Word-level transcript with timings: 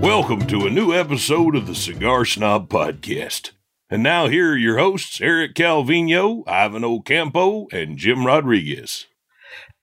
Welcome 0.00 0.46
to 0.46 0.66
a 0.66 0.70
new 0.70 0.94
episode 0.94 1.54
of 1.54 1.66
the 1.66 1.74
Cigar 1.74 2.24
Snob 2.24 2.70
Podcast. 2.70 3.50
And 3.90 4.02
now 4.02 4.28
here 4.28 4.52
are 4.52 4.56
your 4.56 4.78
hosts, 4.78 5.20
Eric 5.20 5.54
Calvino, 5.54 6.42
Ivan 6.48 6.84
Ocampo, 6.84 7.66
and 7.70 7.98
Jim 7.98 8.24
Rodriguez. 8.24 9.08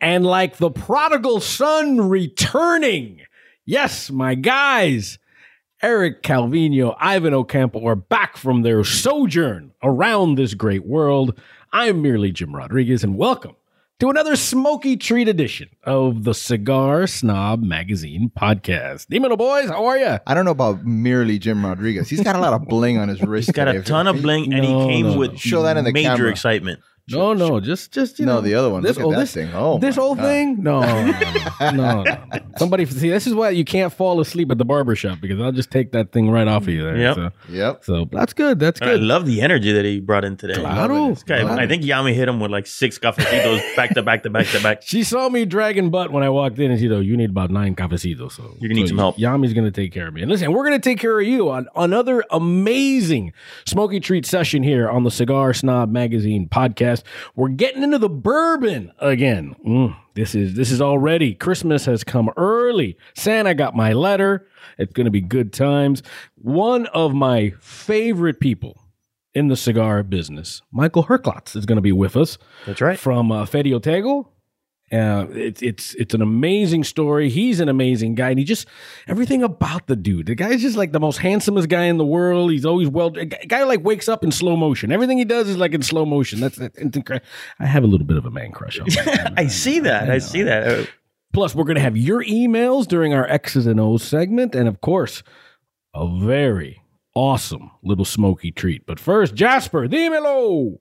And 0.02 0.26
like 0.26 0.58
the 0.58 0.72
prodigal 0.72 1.40
son 1.40 2.10
returning, 2.10 3.22
yes, 3.64 4.10
my 4.10 4.34
guys, 4.34 5.20
Eric 5.84 6.24
Calvino, 6.24 6.96
Ivan 7.00 7.36
Ocampo 7.36 7.86
are 7.86 7.96
back 7.96 8.38
from 8.38 8.64
their 8.64 8.84
sojourn 8.84 9.72
around 9.84 10.34
this 10.34 10.56
great 10.56 10.88
world. 10.88 11.40
I'm 11.72 12.02
merely 12.02 12.32
Jim 12.32 12.56
Rodriguez, 12.56 13.04
and 13.04 13.20
welcome 13.20 13.56
to 14.00 14.10
another 14.12 14.36
smoky 14.36 14.96
treat 14.96 15.28
edition 15.28 15.70
of 15.84 16.24
the 16.24 16.34
Cigar 16.34 17.08
Snob 17.08 17.64
Magazine 17.64 18.32
podcast. 18.38 19.08
Demon 19.08 19.36
boys, 19.36 19.70
how 19.70 19.86
are 19.86 19.98
you? 19.98 20.20
I 20.28 20.34
don't 20.36 20.46
know 20.46 20.52
about 20.52 20.86
merely 20.86 21.40
Jim 21.40 21.66
Rodriguez. 21.66 22.08
He's 22.10 22.22
got 22.22 22.36
a 22.36 22.40
lot 22.40 22.54
of 22.54 22.68
bling 22.68 23.00
on 23.00 23.08
his 23.10 23.22
wrist. 23.24 23.48
He's 23.48 23.56
got 23.56 23.68
a 23.68 23.82
ton 23.82 24.06
of 24.08 24.22
bling, 24.22 24.54
and 24.54 24.62
No, 24.64 24.88
he 24.88 24.94
came 24.94 25.08
no, 25.08 25.18
with 25.18 25.32
no. 25.32 25.38
Show 25.38 25.64
that 25.64 25.78
in 25.78 25.84
the 25.86 25.92
major 25.92 26.10
camera. 26.10 26.30
excitement. 26.30 26.80
No, 27.10 27.34
no, 27.34 27.60
just, 27.62 27.92
just 27.94 28.20
you 28.20 28.26
No, 28.26 28.36
know, 28.36 28.42
the 28.42 28.54
other 28.56 28.70
one. 28.70 28.84
This, 28.84 28.98
Look 28.98 29.06
at 29.06 29.08
oh, 29.08 29.12
that 29.12 29.20
this 29.20 29.34
thing. 29.34 29.50
Oh, 29.54 29.78
this 29.80 29.96
my 29.96 30.02
whole 30.04 30.16
God. 30.16 30.24
thing? 30.24 30.62
No, 30.62 30.82
no, 30.82 31.12
no, 31.12 31.72
no, 31.72 32.04
no. 32.04 32.18
Somebody 32.58 32.86
see. 32.86 33.10
This 33.10 33.26
is 33.28 33.34
why 33.34 33.52
you 33.52 33.64
can't 33.64 33.94
fall 33.94 34.20
asleep 34.20 34.52
at 34.52 34.58
the 34.58 34.66
barber 34.66 34.94
shop 34.96 35.20
because 35.22 35.40
I'll 35.40 35.52
just 35.54 35.72
take 35.72 35.94
that 35.94 36.12
thing 36.12 36.30
right 36.30 36.48
off 36.48 36.64
of 36.64 36.70
you 36.70 36.84
there. 36.84 36.98
Yep. 36.98 37.16
So, 37.16 37.30
Yep. 37.50 37.86
so 37.86 38.06
that's 38.12 38.34
good. 38.34 38.60
That's 38.60 38.82
I 38.82 38.86
good. 38.86 39.00
I 39.00 39.04
love 39.04 39.26
the 39.26 39.42
energy 39.42 39.72
that 39.72 39.86
he 39.86 40.02
brought 40.02 40.26
in 40.26 40.36
today. 40.36 40.56
Claro. 40.56 41.16
Guy, 41.26 41.42
Claro. 41.42 41.62
I 41.62 41.66
think 41.68 41.84
Yami 41.84 42.14
hit 42.14 42.28
him 42.28 42.40
with 42.42 42.52
like 42.52 42.68
six 42.68 43.00
cafecitos 43.00 43.62
back 43.78 43.94
to 43.94 44.04
back 44.04 44.24
to 44.24 44.30
back 44.30 44.48
to 44.48 44.62
back. 44.62 44.82
She 44.82 45.04
saw 45.04 45.30
me 45.30 45.46
dragging 45.46 45.90
butt 45.90 46.12
when 46.12 46.24
I 46.24 46.30
walked 46.30 46.60
in, 46.60 46.72
and 46.72 46.80
she 46.80 46.90
said, 46.90 47.06
"You 47.06 47.16
need 47.16 47.30
about 47.30 47.52
nine 47.52 47.76
cafecitos." 47.76 48.34
So 48.34 48.44
You're 48.60 48.68
gonna 48.70 48.74
need 48.82 48.82
so 48.82 48.88
some 48.88 48.98
help. 48.98 49.18
Yami's 49.18 49.54
gonna 49.54 49.72
take 49.72 49.94
care 49.94 50.08
of 50.10 50.14
me. 50.14 50.24
And 50.24 50.30
listen, 50.32 50.52
we're 50.52 50.66
gonna 50.66 50.78
take 50.80 51.00
care 51.00 51.18
of 51.20 51.26
you 51.26 51.50
on 51.50 51.68
another 51.76 52.24
amazing 52.32 53.32
smoky 53.66 54.00
treat 54.02 54.26
session 54.26 54.62
here 54.64 54.90
on 54.90 55.04
the 55.06 55.12
Cigar 55.12 55.54
Snob 55.54 55.90
Magazine 55.90 56.50
podcast. 56.50 56.97
We're 57.36 57.50
getting 57.50 57.84
into 57.84 57.98
the 57.98 58.10
bourbon 58.10 58.92
again. 59.00 59.56
Mm, 59.66 59.96
this 60.14 60.36
is 60.36 60.56
this 60.56 60.72
is 60.72 60.82
already 60.82 61.34
Christmas 61.34 61.86
has 61.86 62.04
come 62.04 62.30
early. 62.38 62.98
Santa 63.16 63.54
got 63.54 63.76
my 63.76 63.94
letter. 63.94 64.48
It's 64.78 64.94
gonna 64.94 65.12
be 65.12 65.22
good 65.22 65.54
times. 65.54 66.04
One 66.36 66.86
of 66.88 67.14
my 67.14 67.54
favorite 67.60 68.40
people 68.40 68.82
in 69.34 69.50
the 69.50 69.56
cigar 69.56 70.02
business, 70.02 70.64
Michael 70.72 71.04
Herklots, 71.04 71.56
is 71.56 71.68
going 71.68 71.76
to 71.76 71.82
be 71.82 71.92
with 71.92 72.18
us 72.18 72.40
That's 72.66 72.82
right. 72.82 72.98
from 72.98 73.32
uh, 73.32 73.46
Ferio 73.46 73.80
Tego. 73.80 74.30
Uh, 74.90 75.26
it's 75.32 75.62
it's 75.62 75.96
it's 75.96 76.14
an 76.14 76.22
amazing 76.22 76.84
story. 76.86 77.30
He's 77.30 77.60
an 77.60 77.68
amazing 77.68 78.16
guy, 78.16 78.30
and 78.30 78.40
he 78.40 78.46
just 78.46 78.68
everything 79.08 79.44
about 79.44 79.88
the 79.88 79.98
dude. 79.98 80.28
The 80.28 80.36
guy's 80.36 80.62
just 80.62 80.78
like 80.78 80.94
the 80.94 81.00
most 81.00 81.18
handsomest 81.18 81.68
guy 81.68 81.86
in 81.86 81.98
the 81.98 82.06
world. 82.06 82.52
He's 82.52 82.66
always 82.66 82.88
well. 82.88 83.12
A 83.18 83.26
guy 83.26 83.64
like 83.64 83.84
wakes 83.84 84.08
up 84.08 84.24
in 84.24 84.32
slow 84.32 84.56
motion. 84.56 84.94
Everything 84.94 85.18
he 85.18 85.26
does 85.26 85.50
is 85.50 85.58
like 85.58 85.74
in 85.74 85.82
slow 85.82 86.06
motion. 86.06 86.40
That's, 86.40 86.56
that's 86.56 86.78
incredible. 86.78 87.28
I 87.60 87.66
have 87.66 87.84
a 87.84 87.88
little 87.88 88.08
bit 88.08 88.16
of 88.16 88.26
a 88.26 88.32
man 88.32 88.52
crush 88.54 88.80
on 88.80 88.90
him. 88.90 89.34
I 89.38 89.48
see 89.48 89.80
that. 89.82 90.10
I 90.10 90.20
see 90.20 90.44
that. 90.44 90.68
Uh, 90.68 90.86
Plus, 91.34 91.54
we're 91.54 91.66
going 91.66 91.76
to 91.76 91.82
have 91.82 91.98
your 91.98 92.24
emails 92.24 92.88
during 92.88 93.14
our 93.14 93.28
X's 93.28 93.68
and 93.68 93.80
O's 93.80 94.04
segment, 94.04 94.56
and 94.56 94.68
of 94.68 94.82
course, 94.82 95.22
a 95.94 96.08
very 96.20 96.82
awesome 97.14 97.72
little 97.84 98.06
smoky 98.06 98.52
treat. 98.52 98.86
But 98.86 99.00
first, 99.00 99.36
Jasper, 99.36 99.88
the 99.88 99.98
dímelo. 99.98 100.80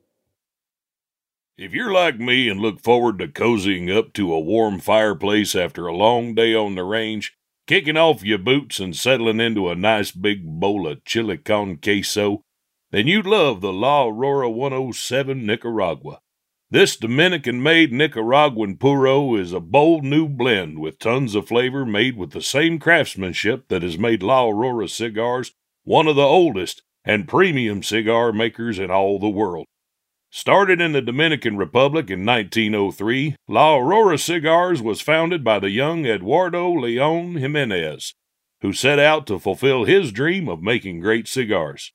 If 1.59 1.73
you're 1.73 1.91
like 1.91 2.21
me 2.21 2.51
and 2.51 2.61
look 2.61 2.81
forward 2.81 3.19
to 3.19 3.29
cozying 3.29 3.91
up 3.91 4.13
to 4.13 4.31
a 4.31 4.39
warm 4.39 4.79
fireplace 4.79 5.55
after 5.55 5.87
a 5.87 5.97
long 5.97 6.35
day 6.35 6.55
on 6.55 6.75
the 6.75 6.85
range, 6.85 7.33
kicking 7.67 7.97
off 7.97 8.23
your 8.23 8.37
boots 8.37 8.79
and 8.79 8.95
settling 8.95 9.41
into 9.41 9.71
a 9.71 9.75
nice 9.75 10.11
big 10.11 10.45
bowl 10.45 10.87
of 10.87 11.03
chili 11.07 11.39
con 11.39 11.79
queso, 11.79 12.43
then 12.91 13.07
you'd 13.07 13.25
love 13.25 13.63
the 13.63 13.73
La 13.73 14.05
Aurora 14.05 14.51
107 14.51 15.47
Nicaragua. 15.47 16.21
This 16.71 16.95
Dominican 16.95 17.63
made 17.63 17.91
Nicaraguan 17.91 18.77
puro 18.77 19.35
is 19.35 19.55
a 19.55 19.61
bold 19.61 20.05
new 20.05 20.29
blend 20.29 20.79
with 20.79 20.99
tons 20.99 21.35
of 21.35 21.49
flavor 21.49 21.87
made 21.87 22.19
with 22.19 22.33
the 22.33 22.43
same 22.43 22.79
craftsmanship 22.79 23.69
that 23.69 23.83
has 23.83 23.97
made 23.97 24.23
La 24.23 24.47
Aurora 24.47 24.91
cigars 24.91 25.53
one 25.85 26.07
of 26.07 26.17
the 26.17 26.23
oldest 26.23 26.83
and 27.03 27.27
premium 27.27 27.83
cigar 27.83 28.31
makers 28.31 28.79
in 28.79 28.91
all 28.91 29.19
the 29.19 29.31
world. 29.31 29.65
Started 30.37 30.83
in 30.83 30.93
the 30.93 31.01
Dominican 31.01 31.57
Republic 31.57 32.11
in 32.11 32.27
1903, 32.27 33.37
La 33.49 33.79
Aurora 33.79 34.19
Cigars 34.19 34.83
was 34.83 35.01
founded 35.01 35.43
by 35.43 35.59
the 35.59 35.71
young 35.71 36.05
Eduardo 36.05 36.71
Leon 36.75 37.37
Jimenez, 37.37 38.13
who 38.61 38.75
set 38.75 38.99
out 38.99 39.27
to 39.29 39.39
fulfill 39.39 39.85
his 39.85 40.13
dream 40.13 40.47
of 40.47 40.61
making 40.61 41.01
great 41.01 41.27
cigars. 41.27 41.91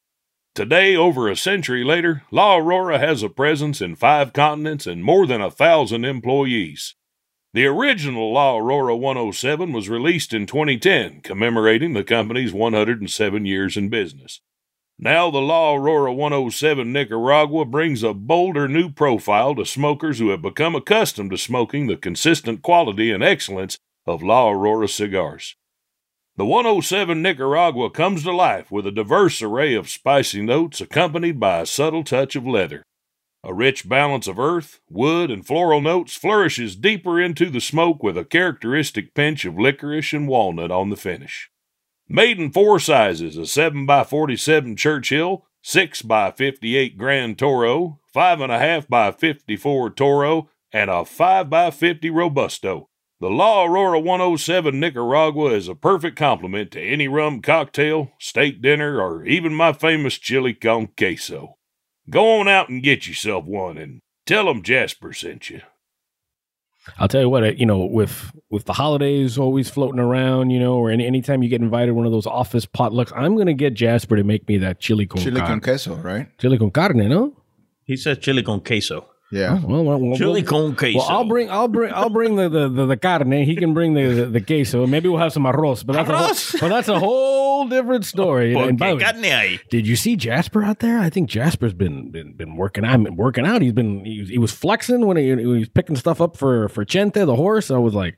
Today, 0.55 0.95
over 0.95 1.29
a 1.29 1.35
century 1.35 1.83
later, 1.83 2.23
La 2.31 2.57
Aurora 2.57 2.97
has 2.97 3.21
a 3.21 3.29
presence 3.29 3.79
in 3.79 3.95
five 3.95 4.33
continents 4.33 4.87
and 4.87 5.03
more 5.03 5.27
than 5.27 5.39
a 5.39 5.51
thousand 5.51 6.03
employees. 6.03 6.95
The 7.53 7.67
original 7.67 8.33
La 8.33 8.57
Aurora 8.57 8.97
107 8.97 9.71
was 9.71 9.87
released 9.87 10.33
in 10.33 10.47
2010, 10.47 11.21
commemorating 11.21 11.93
the 11.93 12.03
company's 12.03 12.53
107 12.53 13.45
years 13.45 13.77
in 13.77 13.89
business. 13.89 14.41
Now, 15.03 15.31
the 15.31 15.41
La 15.41 15.73
Aurora 15.73 16.13
107 16.13 16.93
Nicaragua 16.93 17.65
brings 17.65 18.03
a 18.03 18.13
bolder 18.13 18.67
new 18.67 18.91
profile 18.91 19.55
to 19.55 19.65
smokers 19.65 20.19
who 20.19 20.29
have 20.29 20.43
become 20.43 20.75
accustomed 20.75 21.31
to 21.31 21.39
smoking 21.39 21.87
the 21.87 21.97
consistent 21.97 22.61
quality 22.61 23.09
and 23.09 23.23
excellence 23.23 23.79
of 24.05 24.21
La 24.21 24.51
Aurora 24.51 24.87
cigars. 24.87 25.55
The 26.37 26.45
107 26.45 27.19
Nicaragua 27.19 27.89
comes 27.89 28.21
to 28.23 28.31
life 28.31 28.71
with 28.71 28.85
a 28.85 28.91
diverse 28.91 29.41
array 29.41 29.73
of 29.73 29.89
spicy 29.89 30.43
notes 30.43 30.79
accompanied 30.79 31.39
by 31.39 31.61
a 31.61 31.65
subtle 31.65 32.03
touch 32.03 32.35
of 32.35 32.45
leather. 32.45 32.83
A 33.43 33.55
rich 33.55 33.89
balance 33.89 34.27
of 34.27 34.37
earth, 34.37 34.81
wood, 34.87 35.31
and 35.31 35.43
floral 35.43 35.81
notes 35.81 36.15
flourishes 36.15 36.75
deeper 36.75 37.19
into 37.19 37.49
the 37.49 37.59
smoke 37.59 38.03
with 38.03 38.19
a 38.19 38.23
characteristic 38.23 39.15
pinch 39.15 39.45
of 39.45 39.57
licorice 39.57 40.13
and 40.13 40.27
walnut 40.27 40.69
on 40.69 40.91
the 40.91 40.95
finish. 40.95 41.50
Made 42.13 42.39
in 42.39 42.51
four 42.51 42.77
sizes 42.77 43.37
a 43.37 43.41
7x47 43.41 44.77
Churchill, 44.77 45.45
6x58 45.63 46.97
Grand 46.97 47.39
Toro, 47.39 48.01
5.5 48.13 48.89
by 48.89 49.11
54 49.11 49.91
Toro, 49.91 50.49
and 50.73 50.89
a 50.89 51.03
5x50 51.03 52.11
Robusto. 52.13 52.89
The 53.21 53.29
La 53.29 53.63
Aurora 53.63 54.01
107 54.01 54.77
Nicaragua 54.77 55.51
is 55.53 55.69
a 55.69 55.75
perfect 55.75 56.17
complement 56.17 56.71
to 56.71 56.81
any 56.81 57.07
rum 57.07 57.41
cocktail, 57.41 58.11
steak 58.19 58.61
dinner, 58.61 58.99
or 58.99 59.23
even 59.23 59.53
my 59.53 59.71
famous 59.71 60.15
chili 60.15 60.53
con 60.53 60.89
queso. 60.97 61.55
Go 62.09 62.41
on 62.41 62.49
out 62.49 62.67
and 62.67 62.83
get 62.83 63.07
yourself 63.07 63.45
one 63.45 63.77
and 63.77 64.01
tell 64.25 64.49
'em 64.49 64.63
Jasper 64.63 65.13
sent 65.13 65.49
you. 65.49 65.61
I'll 66.97 67.07
tell 67.07 67.21
you 67.21 67.29
what, 67.29 67.43
uh, 67.43 67.51
you 67.57 67.65
know, 67.65 67.85
with 67.85 68.31
with 68.49 68.65
the 68.65 68.73
holidays 68.73 69.37
always 69.37 69.69
floating 69.69 69.99
around, 69.99 70.49
you 70.49 70.59
know, 70.59 70.75
or 70.75 70.89
any 70.89 71.05
anytime 71.05 71.43
you 71.43 71.49
get 71.49 71.61
invited 71.61 71.91
one 71.91 72.05
of 72.05 72.11
those 72.11 72.25
office 72.25 72.65
potlucks, 72.65 73.11
I'm 73.15 73.37
gonna 73.37 73.53
get 73.53 73.73
Jasper 73.75 74.15
to 74.15 74.23
make 74.23 74.47
me 74.47 74.57
that 74.57 74.79
chili 74.79 75.05
con 75.05 75.21
Chili 75.21 75.39
carne. 75.39 75.47
con 75.47 75.61
queso, 75.61 75.95
right? 75.95 76.27
chili 76.39 76.57
con 76.57 76.71
carne, 76.71 77.07
no? 77.07 77.33
he 77.85 77.95
says 77.97 78.17
chili 78.19 78.41
con 78.41 78.61
queso. 78.61 79.05
Yeah. 79.31 79.59
Oh, 79.63 79.65
well, 79.67 79.83
well, 79.85 79.97
well, 79.99 80.17
Chili 80.17 80.41
well, 80.43 80.49
con 80.49 80.75
queso. 80.75 80.97
Well, 80.99 81.07
I'll 81.07 81.23
bring, 81.25 81.49
I'll 81.49 81.67
bring, 81.69 81.93
I'll 81.93 82.09
bring 82.09 82.35
the 82.35 82.49
the, 82.49 82.67
the, 82.67 82.85
the 82.85 82.97
carne. 82.97 83.31
He 83.31 83.55
can 83.55 83.73
bring 83.73 83.93
the, 83.93 84.07
the 84.07 84.25
the 84.25 84.41
queso. 84.41 84.85
Maybe 84.85 85.07
we'll 85.07 85.19
have 85.19 85.31
some 85.31 85.43
arroz, 85.45 85.85
but 85.85 85.93
that's 85.93 86.09
a 86.09 86.13
Arroz? 86.13 86.51
whole, 86.51 86.59
but 86.59 86.69
that's 86.75 86.87
a 86.89 86.99
whole 86.99 87.67
different 87.69 88.03
story. 88.05 88.53
And 88.55 88.77
by 88.77 88.89
the 88.89 88.95
way, 88.97 89.03
carne. 89.03 89.59
Did 89.69 89.87
you 89.87 89.95
see 89.95 90.15
Jasper 90.17 90.63
out 90.63 90.79
there? 90.79 90.99
I 90.99 91.09
think 91.09 91.29
Jasper's 91.29 91.73
been 91.73 92.11
been, 92.11 92.33
been 92.33 92.57
working 92.57 92.83
out. 92.83 92.99
Working 93.15 93.45
out. 93.45 93.61
He's 93.61 93.71
been 93.73 94.03
he, 94.03 94.19
was- 94.19 94.29
he 94.29 94.37
was 94.37 94.51
flexing 94.51 95.05
when 95.05 95.15
he, 95.15 95.29
he 95.33 95.45
was 95.45 95.69
picking 95.69 95.95
stuff 95.95 96.19
up 96.19 96.35
for 96.35 96.67
for 96.67 96.83
Chente 96.83 97.25
the 97.25 97.35
horse. 97.37 97.71
I 97.71 97.77
was 97.77 97.93
like, 97.93 98.17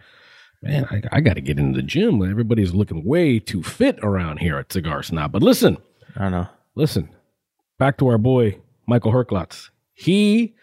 man, 0.64 0.88
I, 0.90 1.04
I 1.12 1.22
got 1.22 1.36
to 1.36 1.42
get 1.42 1.60
into 1.60 1.78
the 1.80 1.84
gym. 1.86 2.24
Everybody's 2.28 2.74
looking 2.74 3.04
way 3.06 3.38
too 3.38 3.62
fit 3.62 4.00
around 4.02 4.38
here 4.40 4.58
at 4.58 4.74
Cigar 4.74 5.04
Snob. 5.04 5.32
But 5.32 5.44
listen, 5.44 5.78
I 6.16 6.24
don't 6.24 6.32
know. 6.32 6.48
listen. 6.74 7.10
Back 7.78 7.98
to 8.00 8.08
our 8.08 8.18
boy 8.18 8.58
Michael 8.88 9.12
Herklots. 9.12 9.70
He 9.94 10.56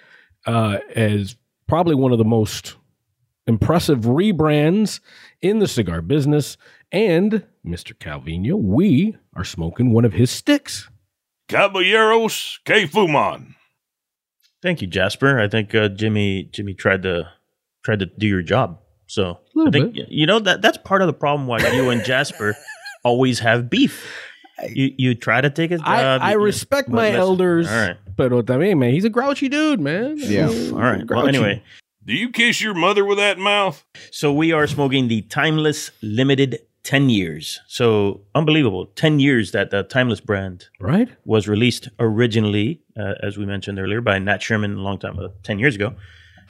uh, 0.47 0.79
is 0.91 1.37
probably 1.67 1.95
one 1.95 2.13
of 2.13 2.19
the 2.19 2.25
most 2.25 2.77
impressive 3.47 4.01
rebrands 4.01 5.01
in 5.41 5.59
the 5.59 5.69
cigar 5.69 6.03
business. 6.03 6.57
And 6.93 7.45
Mr. 7.65 7.95
Calvino, 7.95 8.55
we 8.55 9.17
are 9.35 9.45
smoking 9.45 9.93
one 9.93 10.05
of 10.05 10.13
his 10.13 10.31
sticks. 10.31 10.89
Caballeros 11.49 12.61
que 12.65 12.87
fuman. 12.87 13.55
Thank 14.63 14.83
you, 14.83 14.87
Jasper. 14.87 15.41
I 15.41 15.49
think 15.49 15.75
uh, 15.75 15.89
Jimmy 15.89 16.45
Jimmy 16.53 16.75
tried 16.75 17.03
to 17.03 17.29
tried 17.83 18.01
to 18.01 18.07
do 18.07 18.27
your 18.27 18.43
job. 18.43 18.79
So 19.07 19.41
I 19.59 19.71
think 19.71 19.97
you 20.09 20.27
know 20.27 20.39
that 20.39 20.63
that's 20.63 20.79
part 20.79 21.03
of 21.03 21.07
the 21.07 21.13
problem 21.13 21.49
why 21.49 21.59
you 21.73 21.91
and 21.91 22.05
Jasper 22.05 22.55
always 23.05 23.41
have 23.41 23.71
beef. 23.71 24.07
You 24.69 24.93
you 24.99 25.15
try 25.15 25.41
to 25.41 25.51
take 25.51 25.71
his 25.71 25.81
job. 25.81 25.89
I, 25.89 26.31
I 26.31 26.33
you- 26.33 26.41
respect 26.43 26.91
but 26.91 26.97
my 26.97 27.03
listen, 27.09 27.21
elders, 27.21 27.69
All 27.69 27.75
right. 27.77 27.97
but 28.17 28.31
también, 28.47 28.79
man, 28.79 28.93
he's 28.93 29.05
a 29.05 29.11
grouchy 29.11 29.49
dude, 29.49 29.81
man. 29.81 30.17
Yeah. 30.19 30.49
All 30.49 30.79
right. 30.79 31.05
Well, 31.09 31.27
anyway, 31.29 31.63
Do 32.05 32.15
you 32.15 32.31
kiss 32.31 32.61
your 32.61 32.75
mother 32.75 33.05
with 33.05 33.19
that 33.19 33.39
mouth? 33.39 33.85
so 34.11 34.33
we 34.33 34.53
are 34.53 34.67
smoking 34.67 35.09
the 35.09 35.23
Timeless 35.23 35.91
Limited 36.03 36.59
10 36.83 37.11
years. 37.11 37.61
So 37.69 38.23
unbelievable. 38.35 38.87
10 38.97 39.21
years 39.21 39.53
that 39.53 39.71
the 39.71 39.83
Timeless 39.83 40.21
brand 40.21 40.67
Right? 40.81 41.09
was 41.27 41.47
released 41.47 41.89
originally, 41.99 42.81
uh, 42.99 43.15
as 43.23 43.37
we 43.37 43.45
mentioned 43.47 43.79
earlier, 43.79 44.01
by 44.01 44.19
Nat 44.19 44.43
Sherman 44.43 44.75
a 44.77 44.81
long 44.81 44.99
time, 44.99 45.19
uh, 45.19 45.29
10 45.43 45.59
years 45.59 45.75
ago. 45.75 45.95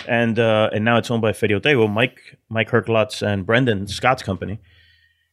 And 0.09 0.39
uh, 0.39 0.71
and 0.73 0.83
now 0.85 0.97
it's 0.97 1.11
owned 1.11 1.21
by 1.21 1.33
Ferio 1.33 1.61
Tego, 1.61 1.87
Mike 1.91 2.39
Mike 2.49 2.71
Herklots 2.71 3.21
and 3.27 3.45
Brendan 3.45 3.87
Scott's 3.87 4.23
company. 4.23 4.59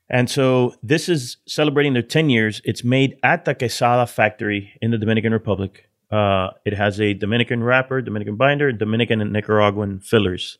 And 0.09 0.29
so 0.29 0.73
this 0.81 1.09
is 1.09 1.37
celebrating 1.47 1.93
their 1.93 2.01
10 2.01 2.29
years. 2.29 2.61
It's 2.63 2.83
made 2.83 3.17
at 3.23 3.45
the 3.45 3.53
Quesada 3.53 4.07
factory 4.07 4.73
in 4.81 4.91
the 4.91 4.97
Dominican 4.97 5.33
Republic. 5.33 5.89
Uh, 6.09 6.51
it 6.65 6.73
has 6.73 7.01
a 7.01 7.13
Dominican 7.13 7.63
wrapper, 7.63 8.01
Dominican 8.01 8.37
binder, 8.37 8.71
Dominican 8.71 9.19
and 9.19 9.33
Nicaraguan 9.33 9.99
fillers. 9.99 10.57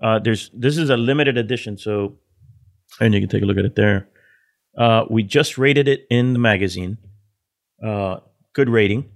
Uh, 0.00 0.18
there's 0.18 0.50
this 0.52 0.76
is 0.76 0.90
a 0.90 0.96
limited 0.96 1.38
edition, 1.38 1.76
so 1.78 2.18
and 3.00 3.14
you 3.14 3.20
can 3.20 3.28
take 3.28 3.42
a 3.42 3.46
look 3.46 3.56
at 3.56 3.64
it 3.64 3.74
there. 3.74 4.08
Uh, 4.78 5.04
we 5.10 5.22
just 5.22 5.58
rated 5.58 5.88
it 5.88 6.06
in 6.10 6.34
the 6.34 6.38
magazine. 6.38 6.98
Uh, 7.84 8.18
good 8.52 8.68
rating. 8.68 9.10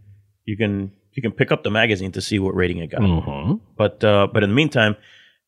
You 0.44 0.56
can 0.56 0.92
you 1.12 1.22
can 1.22 1.32
pick 1.32 1.52
up 1.52 1.62
the 1.62 1.70
magazine 1.70 2.12
to 2.12 2.20
see 2.20 2.38
what 2.38 2.54
rating 2.54 2.78
it 2.78 2.88
got. 2.88 3.02
Mm-hmm. 3.02 3.54
But 3.76 4.02
uh, 4.02 4.28
but 4.32 4.42
in 4.42 4.50
the 4.50 4.56
meantime, 4.56 4.96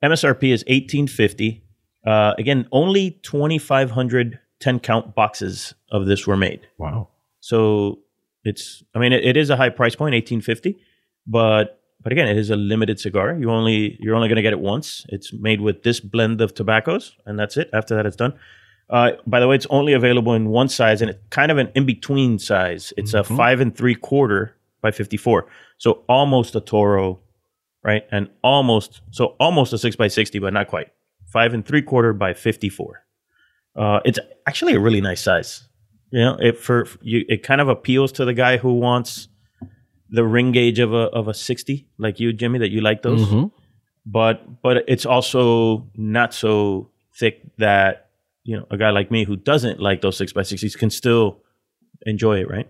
MSRP 0.05 0.53
is 0.53 0.65
eighteen 0.67 1.07
fifty. 1.07 1.62
Uh, 2.07 2.35
again, 2.39 2.67
only 2.73 3.19
twenty 3.23 3.59
five 3.59 3.91
hundred 3.91 4.39
10 4.63 4.79
count 4.79 5.15
boxes 5.17 5.75
of 5.91 6.07
this 6.07 6.25
were 6.27 6.37
made. 6.37 6.61
Wow. 6.79 7.09
So 7.41 7.99
it's 8.45 8.83
I 8.95 9.01
mean 9.01 9.13
it, 9.13 9.25
it 9.25 9.37
is 9.37 9.51
a 9.51 9.57
high 9.57 9.69
price 9.71 9.97
point, 9.97 10.15
eighteen 10.15 10.41
fifty, 10.41 10.79
but 11.27 11.81
but 12.01 12.13
again, 12.13 12.29
it 12.29 12.37
is 12.37 12.51
a 12.51 12.57
limited 12.57 12.99
cigar. 13.01 13.37
You 13.39 13.51
only 13.51 13.97
you're 14.01 14.15
only 14.15 14.29
going 14.29 14.37
to 14.37 14.43
get 14.43 14.53
it 14.53 14.61
once. 14.61 15.05
It's 15.09 15.33
made 15.33 15.61
with 15.61 15.83
this 15.83 16.01
blend 16.01 16.41
of 16.41 16.55
tobaccos, 16.55 17.17
and 17.27 17.39
that's 17.39 17.57
it. 17.57 17.71
After 17.73 17.95
that, 17.97 18.07
it's 18.07 18.17
done. 18.17 18.35
Uh, 18.89 19.13
by 19.27 19.41
the 19.41 19.49
way, 19.49 19.57
it's 19.57 19.67
only 19.71 19.93
available 19.93 20.35
in 20.35 20.49
one 20.49 20.69
size, 20.69 21.03
and 21.03 21.11
it's 21.11 21.21
kind 21.31 21.51
of 21.51 21.59
an 21.59 21.71
in 21.75 21.85
between 21.87 22.39
size. 22.39 22.93
It's 22.97 23.15
a 23.15 23.25
five 23.25 23.61
and 23.61 23.77
three 23.77 23.95
quarter 23.95 24.57
by 24.81 24.93
fifty 24.93 25.17
four, 25.17 25.47
so 25.79 26.05
almost 26.09 26.55
a 26.55 26.61
Toro, 26.61 27.19
right? 27.83 28.05
And 28.13 28.29
almost 28.45 29.01
so 29.11 29.37
almost 29.41 29.73
a 29.73 29.79
six 29.79 29.97
by 29.97 30.09
sixty, 30.09 30.39
but 30.39 30.53
not 30.53 30.69
quite. 30.69 30.89
Five 31.33 31.55
and 31.55 31.65
three 31.67 31.83
quarter 31.83 32.13
by 32.13 32.35
fifty 32.35 32.69
four. 32.69 33.05
Uh, 33.75 34.01
it's 34.05 34.19
actually 34.47 34.75
a 34.75 34.81
really 34.81 35.01
nice 35.01 35.23
size. 35.23 35.67
You 36.11 36.21
know, 36.21 36.37
it 36.41 36.59
for 36.59 36.87
you, 37.01 37.25
it 37.29 37.43
kind 37.43 37.61
of 37.61 37.69
appeals 37.69 38.13
to 38.13 38.25
the 38.25 38.35
guy 38.35 38.59
who 38.59 38.75
wants 38.75 39.29
the 40.11 40.25
ring 40.25 40.53
gauge 40.53 40.79
of 40.79 40.93
a 40.93 41.05
of 41.19 41.29
a 41.29 41.35
sixty, 41.35 41.89
like 41.97 42.21
you, 42.21 42.33
Jimmy, 42.35 42.59
that 42.59 42.71
you 42.71 42.83
like 42.83 43.01
those. 43.03 43.23
Mhm. 43.23 43.51
But 44.05 44.61
but 44.63 44.85
it's 44.89 45.07
also 45.07 45.89
not 45.97 46.35
so 46.35 46.91
thick 47.19 47.41
that 47.59 48.11
you 48.45 48.57
know 48.57 48.67
a 48.71 48.77
guy 48.77 48.91
like 48.91 49.11
me 49.11 49.25
who 49.25 49.37
doesn't 49.37 49.81
like 49.81 50.03
those 50.03 50.19
six 50.19 50.33
by 50.35 50.43
sixties 50.43 50.77
can 50.77 50.91
still 50.91 51.41
enjoy 52.05 52.41
it, 52.41 52.51
right? 52.51 52.69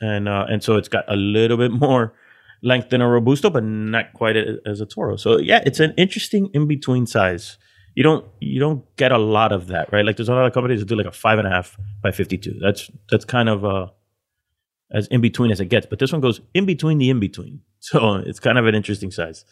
And 0.00 0.28
uh, 0.28 0.46
and 0.48 0.62
so 0.62 0.76
it's 0.76 0.88
got 0.88 1.04
a 1.08 1.16
little 1.16 1.56
bit 1.56 1.72
more 1.72 2.14
length 2.62 2.90
than 2.90 3.00
a 3.00 3.08
robusto, 3.08 3.50
but 3.50 3.64
not 3.64 4.12
quite 4.12 4.36
as 4.36 4.80
a 4.80 4.86
toro. 4.86 5.16
So 5.16 5.38
yeah, 5.38 5.62
it's 5.66 5.80
an 5.80 5.94
interesting 5.96 6.48
in 6.54 6.68
between 6.68 7.06
size. 7.06 7.58
You 7.94 8.02
don't 8.02 8.24
you 8.40 8.58
don't 8.60 8.84
get 8.96 9.12
a 9.12 9.18
lot 9.18 9.52
of 9.52 9.68
that, 9.68 9.92
right? 9.92 10.04
Like 10.04 10.16
there's 10.16 10.28
a 10.28 10.34
lot 10.34 10.46
of 10.46 10.52
companies 10.52 10.80
that 10.80 10.86
do 10.86 10.96
like 10.96 11.06
a 11.06 11.12
five 11.12 11.38
and 11.38 11.46
a 11.46 11.50
half 11.50 11.76
by 12.02 12.10
fifty 12.10 12.36
two. 12.38 12.58
That's 12.60 12.90
that's 13.10 13.24
kind 13.24 13.48
of 13.48 13.64
uh 13.64 13.86
as 14.92 15.06
in 15.08 15.20
between 15.20 15.50
as 15.50 15.60
it 15.60 15.66
gets. 15.66 15.86
But 15.86 15.98
this 15.98 16.12
one 16.12 16.20
goes 16.20 16.40
in 16.54 16.66
between 16.66 16.98
the 16.98 17.10
in 17.10 17.20
between. 17.20 17.60
So 17.80 18.14
it's 18.14 18.40
kind 18.40 18.56
of 18.56 18.66
an 18.66 18.74
interesting 18.74 19.10
size. 19.10 19.44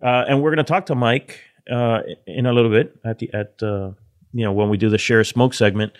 Uh, 0.00 0.24
and 0.28 0.40
we're 0.40 0.50
going 0.54 0.64
to 0.64 0.72
talk 0.72 0.86
to 0.86 0.94
Mike 0.94 1.40
uh, 1.68 2.02
in 2.28 2.46
a 2.46 2.52
little 2.52 2.70
bit 2.70 2.96
at 3.04 3.18
the 3.18 3.28
at 3.34 3.60
uh, 3.60 3.90
you 4.32 4.44
know 4.44 4.52
when 4.52 4.68
we 4.68 4.76
do 4.76 4.88
the 4.88 4.98
share 4.98 5.24
smoke 5.24 5.52
segment. 5.52 5.92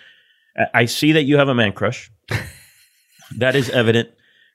I- 0.57 0.81
I 0.81 0.85
see 0.85 1.11
that 1.11 1.23
you 1.23 1.37
have 1.37 1.49
a 1.49 1.53
man 1.55 1.73
crush. 1.73 2.09
that 3.37 3.55
is 3.55 3.69
evident. 3.69 4.09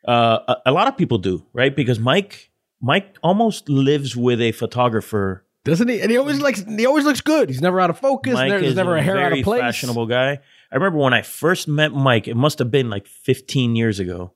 Uh, 0.07 0.39
a, 0.49 0.57
a 0.67 0.73
lot 0.73 0.89
of 0.89 0.97
people 0.97 1.19
do, 1.19 1.45
right? 1.53 1.75
Because 1.75 1.99
Mike 1.99 2.51
Mike 2.81 3.17
almost 3.23 3.69
lives 3.69 4.17
with 4.17 4.41
a 4.41 4.53
photographer. 4.53 5.45
Doesn't 5.69 5.89
he? 5.89 6.01
And 6.01 6.11
he 6.11 6.17
always 6.17 6.41
likes. 6.41 6.65
He 6.67 6.87
always 6.87 7.05
looks 7.05 7.21
good. 7.21 7.51
He's 7.51 7.61
never 7.61 7.79
out 7.79 7.91
of 7.91 7.99
focus. 7.99 8.33
Mike 8.33 8.49
There's 8.49 8.69
is 8.69 8.75
never 8.75 8.97
a, 8.97 9.03
hair 9.03 9.19
out 9.19 9.35
of 9.35 9.45
place. 9.45 9.59
He's 9.59 9.65
a 9.65 9.67
fashionable 9.67 10.07
guy. 10.07 10.41
I 10.73 10.75
remember 10.75 10.99
when 10.99 11.13
I 11.13 11.21
first 11.21 11.69
met 11.69 11.93
Mike. 11.93 12.27
It 12.27 12.37
must 12.37 12.59
have 12.59 12.71
been 12.71 12.89
like 12.89 13.07
15 13.07 13.77
years 13.77 14.01
ago. 14.01 14.33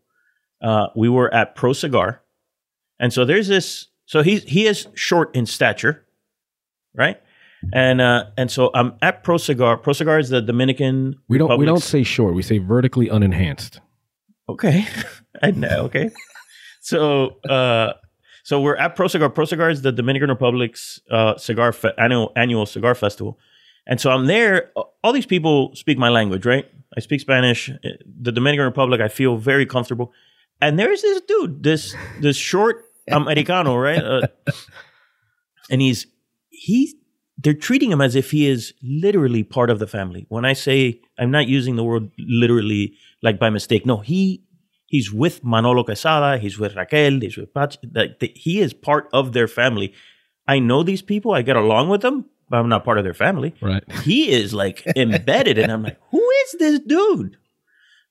Uh, 0.61 0.89
we 0.95 1.09
were 1.09 1.33
at 1.33 1.55
Pro 1.55 1.73
Cigar, 1.73 2.23
and 3.01 3.15
so 3.15 3.25
there's 3.25 3.49
this. 3.49 3.87
So 4.05 4.23
he 4.23 4.41
he 4.41 4.67
is 4.67 4.89
short 4.95 5.35
in 5.35 5.47
stature, 5.47 6.05
right? 6.95 7.19
And 7.73 8.03
uh, 8.03 8.25
and 8.37 8.51
so 8.51 8.71
I'm 8.75 8.97
at 9.01 9.25
Pro 9.25 9.39
Cigar. 9.39 9.79
Pro 9.79 9.95
Cigar 9.95 10.19
is 10.19 10.29
the 10.29 10.43
Dominican. 10.43 11.17
We 11.29 11.39
don't. 11.39 11.59
We 11.59 11.65
don't 11.65 11.83
say 11.83 12.03
short. 12.03 12.35
We 12.35 12.43
say 12.43 12.59
vertically 12.59 13.09
unenhanced. 13.09 13.81
Okay, 14.51 14.87
I 15.43 15.51
know. 15.51 15.85
Okay, 15.85 16.11
so 16.83 17.41
uh, 17.49 17.95
so 18.43 18.61
we're 18.61 18.77
at 18.77 18.97
Pro 18.97 19.09
Cigar. 19.09 19.31
Pro 19.31 19.45
Cigar 19.45 19.71
is 19.71 19.83
the 19.83 19.93
Dominican 19.93 20.29
Republic's 20.29 21.01
uh, 21.11 21.37
cigar 21.37 21.73
fe- 21.73 21.93
annual 21.99 22.33
annual 22.37 22.67
cigar 22.67 22.95
festival, 22.95 23.39
and 23.87 24.01
so 24.01 24.11
I'm 24.11 24.27
there. 24.27 24.73
All 25.03 25.13
these 25.13 25.27
people 25.27 25.75
speak 25.75 25.99
my 25.99 26.09
language, 26.09 26.45
right? 26.45 26.67
I 26.97 27.01
speak 27.01 27.21
Spanish. 27.21 27.71
The 28.21 28.33
Dominican 28.33 28.67
Republic, 28.67 29.01
I 29.01 29.09
feel 29.09 29.37
very 29.37 29.67
comfortable. 29.67 30.13
And 30.61 30.79
there's 30.79 31.03
this 31.03 31.21
dude, 31.23 31.63
this 31.63 31.95
this 32.21 32.37
short 32.37 32.85
Americano, 33.11 33.77
right? 33.77 34.03
Uh, 34.03 34.27
and 35.71 35.81
he's 35.81 36.07
he's 36.51 36.95
they're 37.39 37.55
treating 37.55 37.91
him 37.91 38.01
as 38.01 38.15
if 38.15 38.31
he 38.31 38.47
is 38.47 38.75
literally 38.83 39.43
part 39.43 39.71
of 39.71 39.79
the 39.79 39.87
family. 39.87 40.27
When 40.29 40.45
I 40.45 40.53
say 40.53 41.01
I'm 41.19 41.31
not 41.31 41.49
using 41.49 41.77
the 41.77 41.85
word 41.85 42.11
literally 42.19 42.95
like 43.23 43.39
by 43.39 43.51
mistake. 43.51 43.87
No, 43.87 43.99
he 43.99 44.43
he's 44.93 45.09
with 45.23 45.37
Manolo 45.53 45.83
Quesada, 45.85 46.39
he's 46.39 46.59
with 46.63 46.77
Raquel, 46.77 47.19
he's 47.25 47.37
with 47.41 47.53
Pach. 47.55 47.73
Like 47.95 48.19
the, 48.21 48.31
he 48.37 48.61
is 48.61 48.73
part 48.75 49.09
of 49.13 49.33
their 49.33 49.49
family. 49.49 49.89
I 50.47 50.59
know 50.69 50.83
these 50.83 51.03
people, 51.13 51.33
I 51.33 51.43
get 51.43 51.57
along 51.57 51.89
with 51.89 52.03
them, 52.03 52.27
but 52.49 52.59
I'm 52.59 52.69
not 52.69 52.85
part 52.85 52.99
of 52.99 53.05
their 53.05 53.15
family. 53.27 53.55
Right. 53.63 53.85
He 54.03 54.31
is 54.31 54.53
like 54.53 54.85
embedded, 54.97 55.59
and 55.59 55.73
I'm 55.73 55.83
like, 55.83 55.99
who 56.11 56.23
is 56.45 56.51
this 56.59 56.79
dude? 56.81 57.37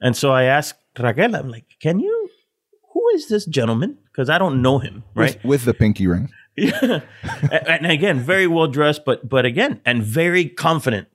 And 0.01 0.17
so 0.17 0.31
I 0.31 0.43
asked 0.57 0.79
Raquel, 0.99 1.35
I'm 1.35 1.49
like, 1.49 1.65
can 1.79 1.99
you? 1.99 2.29
Who 2.93 3.03
is 3.15 3.27
this 3.29 3.45
gentleman? 3.45 3.97
Because 4.11 4.29
I 4.29 4.37
don't 4.39 4.61
know 4.61 4.79
him, 4.79 5.03
right? 5.15 5.35
With, 5.35 5.45
with 5.45 5.65
the 5.65 5.73
pinky 5.73 6.07
ring. 6.07 6.29
Yeah. 6.57 6.99
and, 7.49 7.67
and 7.83 7.91
again, 7.91 8.19
very 8.19 8.45
well 8.45 8.67
dressed, 8.67 9.05
but 9.05 9.27
but 9.35 9.45
again, 9.45 9.79
and 9.85 10.03
very 10.03 10.45
confident 10.49 11.07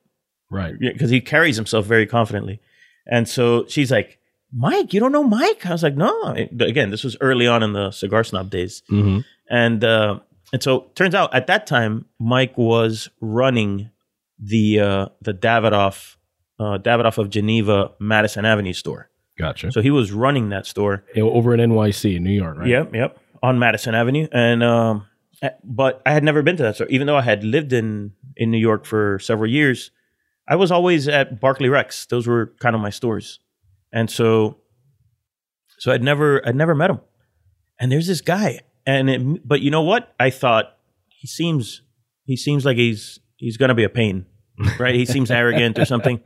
Right. 0.50 0.74
because 0.80 1.10
he 1.10 1.20
carries 1.20 1.56
himself 1.56 1.84
very 1.84 2.06
confidently. 2.06 2.60
And 3.06 3.28
so 3.28 3.66
she's 3.68 3.90
like, 3.90 4.18
Mike, 4.56 4.94
you 4.94 5.00
don't 5.00 5.12
know 5.12 5.22
Mike? 5.24 5.66
I 5.66 5.72
was 5.72 5.82
like, 5.82 5.96
no. 5.96 6.34
Again, 6.60 6.90
this 6.90 7.04
was 7.04 7.16
early 7.20 7.46
on 7.46 7.62
in 7.62 7.72
the 7.74 7.90
cigar 7.90 8.24
snob 8.24 8.50
days, 8.50 8.82
hmm 8.88 9.18
and 9.48 9.84
uh, 9.84 10.18
and 10.52 10.62
so 10.62 10.90
turns 10.94 11.14
out 11.14 11.32
at 11.34 11.46
that 11.46 11.66
time, 11.66 12.06
Mike 12.18 12.56
was 12.56 13.08
running 13.20 13.90
the 14.38 14.80
uh, 14.80 15.06
the 15.22 15.32
Davidoff 15.34 16.16
uh, 16.58 16.78
Davidoff 16.78 17.18
of 17.18 17.30
Geneva 17.30 17.92
Madison 17.98 18.44
Avenue 18.44 18.72
store. 18.72 19.10
Gotcha. 19.38 19.70
So 19.70 19.82
he 19.82 19.90
was 19.90 20.12
running 20.12 20.48
that 20.48 20.66
store. 20.66 21.04
Over 21.16 21.52
at 21.52 21.60
NYC 21.60 22.16
in 22.16 22.24
New 22.24 22.32
York, 22.32 22.56
right? 22.58 22.68
Yep, 22.68 22.94
yep, 22.94 23.18
on 23.42 23.58
Madison 23.58 23.94
Avenue, 23.94 24.28
and 24.32 24.62
um, 24.62 25.06
but 25.62 26.00
I 26.06 26.12
had 26.12 26.24
never 26.24 26.42
been 26.42 26.56
to 26.56 26.62
that 26.62 26.76
store, 26.76 26.86
even 26.88 27.06
though 27.06 27.16
I 27.16 27.22
had 27.22 27.44
lived 27.44 27.72
in 27.72 28.12
in 28.36 28.50
New 28.50 28.58
York 28.58 28.84
for 28.84 29.18
several 29.18 29.50
years. 29.50 29.90
I 30.48 30.54
was 30.56 30.70
always 30.70 31.08
at 31.08 31.40
Barclay 31.40 31.68
Rex; 31.68 32.06
those 32.06 32.26
were 32.26 32.54
kind 32.60 32.74
of 32.74 32.80
my 32.80 32.90
stores, 32.90 33.40
and 33.96 34.10
so 34.10 34.58
so 35.78 35.90
I'd 35.90 36.02
never 36.02 36.46
I'd 36.46 36.54
never 36.54 36.74
met 36.74 36.90
him. 36.90 37.00
And 37.80 37.90
there's 37.90 38.06
this 38.06 38.20
guy, 38.20 38.60
and 38.86 39.10
it, 39.10 39.48
but 39.48 39.62
you 39.62 39.70
know 39.70 39.82
what? 39.82 40.14
I 40.20 40.28
thought 40.28 40.76
he 41.08 41.26
seems 41.26 41.80
he 42.24 42.36
seems 42.36 42.66
like 42.66 42.76
he's 42.76 43.18
he's 43.36 43.56
gonna 43.56 43.74
be 43.74 43.84
a 43.84 43.88
pain, 43.88 44.26
right? 44.78 44.94
he 44.94 45.06
seems 45.06 45.30
arrogant 45.40 45.78
or 45.78 45.86
something, 45.86 46.20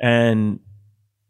and 0.00 0.60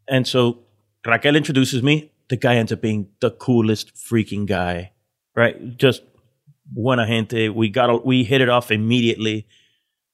and 0.08 0.26
so 0.28 0.60
Raquel 1.04 1.34
introduces 1.34 1.82
me. 1.82 2.12
The 2.28 2.36
guy 2.36 2.54
ends 2.54 2.72
up 2.72 2.80
being 2.80 3.08
the 3.20 3.32
coolest 3.32 3.94
freaking 3.96 4.46
guy, 4.46 4.92
right? 5.34 5.76
Just 5.76 6.02
buena 6.66 7.04
gente. 7.04 7.48
We 7.48 7.68
got 7.68 8.06
we 8.06 8.22
hit 8.22 8.40
it 8.40 8.48
off 8.48 8.70
immediately. 8.70 9.48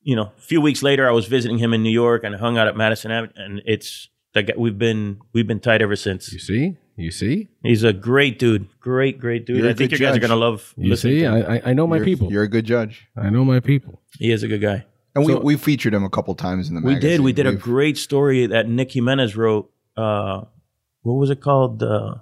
You 0.03 0.17
know, 0.17 0.33
a 0.39 0.41
few 0.41 0.63
weeks 0.63 0.83
later, 0.83 1.07
I 1.07 1.13
was 1.13 1.27
visiting 1.27 1.59
him 1.59 1.75
in 1.75 1.83
New 1.83 1.93
York 1.93 2.25
and 2.25 2.35
hung 2.37 2.57
out 2.57 2.67
at 2.67 2.77
Madison 2.77 3.11
Avenue, 3.11 3.33
and 3.37 3.63
it's 3.67 4.09
the 4.35 4.43
guy, 4.45 4.55
we've 4.57 4.79
been 4.79 5.19
we've 5.33 5.47
been 5.47 5.61
tight 5.61 5.83
ever 5.83 5.97
since. 5.97 6.33
You 6.33 6.39
see? 6.39 6.77
You 6.97 7.11
see? 7.11 7.49
He's 7.63 7.83
a 7.83 7.93
great 7.93 8.39
dude, 8.39 8.69
great 8.81 9.19
great 9.19 9.47
dude. 9.47 9.57
You're 9.59 9.69
a 9.69 9.71
I 9.71 9.75
think 9.75 9.93
you 9.93 9.99
good 9.99 10.05
guys 10.05 10.17
are 10.17 10.21
judge. 10.21 10.29
gonna 10.29 10.41
love. 10.41 10.75
You 10.77 10.91
listening 10.91 11.15
see? 11.17 11.21
to 11.21 11.27
him. 11.37 11.51
I, 11.51 11.57
I 11.57 11.63
I 11.71 11.73
know 11.73 11.87
my 11.87 11.97
you're, 11.97 12.05
people. 12.05 12.31
You're 12.31 12.43
a 12.43 12.49
good 12.49 12.65
judge. 12.67 13.09
I 13.17 13.31
know 13.31 13.45
my 13.45 13.61
people. 13.61 14.01
he 14.19 14.31
is 14.31 14.43
a 14.43 14.49
good 14.49 14.61
guy. 14.61 14.85
And 15.15 15.27
So- 15.27 15.39
we, 15.39 15.55
we 15.55 15.57
featured 15.57 15.93
him 15.95 16.05
a 16.05 16.11
couple 16.11 16.35
times 16.35 16.69
in 16.69 16.75
the 16.77 16.81
We 16.83 16.93
magazine. 16.95 17.11
did. 17.11 17.21
We 17.23 17.33
did 17.33 17.47
a 17.47 17.51
We've- 17.51 17.63
great 17.63 17.99
story 17.99 18.47
that 18.47 18.69
Nick 18.69 18.93
Jimenez 18.93 19.35
wrote. 19.37 19.73
Uh, 19.97 20.43
what 21.03 21.15
was 21.15 21.31
it 21.31 21.41
called? 21.41 21.83
Uh, 21.83 22.17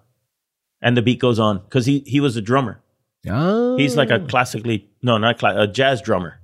and 0.81 0.97
the 0.97 1.03
beat 1.03 1.19
goes 1.19 1.39
on 1.39 1.59
because 1.59 1.85
he 1.87 1.99
he 2.07 2.21
was 2.21 2.37
a 2.37 2.41
drummer. 2.41 2.81
Ah. 3.29 3.77
He's 3.77 3.97
like 3.97 4.11
a 4.11 4.21
classically 4.21 4.89
no, 5.03 5.19
not 5.19 5.39
cla- 5.39 5.61
a 5.61 5.67
jazz 5.67 6.01
drummer. 6.01 6.41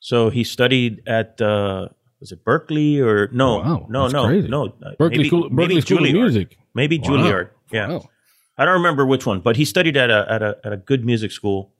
So 0.00 0.30
he 0.30 0.44
studied 0.44 1.02
at 1.06 1.40
uh, 1.40 1.88
was 2.22 2.32
it 2.32 2.44
Berklee 2.44 3.00
or 3.00 3.28
no, 3.32 3.58
Wow, 3.58 3.86
no, 3.90 4.02
that's 4.02 4.14
no, 4.14 4.26
crazy. 4.26 4.48
no. 4.48 4.66
uh, 4.66 4.92
Berklee 4.98 5.10
maybe, 5.10 5.26
School, 5.28 5.50
maybe 5.50 5.74
Berklee 5.76 5.82
School 5.86 6.06
of 6.06 6.12
Music. 6.12 6.56
Maybe 6.74 6.98
Wow. 6.98 7.04
Juilliard. 7.08 7.48
Yeah, 7.70 7.88
Wow. 7.88 8.08
I 8.56 8.64
don't 8.64 8.74
remember 8.74 9.04
which 9.06 9.26
one, 9.26 9.40
but 9.40 9.56
he 9.56 9.64
studied 9.64 9.96
at 9.96 10.10
a 10.10 10.24
at 10.30 10.42
a 10.42 10.56
at 10.64 10.72
a 10.72 10.76
good 10.76 11.04
music 11.04 11.32
school. 11.32 11.72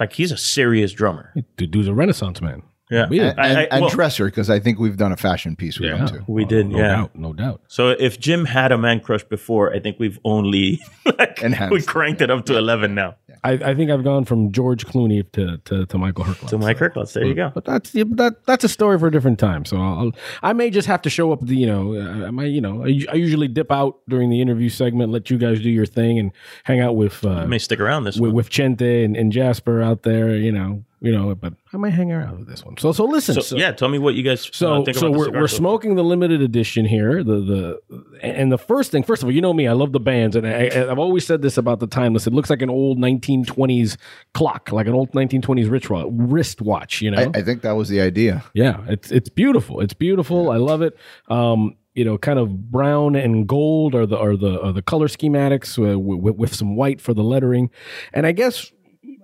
Like 0.00 0.12
he's 0.12 0.32
a 0.32 0.36
serious 0.36 0.92
drummer. 0.92 1.32
Dude, 1.56 1.70
dude's 1.70 1.88
a 1.88 1.94
Renaissance 1.94 2.40
man. 2.42 2.62
Yeah, 2.90 3.06
Yeah. 3.10 3.30
And, 3.30 3.40
I- 3.40 3.60
I- 3.62 3.68
and 3.70 3.80
well, 3.82 3.90
dresser, 3.90 4.26
because 4.26 4.48
I 4.48 4.60
think 4.60 4.78
we've 4.78 4.96
done 4.96 5.10
a 5.12 5.16
fashion 5.16 5.56
piece 5.56 5.78
with 5.80 5.90
Yeah. 5.90 5.96
him 5.98 6.08
too. 6.08 6.24
we 6.28 6.44
did. 6.44 6.68
No 6.68 6.78
yeah. 6.78 6.88
doubt. 6.88 7.16
No 7.16 7.32
doubt. 7.32 7.62
So 7.68 7.90
if 7.90 8.18
Jim 8.20 8.44
had 8.44 8.70
a 8.72 8.78
man 8.78 9.00
crush 9.00 9.24
before, 9.24 9.72
I 9.74 9.80
think 9.80 9.98
we've 9.98 10.18
only 10.24 10.80
like 11.18 11.42
Enhanced. 11.42 11.72
we 11.72 11.82
cranked 11.82 12.20
it 12.22 12.30
up 12.30 12.44
to 12.46 12.56
eleven 12.58 12.94
now. 12.94 13.16
I, 13.46 13.70
I 13.70 13.74
think 13.74 13.90
I've 13.90 14.02
gone 14.04 14.24
from 14.24 14.52
George 14.52 14.86
Clooney 14.86 15.30
to 15.32 15.58
to, 15.58 15.86
to 15.86 15.98
Michael 15.98 16.24
Herklots. 16.24 16.48
To 16.48 16.58
Mike 16.58 16.78
Kirkland, 16.78 17.08
there 17.14 17.24
you 17.24 17.34
go. 17.34 17.50
But 17.54 17.64
that's 17.64 17.94
yeah, 17.94 18.04
but 18.04 18.16
that 18.16 18.44
that's 18.46 18.64
a 18.64 18.68
story 18.68 18.98
for 18.98 19.06
a 19.06 19.10
different 19.12 19.38
time. 19.38 19.64
So 19.64 19.76
I'll, 19.76 20.12
I 20.42 20.52
may 20.52 20.70
just 20.70 20.88
have 20.88 21.02
to 21.02 21.10
show 21.10 21.32
up. 21.32 21.40
The 21.46 21.56
you 21.56 21.66
know, 21.66 21.94
uh, 21.94 22.26
I 22.26 22.30
might 22.30 22.50
you 22.50 22.60
know 22.60 22.84
I, 22.84 23.04
I 23.12 23.14
usually 23.14 23.48
dip 23.48 23.70
out 23.70 23.98
during 24.08 24.30
the 24.30 24.40
interview 24.40 24.68
segment, 24.68 25.12
let 25.12 25.30
you 25.30 25.38
guys 25.38 25.60
do 25.62 25.70
your 25.70 25.86
thing, 25.86 26.18
and 26.18 26.32
hang 26.64 26.80
out 26.80 26.96
with 26.96 27.24
uh, 27.24 27.30
I 27.30 27.46
may 27.46 27.58
stick 27.58 27.80
around 27.80 28.04
this 28.04 28.16
with, 28.16 28.30
one. 28.30 28.34
with 28.36 28.50
Chente 28.50 29.04
and, 29.04 29.16
and 29.16 29.32
Jasper 29.32 29.80
out 29.82 30.02
there. 30.02 30.36
You 30.36 30.52
know, 30.52 30.84
you 31.00 31.12
know. 31.12 31.34
But 31.34 31.54
I 31.72 31.76
might 31.76 31.90
hang 31.90 32.10
around 32.12 32.40
with 32.40 32.48
this 32.48 32.64
one. 32.64 32.76
So 32.78 32.92
so 32.92 33.04
listen. 33.04 33.34
So, 33.34 33.40
so- 33.40 33.56
yeah, 33.56 33.72
tell 33.72 33.88
me 33.88 33.98
what 33.98 34.14
you 34.14 34.22
guys 34.22 34.48
So, 34.52 34.74
uh, 34.74 34.84
think 34.84 34.96
so 34.96 35.10
we're, 35.10 35.30
we're 35.30 35.48
smoking 35.48 35.94
the 35.94 36.04
limited 36.04 36.40
edition 36.40 36.84
here. 36.86 37.22
The 37.22 37.40
the 37.40 37.80
and 38.22 38.50
the 38.50 38.58
first 38.58 38.90
thing, 38.90 39.02
first 39.02 39.22
of 39.22 39.28
all, 39.28 39.32
you 39.32 39.40
know 39.40 39.52
me, 39.52 39.68
I 39.68 39.72
love 39.72 39.92
the 39.92 40.00
bands, 40.00 40.36
and 40.36 40.46
I, 40.46 40.90
I've 40.90 40.98
always 40.98 41.26
said 41.26 41.42
this 41.42 41.56
about 41.58 41.80
the 41.80 41.86
timeless. 41.86 42.26
It 42.26 42.32
looks 42.32 42.50
like 42.50 42.62
an 42.62 42.70
old 42.70 42.98
1920s 43.44 43.96
clock, 44.34 44.72
like 44.72 44.86
an 44.86 44.94
old 44.94 45.12
1920s 45.12 45.70
wristwatch. 45.70 46.06
Wristwatch, 46.10 47.02
you 47.02 47.10
know. 47.10 47.18
I, 47.34 47.38
I 47.38 47.42
think 47.42 47.62
that 47.62 47.72
was 47.72 47.88
the 47.88 48.00
idea. 48.00 48.44
yeah, 48.54 48.84
it's 48.88 49.10
it's 49.10 49.28
beautiful. 49.28 49.80
It's 49.80 49.94
beautiful. 49.94 50.50
I 50.50 50.56
love 50.56 50.82
it. 50.82 50.96
Um, 51.28 51.76
you 51.94 52.04
know, 52.04 52.18
kind 52.18 52.38
of 52.38 52.70
brown 52.70 53.16
and 53.16 53.48
gold 53.48 53.94
are 53.94 54.06
the 54.06 54.18
are 54.18 54.36
the 54.36 54.60
are 54.60 54.72
the 54.72 54.82
color 54.82 55.08
schematics 55.08 55.78
uh, 55.78 55.98
with, 55.98 56.36
with 56.36 56.54
some 56.54 56.76
white 56.76 57.00
for 57.00 57.14
the 57.14 57.22
lettering, 57.22 57.70
and 58.12 58.26
I 58.26 58.32
guess 58.32 58.70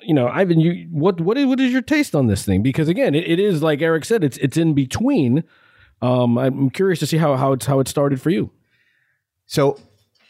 you 0.04 0.14
know, 0.14 0.28
Ivan, 0.28 0.60
you 0.60 0.88
what 0.90 1.20
what 1.20 1.38
is, 1.38 1.46
what 1.46 1.60
is 1.60 1.72
your 1.72 1.82
taste 1.82 2.14
on 2.14 2.26
this 2.26 2.44
thing? 2.44 2.62
Because 2.62 2.88
again, 2.88 3.14
it, 3.14 3.28
it 3.28 3.38
is 3.38 3.62
like 3.62 3.82
Eric 3.82 4.04
said, 4.04 4.24
it's 4.24 4.38
it's 4.38 4.56
in 4.56 4.74
between. 4.74 5.44
Um, 6.00 6.36
I'm 6.36 6.70
curious 6.70 6.98
to 7.00 7.06
see 7.06 7.18
how 7.18 7.36
how 7.36 7.52
it's 7.52 7.66
how 7.66 7.80
it 7.80 7.88
started 7.88 8.20
for 8.20 8.30
you. 8.30 8.50
So 9.46 9.78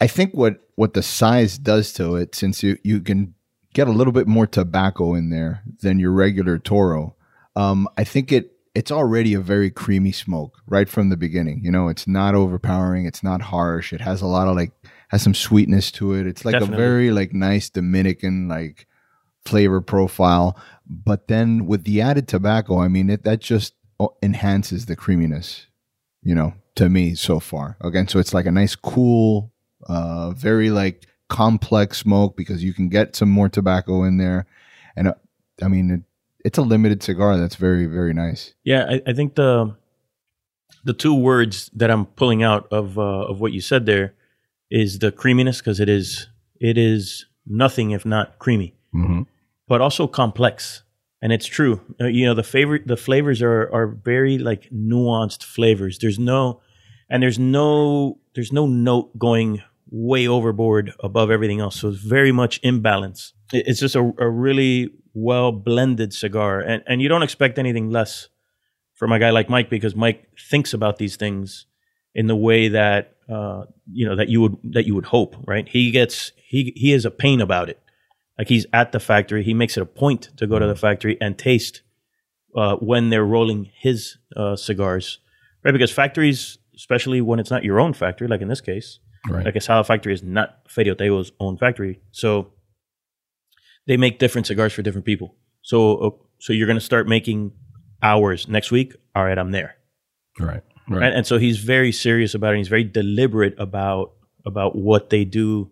I 0.01 0.07
think 0.07 0.33
what 0.33 0.59
what 0.75 0.93
the 0.93 1.03
size 1.03 1.57
does 1.57 1.93
to 1.93 2.15
it, 2.15 2.35
since 2.35 2.63
you 2.63 2.77
you 2.83 3.01
can 3.01 3.33
get 3.73 3.87
a 3.87 3.91
little 3.91 4.13
bit 4.13 4.27
more 4.27 4.47
tobacco 4.47 5.13
in 5.15 5.29
there 5.29 5.63
than 5.81 5.99
your 5.99 6.11
regular 6.11 6.57
Toro, 6.57 7.15
um, 7.55 7.87
I 7.97 8.03
think 8.03 8.31
it 8.31 8.51
it's 8.75 8.91
already 8.91 9.35
a 9.35 9.39
very 9.39 9.69
creamy 9.69 10.11
smoke 10.11 10.57
right 10.65 10.89
from 10.89 11.09
the 11.09 11.17
beginning. 11.17 11.61
You 11.63 11.71
know, 11.71 11.89
it's 11.89 12.07
not 12.07 12.33
overpowering, 12.33 13.05
it's 13.05 13.23
not 13.23 13.41
harsh. 13.41 13.93
It 13.93 14.01
has 14.01 14.21
a 14.21 14.27
lot 14.27 14.47
of 14.47 14.55
like 14.55 14.71
has 15.09 15.21
some 15.21 15.35
sweetness 15.35 15.91
to 15.91 16.13
it. 16.13 16.25
It's 16.25 16.43
like 16.43 16.53
Definitely. 16.53 16.75
a 16.75 16.77
very 16.77 17.11
like 17.11 17.33
nice 17.33 17.69
Dominican 17.69 18.47
like 18.47 18.87
flavor 19.45 19.81
profile. 19.81 20.57
But 20.87 21.27
then 21.27 21.67
with 21.67 21.83
the 21.83 22.01
added 22.01 22.27
tobacco, 22.27 22.79
I 22.79 22.87
mean, 22.87 23.09
it 23.09 23.23
that 23.23 23.41
just 23.41 23.73
enhances 24.23 24.87
the 24.87 24.95
creaminess 24.95 25.67
you 26.23 26.33
know, 26.33 26.53
to 26.75 26.89
me 26.89 27.15
so 27.15 27.39
far. 27.39 27.77
Again, 27.81 28.07
so 28.07 28.19
it's 28.19 28.33
like 28.33 28.45
a 28.45 28.51
nice, 28.51 28.75
cool, 28.75 29.51
uh, 29.87 30.31
very 30.31 30.69
like 30.69 31.05
complex 31.33 31.97
smoke 31.97 32.37
because 32.37 32.63
you 32.63 32.73
can 32.73 32.87
get 32.89 33.15
some 33.15 33.29
more 33.29 33.49
tobacco 33.49 34.03
in 34.03 34.17
there, 34.17 34.45
and 34.95 35.07
uh, 35.09 35.13
I 35.61 35.67
mean, 35.67 35.89
it, 35.91 36.01
it's 36.45 36.57
a 36.57 36.61
limited 36.61 37.01
cigar 37.03 37.37
that's 37.37 37.55
very, 37.55 37.85
very 37.87 38.13
nice. 38.13 38.53
Yeah, 38.63 38.85
I, 38.89 39.01
I 39.09 39.13
think 39.13 39.35
the 39.35 39.75
the 40.85 40.93
two 40.93 41.15
words 41.15 41.71
that 41.75 41.89
I'm 41.89 42.05
pulling 42.05 42.43
out 42.43 42.67
of 42.71 42.97
uh, 42.97 43.29
of 43.31 43.39
what 43.41 43.51
you 43.51 43.61
said 43.61 43.85
there 43.85 44.13
is 44.69 44.99
the 44.99 45.11
creaminess 45.11 45.59
because 45.59 45.79
it 45.79 45.89
is 45.89 46.27
it 46.59 46.77
is 46.77 47.25
nothing 47.45 47.91
if 47.91 48.05
not 48.05 48.37
creamy, 48.39 48.75
Mm-hmm. 48.93 49.21
but 49.67 49.81
also 49.81 50.07
complex. 50.07 50.83
And 51.21 51.31
it's 51.31 51.45
true. 51.47 51.79
Uh, 52.01 52.07
you 52.07 52.25
know, 52.25 52.33
the 52.35 52.43
favorite 52.43 52.85
the 52.85 52.97
flavors 52.97 53.41
are 53.41 53.69
are 53.73 53.87
very 53.87 54.37
like 54.37 54.69
nuanced 54.71 55.43
flavors. 55.43 55.97
There's 55.99 56.19
no 56.19 56.61
and 57.09 57.23
there's 57.23 57.39
no 57.39 58.19
there's 58.35 58.51
no 58.51 58.67
note 58.67 59.17
going 59.17 59.61
way 59.95 60.27
overboard 60.27 60.91
above 61.01 61.29
everything 61.29 61.59
else. 61.59 61.79
So 61.79 61.89
it's 61.89 61.99
very 61.99 62.31
much 62.31 62.57
in 62.63 62.81
balance. 62.81 63.33
It's 63.53 63.79
just 63.79 63.95
a, 63.95 64.11
a 64.17 64.27
really 64.27 64.89
well 65.13 65.51
blended 65.51 66.13
cigar, 66.13 66.59
and 66.59 66.83
and 66.87 67.01
you 67.01 67.07
don't 67.07 67.21
expect 67.21 67.59
anything 67.59 67.91
less 67.91 68.27
from 68.95 69.11
a 69.11 69.19
guy 69.19 69.29
like 69.29 69.49
Mike 69.49 69.69
because 69.69 69.95
Mike 69.95 70.27
thinks 70.49 70.73
about 70.73 70.97
these 70.97 71.15
things 71.15 71.67
in 72.15 72.25
the 72.25 72.35
way 72.35 72.69
that 72.69 73.15
uh, 73.29 73.65
you 73.91 74.05
know 74.07 74.15
that 74.15 74.29
you 74.29 74.41
would 74.41 74.57
that 74.63 74.87
you 74.87 74.95
would 74.95 75.05
hope. 75.05 75.35
Right? 75.45 75.69
He 75.69 75.91
gets 75.91 76.31
he 76.43 76.73
he 76.75 76.91
is 76.91 77.05
a 77.05 77.11
pain 77.11 77.39
about 77.39 77.69
it. 77.69 77.79
Like 78.39 78.49
he's 78.49 78.65
at 78.73 78.91
the 78.91 78.99
factory. 78.99 79.43
He 79.43 79.53
makes 79.53 79.77
it 79.77 79.83
a 79.83 79.85
point 79.85 80.29
to 80.37 80.47
go 80.47 80.57
to 80.57 80.65
the 80.65 80.75
factory 80.75 81.19
and 81.21 81.37
taste 81.37 81.83
uh, 82.55 82.77
when 82.77 83.11
they're 83.11 83.23
rolling 83.23 83.69
his 83.79 84.17
uh, 84.35 84.55
cigars, 84.55 85.19
right? 85.63 85.71
Because 85.71 85.91
factories, 85.91 86.57
especially 86.75 87.21
when 87.21 87.39
it's 87.39 87.51
not 87.51 87.63
your 87.63 87.79
own 87.79 87.93
factory, 87.93 88.27
like 88.27 88.41
in 88.41 88.47
this 88.47 88.61
case, 88.61 88.97
Right. 89.29 89.45
like 89.45 89.55
a 89.55 89.61
Sala 89.61 89.83
factory 89.85 90.13
is 90.13 90.21
not 90.21 90.67
Ferio 90.67 90.97
Tego's 90.97 91.31
own 91.39 91.57
factory, 91.57 92.01
so 92.11 92.51
they 93.87 93.97
make 93.97 94.19
different 94.19 94.47
cigars 94.47 94.73
for 94.73 94.81
different 94.81 95.05
people. 95.05 95.35
So, 95.61 96.19
so 96.39 96.51
you're 96.51 96.67
going 96.67 96.77
to 96.77 96.85
start 96.85 97.07
making 97.07 97.53
ours 98.01 98.47
next 98.47 98.71
week. 98.71 98.95
All 99.15 99.23
right, 99.23 99.37
I'm 99.37 99.51
there. 99.51 99.77
Right. 100.39 100.61
Right. 100.89 101.03
And, 101.03 101.15
and 101.15 101.27
so 101.27 101.37
he's 101.37 101.59
very 101.59 101.91
serious 101.91 102.35
about 102.35 102.53
it. 102.53 102.57
He's 102.57 102.67
very 102.67 102.83
deliberate 102.83 103.55
about 103.57 104.13
about 104.45 104.75
what 104.75 105.09
they 105.09 105.23
do 105.23 105.71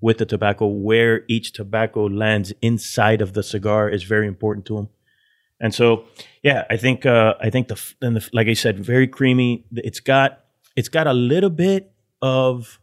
with 0.00 0.18
the 0.18 0.24
tobacco. 0.24 0.66
Where 0.66 1.24
each 1.28 1.52
tobacco 1.52 2.06
lands 2.06 2.52
inside 2.62 3.20
of 3.20 3.34
the 3.34 3.42
cigar 3.42 3.90
is 3.90 4.04
very 4.04 4.26
important 4.26 4.64
to 4.66 4.78
him. 4.78 4.88
And 5.60 5.74
so, 5.74 6.04
yeah, 6.42 6.64
I 6.70 6.76
think 6.78 7.04
uh, 7.04 7.34
I 7.40 7.50
think 7.50 7.68
the 7.68 7.74
the, 8.00 8.26
like 8.32 8.46
I 8.48 8.54
said, 8.54 8.78
very 8.80 9.06
creamy. 9.06 9.66
It's 9.72 10.00
got 10.00 10.44
it's 10.76 10.88
got 10.88 11.06
a 11.06 11.12
little 11.12 11.50
bit 11.50 11.92
of 12.22 12.78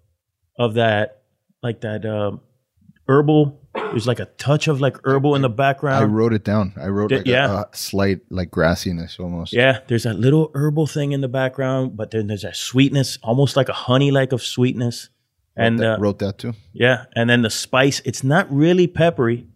of 0.58 0.76
that 0.76 1.24
like 1.64 1.82
that 1.82 2.06
um, 2.06 2.42
herbal. 3.08 3.62
There's 3.76 4.08
like 4.08 4.20
a 4.20 4.26
touch 4.26 4.68
of 4.68 4.80
like 4.82 4.98
herbal 5.04 5.36
in 5.36 5.42
the 5.42 5.50
background. 5.50 6.02
I 6.04 6.06
wrote 6.08 6.34
it 6.34 6.44
down. 6.44 6.74
I 6.78 6.88
wrote 6.88 7.10
Did- 7.10 7.18
like 7.20 7.28
yeah. 7.28 7.52
a, 7.52 7.56
a 7.62 7.70
slight 7.74 8.22
like 8.30 8.50
grassiness 8.52 9.20
almost. 9.20 9.54
Yeah, 9.54 9.80
there's 9.88 10.04
that 10.04 10.16
little 10.18 10.50
herbal 10.54 10.88
thing 10.88 11.12
in 11.12 11.22
the 11.22 11.28
background, 11.28 11.96
but 11.98 12.12
then 12.12 12.28
there's 12.28 12.44
that 12.44 12.56
sweetness, 12.56 13.18
almost 13.22 13.56
like 13.56 13.68
a 13.70 13.74
honey 13.74 14.12
like 14.12 14.32
of 14.32 14.42
sweetness. 14.42 15.10
Wrote 15.58 15.66
And 15.66 15.80
that, 15.80 15.94
uh, 15.94 15.98
wrote 16.00 16.20
that 16.20 16.38
too. 16.38 16.54
yeah, 16.74 17.06
and 17.16 17.30
then 17.30 17.42
the 17.42 17.50
spice, 17.50 18.02
it's 18.06 18.24
not 18.24 18.52
really 18.54 18.88
peppery. 18.88 19.48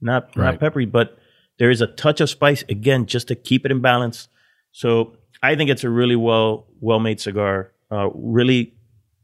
Not 0.00 0.34
Right. 0.36 0.52
not 0.52 0.60
peppery, 0.60 0.86
but 0.86 1.18
there 1.58 1.70
is 1.70 1.80
a 1.82 1.86
touch 1.86 2.20
of 2.22 2.30
spice 2.30 2.64
again 2.70 3.04
just 3.06 3.28
to 3.28 3.34
keep 3.34 3.64
it 3.66 3.70
in 3.72 3.80
balance. 3.80 4.28
So, 4.72 5.16
I 5.42 5.54
think 5.56 5.68
it's 5.70 5.84
a 5.84 5.90
really 5.90 6.16
well 6.16 6.66
well 6.80 7.00
made 7.00 7.20
cigar, 7.20 7.72
uh, 7.90 8.08
really 8.14 8.74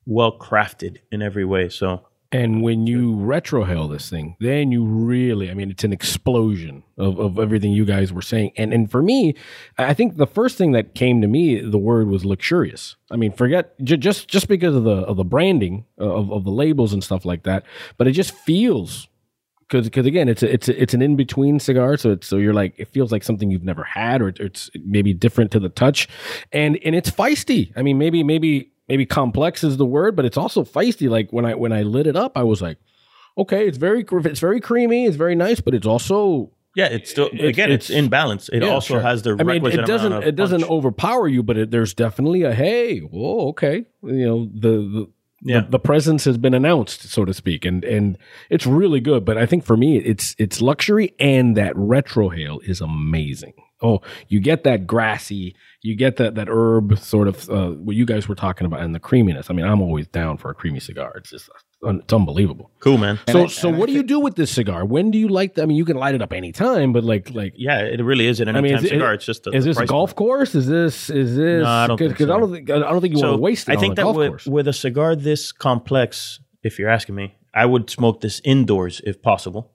well 0.06 0.36
crafted 0.38 0.98
in 1.10 1.20
every 1.20 1.44
way. 1.44 1.68
So, 1.68 2.06
And 2.32 2.62
when 2.62 2.86
you 2.86 3.14
retrohale 3.16 3.90
this 3.90 4.10
thing, 4.10 4.36
then 4.40 4.72
you 4.72 4.84
really, 4.84 5.50
I 5.50 5.54
mean, 5.54 5.70
it's 5.70 5.84
an 5.84 5.92
explosion 5.92 6.82
of, 6.98 7.18
of 7.18 7.38
everything 7.38 7.72
you 7.72 7.84
guys 7.84 8.12
were 8.12 8.22
saying. 8.22 8.52
And 8.56 8.72
and 8.72 8.90
for 8.90 9.02
me, 9.02 9.34
I 9.78 9.94
think 9.94 10.16
the 10.16 10.26
first 10.26 10.58
thing 10.58 10.72
that 10.72 10.94
came 10.94 11.20
to 11.20 11.28
me, 11.28 11.60
the 11.60 11.78
word 11.78 12.08
was 12.08 12.24
luxurious. 12.24 12.96
I 13.10 13.16
mean, 13.16 13.32
forget 13.32 13.74
j- 13.82 13.96
just 13.96 14.28
just 14.28 14.48
because 14.48 14.74
of 14.74 14.84
the 14.84 14.98
of 15.10 15.16
the 15.16 15.24
branding 15.24 15.84
uh, 16.00 16.04
of, 16.04 16.32
of 16.32 16.44
the 16.44 16.50
labels 16.50 16.92
and 16.92 17.02
stuff 17.02 17.24
like 17.24 17.42
that, 17.44 17.64
but 17.96 18.06
it 18.08 18.12
just 18.12 18.32
feels 18.34 19.08
because 19.68 19.86
because 19.86 20.06
again, 20.06 20.28
it's 20.28 20.42
a, 20.42 20.52
it's 20.52 20.68
a, 20.68 20.82
it's 20.82 20.94
an 20.94 21.02
in 21.02 21.16
between 21.16 21.58
cigar, 21.58 21.96
so 21.96 22.18
so 22.22 22.36
you're 22.36 22.54
like 22.54 22.74
it 22.78 22.88
feels 22.88 23.10
like 23.12 23.24
something 23.24 23.50
you've 23.50 23.64
never 23.64 23.84
had, 23.84 24.22
or 24.22 24.28
it's 24.28 24.70
maybe 24.84 25.12
different 25.14 25.50
to 25.52 25.60
the 25.60 25.68
touch, 25.68 26.08
and 26.52 26.78
and 26.84 26.94
it's 26.94 27.10
feisty. 27.10 27.72
I 27.76 27.82
mean, 27.82 27.98
maybe 27.98 28.22
maybe 28.22 28.72
maybe 28.88 29.06
complex 29.06 29.62
is 29.64 29.76
the 29.76 29.86
word, 29.86 30.16
but 30.16 30.24
it's 30.24 30.36
also 30.36 30.64
feisty. 30.64 31.08
Like 31.08 31.32
when 31.32 31.44
I 31.44 31.54
when 31.54 31.72
I 31.72 31.82
lit 31.82 32.06
it 32.06 32.16
up, 32.16 32.36
I 32.36 32.42
was 32.42 32.60
like, 32.62 32.78
okay, 33.38 33.66
it's 33.66 33.78
very 33.78 34.04
it's 34.10 34.40
very 34.40 34.60
creamy, 34.60 35.06
it's 35.06 35.16
very 35.16 35.34
nice, 35.34 35.60
but 35.60 35.74
it's 35.74 35.86
also 35.86 36.52
yeah, 36.74 36.86
it's 36.86 37.10
still 37.10 37.30
It- 37.32 37.44
again, 37.44 37.72
it's, 37.72 37.88
it's- 37.90 38.04
in 38.04 38.10
balance. 38.10 38.50
It 38.50 38.62
Yeah, 38.62 38.68
also 38.68 38.94
sure. 38.94 39.00
has 39.00 39.22
the 39.22 39.36
I 39.40 39.44
mean, 39.44 39.64
it 39.66 39.86
doesn't 39.86 40.12
it 40.24 40.36
doesn't 40.36 40.60
punch. 40.60 40.70
overpower 40.70 41.26
you, 41.26 41.42
but 41.42 41.56
it, 41.56 41.70
there's 41.70 41.94
definitely 41.94 42.42
a 42.42 42.52
hey, 42.52 42.98
whoa, 43.00 43.48
okay, 43.48 43.86
you 44.02 44.26
know 44.26 44.50
the 44.54 44.70
the. 44.70 45.06
Yeah. 45.42 45.60
The, 45.60 45.72
the 45.72 45.78
presence 45.78 46.24
has 46.24 46.38
been 46.38 46.54
announced, 46.54 47.10
so 47.10 47.24
to 47.24 47.34
speak, 47.34 47.64
and 47.64 47.84
and 47.84 48.18
it's 48.50 48.66
really 48.66 49.00
good. 49.00 49.24
But 49.24 49.36
I 49.36 49.46
think 49.46 49.64
for 49.64 49.76
me, 49.76 49.98
it's 49.98 50.34
it's 50.38 50.60
luxury, 50.60 51.14
and 51.18 51.56
that 51.56 51.76
retro 51.76 52.30
retrohale 52.30 52.58
is 52.68 52.80
amazing. 52.80 53.52
Oh, 53.82 54.00
you 54.28 54.40
get 54.40 54.64
that 54.64 54.86
grassy, 54.86 55.54
you 55.82 55.94
get 55.94 56.16
that 56.16 56.34
that 56.36 56.48
herb 56.48 56.98
sort 56.98 57.28
of 57.28 57.50
uh, 57.50 57.70
what 57.72 57.96
you 57.96 58.06
guys 58.06 58.28
were 58.28 58.34
talking 58.34 58.66
about, 58.66 58.80
and 58.80 58.94
the 58.94 59.00
creaminess. 59.00 59.50
I 59.50 59.54
mean, 59.54 59.66
I'm 59.66 59.82
always 59.82 60.08
down 60.08 60.38
for 60.38 60.50
a 60.50 60.54
creamy 60.54 60.80
cigar. 60.80 61.12
It's 61.16 61.30
just 61.30 61.50
it's 61.88 62.12
unbelievable. 62.12 62.70
Cool, 62.80 62.98
man. 62.98 63.18
So 63.28 63.44
I- 63.44 63.46
so 63.46 63.68
and 63.68 63.76
I 63.76 63.80
what 63.80 63.86
do 63.88 63.92
you 63.94 64.02
do 64.02 64.20
with 64.20 64.34
this 64.36 64.50
cigar? 64.50 64.84
When 64.84 65.10
do 65.10 65.18
you 65.18 65.28
light? 65.28 65.54
The, 65.54 65.62
I 65.62 65.66
mean, 65.66 65.76
you 65.76 65.84
can 65.84 65.96
light 65.96 66.14
it 66.14 66.22
up 66.22 66.32
anytime, 66.32 66.92
but 66.92 67.04
like 67.04 67.30
like 67.34 67.54
Yeah, 67.56 67.80
it 67.80 68.00
really 68.02 68.26
is 68.26 68.40
an 68.40 68.48
I 68.48 68.52
mean, 68.52 68.66
anytime 68.66 68.78
is 68.78 68.84
it- 68.84 68.88
cigar. 68.94 69.14
it's 69.14 69.24
just 69.26 69.46
a, 69.46 69.50
is 69.50 69.64
the 69.64 69.70
this 69.70 69.78
a 69.80 69.86
golf 69.86 70.10
point. 70.10 70.16
course? 70.18 70.54
Is 70.54 70.66
this 70.66 71.10
is 71.10 71.36
this? 71.36 71.62
No, 71.62 71.68
I 71.68 71.86
don't 71.86 71.98
think 71.98 72.12
because 72.12 72.30
I 72.30 72.38
don't 72.38 72.52
think 72.52 72.70
I 72.70 72.78
don't 72.78 73.00
think 73.00 73.14
you 73.14 73.20
want 73.22 73.34
to 73.36 73.40
waste 73.40 73.68
it. 73.68 73.72
I 73.72 73.74
on 73.76 73.80
think 73.80 73.92
a 73.92 73.96
that 73.96 74.02
golf 74.02 74.16
with, 74.16 74.28
course. 74.30 74.46
with 74.46 74.68
a 74.68 74.72
cigar 74.72 75.16
this 75.16 75.52
complex, 75.52 76.40
if 76.62 76.78
you're 76.78 76.88
asking 76.90 77.14
me, 77.14 77.34
I 77.54 77.66
would 77.66 77.88
smoke 77.90 78.20
this 78.20 78.40
indoors 78.44 79.00
if 79.04 79.22
possible. 79.22 79.72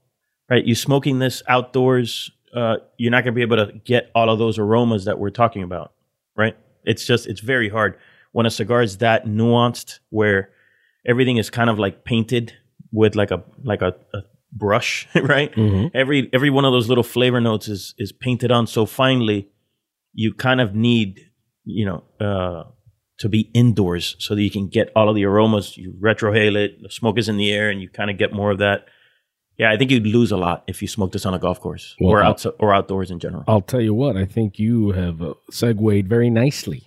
Right? 0.50 0.66
You 0.66 0.76
smoking 0.76 1.20
this 1.20 1.42
outdoors, 1.48 2.30
uh, 2.54 2.78
you're 2.98 3.12
not 3.12 3.24
going 3.24 3.34
to 3.34 3.36
be 3.36 3.42
able 3.42 3.66
to 3.66 3.72
get 3.86 4.12
all 4.14 4.30
of 4.30 4.38
those 4.38 4.60
aromas 4.60 5.06
that 5.06 5.18
we're 5.18 5.30
talking 5.30 5.64
about. 5.64 5.94
Right? 6.36 6.58
It's 6.84 7.06
just 7.06 7.26
it's 7.28 7.40
very 7.42 7.70
hard 7.70 7.98
when 8.34 8.46
a 8.46 8.50
cigar 8.50 8.82
is 8.82 8.98
that 8.98 9.26
nuanced, 9.26 10.00
where 10.10 10.50
everything 11.06 11.38
is 11.38 11.50
kind 11.50 11.70
of 11.70 11.78
like 11.80 12.04
painted 12.06 12.54
with 12.92 13.16
like 13.16 13.32
a 13.32 13.44
like 13.64 13.82
a, 13.82 13.96
a 14.14 14.20
brush. 14.52 15.08
Right? 15.16 15.54
Mhm. 15.56 15.92
Every 15.94 16.30
every 16.34 16.50
one 16.50 16.66
of 16.66 16.72
those 16.74 16.88
little 16.90 17.04
flavor 17.04 17.42
notes 17.42 17.68
is 17.68 17.94
is 17.98 18.12
painted 18.12 18.52
on 18.52 18.68
so 18.68 18.86
finely. 18.86 19.50
You 20.14 20.34
kind 20.34 20.62
of 20.62 20.76
need 20.76 21.20
you 21.66 21.86
know. 21.86 22.04
Uh, 22.20 22.64
to 23.20 23.30
be 23.30 23.52
indoors 23.54 24.16
so 24.18 24.34
that 24.34 24.42
you 24.42 24.50
can 24.50 24.68
get 24.68 24.92
all 24.96 25.08
of 25.08 25.14
the 25.14 25.24
aromas. 25.24 25.78
You 25.78 25.94
retrohale 26.02 26.56
it, 26.56 26.82
the 26.82 26.90
smoke 26.90 27.20
is 27.20 27.30
in 27.30 27.38
the 27.38 27.52
air, 27.52 27.70
and 27.70 27.80
you 27.80 27.88
kind 27.88 28.10
of 28.10 28.18
get 28.18 28.34
more 28.34 28.50
of 28.50 28.58
that. 28.58 28.86
Yeah, 29.60 29.70
I 29.72 29.78
think 29.78 29.92
you'd 29.92 30.08
lose 30.08 30.32
a 30.32 30.38
lot 30.38 30.64
if 30.68 30.82
you 30.82 30.88
smoked 30.88 31.14
this 31.14 31.24
on 31.24 31.36
a 31.36 31.38
golf 31.38 31.60
course 31.60 31.96
Well, 32.02 32.14
or 32.14 32.24
I'll- 32.24 32.56
or 32.58 32.74
outdoors 32.74 33.12
in 33.12 33.20
general. 33.20 33.44
I'll 33.48 33.62
tell 33.62 33.80
you 33.80 33.94
what. 33.94 34.18
I 34.18 34.26
think 34.26 34.58
you 34.58 34.90
have 34.94 35.22
uh, 35.22 35.36
segued 35.52 36.08
very 36.10 36.32
nicely 36.32 36.82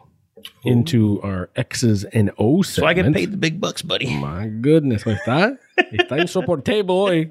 into 0.65 1.21
our 1.23 1.51
X's 1.57 2.05
and 2.05 2.31
O's. 2.39 2.69
so 2.69 2.87
I 2.87 2.95
get 2.95 3.13
paid 3.13 3.33
the 3.33 3.37
big 3.37 3.61
bucks, 3.61 3.83
buddy. 3.83 4.15
My 4.17 4.47
goodness, 4.47 5.05
está, 5.05 5.59
está 5.79 6.19
insoportable 6.19 7.09
hoy. 7.09 7.29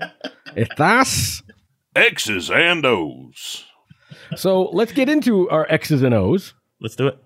Estás. 0.55 1.41
X's 1.96 2.50
and 2.50 2.86
O's. 2.86 3.65
So 4.36 4.70
let's 4.74 4.91
get 4.91 5.10
into 5.10 5.50
our 5.50 5.65
X's 5.70 6.01
and 6.01 6.13
O's. 6.13 6.53
Let's 6.79 6.96
do 6.96 7.08
it. 7.08 7.17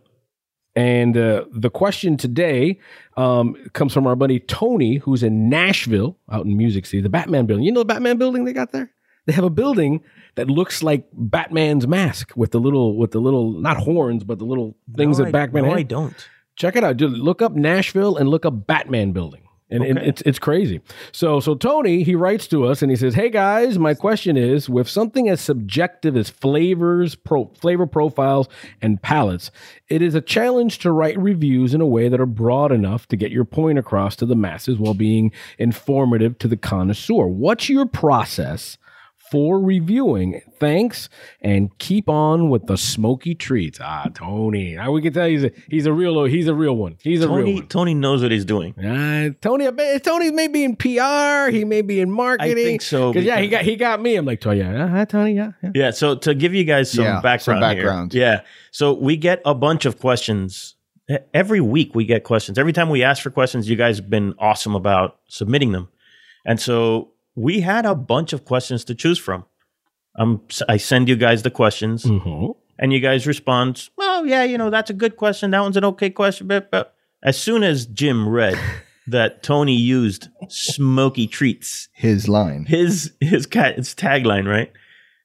And 0.76 1.18
uh, 1.18 1.46
the 1.52 1.72
question 1.72 2.18
today 2.18 2.80
um, 3.16 3.56
comes 3.74 3.94
from 3.94 4.06
our 4.06 4.16
buddy 4.16 4.40
Tony, 4.40 4.98
who's 4.98 5.24
in 5.24 5.50
Nashville, 5.50 6.18
out 6.32 6.46
in 6.46 6.56
Music 6.56 6.86
City, 6.86 7.02
the 7.02 7.10
Batman 7.10 7.48
building. 7.48 7.66
You 7.66 7.72
know 7.72 7.80
the 7.80 7.86
Batman 7.86 8.18
building 8.18 8.46
they 8.46 8.54
got 8.54 8.72
there? 8.72 8.92
They 9.28 9.34
have 9.34 9.44
a 9.44 9.50
building 9.52 10.02
that 10.36 10.50
looks 10.50 10.82
like 10.82 11.08
Batman's 11.14 11.86
mask 11.88 12.32
with 12.36 12.52
the 12.52 12.60
little, 12.60 12.98
with 12.98 13.12
the 13.12 13.20
little, 13.20 13.52
not 13.60 13.78
horns, 13.78 14.24
but 14.24 14.40
the 14.40 14.46
little 14.46 14.76
things 14.96 15.20
no, 15.20 15.26
that 15.26 15.30
I, 15.30 15.32
Batman 15.32 15.64
no, 15.64 15.70
had. 15.70 15.78
I 15.80 15.84
don't. 15.84 16.30
Check 16.56 16.76
it 16.76 16.84
out. 16.84 16.98
Just 16.98 17.14
look 17.14 17.42
up 17.44 17.52
Nashville 17.52 18.18
and 18.18 18.30
look 18.30 18.46
up 18.46 18.66
Batman 18.66 19.12
building. 19.12 19.44
And, 19.70 19.84
and 19.84 19.98
Okay. 20.00 20.08
it's 20.08 20.22
it's 20.22 20.40
crazy. 20.40 20.80
So 21.12 21.42
so 21.42 21.54
Tony 21.54 22.04
he 22.04 22.16
writes 22.16 22.48
to 22.48 22.64
us 22.66 22.82
and 22.82 22.90
he 22.90 22.96
says, 22.96 23.16
"Hey 23.16 23.30
guys, 23.30 23.78
my 23.78 23.94
question 23.94 24.38
is: 24.38 24.70
with 24.70 24.88
something 24.88 25.28
as 25.28 25.42
subjective 25.42 26.16
as 26.16 26.30
flavors, 26.30 27.16
pro, 27.16 27.52
flavor 27.60 27.86
profiles, 27.86 28.48
and 28.82 29.02
palates, 29.02 29.52
it 29.90 30.02
is 30.02 30.16
a 30.16 30.22
challenge 30.22 30.80
to 30.80 30.92
write 30.94 31.20
reviews 31.20 31.74
in 31.74 31.82
a 31.82 31.86
way 31.86 32.08
that 32.08 32.22
are 32.22 32.26
broad 32.26 32.72
enough 32.72 33.10
to 33.10 33.18
get 33.18 33.30
your 33.30 33.44
point 33.44 33.78
across 33.78 34.16
to 34.16 34.26
the 34.26 34.38
masses 34.38 34.78
while 34.78 34.94
being 34.94 35.34
informative 35.60 36.40
to 36.40 36.48
the 36.48 36.56
connoisseur. 36.56 37.28
What's 37.28 37.68
your 37.68 37.86
process?" 37.86 38.78
For 39.32 39.60
reviewing, 39.60 40.42
thanks, 40.60 41.10
and 41.42 41.78
keep 41.80 42.10
on 42.10 42.50
with 42.50 42.68
the 42.68 42.78
smoky 42.78 43.36
treats. 43.36 43.80
Ah, 43.82 44.08
Tony, 44.14 44.76
now 44.76 44.92
we 44.92 45.02
can 45.02 45.12
tell 45.12 45.28
he's 45.28 45.44
a, 45.44 45.52
he's 45.70 45.86
a 45.86 45.92
real 45.92 46.24
he's 46.26 46.48
a 46.48 46.54
real 46.54 46.76
one. 46.76 46.98
He's 47.02 47.22
a 47.24 47.28
real 47.28 47.38
Tony 47.40 47.54
one. 47.56 47.68
Tony 47.68 47.94
knows 47.94 48.22
what 48.22 48.32
he's 48.32 48.46
doing. 48.46 48.74
Uh, 48.80 49.32
Tony, 49.42 49.68
I 49.68 49.98
Tony 49.98 50.32
may 50.32 50.48
be 50.48 50.64
in 50.64 50.76
PR. 50.76 51.50
He 51.52 51.66
may 51.66 51.82
be 51.82 52.00
in 52.00 52.10
marketing. 52.12 52.52
I 52.52 52.56
think 52.56 52.82
so, 52.82 53.12
Because 53.12 53.26
yeah, 53.26 53.40
he 53.40 53.48
got 53.50 53.64
he 53.64 53.76
got 53.76 54.02
me. 54.02 54.16
I'm 54.16 54.26
like, 54.26 54.40
Tony, 54.40 54.60
yeah, 54.60 54.86
uh, 54.86 54.88
hi, 54.88 55.06
Tony, 55.06 55.34
yeah, 55.34 55.52
yeah. 55.62 55.72
Yeah. 55.76 55.92
So 55.92 56.16
to 56.16 56.34
give 56.34 56.54
you 56.54 56.64
guys 56.64 56.92
some 56.92 57.04
Yeah, 57.04 57.38
some 57.38 57.60
background, 57.60 58.14
here. 58.14 58.22
Yeah. 58.22 58.42
So 58.72 58.94
we 58.94 59.18
get 59.18 59.42
a 59.46 59.54
bunch 59.54 59.86
of 59.86 60.00
questions 60.00 60.76
every 61.34 61.62
week. 61.62 61.96
We 61.96 62.06
get 62.06 62.24
questions 62.24 62.58
every 62.58 62.74
time 62.74 62.90
we 62.90 63.04
ask 63.04 63.22
for 63.22 63.30
questions. 63.30 63.70
You 63.70 63.76
guys 63.76 63.98
have 63.98 64.10
been 64.10 64.34
awesome 64.40 64.76
about 64.76 65.20
submitting 65.28 65.72
them, 65.74 65.90
and 66.46 66.60
so 66.60 67.12
we 67.38 67.62
had 67.62 67.86
a 67.86 67.96
bunch 67.96 68.34
of 68.34 68.44
questions 68.44 68.84
to 68.86 68.96
choose 68.96 69.20
from. 69.20 69.46
Um, 70.20 70.42
I 70.68 70.78
send 70.78 71.08
you 71.08 71.16
guys 71.16 71.44
the 71.44 71.52
questions, 71.52 72.04
Mhm. 72.04 72.56
and 72.80 72.92
you 72.92 73.00
guys 73.00 73.28
respond. 73.28 73.90
Well, 73.98 74.26
yeah, 74.26 74.44
you 74.44 74.58
know 74.58 74.70
that's 74.72 74.90
a 74.90 74.94
good 74.94 75.16
question. 75.16 75.52
That 75.52 75.62
one's 75.62 75.78
an 75.78 75.86
okay 75.86 76.10
question. 76.10 76.48
But, 76.48 76.72
but 76.72 76.94
as 77.24 77.38
soon 77.38 77.62
as 77.64 77.86
Jim 77.86 78.28
read 78.28 78.58
that 79.08 79.44
Tony 79.44 79.76
used 79.76 80.28
smoky 80.50 81.28
treats 81.28 81.90
His 81.94 82.28
line. 82.28 82.66
his 82.66 83.14
his 83.22 83.46
cat 83.46 83.78
his 83.78 83.94
tagline 83.96 84.46
right 84.48 84.72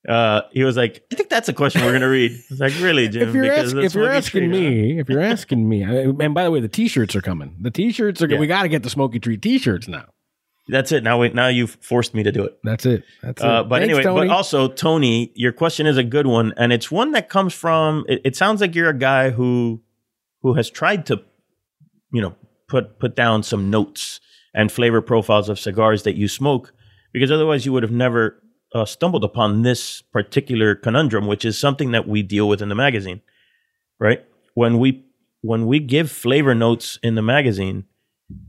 uh 0.08 0.42
he 0.52 0.62
was 0.64 0.76
like 0.76 1.04
i 1.12 1.14
think 1.16 1.28
that's 1.28 1.48
a 1.48 1.52
question 1.52 1.84
we're 1.84 1.92
gonna 1.92 2.08
read 2.08 2.32
it's 2.32 2.60
like 2.60 2.72
really 2.80 3.08
jim 3.08 3.28
If 3.28 3.34
you're, 3.36 3.52
ask, 3.52 3.74
if 3.76 3.94
you're 3.94 4.08
asking 4.10 4.50
me, 4.50 4.98
if 4.98 5.08
you're 5.08 5.20
asking 5.20 5.68
me, 5.68 5.84
I- 5.84 6.10
and 6.24 6.34
by 6.34 6.42
the 6.44 6.50
way, 6.50 6.60
the 6.60 6.68
T-shirts 6.68 7.14
are 7.16 7.20
coming. 7.22 7.56
The 7.60 7.70
T-shirts 7.70 8.20
are. 8.22 8.28
Yeah. 8.28 8.38
We 8.38 8.46
got 8.48 8.62
to 8.62 8.68
get 8.68 8.82
the 8.82 8.90
Smoky 8.90 9.18
Tree 9.20 9.36
T-shirts 9.36 9.86
now. 9.88 10.06
That's 10.68 10.92
it 10.92 11.02
now 11.02 11.18
wait 11.18 11.34
now 11.34 11.48
you've 11.48 11.76
forced 11.80 12.14
me 12.14 12.22
to 12.22 12.30
do 12.30 12.44
it 12.44 12.58
That's 12.62 12.86
it. 12.86 13.04
That's 13.22 13.42
uh, 13.42 13.62
it. 13.64 13.68
but 13.68 13.80
Thanks, 13.80 13.84
anyway 13.84 14.02
Tony. 14.02 14.28
but 14.28 14.34
also 14.34 14.68
tony 14.68 15.32
your 15.34 15.52
question 15.52 15.86
is 15.86 15.96
a 15.96 16.04
good 16.04 16.26
one 16.26 16.52
and 16.56 16.72
it's 16.72 16.90
one 16.90 17.12
that 17.12 17.28
comes 17.28 17.52
from 17.52 18.04
it, 18.08 18.20
it 18.24 18.36
sounds 18.36 18.60
like 18.60 18.74
you're 18.74 18.88
a 18.88 18.98
guy 18.98 19.30
who 19.30 19.82
who 20.42 20.54
has 20.54 20.70
tried 20.70 21.06
to 21.06 21.22
you 22.12 22.22
know 22.22 22.34
put 22.68 22.98
put 22.98 23.16
down 23.16 23.42
some 23.42 23.70
notes 23.70 24.20
and 24.54 24.70
flavor 24.70 25.00
profiles 25.00 25.48
of 25.48 25.58
cigars 25.58 26.04
that 26.04 26.14
you 26.14 26.28
smoke 26.28 26.72
because 27.12 27.30
otherwise 27.30 27.66
you 27.66 27.72
would 27.72 27.82
have 27.82 27.92
never 27.92 28.40
uh, 28.74 28.84
stumbled 28.84 29.24
upon 29.24 29.62
this 29.62 30.00
particular 30.00 30.74
conundrum 30.74 31.26
which 31.26 31.44
is 31.44 31.58
something 31.58 31.90
that 31.90 32.06
we 32.06 32.22
deal 32.22 32.48
with 32.48 32.62
in 32.62 32.68
the 32.68 32.74
magazine 32.74 33.20
right 33.98 34.24
when 34.54 34.78
we 34.78 35.04
when 35.40 35.66
we 35.66 35.80
give 35.80 36.10
flavor 36.10 36.54
notes 36.54 36.98
in 37.02 37.14
the 37.16 37.22
magazine 37.22 37.84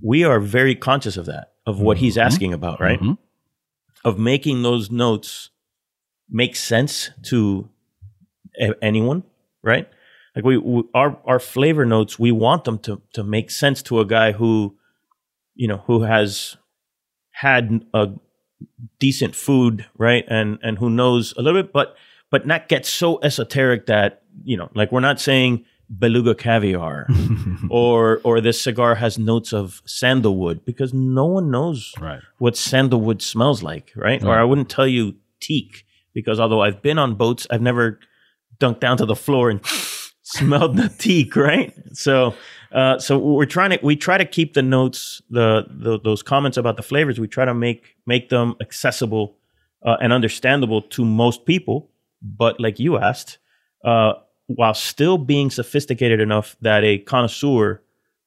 we 0.02 0.23
are 0.23 0.39
very 0.39 0.76
conscious 0.76 1.17
of 1.17 1.26
that 1.26 1.52
of 1.65 1.80
what 1.80 1.97
he's 1.97 2.17
asking 2.17 2.54
about 2.54 2.80
right 2.82 2.99
Mhm. 2.99 3.17
of 4.04 4.17
making 4.19 4.63
those 4.63 4.91
notes 4.91 5.49
make 6.30 6.56
sense 6.56 7.10
to 7.23 7.69
a- 8.60 8.84
anyone, 8.84 9.23
right? 9.62 9.88
Like 10.36 10.45
we, 10.45 10.58
we 10.58 10.84
our 10.93 11.19
our 11.26 11.39
flavor 11.39 11.86
notes, 11.86 12.17
we 12.19 12.32
want 12.32 12.63
them 12.65 12.80
to 12.80 13.02
to 13.13 13.23
make 13.23 13.49
sense 13.52 13.82
to 13.84 13.99
a 13.99 14.06
guy 14.06 14.32
who, 14.34 14.76
you 15.56 15.67
know, 15.67 15.78
who 15.88 16.02
has 16.04 16.58
had 17.32 17.86
a 17.93 18.12
decent 18.99 19.36
food, 19.36 19.86
right? 19.97 20.26
And 20.28 20.58
and 20.63 20.78
who 20.80 20.89
knows 20.89 21.34
a 21.38 21.41
little 21.41 21.62
bit, 21.62 21.71
but 21.73 21.95
but 22.32 22.45
not 22.47 22.67
get 22.67 22.86
so 22.86 23.19
esoteric 23.21 23.86
that 23.86 24.23
you 24.43 24.58
know, 24.58 24.69
like 24.73 24.91
we're 24.91 24.99
not 24.99 25.21
saying 25.21 25.65
beluga 25.89 26.33
caviar 26.33 27.07
or 27.69 28.19
or 28.23 28.41
this 28.41 28.61
cigar 28.61 28.95
has 28.95 29.19
notes 29.19 29.53
of 29.53 29.81
sandalwood 29.85 30.63
because 30.65 30.93
no 30.93 31.25
one 31.25 31.51
knows 31.51 31.93
right. 31.99 32.21
what 32.39 32.55
sandalwood 32.57 33.21
smells 33.21 33.61
like, 33.61 33.91
right? 33.95 34.23
Or 34.23 34.33
I 34.35 34.43
wouldn't 34.43 34.69
tell 34.69 34.87
you 34.87 35.15
teak 35.39 35.85
because 36.13 36.39
although 36.39 36.61
I've 36.61 36.81
been 36.81 36.97
on 36.97 37.15
boats, 37.15 37.45
I've 37.49 37.61
never 37.61 37.99
dunked 38.59 38.79
down 38.79 38.97
to 38.97 39.05
the 39.05 39.15
floor 39.15 39.49
and 39.49 39.59
smelled 40.23 40.77
the 40.77 40.89
teak, 40.89 41.35
right? 41.35 41.73
So, 41.93 42.33
uh, 42.71 42.97
so 42.99 43.17
we're 43.17 43.45
trying 43.45 43.71
to 43.71 43.79
we 43.83 43.95
try 43.95 44.17
to 44.17 44.25
keep 44.25 44.53
the 44.53 44.61
notes, 44.61 45.21
the, 45.29 45.65
the 45.69 45.99
those 45.99 46.23
comments 46.23 46.57
about 46.57 46.77
the 46.77 46.83
flavors, 46.83 47.19
we 47.19 47.27
try 47.27 47.45
to 47.45 47.53
make 47.53 47.95
make 48.05 48.29
them 48.29 48.55
accessible 48.61 49.35
uh, 49.85 49.97
and 50.01 50.13
understandable 50.13 50.81
to 50.81 51.05
most 51.05 51.45
people. 51.45 51.89
But 52.21 52.59
like 52.59 52.79
you 52.79 52.97
asked, 52.97 53.37
uh, 53.83 54.13
while 54.47 54.73
still 54.73 55.17
being 55.17 55.49
sophisticated 55.49 56.19
enough 56.19 56.56
that 56.62 56.84
a 56.84 56.97
connoisseur 56.99 57.82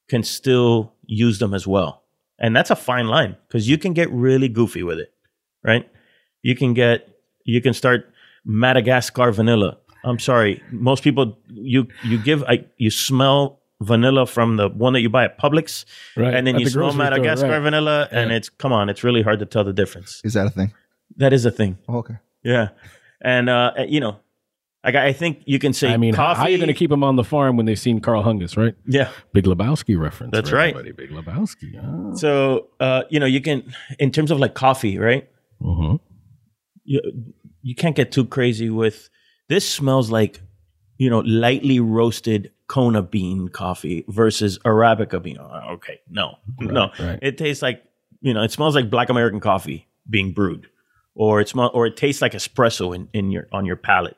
can 0.09 0.23
still 0.23 0.93
use 1.07 1.39
them 1.39 1.53
as 1.55 1.67
well. 1.67 2.03
And 2.39 2.55
that's 2.55 2.71
a 2.71 2.77
fine 2.77 3.07
line 3.07 3.37
because 3.49 3.69
you 3.69 3.79
can 3.79 3.93
get 3.93 4.11
really 4.11 4.49
goofy 4.49 4.83
with 4.83 4.99
it, 4.99 5.13
right? 5.65 5.89
You 6.43 6.55
can 6.55 6.75
get, 6.75 7.09
you 7.45 7.61
can 7.61 7.73
start 7.75 8.13
Madagascar 8.45 9.33
vanilla. 9.33 9.79
I'm 10.05 10.19
sorry, 10.19 10.63
most 10.71 11.03
people 11.03 11.37
you 11.49 11.89
you 12.05 12.17
give 12.23 12.45
I, 12.45 12.65
you 12.77 12.91
smell 12.91 13.61
vanilla 13.81 14.25
from 14.27 14.57
the 14.57 14.69
one 14.69 14.93
that 14.93 15.01
you 15.01 15.09
buy 15.09 15.25
at 15.25 15.37
Publix, 15.39 15.85
Right. 16.17 16.33
and 16.33 16.47
then 16.47 16.55
At 16.55 16.61
you 16.61 16.67
the 16.67 16.71
smell 16.71 16.85
grocery 16.93 16.95
store, 16.99 17.11
Madagascar 17.11 17.49
right. 17.51 17.59
vanilla, 17.59 18.09
and 18.13 18.31
it's 18.31 18.49
come 18.49 18.73
on, 18.73 18.89
it's 18.89 19.03
really 19.03 19.23
hard 19.23 19.41
to 19.41 19.47
tell 19.47 19.65
the 19.65 19.73
difference. 19.73 20.21
Is 20.25 20.35
that 20.35 20.47
a 20.47 20.51
thing? 20.51 20.73
That 21.17 21.33
is 21.33 21.45
a 21.45 21.51
thing, 21.51 21.79
Oh, 21.89 21.99
okay. 21.99 22.15
yeah. 22.45 22.69
And 23.21 23.49
uh, 23.49 23.73
you 23.89 23.99
know, 23.99 24.19
like 24.85 24.95
I 24.95 25.13
think 25.13 25.43
you 25.47 25.59
can 25.59 25.73
say 25.73 25.93
I 25.93 25.97
mean, 25.97 26.15
how, 26.15 26.27
coffee. 26.29 26.39
how 26.39 26.45
are 26.45 26.51
you 26.51 26.59
going 26.59 26.69
to 26.69 26.75
keep 26.75 26.91
them 26.91 27.03
on 27.03 27.17
the 27.17 27.25
farm 27.25 27.57
when 27.57 27.67
they've 27.67 27.79
seen 27.79 28.01
Karl 28.01 28.23
Hungus, 28.23 28.57
right? 28.57 28.75
yeah. 28.87 29.11
Big 29.33 29.45
Lebowski 29.45 29.99
reference. 29.99 30.33
That's 30.33 30.53
right. 30.53 30.75
everybody. 30.77 30.93
Big 30.93 31.11
Lebowski. 31.11 31.75
Oh. 31.83 32.15
So 32.17 32.69
uh, 32.81 33.03
you 33.11 33.19
know, 33.21 33.27
you 33.27 33.41
can 33.41 33.73
in 33.99 34.11
terms 34.13 34.31
of 34.31 34.39
like 34.39 34.55
coffee, 34.55 34.99
right? 34.99 35.29
Mhm. 35.63 36.01
you 36.85 37.01
you 37.63 37.75
can't 37.75 37.97
get 37.97 38.13
too 38.13 38.25
crazy 38.27 38.71
with 38.71 39.09
this 39.49 39.69
smells 39.69 40.11
like 40.11 40.41
you 40.99 41.11
know 41.11 41.21
lightly 41.21 41.81
roasted 41.81 42.53
Kona 42.69 43.01
bean 43.03 43.49
coffee 43.49 44.05
versus 44.09 44.59
Arabica 44.61 45.23
bean. 45.23 45.39
Oh, 45.39 45.73
Okay, 45.75 46.01
no, 46.09 46.37
no, 46.61 46.91
right. 46.99 47.19
it 47.23 47.39
tastes 47.39 47.63
like 47.63 47.83
you 48.21 48.33
know, 48.35 48.43
it 48.43 48.51
smells 48.53 48.75
like 48.75 48.89
black 48.91 49.09
American 49.09 49.41
coffee 49.41 49.87
being 50.09 50.33
brewed, 50.33 50.69
or 51.15 51.41
it 51.41 51.49
smell, 51.49 51.71
or 51.75 51.87
it 51.87 51.97
tastes 51.97 52.23
like 52.23 52.33
espresso 52.33 52.95
in, 52.95 53.09
in 53.13 53.31
your 53.31 53.47
on 53.53 53.65
your 53.67 53.77
palate, 53.77 54.17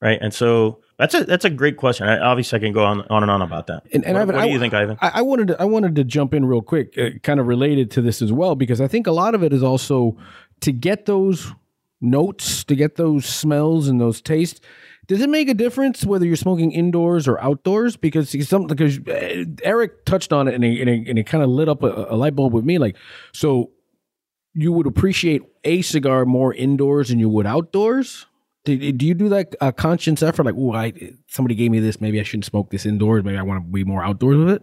right? 0.00 0.18
And 0.20 0.32
so 0.32 0.80
that's 0.98 1.14
a 1.14 1.24
that's 1.24 1.44
a 1.44 1.50
great 1.50 1.76
question. 1.76 2.08
I, 2.08 2.18
obviously, 2.18 2.56
I 2.58 2.60
can 2.60 2.72
go 2.72 2.84
on, 2.84 3.02
on 3.08 3.22
and 3.22 3.30
on 3.30 3.40
about 3.42 3.66
that. 3.68 3.84
And, 3.92 4.04
and 4.04 4.14
what, 4.14 4.22
Ivan, 4.22 4.34
what 4.36 4.42
do 4.42 4.48
I- 4.48 4.52
you 4.52 4.58
think, 4.58 4.74
Ivan? 4.74 4.98
I, 5.00 5.10
I 5.14 5.22
wanted 5.22 5.48
to, 5.48 5.60
I 5.62 5.64
wanted 5.64 5.94
to 5.96 6.04
jump 6.04 6.34
in 6.34 6.44
real 6.44 6.62
quick, 6.62 6.96
uh, 6.98 7.10
kind 7.22 7.38
of 7.40 7.46
related 7.46 7.90
to 7.92 8.02
this 8.02 8.20
as 8.22 8.32
well, 8.32 8.54
because 8.54 8.80
I 8.80 8.88
think 8.88 9.06
a 9.06 9.12
lot 9.12 9.34
of 9.34 9.42
it 9.42 9.52
is 9.52 9.62
also 9.62 10.16
to 10.60 10.72
get 10.72 11.06
those 11.06 11.52
notes, 12.00 12.64
to 12.64 12.74
get 12.74 12.96
those 12.96 13.24
smells 13.26 13.88
and 13.88 14.00
those 14.00 14.20
tastes. 14.20 14.60
Does 15.06 15.22
it 15.22 15.30
make 15.30 15.48
a 15.48 15.54
difference 15.54 16.04
whether 16.04 16.26
you're 16.26 16.36
smoking 16.36 16.70
indoors 16.70 17.26
or 17.26 17.40
outdoors? 17.40 17.96
Because 17.96 18.28
see, 18.28 18.42
some 18.42 18.66
because 18.66 18.98
uh, 19.08 19.44
Eric 19.64 20.04
touched 20.04 20.32
on 20.34 20.48
it 20.48 20.54
and 20.54 20.62
it, 20.62 20.80
and 20.80 20.90
it, 20.90 21.08
and 21.08 21.18
it 21.18 21.24
kind 21.24 21.42
of 21.42 21.48
lit 21.48 21.68
up 21.68 21.82
a, 21.82 22.06
a 22.10 22.16
light 22.16 22.36
bulb 22.36 22.52
with 22.52 22.64
me. 22.64 22.76
Like, 22.76 22.94
so 23.32 23.70
you 24.52 24.70
would 24.72 24.86
appreciate 24.86 25.42
a 25.64 25.80
cigar 25.80 26.24
more 26.26 26.52
indoors 26.52 27.08
than 27.08 27.18
you 27.18 27.28
would 27.30 27.46
outdoors. 27.46 28.26
Do, 28.76 28.92
do 28.92 29.06
you 29.06 29.14
do 29.14 29.28
that 29.30 29.54
uh, 29.60 29.72
conscious 29.72 30.22
effort? 30.22 30.44
Like, 30.44 30.54
oh, 30.56 30.72
I 30.72 30.92
somebody 31.26 31.54
gave 31.54 31.70
me 31.70 31.80
this, 31.80 32.00
maybe 32.00 32.20
I 32.20 32.22
shouldn't 32.22 32.44
smoke 32.44 32.70
this 32.70 32.84
indoors. 32.86 33.24
Maybe 33.24 33.38
I 33.38 33.42
want 33.42 33.64
to 33.64 33.70
be 33.70 33.84
more 33.84 34.04
outdoors 34.04 34.36
with 34.36 34.50
it. 34.50 34.62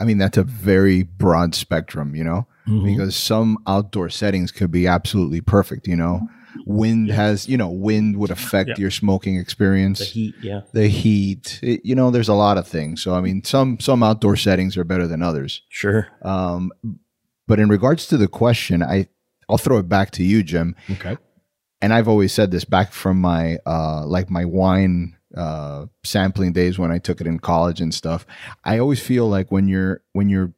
I 0.00 0.04
mean, 0.04 0.18
that's 0.18 0.36
a 0.36 0.42
very 0.42 1.02
broad 1.04 1.54
spectrum, 1.54 2.14
you 2.14 2.22
know, 2.24 2.46
because 2.66 3.16
some 3.16 3.56
outdoor 3.66 4.10
settings 4.10 4.52
could 4.52 4.70
be 4.70 4.86
absolutely 4.86 5.40
perfect, 5.40 5.86
you 5.88 5.96
know. 5.96 6.28
Wind 6.66 7.10
has, 7.10 7.48
you 7.48 7.56
know, 7.56 7.70
wind 7.70 8.16
would 8.16 8.30
affect 8.30 8.70
Yeah. 8.70 8.74
your 8.78 8.90
smoking 8.90 9.36
experience. 9.36 9.98
The 10.00 10.04
heat, 10.06 10.34
yeah. 10.42 10.60
The 10.72 10.88
heat, 10.88 11.60
it- 11.62 11.80
you 11.84 11.94
know, 11.94 12.10
there's 12.10 12.28
a 12.28 12.34
lot 12.34 12.58
of 12.58 12.66
things. 12.66 13.02
So, 13.02 13.14
I 13.14 13.20
mean, 13.20 13.42
some 13.44 13.78
some 13.80 14.02
outdoor 14.02 14.36
settings 14.36 14.76
are 14.76 14.84
better 14.84 15.06
than 15.06 15.22
others. 15.22 15.62
Sure. 15.68 16.08
Um, 16.22 16.72
but 17.46 17.58
in 17.60 17.68
regards 17.68 18.06
to 18.08 18.16
the 18.16 18.28
question, 18.28 18.82
I 18.82 19.08
I'll 19.48 19.58
throw 19.58 19.78
it 19.78 19.88
back 19.88 20.10
to 20.12 20.24
you, 20.24 20.42
Jim. 20.42 20.74
Okay. 20.90 21.16
And 21.82 21.92
I've 21.92 22.08
always 22.08 22.32
said 22.32 22.50
this 22.50 22.64
back 22.64 22.92
from 22.92 23.20
my 23.20 23.58
uh 23.66 24.04
like 24.06 24.30
my 24.30 24.44
wine 24.44 25.16
uh 25.36 25.86
sampling 26.04 26.52
days 26.52 26.78
when 26.78 26.90
I 26.90 26.98
took 26.98 27.20
it 27.20 27.26
in 27.26 27.38
college 27.38 27.80
and 27.80 27.92
stuff. 27.92 28.26
I 28.64 28.78
always 28.78 29.00
feel 29.00 29.28
like 29.28 29.50
when 29.50 29.68
you're 29.68 30.02
when 30.12 30.28
you're 30.28 30.52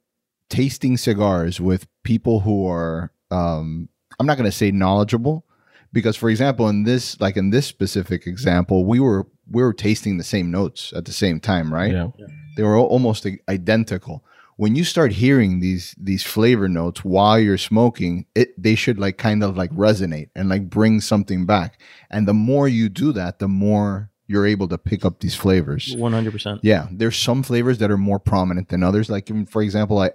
tasting 0.50 0.96
cigars 0.96 1.61
with 1.61 1.87
people 2.04 2.40
who 2.40 2.66
are 2.66 3.12
um 3.31 3.88
I'm 4.18 4.26
not 4.26 4.37
going 4.37 4.50
to 4.50 4.57
say 4.57 4.70
knowledgeable 4.70 5.44
because 5.92 6.16
for 6.16 6.31
example 6.31 6.68
in 6.68 6.85
this 6.85 7.20
like 7.20 7.37
in 7.37 7.50
this 7.50 7.66
specific 7.66 8.26
example 8.26 8.85
we 8.85 9.00
were 9.00 9.26
we 9.50 9.62
were 9.62 9.72
tasting 9.72 10.18
the 10.18 10.24
same 10.24 10.50
notes 10.50 10.92
at 10.94 11.07
the 11.07 11.12
same 11.12 11.40
time, 11.40 11.72
right? 11.72 11.92
Yeah. 11.92 12.09
they 12.57 12.62
were 12.62 12.76
almost 12.76 13.26
identical 13.48 14.24
when 14.59 14.75
you 14.75 14.83
start 14.83 15.12
hearing 15.12 15.61
these 15.61 15.94
these 15.97 16.25
flavor 16.25 16.68
notes 16.68 17.05
while 17.05 17.38
you're 17.38 17.57
smoking 17.57 18.27
it 18.35 18.61
they 18.61 18.75
should 18.75 18.99
like 18.99 19.16
kind 19.16 19.44
of 19.44 19.57
like 19.57 19.71
resonate 19.71 20.31
and 20.35 20.49
like 20.49 20.68
bring 20.68 21.01
something 21.01 21.47
back. 21.47 21.81
And 22.11 22.27
the 22.27 22.35
more 22.35 22.66
you 22.68 22.88
do 22.88 23.12
that 23.12 23.38
the 23.38 23.49
more 23.49 24.11
you're 24.27 24.47
able 24.47 24.68
to 24.68 24.77
pick 24.77 25.05
up 25.05 25.21
these 25.21 25.37
flavors. 25.37 25.94
One 25.97 26.12
hundred 26.12 26.33
percent. 26.33 26.61
yeah 26.62 26.88
there's 26.90 27.16
some 27.16 27.42
flavors 27.42 27.79
that 27.79 27.90
are 27.90 27.97
more 27.97 28.18
prominent 28.18 28.68
than 28.68 28.83
others. 28.83 29.09
Like 29.09 29.31
for 29.49 29.62
example 29.62 29.99
i 30.01 30.11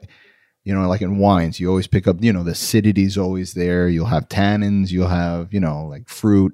you 0.65 0.73
know 0.75 0.87
like 0.87 1.01
in 1.01 1.17
wines 1.17 1.59
you 1.59 1.69
always 1.69 1.87
pick 1.87 2.05
up 2.07 2.17
you 2.19 2.33
know 2.33 2.43
the 2.43 2.51
acidity 2.51 3.03
is 3.05 3.17
always 3.17 3.53
there. 3.53 3.87
You'll 3.87 4.07
have 4.07 4.27
tannins 4.27 4.91
you'll 4.91 5.07
have 5.07 5.53
you 5.53 5.61
know 5.61 5.87
like 5.87 6.09
fruit 6.09 6.53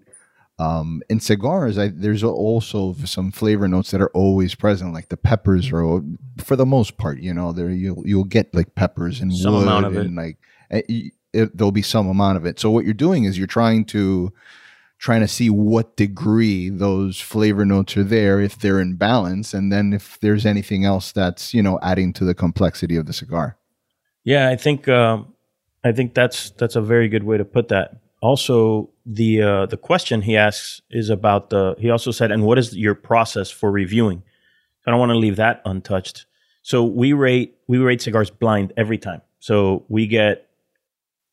um, 0.60 1.02
in 1.10 1.20
cigars, 1.22 1.78
I, 1.78 1.88
there's 1.88 2.24
also 2.24 2.94
some 3.06 3.32
flavor 3.32 3.68
notes 3.68 3.92
that 3.92 4.02
are 4.02 4.10
always 4.12 4.56
present, 4.56 4.94
like 4.94 5.08
the 5.10 5.18
peppers 5.18 5.72
are, 5.72 5.82
al- 5.82 6.06
for 6.38 6.56
the 6.58 6.66
most 6.66 6.98
part, 6.98 7.20
you 7.20 7.34
know, 7.34 7.54
there 7.54 7.70
you'll 7.70 8.04
you'll 8.06 8.26
get 8.26 8.54
like 8.54 8.76
peppers 8.76 9.22
and 9.22 9.34
Some 9.34 9.54
wood 9.54 9.64
amount 9.64 9.86
of 9.86 9.96
it. 9.96 10.06
and 10.06 10.16
like 10.16 10.38
eh, 10.70 10.82
y- 10.90 11.12
it, 11.34 11.56
there'll 11.58 11.72
be 11.72 11.82
some 11.82 12.08
amount 12.10 12.38
of 12.38 12.46
it. 12.46 12.60
So 12.60 12.70
what 12.72 12.84
you're 12.86 12.94
doing 12.94 13.24
is 13.24 13.38
you're 13.38 13.48
trying 13.48 13.86
to 13.86 14.34
trying 14.98 15.22
to 15.22 15.28
see 15.30 15.50
what 15.50 15.96
degree 15.96 16.68
those 16.70 17.22
flavor 17.22 17.64
notes 17.64 17.96
are 17.96 18.04
there, 18.04 18.42
if 18.42 18.60
they're 18.60 18.82
in 18.82 18.96
balance, 18.98 19.54
and 19.54 19.72
then 19.72 19.94
if 19.94 20.20
there's 20.20 20.46
anything 20.46 20.84
else 20.84 21.14
that's 21.14 21.54
you 21.54 21.64
know 21.64 21.80
adding 21.82 22.12
to 22.14 22.26
the 22.26 22.36
complexity 22.36 22.98
of 22.98 23.06
the 23.06 23.14
cigar. 23.14 23.58
Yeah, 24.26 24.50
I 24.50 24.58
think 24.58 24.90
um, 24.90 25.34
I 25.86 25.94
think 25.94 26.14
that's 26.14 26.50
that's 26.52 26.76
a 26.76 26.82
very 26.82 27.08
good 27.08 27.24
way 27.24 27.38
to 27.38 27.46
put 27.46 27.70
that. 27.70 28.02
Also, 28.22 28.90
the 29.06 29.42
uh, 29.42 29.66
the 29.66 29.78
question 29.78 30.22
he 30.22 30.36
asks 30.36 30.82
is 30.90 31.10
about 31.10 31.50
the. 31.50 31.76
He 31.80 31.90
also 31.90 32.12
said, 32.12 32.32
"And 32.32 32.44
what 32.44 32.58
is 32.58 32.76
your 32.76 32.96
process 32.96 33.50
for 33.50 33.72
reviewing?" 33.72 34.24
I 34.86 34.92
don't 34.92 35.00
want 35.00 35.12
to 35.12 35.18
leave 35.18 35.36
that 35.36 35.62
untouched. 35.66 36.26
So 36.64 36.84
we 36.84 37.14
rate 37.14 37.56
we 37.68 37.78
rate 37.78 38.02
cigars 38.02 38.30
blind 38.30 38.74
every 38.76 38.98
time. 38.98 39.22
So 39.40 39.86
we 39.88 40.08
get 40.08 40.50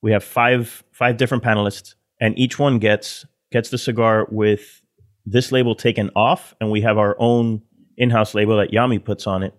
we 0.03 0.13
have 0.13 0.23
five 0.23 0.85
five 0.93 1.17
different 1.17 1.43
panelists, 1.43 1.95
and 2.21 2.39
each 2.39 2.59
one 2.59 2.79
gets 2.79 3.25
gets 3.51 3.71
the 3.71 3.79
cigar 3.79 4.27
with 4.31 4.83
this 5.25 5.53
label 5.53 5.75
taken 5.75 6.11
off, 6.15 6.55
and 6.61 6.71
we 6.71 6.83
have 6.83 6.99
our 6.99 7.17
own 7.19 7.63
in-house 7.97 8.35
label 8.35 8.57
that 8.59 8.71
Yami 8.71 9.03
puts 9.03 9.27
on 9.27 9.43
it 9.43 9.55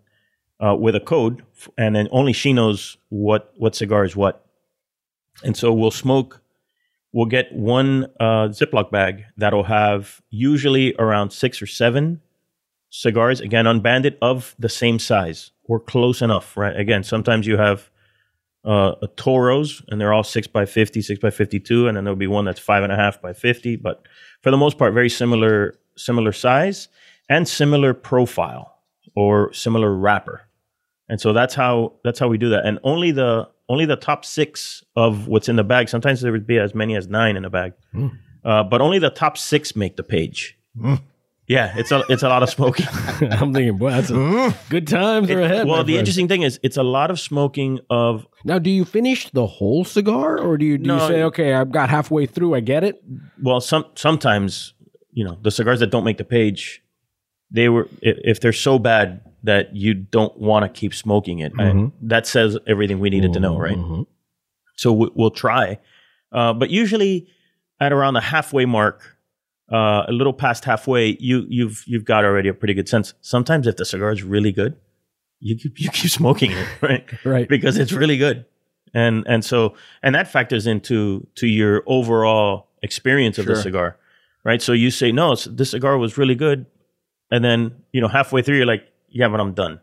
uh, 0.64 0.76
with 0.76 0.96
a 0.96 1.00
code, 1.00 1.44
and 1.78 1.96
then 1.96 2.08
only 2.12 2.34
she 2.34 2.54
knows 2.54 2.98
what 3.10 3.52
what 3.58 3.76
cigar 3.76 4.06
is 4.06 4.16
what. 4.16 4.46
And 5.44 5.58
so 5.58 5.74
we'll 5.74 5.92
smoke. 5.92 6.42
We'll 7.14 7.26
get 7.26 7.54
one 7.54 8.06
uh, 8.20 8.50
Ziploc 8.50 8.92
bag 8.92 9.24
that'll 9.38 9.64
have 9.64 10.22
usually 10.30 10.94
around 11.00 11.32
six 11.32 11.62
or 11.62 11.68
seven 11.68 12.22
cigars, 12.90 13.42
again 13.42 13.66
unbanded, 13.66 14.18
of 14.22 14.56
the 14.60 14.70
same 14.70 15.00
size 15.00 15.52
or 15.64 15.80
close 15.80 16.22
enough. 16.22 16.56
Right? 16.58 16.76
Again, 16.76 17.04
sometimes 17.04 17.48
you 17.48 17.58
have 17.58 17.90
uh, 18.66 18.96
a 19.02 19.08
Toros, 19.08 19.82
and 19.88 20.00
they're 20.00 20.14
all 20.14 20.24
six 20.24 20.48
by 20.48 20.66
50, 20.66 21.02
six 21.02 21.20
by 21.20 21.30
fifty-two, 21.30 21.88
and 21.88 21.96
then 21.96 22.04
there'll 22.04 22.18
be 22.18 22.28
one 22.28 22.46
that's 22.46 22.60
five 22.60 22.84
and 22.84 22.92
a 22.92 22.98
half 22.98 23.22
by 23.22 23.34
fifty. 23.34 23.76
But 23.76 24.06
for 24.42 24.52
the 24.52 24.58
most 24.58 24.78
part, 24.78 24.94
very 24.94 25.10
similar 25.10 25.80
similar 25.96 26.32
size 26.32 26.90
and 27.30 27.48
similar 27.48 27.94
profile 27.94 28.78
or 29.16 29.52
similar 29.54 29.96
wrapper. 29.96 30.42
And 31.10 31.20
so 31.20 31.34
that's 31.34 31.56
how 31.56 31.94
that's 32.04 32.20
how 32.20 32.28
we 32.28 32.38
do 32.38 32.50
that. 32.50 32.66
And 32.66 32.80
only 32.84 33.12
the 33.12 33.50
only 33.70 33.86
the 33.86 33.96
top 33.96 34.26
six 34.26 34.84
of 34.96 35.28
what's 35.28 35.50
in 35.50 35.56
the 35.56 35.64
bag. 35.64 35.90
Sometimes 35.90 36.22
there 36.22 36.32
would 36.32 36.48
be 36.48 36.58
as 36.58 36.74
many 36.74 36.96
as 36.96 37.08
nine 37.08 37.36
in 37.36 37.46
a 37.46 37.50
bag, 37.50 37.74
hmm. 37.92 38.08
uh, 38.44 38.64
but 38.64 38.82
only 38.82 39.00
the 39.00 39.10
top 39.10 39.38
six 39.38 39.76
make 39.76 39.96
the 39.96 40.04
page. 40.04 40.58
Hmm. 40.80 40.96
Yeah, 41.48 41.74
it's 41.78 41.92
a 41.92 42.04
it's 42.10 42.24
a 42.24 42.30
lot 42.30 42.44
of 42.44 42.50
smoking. 42.50 42.86
I'm 43.32 43.54
thinking, 43.54 43.78
boy, 43.78 43.92
that's 43.92 44.10
a, 44.10 44.16
hmm. 44.16 44.50
good 44.70 44.86
times 44.86 45.30
are 45.32 45.40
ahead. 45.40 45.66
well, 45.66 45.78
the 45.78 45.94
friend. 45.94 46.00
interesting 46.00 46.28
thing 46.28 46.42
is 46.42 46.60
it's 46.62 46.76
a 46.76 46.84
lot 46.84 47.10
of 47.10 47.20
smoking 47.22 47.80
of 47.90 48.28
now, 48.44 48.60
do 48.60 48.70
you 48.70 48.84
finish 48.84 49.30
the 49.32 49.48
whole 49.48 49.86
cigar, 49.86 50.38
or 50.38 50.58
do 50.58 50.66
you 50.66 50.78
do 50.78 50.94
you 50.94 51.00
say, 51.00 51.24
okay, 51.24 51.54
I've 51.54 51.72
got 51.72 51.90
halfway 51.90 52.26
through, 52.26 52.54
I 52.54 52.60
get 52.60 52.84
it? 52.84 53.02
well 53.42 53.62
some 53.62 53.86
sometimes 53.96 54.74
you 55.14 55.24
know 55.24 55.38
the 55.42 55.52
cigars 55.52 55.80
that 55.80 55.90
don't 55.90 56.04
make 56.04 56.18
the 56.18 56.26
page 56.26 56.84
they 57.50 57.70
were 57.70 57.88
if 58.02 58.42
they're 58.42 58.52
so 58.52 58.78
bad 58.78 59.22
that 59.48 59.76
you 59.76 59.94
don't 59.94 60.36
want 60.38 60.62
to 60.66 60.70
keep 60.80 60.94
smoking 60.94 61.40
it. 61.40 61.52
I- 61.60 61.92
that 62.14 62.28
says 62.28 62.58
everything 62.68 63.00
we 63.00 63.10
needed 63.10 63.34
to 63.34 63.40
know 63.40 63.58
right? 63.58 63.78
So 64.76 64.94
we, 64.94 65.10
we'll 65.16 65.32
try. 65.46 65.80
Uh, 66.32 66.54
but 66.54 66.70
usually 66.70 67.28
at 67.80 67.92
around 67.92 68.14
the 68.14 68.22
halfway 68.22 68.66
mark 68.66 68.98
uh, 69.72 70.04
a 70.08 70.12
little 70.12 70.34
past 70.34 70.64
halfway 70.66 71.18
you 71.20 71.46
you've 71.50 71.84
you've 71.88 72.06
got 72.06 72.24
already 72.24 72.50
a 72.50 72.54
pretty 72.54 72.74
good 72.74 72.88
sense. 72.90 73.14
Sometimes 73.22 73.68
if 73.68 73.76
the 73.78 73.86
cigar 73.86 74.12
is 74.12 74.24
really 74.24 74.52
good 74.52 74.74
you 75.40 75.56
keep, 75.56 75.80
you 75.80 75.90
keep 75.90 76.10
smoking 76.12 76.52
it 76.52 76.68
right? 76.82 77.06
Right. 77.26 77.48
because 77.50 77.78
it's 77.78 77.92
really 78.02 78.18
good. 78.18 78.46
And 78.94 79.26
and 79.28 79.44
so 79.44 79.76
and 80.04 80.16
that 80.16 80.28
factors 80.28 80.66
into 80.68 81.28
to 81.36 81.46
your 81.48 81.84
overall 81.86 82.68
experience 82.84 83.38
of 83.40 83.46
the 83.46 83.56
cigar 83.68 83.98
right? 84.44 84.62
So 84.62 84.72
you 84.74 84.90
say 84.92 85.12
no 85.12 85.36
this 85.36 85.72
cigar 85.72 85.98
was 85.98 86.18
really 86.18 86.36
good. 86.36 86.66
And 87.32 87.44
then 87.44 87.60
you 87.94 88.02
know 88.02 88.08
halfway 88.08 88.42
through 88.42 88.58
you're 88.58 88.66
like 88.76 88.86
yeah 89.18 89.28
but 89.28 89.40
i'm 89.40 89.54
done. 89.54 89.80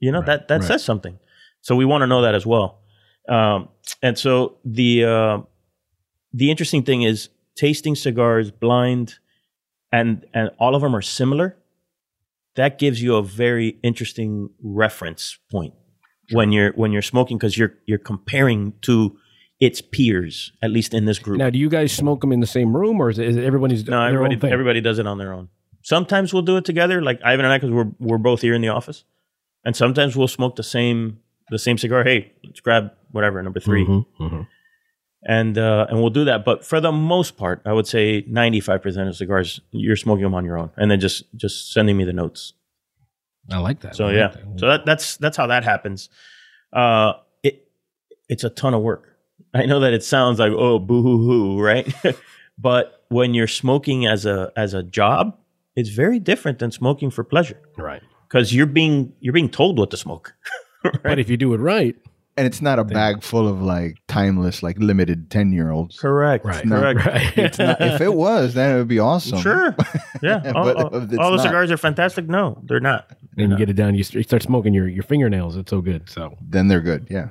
You 0.00 0.12
know 0.12 0.22
that 0.22 0.48
that 0.48 0.60
right. 0.60 0.64
says 0.64 0.84
something. 0.84 1.18
So 1.60 1.74
we 1.74 1.84
want 1.84 2.02
to 2.02 2.06
know 2.06 2.22
that 2.22 2.34
as 2.34 2.46
well. 2.46 2.80
Um, 3.28 3.68
and 4.02 4.16
so 4.16 4.58
the 4.64 5.04
uh, 5.04 5.38
the 6.32 6.50
interesting 6.50 6.84
thing 6.84 7.02
is 7.02 7.28
tasting 7.56 7.96
cigars 7.96 8.50
blind 8.50 9.14
and 9.92 10.24
and 10.32 10.50
all 10.58 10.74
of 10.74 10.82
them 10.82 10.94
are 10.94 11.02
similar. 11.02 11.56
That 12.54 12.78
gives 12.78 13.02
you 13.02 13.16
a 13.16 13.22
very 13.22 13.78
interesting 13.82 14.50
reference 14.62 15.38
point 15.50 15.74
when 16.32 16.52
you're 16.52 16.72
when 16.72 16.92
you're 16.92 17.02
smoking 17.02 17.38
because 17.38 17.58
you're 17.58 17.74
you're 17.86 17.98
comparing 17.98 18.74
to 18.82 19.16
its 19.60 19.80
peers 19.80 20.52
at 20.62 20.70
least 20.70 20.94
in 20.94 21.04
this 21.04 21.18
group. 21.18 21.38
Now, 21.38 21.50
do 21.50 21.58
you 21.58 21.68
guys 21.68 21.92
smoke 21.92 22.20
them 22.20 22.30
in 22.30 22.38
the 22.38 22.46
same 22.46 22.76
room, 22.76 23.00
or 23.00 23.10
is 23.10 23.18
it, 23.18 23.26
is 23.26 23.36
it 23.36 23.44
everybody's 23.44 23.84
no 23.86 24.04
everybody 24.04 24.38
everybody 24.52 24.80
does 24.80 25.00
it 25.00 25.06
on 25.08 25.18
their 25.18 25.32
own 25.32 25.48
sometimes 25.82 26.32
we'll 26.32 26.42
do 26.42 26.56
it 26.56 26.64
together 26.64 27.00
like 27.02 27.20
ivan 27.24 27.44
and 27.44 27.52
i 27.52 27.56
because 27.58 27.70
we're, 27.70 27.90
we're 27.98 28.18
both 28.18 28.40
here 28.42 28.54
in 28.54 28.60
the 28.62 28.68
office 28.68 29.04
and 29.64 29.74
sometimes 29.76 30.16
we'll 30.16 30.28
smoke 30.28 30.56
the 30.56 30.62
same 30.62 31.18
the 31.50 31.58
same 31.58 31.78
cigar 31.78 32.04
hey 32.04 32.32
let's 32.44 32.60
grab 32.60 32.90
whatever 33.12 33.42
number 33.42 33.60
3 33.60 33.86
Mhm, 33.86 34.06
mhm. 34.20 34.46
and 35.22 35.58
uh, 35.58 35.86
and 35.88 35.98
we'll 36.00 36.10
do 36.10 36.24
that. 36.26 36.44
But 36.44 36.64
for 36.64 36.80
the 36.80 36.92
most 36.92 37.36
part, 37.36 37.60
I 37.66 37.72
would 37.72 37.86
say 37.86 38.24
ninety 38.28 38.60
five 38.60 38.82
percent 38.82 39.08
of 39.08 39.16
cigars 39.16 39.60
you're 39.72 39.96
smoking 39.96 40.22
them 40.22 40.34
on 40.34 40.44
your 40.44 40.56
own, 40.58 40.70
and 40.76 40.90
then 40.90 41.00
just 41.00 41.24
just 41.36 41.72
sending 41.72 41.96
me 41.96 42.04
the 42.04 42.12
notes. 42.12 42.52
I 43.50 43.58
like 43.58 43.80
that. 43.80 43.96
So 43.96 44.04
like 44.06 44.14
yeah, 44.14 44.28
that. 44.28 44.60
so 44.60 44.66
that, 44.68 44.86
that's 44.86 45.16
that's 45.16 45.36
how 45.36 45.46
that 45.48 45.64
happens. 45.64 46.08
Uh, 46.72 47.14
it 47.42 47.66
it's 48.28 48.44
a 48.44 48.50
ton 48.50 48.74
of 48.74 48.82
work. 48.82 49.16
I 49.54 49.64
know 49.66 49.80
that 49.80 49.92
it 49.92 50.04
sounds 50.04 50.38
like 50.38 50.52
oh 50.52 50.78
boo 50.78 51.02
hoo 51.02 51.18
hoo, 51.26 51.60
right? 51.60 51.92
but 52.58 53.04
when 53.08 53.34
you're 53.34 53.48
smoking 53.48 54.06
as 54.06 54.24
a 54.26 54.52
as 54.54 54.72
a 54.74 54.82
job, 54.84 55.36
it's 55.78 55.90
very 56.02 56.18
different 56.30 56.58
than 56.58 56.70
smoking 56.70 57.10
for 57.10 57.22
pleasure 57.24 57.60
Right. 57.76 58.02
because 58.28 58.46
you're 58.54 58.72
being 58.80 59.12
you're 59.22 59.36
being 59.40 59.50
told 59.60 59.78
what 59.78 59.90
to 59.92 59.96
smoke. 59.96 60.26
But 61.02 61.18
if 61.18 61.28
you 61.30 61.36
do 61.36 61.54
it 61.54 61.60
right, 61.74 61.96
And 62.38 62.46
it's 62.46 62.62
not 62.62 62.78
a 62.78 62.84
bag 62.84 63.14
full 63.30 63.46
of 63.52 63.56
like 63.74 63.92
timeless, 64.06 64.62
like 64.62 64.76
limited 64.78 65.28
10 65.28 65.52
year 65.52 65.70
olds. 65.76 65.98
Correct. 65.98 66.44
right, 66.44 66.64
Correct. 66.68 66.98
right. 67.06 67.58
If 67.94 68.00
it 68.00 68.14
was, 68.14 68.54
then 68.54 68.66
it 68.74 68.78
would 68.78 68.92
be 68.96 69.00
awesome. 69.00 69.40
Sure. 69.48 69.74
Yeah. 70.22 70.52
all 70.54 70.64
But 70.66 70.76
all- 70.76 70.94
if 70.94 71.18
all 71.20 71.30
the 71.34 71.36
not- 71.36 71.42
cigars 71.48 71.70
are 71.74 71.76
fantastic. 71.88 72.24
No, 72.28 72.44
they're 72.66 72.86
not. 72.92 73.02
and 73.36 73.50
you 73.50 73.56
get 73.62 73.68
it 73.74 73.76
down, 73.82 73.90
you 73.98 74.04
you 74.18 74.22
start 74.30 74.42
smoking 74.42 74.72
your, 74.78 74.88
your 74.88 75.02
fingernails. 75.12 75.56
It's 75.60 75.70
so 75.70 75.80
good. 75.90 76.02
So, 76.16 76.22
Then 76.54 76.64
they're 76.68 76.86
good. 76.92 77.02
Yeah. 77.10 77.28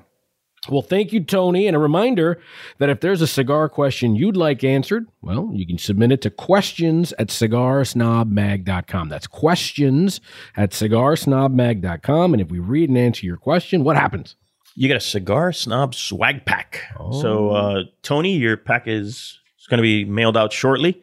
Well, 0.70 0.82
thank 0.82 1.14
you, 1.14 1.24
Tony. 1.24 1.68
And 1.68 1.76
a 1.76 1.80
reminder 1.80 2.40
that 2.78 2.90
if 2.90 3.00
there's 3.00 3.22
a 3.22 3.28
cigar 3.28 3.70
question 3.70 4.16
you'd 4.16 4.38
like 4.38 4.64
answered, 4.64 5.08
well, 5.22 5.50
you 5.54 5.66
can 5.66 5.78
submit 5.78 6.12
it 6.12 6.22
to 6.22 6.30
questions 6.30 7.14
at 7.20 7.28
cigarsnobmag.com. 7.28 9.10
That's 9.10 9.28
questions 9.28 10.22
at 10.56 10.72
cigarsnobmag.com. 10.72 12.34
And 12.34 12.42
if 12.42 12.50
we 12.50 12.60
read 12.60 12.90
and 12.90 12.98
answer 12.98 13.26
your 13.26 13.38
question, 13.38 13.84
what 13.84 13.96
happens? 13.96 14.36
You 14.76 14.88
get 14.88 14.98
a 14.98 15.02
cigar 15.02 15.52
snob 15.54 15.96
swag 15.96 16.46
pack. 16.46 16.84
Oh. 17.00 17.22
So, 17.22 17.50
uh, 17.50 17.84
Tony, 18.04 18.38
your 18.38 18.58
pack 18.58 18.84
is, 18.88 19.40
is 19.60 19.68
going 19.68 19.80
to 19.80 19.84
be 19.84 20.06
mailed 20.06 20.38
out 20.38 20.54
shortly. 20.54 21.02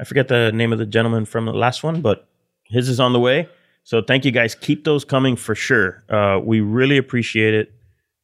I 0.00 0.04
forget 0.04 0.28
the 0.28 0.50
name 0.52 0.72
of 0.72 0.78
the 0.78 0.86
gentleman 0.86 1.24
from 1.24 1.46
the 1.46 1.52
last 1.52 1.84
one, 1.84 2.00
but 2.00 2.28
his 2.64 2.88
is 2.88 2.98
on 2.98 3.12
the 3.12 3.20
way. 3.20 3.48
So, 3.84 4.02
thank 4.02 4.24
you 4.24 4.32
guys. 4.32 4.56
Keep 4.56 4.84
those 4.84 5.04
coming 5.04 5.36
for 5.36 5.54
sure. 5.54 6.02
Uh, 6.08 6.40
we 6.42 6.60
really 6.60 6.96
appreciate 6.96 7.54
it. 7.54 7.72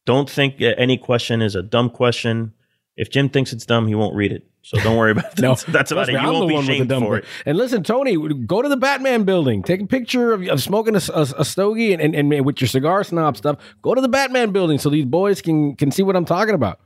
Don't 0.09 0.27
think 0.27 0.59
any 0.59 0.97
question 0.97 1.39
is 1.39 1.53
a 1.53 1.61
dumb 1.61 1.91
question. 1.91 2.51
If 2.97 3.11
Jim 3.11 3.29
thinks 3.29 3.53
it's 3.53 3.63
dumb, 3.63 3.85
he 3.85 3.93
won't 3.93 4.15
read 4.15 4.31
it. 4.31 4.43
So 4.63 4.79
don't 4.79 4.97
worry 4.97 5.11
about 5.11 5.35
that. 5.35 5.39
No, 5.43 5.53
That's 5.67 5.91
about 5.91 6.09
it. 6.09 6.13
You 6.13 6.17
I'm 6.17 6.33
won't 6.33 6.47
be 6.47 6.55
one 6.55 6.65
with 6.65 6.87
the 6.87 6.95
shamed 6.95 7.05
for 7.05 7.17
it. 7.19 7.25
And 7.45 7.55
listen, 7.59 7.83
Tony, 7.83 8.17
go 8.47 8.63
to 8.63 8.67
the 8.67 8.75
Batman 8.75 9.23
building, 9.23 9.61
take 9.61 9.81
a 9.81 9.85
picture 9.85 10.33
of, 10.33 10.47
of 10.47 10.63
smoking 10.63 10.95
a, 10.95 11.01
a, 11.13 11.21
a 11.37 11.45
stogie 11.45 11.93
and, 11.93 12.01
and, 12.01 12.33
and 12.33 12.43
with 12.43 12.59
your 12.59 12.67
cigar 12.67 13.03
snob 13.03 13.37
stuff. 13.37 13.57
Go 13.83 13.93
to 13.93 14.01
the 14.01 14.09
Batman 14.09 14.51
building 14.51 14.79
so 14.79 14.89
these 14.89 15.05
boys 15.05 15.43
can 15.43 15.75
can 15.75 15.91
see 15.91 16.01
what 16.01 16.15
I'm 16.15 16.25
talking 16.25 16.55
about. 16.55 16.79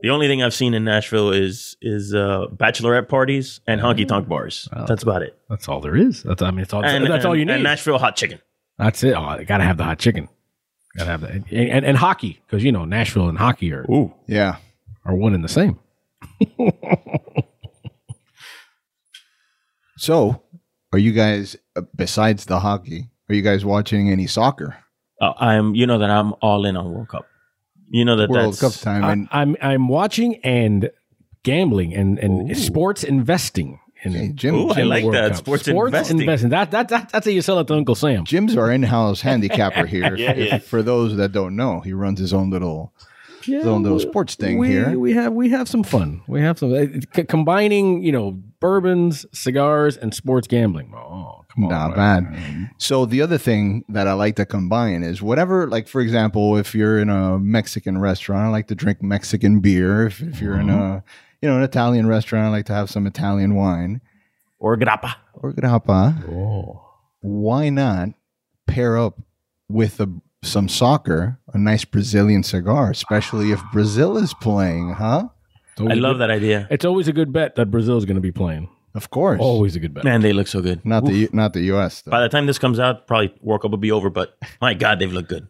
The 0.00 0.10
only 0.10 0.26
thing 0.26 0.42
I've 0.42 0.52
seen 0.52 0.74
in 0.74 0.82
Nashville 0.82 1.30
is 1.30 1.76
is 1.80 2.12
uh, 2.12 2.46
bachelorette 2.56 3.08
parties 3.08 3.60
and 3.68 3.80
honky 3.80 4.08
tonk 4.08 4.26
bars. 4.26 4.68
That's 4.88 5.04
about 5.04 5.22
it. 5.22 5.38
That's 5.48 5.68
all 5.68 5.80
there 5.80 5.94
is. 5.94 6.24
That's 6.24 6.42
I 6.42 6.50
mean, 6.50 6.62
it's 6.62 6.74
all, 6.74 6.84
And, 6.84 7.06
that's 7.06 7.24
all 7.24 7.36
you 7.36 7.44
need. 7.44 7.52
And 7.52 7.62
Nashville 7.62 7.98
hot 8.00 8.16
chicken. 8.16 8.40
that's 8.78 9.04
it. 9.04 9.14
Oh, 9.14 9.22
I 9.22 9.44
gotta 9.44 9.62
have 9.62 9.76
the 9.76 9.84
hot 9.84 10.00
chicken. 10.00 10.28
Gotta 10.96 11.10
have 11.10 11.20
that, 11.22 11.30
and, 11.30 11.46
and, 11.50 11.84
and 11.84 11.96
hockey 11.96 12.40
because 12.46 12.62
you 12.62 12.70
know 12.72 12.84
Nashville 12.84 13.28
and 13.28 13.36
hockey 13.38 13.72
are 13.72 13.84
Ooh. 13.90 14.12
Yeah. 14.26 14.56
are 15.04 15.14
one 15.14 15.34
and 15.34 15.42
the 15.42 15.48
same. 15.48 15.78
So, 19.96 20.42
are 20.92 20.98
you 20.98 21.12
guys, 21.12 21.56
uh, 21.76 21.82
besides 21.96 22.46
the 22.46 22.60
hockey, 22.60 23.08
are 23.28 23.34
you 23.34 23.42
guys 23.42 23.64
watching 23.64 24.10
any 24.10 24.26
soccer? 24.26 24.76
Uh, 25.20 25.32
I'm. 25.38 25.74
You 25.74 25.86
know 25.86 25.98
that 25.98 26.10
I'm 26.10 26.34
all 26.42 26.66
in 26.66 26.76
on 26.76 26.92
World 26.92 27.08
Cup. 27.08 27.26
You 27.88 28.04
know 28.04 28.16
that 28.16 28.28
World 28.28 28.54
that's 28.54 28.60
Cup 28.60 28.82
time. 28.82 29.04
I, 29.04 29.12
And 29.12 29.28
I'm 29.30 29.56
I'm 29.62 29.88
watching 29.88 30.36
and 30.44 30.90
gambling 31.42 31.94
and 31.94 32.18
and 32.18 32.50
Ooh. 32.50 32.54
sports 32.54 33.04
investing. 33.04 33.80
In, 34.04 34.12
Hey, 34.12 34.28
Jim- 34.34 34.54
Ooh, 34.54 34.68
I 34.70 34.82
like 34.82 35.04
World 35.04 35.14
that. 35.16 35.30
Cup. 35.32 35.36
Sports 35.38 35.68
investing. 35.68 36.50
That, 36.50 36.70
that, 36.70 36.88
that, 36.88 37.08
that's 37.10 37.26
how 37.26 37.30
you 37.32 37.42
sell 37.42 37.58
it 37.58 37.66
to 37.68 37.74
Uncle 37.74 37.94
Sam. 37.94 38.24
Jim's 38.24 38.56
our 38.56 38.70
in-house 38.70 39.20
handicapper 39.28 39.86
here. 39.86 40.14
Yeah, 40.16 40.32
If- 40.32 40.48
yeah. 40.48 40.58
For 40.58 40.82
those 40.82 41.16
that 41.16 41.32
don't 41.32 41.56
know, 41.56 41.80
he 41.80 41.92
runs 41.92 42.18
his 42.20 42.32
own 42.34 42.50
little 42.50 42.92
Yeah, 43.46 43.58
his 43.58 43.66
own 43.66 43.82
little 43.82 44.00
sports 44.00 44.34
thing 44.34 44.58
we, 44.58 44.68
here. 44.68 44.98
We 44.98 45.12
have 45.14 45.32
we 45.32 45.48
have 45.50 45.68
some 45.68 45.82
fun. 45.82 46.22
We 46.28 46.40
have 46.40 46.58
some 46.58 46.72
uh, 46.74 46.86
c- 47.14 47.24
combining, 47.24 48.02
you 48.02 48.12
know, 48.12 48.32
bourbons, 48.60 49.26
cigars, 49.32 49.96
and 49.96 50.14
sports 50.14 50.46
gambling. 50.48 50.92
Oh, 50.94 51.44
come 51.54 51.64
on, 51.64 51.70
Not 51.70 51.96
man. 51.96 52.24
bad. 52.32 52.70
So 52.78 53.04
the 53.06 53.20
other 53.20 53.36
thing 53.38 53.84
that 53.90 54.08
I 54.08 54.14
like 54.14 54.36
to 54.36 54.46
combine 54.46 55.02
is 55.02 55.20
whatever, 55.22 55.66
like 55.68 55.86
for 55.88 56.00
example, 56.00 56.56
if 56.56 56.74
you're 56.74 56.98
in 56.98 57.10
a 57.10 57.38
Mexican 57.38 57.98
restaurant, 57.98 58.46
I 58.46 58.48
like 58.48 58.68
to 58.68 58.74
drink 58.74 59.02
Mexican 59.02 59.60
beer. 59.60 60.06
If, 60.06 60.20
if 60.22 60.40
you're 60.40 60.58
in 60.58 60.70
a, 60.70 61.04
you 61.44 61.50
know, 61.50 61.58
an 61.58 61.62
Italian 61.62 62.06
restaurant, 62.06 62.46
I 62.46 62.48
like 62.48 62.64
to 62.66 62.72
have 62.72 62.88
some 62.88 63.06
Italian 63.06 63.54
wine 63.54 64.00
or 64.58 64.78
grappa. 64.78 65.14
or 65.34 65.52
grappa. 65.52 66.26
Oh, 66.26 66.82
Why 67.20 67.68
not 67.68 68.08
pair 68.66 68.96
up 68.96 69.20
with 69.68 70.00
a, 70.00 70.08
some 70.42 70.68
soccer, 70.70 71.38
a 71.52 71.58
nice 71.58 71.84
Brazilian 71.84 72.42
cigar, 72.42 72.90
especially 72.90 73.52
if 73.52 73.60
Brazil 73.74 74.16
is 74.16 74.32
playing, 74.40 74.94
huh? 74.94 75.28
It's 75.72 75.80
always 75.82 75.96
I 75.96 75.98
a 75.98 76.00
love 76.00 76.14
good- 76.14 76.20
that 76.22 76.30
idea. 76.30 76.66
It's 76.70 76.86
always 76.86 77.08
a 77.08 77.12
good 77.12 77.30
bet 77.30 77.56
that 77.56 77.66
Brazil 77.70 77.98
is 77.98 78.06
going 78.06 78.14
to 78.16 78.22
be 78.22 78.32
playing. 78.32 78.70
Of 78.94 79.10
course. 79.10 79.38
Always 79.38 79.76
a 79.76 79.80
good 79.80 79.92
bet. 79.92 80.04
Man, 80.04 80.22
they 80.22 80.32
look 80.32 80.46
so 80.46 80.62
good. 80.62 80.82
Not 80.86 81.04
the 81.04 81.12
U- 81.14 81.28
not 81.34 81.52
the 81.52 81.62
U.S. 81.74 82.00
Though. 82.02 82.10
By 82.12 82.22
the 82.22 82.28
time 82.30 82.46
this 82.46 82.58
comes 82.58 82.78
out, 82.78 83.06
probably 83.06 83.34
World 83.42 83.60
Cup 83.62 83.70
will 83.72 83.78
be 83.78 83.90
over. 83.92 84.08
But 84.08 84.38
my 84.62 84.72
God, 84.72 84.98
they've 85.00 85.12
looked 85.12 85.28
good. 85.28 85.48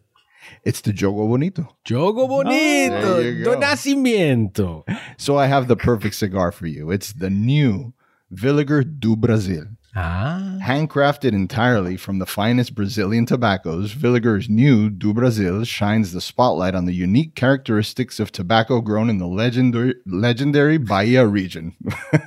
It's 0.63 0.81
the 0.81 0.91
Jogo 0.91 1.27
Bonito. 1.27 1.75
Jogo 1.85 2.27
bonito, 2.27 3.21
there 3.21 3.31
you 3.31 3.43
do 3.43 3.53
go. 3.53 3.59
nascimento. 3.59 4.83
So 5.17 5.37
I 5.37 5.47
have 5.47 5.67
the 5.67 5.75
perfect 5.75 6.15
cigar 6.15 6.51
for 6.51 6.67
you. 6.67 6.91
It's 6.91 7.13
the 7.13 7.29
new 7.29 7.93
Villiger 8.33 8.83
do 8.99 9.15
Brasil. 9.15 9.65
Ah, 9.97 10.57
Handcrafted 10.61 11.31
entirely 11.31 11.95
from 11.95 12.19
the 12.19 12.25
finest 12.25 12.75
Brazilian 12.75 13.25
tobaccos, 13.25 13.93
Villiger's 13.93 14.49
new 14.49 14.89
Do 14.89 15.13
Brasil 15.13 15.63
shines 15.63 16.11
the 16.11 16.19
spotlight 16.19 16.75
on 16.75 16.83
the 16.83 16.93
unique 16.93 17.33
characteristics 17.35 18.19
of 18.19 18.29
tobacco 18.29 18.81
grown 18.81 19.09
in 19.09 19.19
the 19.19 19.27
legendary, 19.27 19.95
legendary 20.05 20.77
Bahia 20.77 21.25
region, 21.25 21.77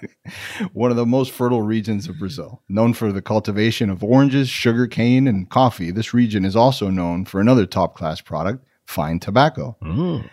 one 0.72 0.90
of 0.90 0.96
the 0.96 1.04
most 1.04 1.30
fertile 1.30 1.60
regions 1.60 2.08
of 2.08 2.18
Brazil. 2.18 2.62
Known 2.70 2.94
for 2.94 3.12
the 3.12 3.20
cultivation 3.20 3.90
of 3.90 4.02
oranges, 4.02 4.48
sugar 4.48 4.86
cane, 4.86 5.28
and 5.28 5.50
coffee, 5.50 5.90
this 5.90 6.14
region 6.14 6.46
is 6.46 6.56
also 6.56 6.88
known 6.88 7.26
for 7.26 7.38
another 7.38 7.66
top 7.66 7.94
class 7.94 8.22
product, 8.22 8.64
fine 8.86 9.18
tobacco. 9.18 9.76
Mm. 9.82 10.30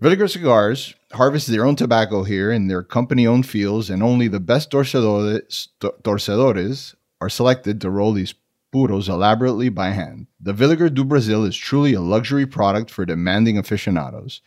Villiger 0.00 0.30
Cigars 0.30 0.94
harvest 1.12 1.48
their 1.48 1.64
own 1.64 1.74
tobacco 1.74 2.22
here 2.22 2.52
in 2.52 2.68
their 2.68 2.84
company 2.84 3.26
owned 3.26 3.48
fields, 3.48 3.90
and 3.90 4.00
only 4.00 4.28
the 4.28 4.38
best 4.38 4.70
torcedores, 4.70 5.68
torcedores 5.80 6.94
are 7.20 7.28
selected 7.28 7.80
to 7.80 7.90
roll 7.90 8.12
these 8.12 8.34
puros 8.72 9.08
elaborately 9.08 9.68
by 9.68 9.90
hand. 9.90 10.28
The 10.38 10.54
Villiger 10.54 10.92
do 10.92 11.04
Brasil 11.04 11.44
is 11.44 11.56
truly 11.56 11.94
a 11.94 12.00
luxury 12.00 12.46
product 12.46 12.92
for 12.92 13.04
demanding 13.04 13.58
aficionados. 13.58 14.40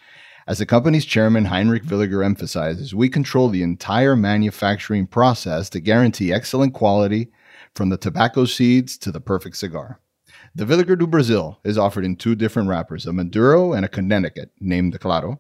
As 0.48 0.60
the 0.60 0.66
company's 0.66 1.04
chairman 1.04 1.46
Heinrich 1.46 1.84
Villiger 1.84 2.24
emphasizes, 2.24 2.96
we 2.96 3.10
control 3.10 3.50
the 3.50 3.64
entire 3.64 4.16
manufacturing 4.16 5.06
process 5.06 5.70
to 5.72 5.82
guarantee 5.82 6.32
excellent 6.32 6.74
quality 6.74 7.30
from 7.76 7.90
the 7.90 7.98
tobacco 7.98 8.46
seeds 8.46 8.98
to 9.00 9.12
the 9.12 9.20
perfect 9.20 9.58
cigar. 9.58 10.00
The 10.54 10.66
Villiger 10.66 11.00
do 11.00 11.08
Brasil 11.08 11.60
is 11.64 11.78
offered 11.78 12.04
in 12.04 12.18
two 12.18 12.36
different 12.36 12.68
wrappers, 12.68 13.06
a 13.06 13.14
Maduro 13.14 13.72
and 13.72 13.86
a 13.86 13.88
Connecticut, 13.88 14.52
named 14.60 14.94
the 14.94 15.00
Claro. 15.00 15.40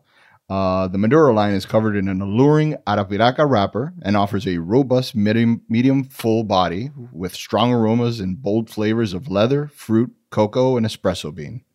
Uh, 0.49 0.87
the 0.87 0.97
Maduro 0.97 1.33
line 1.33 1.53
is 1.53 1.65
covered 1.65 1.97
in 1.97 2.07
an 2.07 2.21
alluring 2.21 2.77
Arapiraca 2.87 3.45
wrapper 3.49 3.93
and 4.03 4.15
offers 4.15 4.47
a 4.47 4.59
robust 4.59 5.13
medium, 5.13 5.63
medium 5.67 6.05
full 6.05 6.45
body 6.45 6.91
with 7.11 7.35
strong 7.35 7.73
aromas 7.73 8.21
and 8.21 8.41
bold 8.41 8.69
flavors 8.69 9.13
of 9.13 9.29
leather, 9.29 9.67
fruit, 9.67 10.13
cocoa, 10.29 10.77
and 10.77 10.85
espresso 10.85 11.35
bean. 11.35 11.65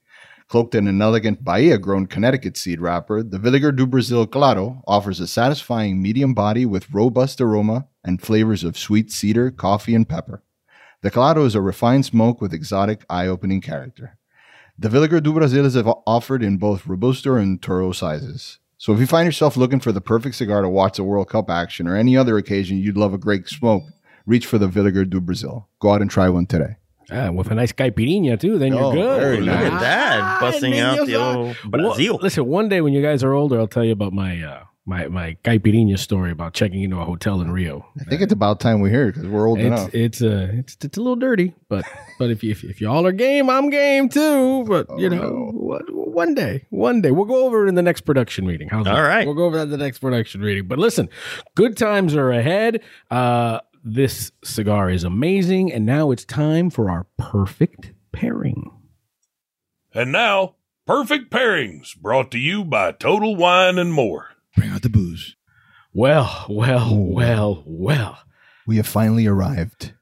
Cloaked 0.49 0.75
in 0.75 0.89
an 0.89 1.03
elegant 1.03 1.45
Bahia 1.45 1.77
grown 1.77 2.07
Connecticut 2.07 2.57
seed 2.57 2.81
wrapper, 2.81 3.23
the 3.23 3.39
Villiger 3.39 3.75
do 3.75 3.87
Brasil 3.87 4.27
Claro 4.27 4.83
offers 4.87 5.21
a 5.21 5.27
satisfying 5.27 6.01
medium 6.01 6.33
body 6.33 6.65
with 6.65 6.91
robust 6.91 7.39
aroma 7.39 7.87
and 8.03 8.23
flavors 8.23 8.65
of 8.65 8.79
sweet 8.79 9.13
cedar, 9.13 9.51
coffee, 9.51 9.95
and 9.95 10.09
pepper. 10.09 10.43
The 11.03 11.11
Claro 11.11 11.45
is 11.45 11.55
a 11.55 11.61
refined 11.61 12.05
smoke 12.07 12.41
with 12.41 12.53
exotic, 12.53 13.05
eye 13.09 13.27
opening 13.27 13.61
character. 13.61 14.19
The 14.79 14.89
Villiger 14.89 15.23
do 15.23 15.33
Brasil 15.33 15.65
is 15.65 15.77
offered 16.07 16.43
in 16.43 16.59
both 16.59 16.87
Robusto 16.87 17.35
and 17.37 17.61
Toro 17.63 17.93
sizes. 17.93 18.59
So 18.79 18.93
if 18.93 19.01
you 19.01 19.07
find 19.07 19.25
yourself 19.27 19.57
looking 19.57 19.81
for 19.81 19.91
the 19.93 20.01
perfect 20.03 20.35
cigar 20.37 20.61
to 20.63 20.69
watch 20.69 20.97
the 20.97 21.05
World 21.05 21.29
Cup 21.31 21.49
action 21.49 21.87
or 21.87 21.97
any 21.97 22.17
other 22.17 22.37
occasion 22.37 22.77
you'd 22.79 22.97
love 22.97 23.15
a 23.15 23.19
great 23.19 23.49
smoke, 23.49 23.85
reach 24.27 24.45
for 24.47 24.59
the 24.59 24.69
Villiger 24.69 25.09
do 25.09 25.21
Brasil. 25.21 25.69
Go 25.81 25.93
out 25.93 26.03
and 26.03 26.11
try 26.11 26.29
one 26.29 26.47
today. 26.47 26.77
Ah, 27.11 27.31
with 27.31 27.51
a 27.51 27.55
nice 27.55 27.73
caipirinha 27.73 28.39
too, 28.39 28.59
then 28.59 28.75
Oh, 28.75 28.93
you're 28.93 29.03
good. 29.05 29.21
very 29.21 29.37
Look 29.41 29.47
nice. 29.55 29.73
at 29.73 29.81
that, 29.81 30.41
busting 30.41 30.75
Ah, 30.81 30.93
out 30.93 30.99
the 31.01 31.07
Dios, 31.07 31.37
old. 31.37 31.57
Brazil. 31.71 32.15
Well, 32.15 32.23
listen, 32.23 32.47
one 32.47 32.69
day 32.69 32.81
when 32.81 32.93
you 32.93 33.01
guys 33.01 33.23
are 33.23 33.33
older, 33.33 33.59
I'll 33.61 33.69
tell 33.69 33.85
you 33.85 33.93
about 33.93 34.13
my 34.13 34.43
uh, 34.43 34.65
my 34.87 35.09
my 35.09 35.37
caipirinha 35.45 35.99
story 35.99 36.31
about 36.31 36.55
checking 36.55 36.83
into 36.83 36.99
a 37.01 37.05
hotel 37.05 37.41
in 37.41 37.51
Rio. 37.51 37.85
I 38.01 38.05
think 38.05 38.23
it's 38.23 38.33
about 38.33 38.61
time 38.61 38.81
we 38.81 38.89
hear 38.91 39.09
it 39.09 39.15
because 39.15 39.27
we're 39.29 39.47
old 39.49 39.59
It's 39.59 39.67
enough. 39.67 39.95
it's 39.95 40.23
uh 40.23 40.49
it's 40.53 40.77
it's 40.83 40.97
a 40.97 41.01
little 41.01 41.17
dirty, 41.17 41.55
but 41.69 41.85
but 42.19 42.31
if 42.31 42.43
you, 42.45 42.53
if, 42.53 42.63
if 42.65 42.81
y'all 42.81 43.05
are 43.07 43.13
game, 43.13 43.51
I'm 43.51 43.69
game 43.69 44.09
too. 44.09 44.65
But 44.65 44.87
you 44.99 45.07
Oh, 45.07 45.11
know, 45.11 45.23
no. 45.23 45.51
what, 45.53 45.83
one 45.93 46.35
day, 46.35 46.65
one 46.71 47.03
day 47.03 47.11
we'll 47.11 47.25
go 47.27 47.45
over 47.45 47.67
it 47.67 47.69
in 47.69 47.75
the 47.75 47.83
next 47.83 48.03
production 48.03 48.47
meeting. 48.47 48.69
How's 48.69 48.85
that? 48.85 48.95
All 48.95 49.03
right. 49.03 49.27
we'll 49.27 49.35
go 49.35 49.45
over 49.47 49.57
that 49.57 49.65
in 49.65 49.71
the 49.71 49.77
next 49.77 49.99
production 49.99 50.41
meeting. 50.41 50.67
But 50.69 50.79
listen, 50.79 51.09
good 51.57 51.77
times 51.77 52.15
are 52.15 52.31
ahead. 52.31 52.81
Uh, 53.11 53.61
this 53.85 54.33
cigar 54.43 54.89
is 54.89 55.05
amazing, 55.05 55.73
and 55.73 55.85
now 55.85 56.11
it's 56.13 56.25
time 56.25 56.71
for 56.71 56.91
our 56.91 57.07
perfect 57.19 57.93
pairing. 58.13 58.71
And 59.95 60.13
now, 60.13 60.55
Perfect 60.87 61.33
pairings 61.33 61.97
brought 61.97 62.31
to 62.31 62.39
you 62.39 62.63
by 62.63 62.93
Total 62.93 63.35
Wine 63.35 63.77
and 63.77 63.93
More. 63.93 64.29
Bring 64.57 64.71
out 64.71 64.83
the 64.83 64.89
booze. 64.89 65.37
Well, 65.93 66.47
well, 66.49 66.97
well, 66.97 67.63
well. 67.67 68.19
We 68.67 68.77
have 68.77 68.87
finally 68.87 69.27
arrived. 69.27 69.93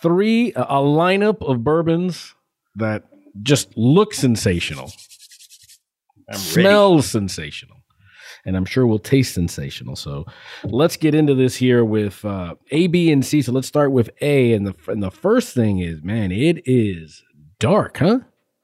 Three, 0.00 0.52
a 0.54 0.62
a 0.62 0.82
lineup 0.82 1.42
of 1.48 1.64
bourbons 1.64 2.34
that 2.76 3.04
just 3.42 3.76
look 3.76 4.14
sensational, 4.14 4.92
I'm 6.28 6.34
ready. 6.34 6.38
smells 6.38 7.10
sensational, 7.10 7.78
and 8.44 8.56
I'm 8.56 8.64
sure 8.64 8.86
will 8.86 8.98
taste 8.98 9.34
sensational. 9.34 9.96
So 9.96 10.26
let's 10.64 10.96
get 10.96 11.14
into 11.14 11.34
this 11.34 11.56
here 11.56 11.84
with 11.84 12.24
uh, 12.24 12.54
A, 12.70 12.86
B, 12.88 13.10
and 13.10 13.24
C. 13.24 13.42
So 13.42 13.52
let's 13.52 13.68
start 13.68 13.92
with 13.92 14.10
A, 14.20 14.52
and 14.52 14.66
the 14.66 14.74
and 14.88 15.02
the 15.02 15.10
first 15.10 15.54
thing 15.54 15.78
is, 15.78 16.02
man, 16.02 16.32
it 16.32 16.62
is 16.66 17.22
dark, 17.58 17.98
huh? 17.98 18.20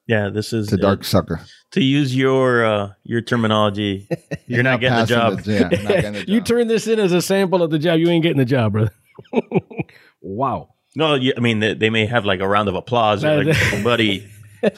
Yeah, 0.09 0.29
this 0.29 0.53
is 0.53 0.65
It's 0.65 0.73
a 0.73 0.77
dark 0.77 1.03
sucker. 1.03 1.39
to 1.71 1.83
use 1.83 2.15
your 2.15 2.65
uh, 2.65 2.89
your 3.03 3.21
terminology. 3.21 4.07
You're 4.47 4.63
not 4.63 4.79
getting 4.79 4.97
the 4.97 5.05
job. 5.05 5.41
the- 5.41 5.53
yeah, 5.53 5.61
not 5.61 5.71
getting 6.01 6.13
the 6.13 6.25
you 6.27 6.41
turn 6.41 6.67
this 6.67 6.87
in 6.87 6.99
as 6.99 7.11
a 7.11 7.21
sample 7.21 7.61
of 7.61 7.69
the 7.69 7.77
job. 7.77 7.99
You 7.99 8.09
ain't 8.09 8.23
getting 8.23 8.39
the 8.39 8.45
job, 8.45 8.71
brother. 8.73 8.91
wow. 10.21 10.69
No, 10.95 11.13
you, 11.15 11.33
I 11.37 11.39
mean 11.39 11.59
they, 11.59 11.75
they 11.75 11.89
may 11.91 12.05
have 12.07 12.25
like 12.25 12.39
a 12.39 12.47
round 12.47 12.69
of 12.69 12.75
applause. 12.75 13.21
They're 13.21 13.43
like, 13.43 13.83
buddy, 13.83 14.27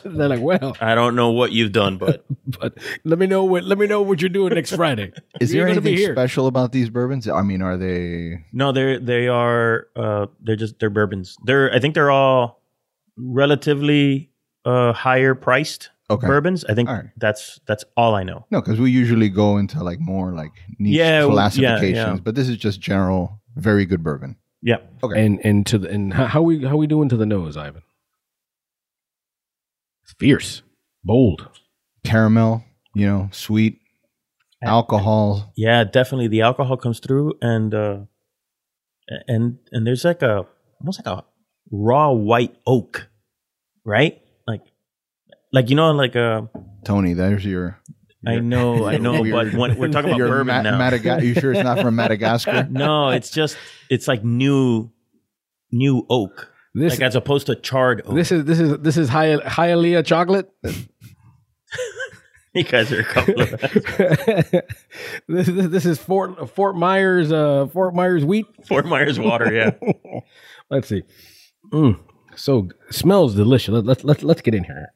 They're 0.04 0.28
like, 0.28 0.42
well, 0.42 0.76
I 0.82 0.94
don't 0.96 1.16
know 1.16 1.32
what 1.32 1.54
you've 1.54 1.72
done, 1.72 1.98
but 1.98 2.26
but 2.60 2.78
let 3.06 3.18
me 3.18 3.26
know 3.26 3.46
what 3.46 3.64
let 3.64 3.78
me 3.78 3.88
know 3.88 4.02
what 4.02 4.20
you're 4.22 4.30
doing 4.30 4.54
next 4.54 4.76
Friday. 4.76 5.14
Is 5.40 5.54
You're 5.54 5.66
there 5.66 5.74
gonna 5.76 5.82
be 5.82 5.92
anything 5.92 6.06
here. 6.08 6.14
special 6.16 6.48
about 6.48 6.74
these 6.74 6.90
bourbons? 6.90 7.28
I 7.30 7.42
mean, 7.42 7.62
are 7.62 7.78
they? 7.78 8.44
no, 8.52 8.74
they're 8.74 9.00
they 9.00 9.30
are 9.30 9.88
uh, 9.96 10.28
they're 10.42 10.58
just 10.58 10.78
they're 10.80 10.90
bourbons. 10.90 11.38
They're 11.46 11.74
I 11.74 11.80
think 11.80 11.96
they're 11.96 12.12
all 12.12 12.62
relatively 13.18 14.31
uh, 14.66 14.94
higher 14.94 15.36
priced 15.36 15.90
Okay. 16.10 16.28
bourbons. 16.28 16.66
I 16.66 16.74
think 16.74 16.90
All 16.90 16.96
right. 16.96 17.06
that's 17.18 17.60
that's 17.68 17.86
all 17.96 18.16
I 18.16 18.24
know. 18.24 18.46
No, 18.52 18.60
because 18.62 18.80
we 18.82 18.92
usually 18.92 19.30
go 19.30 19.58
into 19.58 19.82
like 19.84 20.00
more 20.02 20.34
like 20.34 20.52
niche 20.78 20.96
Yeah, 20.98 21.22
w- 21.22 21.30
yeah, 21.30 21.34
classifications, 21.36 22.20
yeah. 22.20 22.24
but 22.24 22.36
this 22.36 22.50
is 22.50 22.58
just 22.58 22.82
general, 22.82 23.42
very 23.56 23.86
good 23.86 24.04
bourbon. 24.04 24.36
Yeah, 24.62 24.78
Okay. 25.04 25.26
And 25.26 25.40
and 25.46 25.66
to 25.68 25.78
the 25.78 25.90
and 25.90 26.14
how, 26.14 26.26
how 26.26 26.42
we 26.42 26.66
how 26.66 26.76
we 26.76 26.86
doing 26.86 27.08
to 27.10 27.18
the 27.18 27.26
nose, 27.26 27.56
Ivan? 27.58 27.82
It's 30.04 30.14
fierce, 30.20 30.62
bold. 31.04 31.48
Caramel, 32.04 32.64
you 32.96 33.06
know, 33.06 33.30
sweet, 33.32 33.80
alcohol. 34.64 35.54
yeah, 35.56 35.84
definitely 35.84 36.28
the 36.28 36.42
alcohol 36.42 36.76
comes 36.78 37.00
through, 37.00 37.34
and 37.42 37.74
uh, 37.74 38.00
and 39.28 39.60
and 39.72 39.88
there's 39.88 40.04
like 40.04 40.22
a 40.22 40.46
almost 40.80 41.06
like 41.06 41.18
a 41.20 41.24
raw 41.72 42.12
white 42.12 42.56
oak, 42.68 43.08
right? 43.86 44.22
Like 45.54 45.64
like 45.66 45.70
you 45.70 45.76
know 45.76 45.92
like 45.92 46.16
uh 46.16 46.44
Tony, 46.86 47.14
there's 47.14 47.46
your. 47.46 47.80
I 48.26 48.38
know, 48.40 48.86
I 48.86 48.98
know, 48.98 49.24
your- 49.24 49.46
but 49.46 49.54
when, 49.56 49.78
we're 49.78 49.88
talking 49.90 50.10
about 50.12 50.18
your 50.18 50.28
bourbon 50.28 50.48
Ma- 50.48 50.62
now. 50.62 50.78
Madaga- 50.80 51.24
you 51.24 51.34
sure 51.34 51.54
it's 51.54 51.64
not 51.64 51.80
from 51.80 51.96
Madagascar? 51.96 52.68
no, 52.70 53.10
it's 53.10 53.32
just 53.32 53.58
it's 53.90 54.08
like 54.08 54.24
new 54.24 54.92
new 55.72 56.06
oak, 56.10 56.52
This 56.76 56.94
like 56.94 57.02
as 57.02 57.16
opposed 57.16 57.48
to 57.48 57.56
charred 57.56 58.04
oak. 58.06 58.14
this 58.16 58.32
is 58.32 58.46
this 58.46 58.60
is 58.60 58.78
this 58.80 58.96
is 58.98 59.10
Hi- 59.10 59.38
Hialeah 59.38 60.06
chocolate. 60.06 60.52
you 62.54 62.64
guys 62.64 62.92
are 62.92 63.00
a 63.00 63.04
couple 63.04 63.42
of 63.42 63.50
this, 63.50 64.52
this 65.28 65.48
this 65.48 65.86
is 65.86 65.98
Fort 65.98 66.50
Fort 66.54 66.76
Myers 66.76 67.32
uh 67.32 67.68
Fort 67.74 67.96
Myers 67.96 68.24
wheat. 68.26 68.46
Fort 68.68 68.86
Myers 68.86 69.20
water. 69.20 69.52
Yeah, 69.54 69.72
Let's 70.70 70.88
see. 70.90 71.04
Mm, 71.74 72.00
so 72.36 72.70
smells 72.92 73.36
delicious. 73.36 73.70
Let, 73.74 73.86
let, 73.86 74.04
let, 74.04 74.24
let's 74.24 74.42
get 74.42 74.54
in 74.54 74.64
here. 74.64 74.94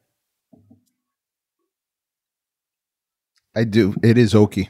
I 3.56 3.64
do. 3.64 3.94
It 4.02 4.18
is 4.18 4.34
oaky. 4.34 4.68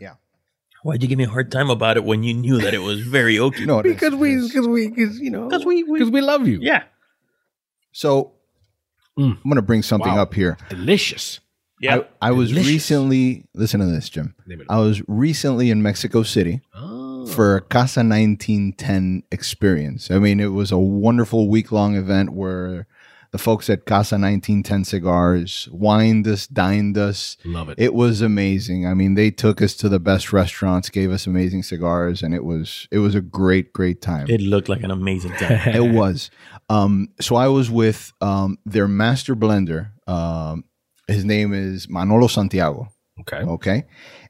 Yeah. 0.00 0.14
Why'd 0.82 1.02
you 1.02 1.08
give 1.08 1.18
me 1.18 1.24
a 1.24 1.28
hard 1.28 1.50
time 1.52 1.70
about 1.70 1.96
it 1.96 2.04
when 2.04 2.22
you 2.24 2.34
knew 2.34 2.60
that 2.60 2.74
it 2.74 2.78
was 2.82 3.00
very 3.00 3.36
oaky? 3.36 3.64
No. 3.66 3.82
Because 3.82 4.14
we 4.14 4.36
because 4.42 4.66
we 4.66 4.88
because 4.88 5.18
you 5.20 5.30
know 5.30 5.48
'Cause 5.48 5.64
we- 5.64 5.84
we- 5.84 5.98
because 6.00 6.10
we 6.12 6.20
love 6.20 6.46
you. 6.48 6.58
yeah, 6.60 6.82
So 7.92 8.32
Mm. 9.18 9.30
I'm 9.38 9.42
going 9.44 9.56
to 9.56 9.62
bring 9.62 9.82
something 9.82 10.12
Wow. 10.12 10.22
up 10.22 10.34
here. 10.34 10.58
Delicious. 10.68 11.40
yeah. 11.80 12.00
I, 12.20 12.28
I 12.28 12.30
was 12.32 12.50
Delicious. 12.50 12.70
recently, 12.70 13.46
listen 13.54 13.80
to 13.80 13.86
this, 13.86 14.10
Jim. 14.10 14.34
I 14.68 14.78
was 14.78 15.00
recently 15.08 15.70
in 15.70 15.82
Mexico 15.82 16.22
City 16.22 16.60
Oh. 16.74 17.24
for 17.26 17.56
a 17.56 17.60
Casa 17.62 18.00
1910 18.04 19.22
experience. 19.32 20.10
I 20.10 20.18
mean, 20.18 20.38
it 20.38 20.48
was 20.52 20.70
a 20.70 20.76
wonderful 20.78 21.48
week 21.48 21.72
long 21.72 21.96
event 21.96 22.34
where 22.34 22.86
the 23.32 23.38
folks 23.38 23.68
at 23.68 23.86
Casa 23.86 24.14
1910 24.16 24.84
Cigars 24.84 25.68
wined 25.72 26.26
us, 26.26 26.46
dined 26.46 26.96
us. 26.96 27.36
Love 27.44 27.68
it. 27.70 27.78
It 27.78 27.94
was 27.94 28.20
amazing. 28.22 28.86
I 28.86 28.94
mean, 28.94 29.14
they 29.14 29.30
took 29.30 29.60
us 29.60 29.74
to 29.76 29.88
the 29.88 29.98
best 30.00 30.32
restaurants, 30.32 30.88
gave 30.90 31.10
us 31.10 31.26
amazing 31.26 31.62
cigars, 31.62 32.22
and 32.22 32.34
it 32.34 32.44
was 32.44 32.88
it 32.90 32.98
was 32.98 33.14
a 33.14 33.20
great, 33.20 33.72
great 33.72 34.00
time. 34.00 34.26
it 34.28 34.40
looked 34.40 34.68
like 34.68 34.82
an 34.82 34.90
amazing 34.90 35.32
time. 35.32 35.60
It 35.76 35.92
was. 35.92 36.30
Um, 36.68 37.08
so 37.20 37.36
I 37.36 37.48
was 37.48 37.70
with 37.70 38.12
um, 38.20 38.58
their 38.64 38.88
master 38.88 39.36
blender. 39.36 39.90
Um, 40.08 40.64
his 41.08 41.24
name 41.24 41.52
is 41.52 41.88
Manolo 41.88 42.26
Santiago. 42.26 42.88
okay. 43.20 43.38
Okay, 43.42 43.84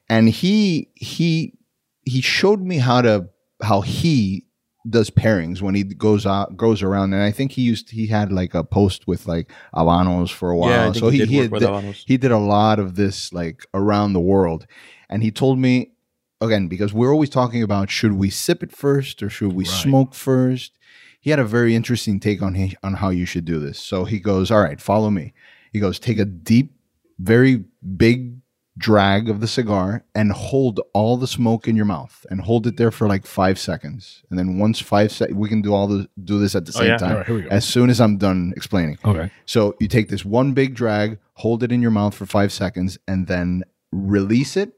and 0.09 0.28
he 0.28 0.90
he 0.94 1.59
he 2.04 2.20
showed 2.20 2.61
me 2.61 2.78
how 2.78 3.02
to 3.02 3.28
how 3.62 3.80
he 3.80 4.45
does 4.88 5.11
pairings 5.11 5.61
when 5.61 5.75
he 5.75 5.83
goes 5.85 6.27
out 6.27 6.57
goes 6.57 6.83
around, 6.83 7.12
and 7.12 7.22
I 7.22 7.31
think 7.31 7.53
he 7.53 7.62
used 7.62 7.90
he 7.90 8.07
had 8.07 8.33
like 8.33 8.55
a 8.55 8.64
post 8.64 9.07
with 9.07 9.27
like 9.27 9.51
Habanos 9.75 10.31
for 10.31 10.51
a 10.51 10.57
while. 10.57 10.70
Yeah, 10.70 10.92
so 10.92 11.09
he 11.09 11.18
he 11.18 11.18
did 11.18 11.29
he, 11.31 11.37
work 11.37 11.44
had 11.44 11.53
with 11.53 11.62
di- 11.62 11.92
he 12.07 12.16
did 12.16 12.31
a 12.31 12.38
lot 12.38 12.79
of 12.79 12.94
this 12.96 13.33
like 13.33 13.66
around 13.75 14.12
the 14.12 14.20
world, 14.20 14.66
and 15.09 15.22
he 15.22 15.31
told 15.31 15.59
me 15.59 15.92
again 16.40 16.68
because 16.68 16.92
we're 16.92 17.12
always 17.12 17.31
talking 17.31 17.62
about 17.62 17.90
should 17.90 18.12
we 18.12 18.31
sip 18.31 18.62
it 18.62 18.72
first 18.72 19.22
or 19.22 19.31
should 19.31 19.53
we 19.53 19.64
Right. 19.64 19.72
smoke 19.72 20.14
first. 20.14 20.79
He 21.20 21.31
had 21.31 21.38
a 21.40 21.44
very 21.44 21.75
interesting 21.75 22.20
take 22.20 22.40
on 22.40 22.55
he, 22.55 22.77
on 22.85 22.94
how 22.94 23.11
you 23.11 23.27
should 23.27 23.44
do 23.44 23.59
this. 23.59 23.81
So 23.81 24.05
he 24.05 24.20
goes, 24.20 24.51
"All 24.51 24.61
right, 24.62 24.81
follow 24.81 25.11
me." 25.11 25.33
He 25.72 25.81
goes, 25.81 25.99
"Take 25.99 26.18
a 26.18 26.25
deep, 26.25 26.72
very 27.18 27.64
big 27.96 28.36
drag 28.78 29.28
of 29.30 29.40
the 29.40 29.46
cigar 29.48 30.04
and 30.14 30.30
hold 30.32 30.80
all 30.92 31.16
the 31.16 31.26
smoke 31.26 31.66
in 31.66 31.76
your 31.76 31.86
mouth 31.86 32.26
and 32.30 32.42
hold 32.42 32.66
it 32.66 32.76
there 32.76 32.90
for 32.90 33.08
like 33.08 33.24
five 33.26 33.58
seconds. 33.58 34.22
And 34.28 34.38
then 34.38 34.58
once 34.58 34.80
five 34.80 35.10
seconds, 35.10 35.38
we 35.38 35.48
can 35.48 35.62
do 35.62 35.72
all 35.72 35.86
the 35.86 36.08
do 36.22 36.38
this 36.38 36.54
at 36.54 36.66
the 36.66 36.72
Oh, 36.76 36.80
same 36.80 36.88
yeah? 36.88 36.98
time. 36.98 37.10
All 37.12 37.16
right, 37.18 37.26
here 37.26 37.36
we 37.36 37.42
go. 37.42 37.48
As 37.48 37.64
soon 37.64 37.88
as 37.88 38.00
I'm 38.00 38.18
done 38.18 38.52
explaining. 38.56 38.98
Okay. 39.04 39.30
So 39.46 39.74
you 39.80 39.88
take 39.88 40.08
this 40.10 40.24
one 40.26 40.52
big 40.52 40.74
drag, 40.74 41.18
hold 41.34 41.62
it 41.62 41.72
in 41.72 41.80
your 41.80 41.90
mouth 41.90 42.14
for 42.14 42.26
five 42.26 42.52
seconds, 42.52 42.98
and 43.08 43.26
then 43.26 43.62
release 43.92 44.56
it, 44.58 44.74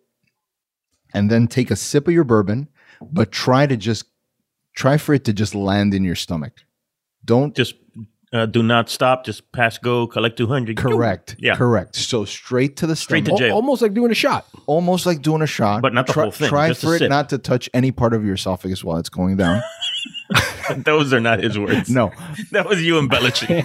and 1.12 1.28
then 1.30 1.48
take 1.48 1.70
a 1.70 1.76
sip 1.76 2.06
of 2.06 2.14
your 2.14 2.24
bourbon, 2.24 2.68
but 3.00 3.32
try 3.32 3.66
to 3.66 3.76
just 3.76 4.04
try 4.76 4.96
for 4.96 5.12
it 5.14 5.24
to 5.24 5.32
just 5.32 5.54
land 5.56 5.92
in 5.92 6.04
your 6.04 6.14
stomach. 6.14 6.52
Don't 7.24 7.56
just 7.56 7.74
uh, 8.32 8.46
do 8.46 8.62
not 8.62 8.90
stop. 8.90 9.24
Just 9.24 9.50
pass 9.52 9.78
go. 9.78 10.06
Collect 10.06 10.36
two 10.36 10.46
hundred. 10.46 10.76
correct. 10.76 11.36
Yeah. 11.38 11.56
correct. 11.56 11.96
So 11.96 12.24
straight 12.24 12.76
to 12.76 12.86
the 12.86 12.94
Straight 12.96 13.24
to 13.24 13.30
stomach. 13.30 13.38
jail. 13.40 13.54
Almost 13.54 13.82
like 13.82 13.94
doing 13.94 14.10
a 14.10 14.14
shot. 14.14 14.46
almost 14.66 15.06
like 15.06 15.22
doing 15.22 15.42
a 15.42 15.46
shot, 15.46 15.80
But 15.82 15.94
not 15.94 16.06
the 16.06 16.12
try, 16.12 16.22
whole 16.24 16.32
thing, 16.32 16.48
Try 16.48 16.68
just 16.68 16.82
a 16.82 16.86
for 16.86 16.94
it 16.94 16.98
sip. 17.00 17.10
not 17.10 17.28
to 17.30 17.38
touch 17.38 17.70
any 17.72 17.90
part 17.92 18.12
of 18.14 18.24
your 18.24 18.34
esophagus 18.34 18.84
while 18.84 18.98
it's 18.98 19.08
going 19.08 19.36
down. 19.36 19.62
Those 20.84 21.12
are 21.14 21.20
not 21.20 21.42
his 21.42 21.58
words. 21.58 21.88
no, 21.88 22.12
that 22.52 22.68
was 22.68 22.82
you 22.82 22.98
embellishing. 22.98 23.64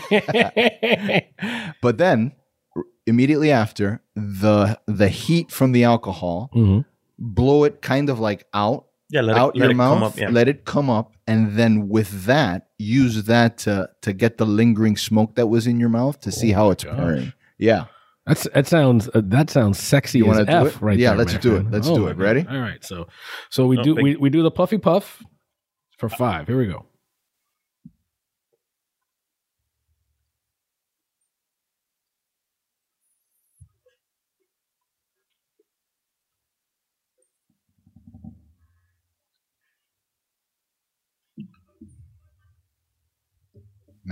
but 1.82 1.98
then 1.98 2.32
r- 2.76 2.84
immediately 3.06 3.52
after 3.52 4.02
the 4.16 4.80
the 4.88 5.10
heat 5.10 5.52
from 5.52 5.72
the 5.74 5.84
alcohol, 5.84 6.50
Mhm. 6.56 6.86
blow 7.20 7.64
it 7.66 7.82
kind 7.82 8.10
of 8.10 8.20
like 8.20 8.46
out 8.54 8.86
Yeah, 9.14 9.22
let 9.22 9.38
out 9.38 9.56
it, 9.56 9.60
let 9.60 9.66
your 9.66 9.72
it 9.72 9.76
mouth, 9.76 9.94
come 9.94 10.04
up. 10.04 10.18
Yeah. 10.18 10.30
let 10.32 10.48
it 10.48 10.66
come 10.66 10.90
up, 10.90 11.14
and 11.28 11.56
then 11.56 11.88
with 11.88 12.26
that, 12.26 12.70
use 12.80 13.24
that 13.26 13.58
to 13.60 13.88
to 14.02 14.12
get 14.12 14.38
the 14.38 14.46
lingering 14.46 14.98
smoke 14.98 15.36
that 15.36 15.48
was 15.48 15.68
in 15.68 15.80
your 15.80 15.90
mouth 15.90 16.20
to 16.22 16.32
see 16.32 16.52
Oh 16.52 16.56
how 16.56 16.72
it's 16.72 16.84
gosh. 16.84 16.96
pairing. 16.98 17.34
Yeah, 17.60 17.86
That's 18.26 18.48
that 18.56 18.66
sounds 18.68 19.10
uh, 19.14 19.22
that 19.26 19.50
sounds 19.52 19.78
sexy 19.78 20.18
You 20.20 20.32
as 20.32 20.46
do 20.48 20.52
f 20.52 20.68
it? 20.68 20.82
right 20.82 20.98
Yeah, 20.98 21.10
there, 21.10 21.18
let's 21.20 21.34
my 21.34 21.40
do 21.40 21.56
it. 21.58 21.70
Let's 21.72 21.88
Oh 21.88 21.96
do 21.96 22.08
it. 22.08 22.18
Ready? 22.18 22.44
All 22.50 22.58
right. 22.60 22.84
So 22.84 23.08
so 23.50 23.68
we 23.68 23.78
Oh, 23.78 23.84
do 23.84 23.96
we, 23.96 24.16
we 24.16 24.30
do 24.32 24.42
the 24.42 24.52
puffy 24.52 24.80
puff 24.80 25.22
for 26.00 26.10
five. 26.10 26.48
Here 26.48 26.58
we 26.58 26.66
go. 26.66 26.86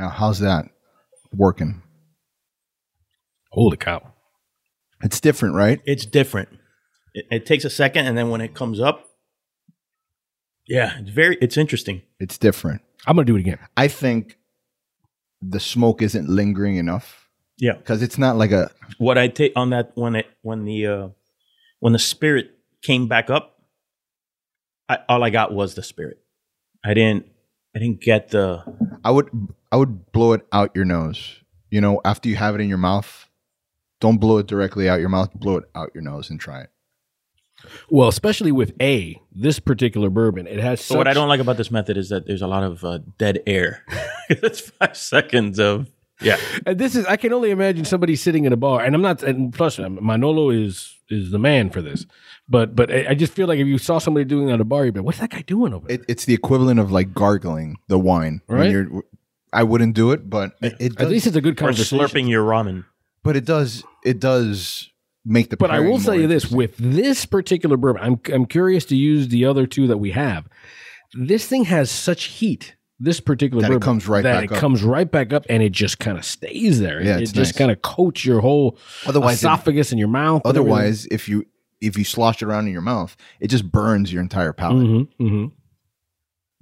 Now 0.02 0.10
how's 0.10 0.39
that 0.39 0.66
working? 1.32 1.84
Holy 3.52 3.78
cow! 3.78 4.14
It's 5.04 5.20
different, 5.20 5.56
right? 5.56 5.80
It's 5.86 6.06
different. 6.06 6.49
It, 7.14 7.26
it 7.30 7.45
takes 7.45 7.66
a 7.66 7.70
second, 7.70 8.08
and 8.08 8.18
then 8.18 8.30
when 8.30 8.41
it 8.41 8.56
comes 8.56 8.80
up, 8.80 9.10
yeah, 10.68 10.97
it's 10.99 11.12
very. 11.12 11.38
It's 11.39 11.56
interesting. 11.56 12.02
It's 12.20 12.38
different. 12.38 12.82
I'm 13.06 13.16
gonna 13.16 13.26
do 13.26 13.36
it 13.36 13.41
again. 13.41 13.60
I 13.78 13.88
think 13.88 14.38
the 15.41 15.60
smoke 15.60 16.02
isn't 16.02 16.28
lingering 16.28 16.78
enough. 16.78 17.30
Yeah. 17.58 17.74
because 17.74 18.02
it's 18.02 18.18
not 18.18 18.38
like 18.38 18.52
a 18.52 18.72
What 18.97 19.20
I 19.20 19.28
take 19.28 19.54
on 19.56 19.70
that 19.70 19.91
when 19.93 20.16
it 20.16 20.26
when 20.41 20.66
the 20.66 20.88
uh 20.88 21.08
when 21.80 21.93
the 21.93 21.99
spirit 21.99 22.49
came 22.82 23.08
back 23.08 23.30
up, 23.30 23.60
I, 24.89 24.97
all 25.08 25.24
I 25.24 25.30
got 25.30 25.54
was 25.54 25.76
the 25.76 25.84
spirit. 25.84 26.18
I 26.84 26.95
didn't 26.95 27.28
I 27.76 27.80
didn't 27.80 28.02
get 28.02 28.30
the 28.30 28.64
I 29.04 29.12
would 29.12 29.30
I 29.72 29.78
would 29.78 30.12
blow 30.12 30.34
it 30.34 30.45
out 30.52 30.72
your 30.76 30.86
nose. 30.86 31.41
You 31.70 31.82
know, 31.82 32.02
after 32.04 32.28
you 32.30 32.36
have 32.36 32.56
it 32.56 32.62
in 32.62 32.70
your 32.70 32.78
mouth, 32.78 33.30
don't 33.99 34.18
blow 34.18 34.38
it 34.39 34.47
directly 34.47 34.89
out 34.89 34.99
your 34.99 35.10
mouth. 35.10 35.34
Blow 35.34 35.58
it 35.58 35.66
out 35.74 35.91
your 35.93 36.04
nose 36.04 36.30
and 36.30 36.39
try 36.39 36.62
it. 36.62 36.70
Well, 37.89 38.08
especially 38.08 38.52
with 38.52 38.74
A, 38.82 39.22
this 39.32 39.60
particular 39.60 40.10
bourbon, 40.10 40.47
it 40.47 40.60
has. 40.60 40.82
So 40.82 40.97
what 40.97 41.08
I 41.08 41.14
don't 41.14 41.30
like 41.30 41.39
about 41.39 41.58
this 41.58 41.72
method 41.72 41.97
is 41.97 42.10
that 42.10 42.26
there's 42.26 42.41
a 42.41 42.47
lot 42.47 42.64
of 42.64 42.84
uh, 42.84 42.99
dead 43.18 43.41
air. 43.47 43.86
It's 44.34 44.62
five 44.62 44.95
seconds 44.95 45.60
of 45.60 45.91
yeah. 46.22 46.38
And 46.66 46.78
this 46.80 46.96
is 46.96 47.06
I 47.06 47.18
can 47.18 47.34
only 47.34 47.52
imagine 47.52 47.86
somebody 47.86 48.16
sitting 48.16 48.46
in 48.46 48.54
a 48.54 48.58
bar, 48.58 48.82
and 48.84 48.96
I'm 48.96 49.02
not. 49.02 49.24
And 49.24 49.54
plus, 49.54 49.80
Manolo 49.80 50.50
is 50.50 50.96
is 51.10 51.32
the 51.32 51.40
man 51.40 51.70
for 51.70 51.82
this. 51.82 52.06
But 52.48 52.76
but 52.76 52.92
I 52.92 53.08
I 53.10 53.14
just 53.16 53.34
feel 53.34 53.48
like 53.48 53.60
if 53.60 53.68
you 53.68 53.78
saw 53.78 53.98
somebody 54.00 54.26
doing 54.26 54.50
it 54.50 54.54
at 54.54 54.62
a 54.62 54.66
bar, 54.66 54.86
you'd 54.86 54.94
be, 54.94 55.00
like, 55.00 55.06
what's 55.06 55.20
that 55.20 55.30
guy 55.30 55.42
doing 55.42 55.74
over 55.74 55.88
there? 55.88 55.96
it. 55.98 56.06
It's 56.08 56.26
the 56.26 56.34
equivalent 56.34 56.80
of 56.80 56.92
like 56.92 57.14
gargling 57.14 57.78
the 57.88 57.98
wine. 58.00 58.42
when 58.48 58.60
Right. 58.60 58.72
you're- 58.72 59.02
I 59.54 59.64
wouldn't 59.64 59.96
do 59.96 60.12
it, 60.12 60.30
but 60.30 60.54
it, 60.62 60.76
it 60.80 61.02
At 61.02 61.10
least 61.10 61.28
it's 61.28 61.36
a 61.36 61.42
good 61.42 61.54
Or 61.60 61.64
conversation. 61.66 62.00
slurping 62.00 62.30
your 62.30 62.46
ramen. 62.46 62.86
but 63.24 63.36
it 63.36 63.44
does 63.46 63.84
it 64.06 64.20
does 64.22 64.90
make 65.26 65.50
the. 65.50 65.58
But 65.58 65.72
I 65.72 65.76
pairing 65.78 65.92
will 65.92 66.00
tell 66.00 66.16
you 66.16 66.28
this: 66.28 66.46
interesting. 66.52 66.58
with 66.58 66.78
this 66.78 67.26
particular 67.26 67.76
bourbon, 67.78 68.02
I'm 68.02 68.20
I'm 68.34 68.46
curious 68.46 68.86
to 68.86 68.96
use 68.96 69.28
the 69.28 69.44
other 69.46 69.66
two 69.68 69.88
that 69.88 69.98
we 69.98 70.12
have. 70.12 70.48
This 71.14 71.46
thing 71.48 71.66
has 71.66 71.92
such 71.92 72.24
heat. 72.40 72.76
This 73.04 73.20
particular 73.20 73.64
That 73.64 73.72
it 73.72 73.82
comes 73.82 74.08
right 74.08 74.22
that 74.22 74.34
back 74.41 74.43
it 74.43 74.52
up. 74.54 74.60
comes 74.60 74.84
right 74.84 75.10
back 75.10 75.34
up, 75.34 75.43
and 75.49 75.64
it 75.64 75.72
just 75.72 75.97
kind 75.97 76.20
of 76.20 76.24
stays 76.26 76.80
there. 76.80 77.02
Yeah, 77.02 77.18
it 77.18 77.24
it's 77.24 77.32
just 77.32 77.54
nice. 77.54 77.58
kind 77.58 77.72
of 77.72 77.82
coats 77.82 78.24
your 78.24 78.41
whole 78.41 78.78
Otherwise, 79.08 79.34
it- 79.34 79.38
esophagus 79.47 79.91
and 79.91 79.97
your 79.97 80.08
mouth. 80.08 80.43
otherwise, 80.45 81.08
if 81.08 81.28
you 81.28 81.45
if 81.82 81.97
you 81.97 82.04
slosh 82.04 82.43
it 82.43 82.45
around 82.45 82.68
in 82.68 82.74
your 82.74 82.82
mouth, 82.84 83.18
it 83.39 83.47
just 83.47 83.72
burns 83.72 84.14
your 84.14 84.22
entire 84.22 84.54
palate. 84.54 84.86
Mhm, 84.86 85.08
mhm. 85.20 85.52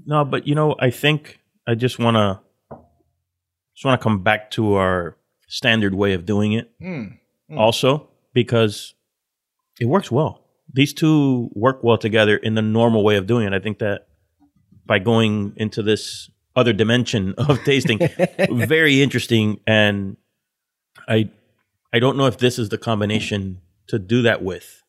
No, 0.06 0.24
but 0.24 0.48
you 0.48 0.56
know, 0.56 0.76
I 0.80 0.92
think 0.92 1.40
I 1.68 1.76
just 1.76 2.00
want 2.00 2.16
to 2.16 2.40
just 3.76 3.84
want 3.86 4.00
to 4.00 4.04
come 4.04 4.24
back 4.24 4.50
to 4.52 4.76
our 4.76 5.18
standard 5.48 5.94
way 5.94 6.14
of 6.14 6.26
doing 6.26 6.54
it. 6.54 6.72
Mm. 6.82 7.18
Also, 7.58 8.08
because 8.34 8.94
it 9.80 9.86
works 9.88 10.10
well. 10.12 10.46
These 10.72 10.94
two 10.94 11.50
work 11.54 11.84
well 11.84 11.98
together 11.98 12.38
in 12.38 12.54
the 12.54 12.62
normal 12.62 13.04
way 13.04 13.18
of 13.18 13.26
doing 13.28 13.48
it. 13.48 13.54
I 13.54 13.60
think 13.60 13.80
that 13.80 14.08
by 14.90 14.98
going 14.98 15.54
into 15.56 15.84
this 15.84 16.32
other 16.56 16.74
dimension 16.74 17.36
of 17.38 17.64
tasting, 17.64 18.00
very 18.50 19.02
interesting. 19.02 19.60
And 19.68 20.18
I, 21.08 21.30
I 21.94 22.00
don't 22.00 22.18
know 22.18 22.26
if 22.26 22.40
this 22.40 22.58
is 22.58 22.70
the 22.70 22.78
combination 22.80 23.62
to 23.88 24.00
do 24.00 24.24
that 24.24 24.42
with, 24.44 24.84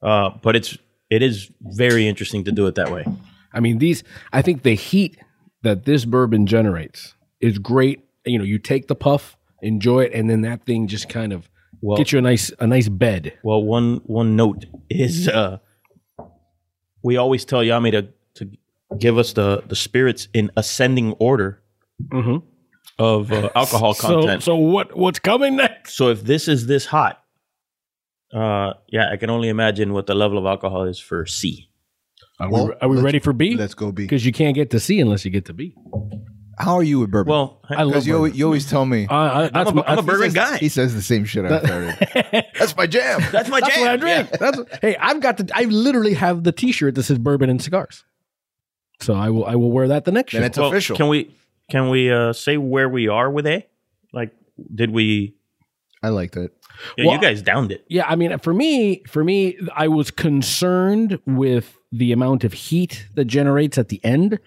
uh, 0.00 0.30
but 0.42 0.54
it's 0.54 0.78
it 1.10 1.22
is 1.22 1.50
very 1.60 2.06
interesting 2.08 2.44
to 2.44 2.52
do 2.52 2.66
it 2.66 2.76
that 2.76 2.90
way. 2.90 3.04
I 3.52 3.60
mean, 3.60 3.78
these. 3.78 4.04
I 4.32 4.42
think 4.42 4.62
the 4.62 4.74
heat 4.74 5.18
that 5.62 5.84
this 5.84 6.04
bourbon 6.04 6.46
generates 6.46 7.14
is 7.40 7.58
great. 7.58 8.04
You 8.24 8.38
know, 8.38 8.44
you 8.44 8.58
take 8.58 8.86
the 8.86 8.94
puff, 8.94 9.36
enjoy 9.60 10.04
it, 10.04 10.12
and 10.14 10.30
then 10.30 10.42
that 10.42 10.64
thing 10.66 10.86
just 10.86 11.08
kind 11.08 11.32
of 11.32 11.50
Well, 11.80 11.96
get 11.96 12.12
you 12.12 12.18
a 12.18 12.22
nice 12.22 12.52
a 12.60 12.66
nice 12.66 12.88
bed. 12.88 13.38
Well, 13.42 13.62
one 13.62 14.02
one 14.04 14.36
note 14.36 14.66
is 14.88 15.28
uh, 15.28 15.58
we 17.02 17.16
always 17.16 17.44
tell 17.44 17.60
Yami 17.60 17.90
to 17.92 18.08
to 18.34 18.56
give 18.98 19.18
us 19.18 19.32
the 19.32 19.62
the 19.68 19.76
spirits 19.76 20.28
in 20.34 20.50
ascending 20.56 21.12
order 21.14 21.62
Mhm. 22.12 22.42
of 22.98 23.32
uh, 23.32 23.50
alcohol 23.54 23.94
content. 23.94 24.42
So, 24.42 24.52
so 24.52 24.56
what 24.56 24.96
what's 24.96 25.18
coming 25.18 25.56
next? 25.56 25.94
So 25.96 26.08
if 26.10 26.22
this 26.24 26.48
is 26.48 26.66
this 26.66 26.86
hot, 26.86 27.22
uh, 28.34 28.74
yeah, 28.88 29.10
I 29.12 29.16
can 29.16 29.30
only 29.30 29.48
imagine 29.48 29.92
what 29.92 30.06
the 30.06 30.14
level 30.14 30.38
of 30.38 30.46
alcohol 30.46 30.84
is 30.84 30.98
for 30.98 31.26
C. 31.26 31.70
Are 32.38 32.50
Well, 32.50 32.66
we, 32.68 32.72
are 32.82 32.88
we 32.88 33.00
ready 33.00 33.18
for 33.18 33.32
B? 33.32 33.56
Let's 33.56 33.74
go 33.74 33.92
B. 33.92 34.02
Because 34.02 34.26
you 34.26 34.32
can't 34.32 34.54
get 34.54 34.70
to 34.70 34.80
C 34.80 35.00
unless 35.00 35.24
you 35.24 35.30
get 35.30 35.46
to 35.46 35.54
B. 35.54 35.74
How 36.58 36.74
are 36.76 36.82
you 36.82 37.00
with 37.00 37.10
bourbon? 37.10 37.30
Well, 37.30 37.60
I 37.68 37.82
love 37.82 37.88
because 37.92 38.06
you, 38.06 38.16
always- 38.16 38.36
you 38.36 38.44
always 38.46 38.68
tell 38.68 38.84
me. 38.86 39.06
Uh, 39.10 39.14
I, 39.14 39.42
that's 39.48 39.54
I'm 39.56 39.66
a, 39.68 39.72
my- 39.74 39.84
I'm 39.86 39.98
a 39.98 40.02
bourbon 40.02 40.28
he 40.30 40.34
guy. 40.34 40.56
he 40.58 40.68
says 40.70 40.94
the 40.94 41.02
same 41.02 41.24
shit 41.26 41.44
I've 41.44 41.62
heard. 41.62 42.44
That's 42.58 42.74
my 42.76 42.86
jam. 42.86 43.20
That's 43.30 43.48
my 43.50 43.60
That's 43.60 43.74
jam. 43.74 43.80
what 43.82 43.90
I 43.90 43.96
drink. 43.96 44.30
That's 44.30 44.60
hey, 44.80 44.96
I've 44.96 45.20
got 45.20 45.36
the. 45.36 45.50
I 45.54 45.64
literally 45.64 46.14
have 46.14 46.44
the 46.44 46.52
T-shirt 46.52 46.94
that 46.94 47.02
says 47.02 47.18
bourbon 47.18 47.50
and 47.50 47.60
cigars. 47.62 48.04
So 49.00 49.14
I 49.14 49.30
will. 49.30 49.44
I 49.44 49.54
will 49.56 49.70
wear 49.70 49.88
that 49.88 50.04
the 50.04 50.12
next 50.12 50.32
Then 50.32 50.42
show. 50.42 50.46
it's 50.46 50.58
Well, 50.58 50.68
official. 50.68 50.96
Can 50.96 51.08
we 51.08 51.30
can 51.70 51.88
we 51.90 52.10
uh, 52.10 52.32
say 52.32 52.56
where 52.56 52.88
we 52.88 53.08
are 53.08 53.30
with 53.30 53.46
A? 53.46 53.66
Like, 54.12 54.32
did 54.74 54.90
we? 54.90 55.34
I 56.02 56.08
liked 56.10 56.36
it. 56.36 56.52
Yeah, 56.96 57.06
Well, 57.06 57.14
you 57.16 57.20
guys 57.20 57.42
downed 57.42 57.72
it. 57.72 57.84
Yeah, 57.88 58.04
I 58.06 58.16
mean, 58.16 58.38
for 58.38 58.52
me, 58.54 59.02
for 59.08 59.24
me, 59.24 59.58
I 59.74 59.88
was 59.88 60.10
concerned 60.10 61.18
with 61.26 61.76
the 61.90 62.12
amount 62.12 62.44
of 62.44 62.52
heat 62.52 63.06
that 63.14 63.24
generates 63.24 63.78
at 63.78 63.88
the 63.88 63.98
end, 64.04 64.38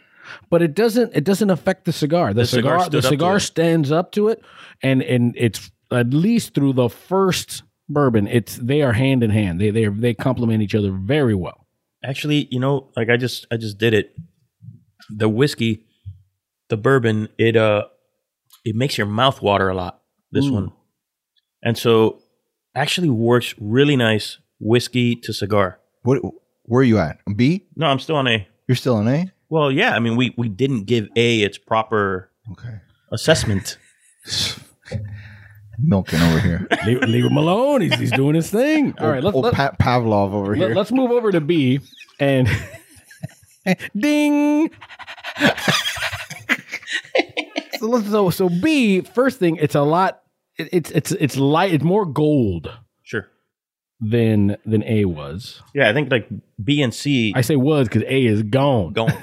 but 0.50 0.62
it 0.62 0.74
doesn't. 0.76 1.12
It 1.16 1.24
doesn't 1.24 1.50
affect 1.50 1.86
the 1.86 1.92
cigar. 1.94 2.34
The, 2.34 2.42
The 2.42 2.48
cigar 2.48 2.80
cigar, 2.80 2.90
the 2.90 2.92
stood 2.92 2.98
up 2.98 3.04
to 3.04 3.10
cigar 3.10 3.38
it. 3.38 3.40
stands 3.42 3.92
up 3.92 4.12
to 4.14 4.28
it, 4.30 4.44
and 4.82 5.02
and 5.04 5.34
it's 5.38 5.72
at 5.92 6.12
least 6.14 6.54
through 6.54 6.74
the 6.74 6.90
first 6.90 7.64
bourbon. 7.88 8.28
It's 8.28 8.56
they 8.58 8.82
are 8.84 8.94
hand 8.94 9.24
in 9.24 9.32
hand. 9.32 9.60
They 9.60 9.70
they 9.72 9.88
they 9.88 10.14
complement 10.14 10.62
each 10.64 10.76
other 10.76 10.92
very 10.92 11.36
well. 11.36 11.66
Actually, 12.04 12.48
you 12.52 12.60
know, 12.60 12.90
like 12.96 13.10
I 13.10 13.18
just 13.18 13.46
I 13.52 13.58
just 13.58 13.78
did 13.78 13.94
it. 13.94 14.16
The 15.10 15.30
whiskey, 15.30 15.86
the 16.70 16.78
bourbon, 16.78 17.30
it 17.38 17.56
uh 17.56 17.86
it 18.66 18.76
makes 18.76 18.98
your 18.98 19.08
mouth 19.08 19.42
water 19.42 19.70
a 19.70 19.76
lot. 19.76 20.02
This 20.32 20.46
Mm. 20.46 20.52
one. 20.54 20.72
And 21.64 21.78
so 21.78 22.22
actually 22.76 23.10
works 23.10 23.56
really 23.60 23.96
nice 23.96 24.38
whiskey 24.60 25.16
to 25.16 25.34
cigar. 25.34 25.80
What? 26.04 26.20
Where 26.64 26.82
are 26.82 26.84
you 26.84 27.00
at? 27.00 27.18
B? 27.36 27.66
No, 27.76 27.88
I'm 27.88 28.00
still 28.00 28.16
on 28.16 28.28
A. 28.28 28.48
You're 28.68 28.76
still 28.76 28.96
on 28.96 29.08
A? 29.08 29.32
Well, 29.50 29.72
yeah, 29.72 29.96
I 29.96 30.00
mean 30.00 30.16
we 30.16 30.34
we 30.38 30.48
didn't 30.50 30.84
give 30.86 31.08
A 31.16 31.42
its 31.42 31.58
proper 31.58 32.30
Okay. 32.52 32.80
assessment. 33.12 33.78
Milking 35.82 36.20
over 36.22 36.40
here. 36.40 36.68
leave, 36.86 37.02
leave 37.04 37.26
him 37.26 37.38
alone. 37.38 37.80
He's, 37.82 37.96
he's 37.98 38.12
doing 38.12 38.36
his 38.36 38.50
thing. 38.52 38.94
All 39.00 39.10
right, 39.10 39.24
let's 39.24 39.34
Old 39.36 39.46
let, 39.46 39.54
Pa- 39.54 39.72
Pavlov 39.80 40.34
over 40.34 40.54
here. 40.54 40.68
let, 40.70 40.78
us 40.78 40.92
move 40.92 41.10
over 41.12 41.32
to 41.32 41.40
B 41.40 41.80
and 42.20 42.50
ding. 43.98 44.70
so, 47.80 47.86
let's, 47.88 48.10
so 48.10 48.30
so 48.30 48.50
B 48.50 49.02
first 49.02 49.40
thing. 49.40 49.58
It's 49.58 49.76
a 49.76 49.82
lot. 49.82 50.22
it- 50.58 50.70
it's 50.72 50.92
it's 50.92 51.12
it's 51.14 51.38
light. 51.38 51.74
It's 51.74 51.84
more 51.84 52.06
gold 52.06 52.72
Sure. 53.04 53.28
than 54.00 54.58
than 54.66 54.84
A 54.84 55.06
was. 55.06 55.62
Yeah, 55.74 55.90
I 55.90 55.94
think 55.94 56.12
like 56.12 56.28
B 56.64 56.82
and 56.82 56.94
C 56.94 57.34
I 57.36 57.42
say 57.42 57.56
was 57.56 57.88
because 57.88 58.04
A 58.04 58.26
is 58.26 58.44
gone. 58.44 58.94
gone. 58.94 59.14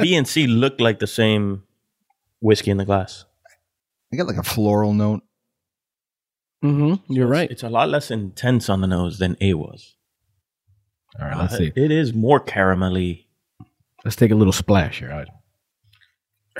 B 0.00 0.14
and 0.14 0.26
C 0.26 0.46
look 0.46 0.80
like 0.80 0.98
the 0.98 1.06
same 1.06 1.62
whiskey 2.40 2.70
in 2.70 2.76
the 2.78 2.84
glass. 2.84 3.24
I 4.12 4.16
got 4.16 4.26
like 4.26 4.38
a 4.38 4.42
floral 4.42 4.92
note. 4.94 5.22
Mm-hmm. 6.64 7.12
You're 7.12 7.26
right. 7.28 7.50
It's 7.50 7.62
a 7.62 7.70
lot 7.70 7.88
less 7.88 8.10
intense 8.10 8.68
on 8.68 8.80
the 8.80 8.86
nose 8.86 9.18
than 9.18 9.36
A 9.40 9.54
was. 9.54 9.96
All 11.18 11.26
right, 11.26 11.36
let's 11.38 11.54
Uh, 11.54 11.58
see. 11.58 11.72
It 11.76 11.90
is 11.90 12.12
more 12.14 12.38
caramelly. 12.40 13.24
Let's 14.04 14.16
take 14.16 14.30
a 14.30 14.34
little 14.34 14.52
splash 14.52 14.98
here. 15.00 15.10
All 15.10 15.18
right. 15.18 15.28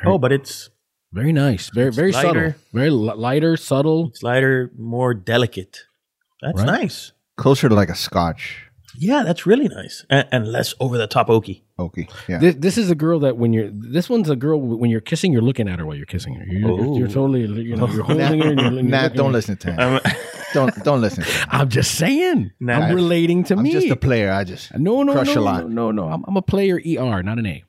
Oh, 0.05 0.19
but 0.19 0.33
it's 0.33 0.71
Very 1.13 1.33
nice. 1.33 1.71
Very 1.75 1.91
very 1.91 2.13
lighter. 2.13 2.29
subtle. 2.51 2.55
Very 2.73 2.91
li- 2.91 3.15
lighter, 3.17 3.57
subtle. 3.57 4.09
it's 4.09 4.23
lighter, 4.23 4.71
more 4.79 5.13
delicate. 5.15 5.79
That's 6.43 6.59
Right. 6.63 6.81
nice. 6.83 7.13
Closer 7.37 7.69
to 7.69 7.75
like 7.75 7.89
a 7.91 7.95
scotch. 7.97 8.67
Yeah, 8.99 9.23
that's 9.25 9.47
really 9.47 9.69
nice, 9.69 10.05
and, 10.11 10.27
and 10.33 10.47
less 10.49 10.75
over 10.81 10.99
the 10.99 11.07
top 11.07 11.29
oaky. 11.29 11.63
Okay. 11.79 12.09
Yeah. 12.29 12.39
This, 12.39 12.55
this 12.59 12.77
is 12.79 12.91
a 12.91 12.95
girl 12.95 13.21
that 13.21 13.37
when 13.37 13.53
you're 13.53 13.71
this 13.73 14.09
one's 14.11 14.29
a 14.31 14.37
girl 14.37 14.61
when 14.61 14.91
you're 14.91 15.01
kissing 15.01 15.33
you're 15.33 15.43
looking 15.43 15.69
at 15.69 15.79
her 15.79 15.87
while 15.87 15.97
you're 15.97 16.07
kissing 16.07 16.35
her. 16.35 16.45
You're, 16.47 16.71
you're, 16.79 16.99
you're 16.99 17.09
totally 17.09 17.41
you 17.43 17.77
know 17.77 17.87
you're 17.89 18.03
holding 18.09 18.27
her. 18.27 18.33
And 18.51 18.61
you're, 18.61 18.73
you're 18.73 18.83
Nah, 18.83 19.09
don't 19.09 19.27
her. 19.27 19.33
listen 19.33 19.57
to 19.59 19.73
him. 19.73 20.01
Don't 20.53 20.75
don't 20.85 21.01
listen. 21.01 21.25
To. 21.25 21.47
I'm 21.51 21.69
just 21.69 21.95
saying. 21.95 22.51
Nah. 22.61 22.75
I'm 22.81 22.95
relating 22.95 23.45
to 23.45 23.55
I'm 23.55 23.63
me. 23.63 23.73
just 23.73 23.89
a 23.89 23.97
player. 23.97 24.33
I 24.33 24.45
just 24.45 24.77
no, 24.77 25.03
no, 25.03 25.13
crush 25.13 25.35
no, 25.35 25.41
a 25.41 25.43
lot. 25.43 25.69
no, 25.69 25.91
no, 25.91 26.07
no. 26.07 26.13
I'm, 26.13 26.25
I'm 26.27 26.37
a 26.37 26.43
player. 26.43 26.77
Er, 26.77 27.23
not 27.23 27.39
an 27.39 27.47
A. 27.47 27.65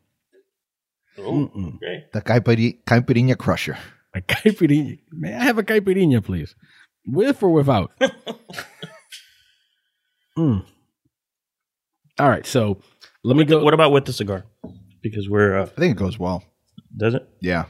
Okay. 1.19 2.05
the 2.13 2.21
caipirinha, 2.21 2.83
caipirinha 2.85 3.37
crusher. 3.37 3.77
A 4.15 4.21
caipirinha. 4.21 4.99
May 5.11 5.33
I 5.33 5.43
have 5.43 5.57
a 5.57 5.63
caipirinha, 5.63 6.23
please? 6.23 6.55
With 7.05 7.41
or 7.43 7.49
without? 7.51 7.91
Mm. 10.37 10.65
All 12.19 12.29
right. 12.29 12.45
So 12.45 12.79
let 13.23 13.35
me 13.35 13.43
go. 13.43 13.63
What 13.63 13.73
about 13.73 13.91
with 13.91 14.05
the 14.05 14.13
cigar? 14.13 14.45
Because 15.01 15.27
we're 15.29 15.57
uh, 15.59 15.63
I 15.63 15.79
think 15.79 15.91
it 15.95 15.99
goes 15.99 16.17
well. 16.17 16.43
does 16.95 17.15
it? 17.15 17.27
Yeah, 17.41 17.65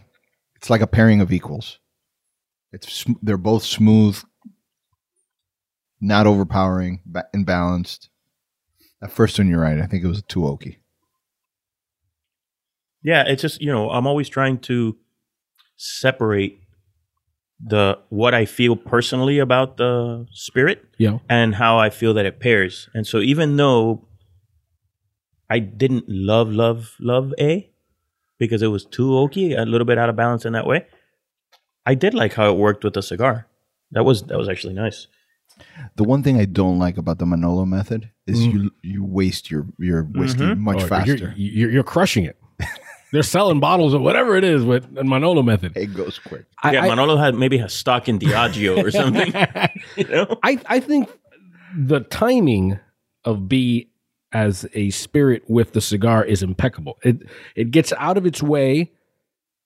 it's 0.55 0.69
like 0.69 0.81
a 0.81 0.87
pairing 0.87 1.21
of 1.21 1.31
equals. 1.31 1.79
It's 2.71 2.91
sm- 2.93 3.13
they're 3.23 3.37
both 3.37 3.63
smooth, 3.63 4.21
not 6.01 6.25
overpowering, 6.27 7.01
ba- 7.05 7.27
and 7.33 7.45
balanced. 7.45 8.09
That 8.99 9.11
first 9.11 9.37
one, 9.37 9.47
you're 9.47 9.61
right. 9.61 9.79
I 9.79 9.85
think 9.87 10.03
it 10.03 10.07
was 10.07 10.21
too 10.23 10.41
oaky. 10.41 10.77
Yeah, 13.03 13.23
it's 13.27 13.41
just 13.41 13.61
you 13.61 13.71
know 13.71 13.89
I'm 13.89 14.05
always 14.07 14.29
trying 14.29 14.59
to 14.59 14.97
separate 15.77 16.59
the 17.63 17.97
what 18.09 18.33
I 18.33 18.45
feel 18.45 18.75
personally 18.75 19.39
about 19.39 19.77
the 19.77 20.25
spirit 20.31 20.83
Yeah. 20.97 21.19
and 21.29 21.55
how 21.55 21.77
I 21.79 21.89
feel 21.89 22.13
that 22.15 22.25
it 22.25 22.39
pairs. 22.39 22.89
And 22.93 23.05
so 23.05 23.19
even 23.19 23.57
though 23.57 24.07
I 25.49 25.59
didn't 25.59 26.05
love 26.07 26.49
love 26.49 26.95
love 26.99 27.33
A 27.39 27.69
because 28.39 28.61
it 28.61 28.67
was 28.67 28.85
too 28.85 29.09
oaky, 29.11 29.57
a 29.57 29.65
little 29.65 29.85
bit 29.85 29.97
out 29.97 30.09
of 30.09 30.15
balance 30.15 30.45
in 30.45 30.53
that 30.53 30.65
way, 30.65 30.85
I 31.85 31.93
did 31.95 32.13
like 32.13 32.33
how 32.33 32.49
it 32.51 32.57
worked 32.57 32.83
with 32.83 32.93
the 32.93 33.03
cigar. 33.03 33.47
That 33.91 34.03
was 34.05 34.23
that 34.23 34.37
was 34.37 34.49
actually 34.49 34.73
nice. 34.73 35.07
The 35.95 36.03
one 36.03 36.23
thing 36.23 36.39
I 36.39 36.45
don't 36.45 36.79
like 36.79 36.97
about 36.97 37.19
the 37.19 37.25
Manolo 37.25 37.65
method 37.65 38.09
is 38.27 38.39
mm. 38.39 38.53
you 38.53 38.71
you 38.81 39.03
waste 39.03 39.51
your 39.51 39.67
your 39.77 40.03
mm-hmm. 40.03 40.19
whiskey 40.19 40.43
oh, 40.43 40.55
much 40.55 40.83
Oh, 40.83 40.87
faster. 40.87 41.15
You're, 41.15 41.33
you're, 41.35 41.71
you're 41.71 41.83
crushing 41.83 42.25
it. 42.25 42.37
They're 43.11 43.23
selling 43.23 43.59
bottles 43.59 43.93
of 43.93 44.01
whatever 44.01 44.37
it 44.37 44.43
is 44.43 44.63
with 44.63 44.93
the 44.95 45.03
Manolo 45.03 45.43
method. 45.43 45.75
it 45.75 45.93
goes 45.93 46.17
quick. 46.17 46.45
I, 46.63 46.73
yeah, 46.73 46.83
I- 46.83 46.87
Manolo 46.87 47.17
had 47.17 47.35
maybe 47.35 47.57
a 47.59 47.67
stock 47.69 48.07
in 48.07 48.19
Diageo 48.19 48.83
or 48.83 48.91
something. 48.91 49.33
you 49.97 50.05
know? 50.05 50.39
I, 50.43 50.59
I 50.67 50.79
think 50.79 51.09
the 51.75 52.01
timing 52.01 52.79
of 53.25 53.49
B 53.49 53.89
as 54.31 54.65
a 54.73 54.89
spirit 54.91 55.43
with 55.49 55.73
the 55.73 55.81
cigar 55.81 56.23
is 56.23 56.41
impeccable. 56.41 56.97
It 57.03 57.23
it 57.55 57.71
gets 57.71 57.91
out 57.97 58.17
of 58.17 58.25
its 58.25 58.41
way. 58.41 58.91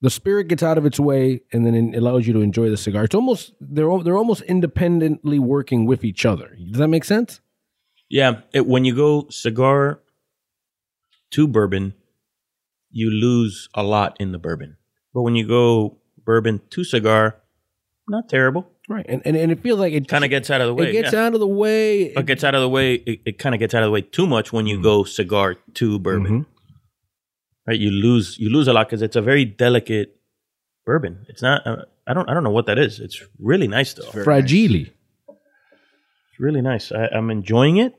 The 0.05 0.11
spirit 0.11 0.49
gets 0.49 0.61
out 0.61 0.77
of 0.77 0.85
its 0.85 0.99
way, 0.99 1.41
and 1.51 1.65
then 1.65 1.73
it 1.73 1.97
allows 1.97 2.27
you 2.27 2.33
to 2.33 2.41
enjoy 2.41 2.69
the 2.69 2.77
cigar. 2.77 3.05
It's 3.05 3.15
almost 3.15 3.53
they're 3.59 3.89
they're 4.03 4.15
almost 4.17 4.43
independently 4.43 5.39
working 5.39 5.87
with 5.87 6.03
each 6.03 6.27
other. 6.27 6.55
Does 6.71 6.77
that 6.77 6.89
make 6.89 7.03
sense? 7.03 7.41
Yeah, 8.07 8.41
it, 8.53 8.67
when 8.67 8.85
you 8.85 8.95
go 8.95 9.25
cigar 9.31 10.01
to 11.31 11.47
bourbon, 11.47 11.95
you 12.91 13.09
lose 13.09 13.67
a 13.73 13.81
lot 13.81 14.15
in 14.19 14.31
the 14.31 14.37
bourbon. 14.37 14.77
But 15.11 15.23
when 15.23 15.33
you 15.35 15.47
go 15.47 15.97
bourbon 16.23 16.61
to 16.69 16.83
cigar, 16.83 17.37
not 18.07 18.29
terrible. 18.29 18.69
Right, 18.87 19.07
and 19.09 19.23
and, 19.25 19.35
and 19.35 19.51
it 19.51 19.63
feels 19.63 19.79
like 19.79 19.93
it 19.93 20.07
Kind 20.07 20.23
of 20.23 20.29
gets 20.29 20.51
out 20.51 20.61
of 20.61 20.67
the 20.67 20.75
way. 20.75 20.89
it 20.89 20.91
gets 20.91 21.13
yeah. 21.13 21.25
out 21.25 21.33
of 21.33 21.39
the 21.39 21.47
way. 21.47 22.13
But 22.13 22.27
gets 22.27 22.43
out 22.43 22.53
of 22.53 22.61
the 22.61 22.69
way. 22.69 22.93
It, 22.93 23.21
it 23.25 23.39
kind 23.39 23.55
of 23.55 23.59
gets 23.59 23.73
out 23.73 23.81
of 23.81 23.87
the 23.87 23.91
way 23.91 24.01
too 24.01 24.27
much 24.27 24.53
when 24.53 24.67
you 24.67 24.79
go 24.79 25.03
cigar 25.03 25.55
to 25.73 25.97
bourbon. 25.97 26.43
Mhm. 26.43 26.45
Right, 27.67 27.79
you 27.79 27.89
lose 27.89 28.37
you 28.37 28.49
lose 28.49 28.67
a 28.67 28.73
lot 28.73 28.87
because 28.87 29.01
it's 29.01 29.15
a 29.15 29.21
very 29.21 29.43
delicate 29.45 30.19
bourbon. 30.85 31.25
It's 31.27 31.41
not. 31.41 31.65
Uh, 31.65 31.77
I 32.07 32.13
don't. 32.13 32.29
I 32.29 32.33
don't 32.33 32.43
know 32.43 32.51
what 32.51 32.67
that 32.67 32.77
is. 32.77 32.99
It's 32.99 33.23
really 33.39 33.67
nice 33.67 33.93
though. 33.93 34.03
It's 34.03 34.23
fragile. 34.23 34.85
really 36.39 36.61
nice. 36.61 36.91
I, 36.91 37.07
I'm 37.07 37.31
enjoying 37.31 37.77
it. 37.77 37.95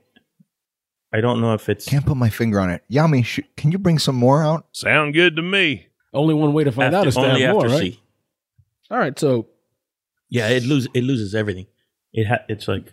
I 1.13 1.21
don't 1.21 1.41
know 1.41 1.55
if 1.55 1.69
it's 1.69 1.87
Can't 1.87 2.05
put 2.05 2.17
my 2.17 2.29
finger 2.29 2.61
on 2.61 2.71
it. 2.71 2.83
Yami, 2.91 3.25
sh- 3.25 3.41
can 3.57 3.73
you 3.73 3.79
bring 3.79 3.99
some 3.99 4.17
more 4.17 4.43
out? 4.43 4.67
Sound 4.73 5.15
good 5.15 5.37
to 5.37 5.43
me. 5.43 5.87
Only 6.13 6.35
one 6.35 6.53
way 6.53 6.65
to 6.65 6.73
find 6.73 6.95
out 6.95 7.07
is 7.07 7.15
to 7.15 7.21
only 7.21 7.43
have 7.43 7.55
more, 7.55 7.67
right? 7.67 7.93
C. 7.93 8.01
All 8.91 8.99
right, 8.99 9.19
so 9.19 9.47
Yeah, 10.29 10.49
it 10.49 10.65
loses 10.65 10.89
it 10.95 11.03
loses 11.05 11.35
everything. 11.35 11.67
It 12.13 12.27
ha- 12.27 12.45
it's 12.49 12.69
like 12.69 12.93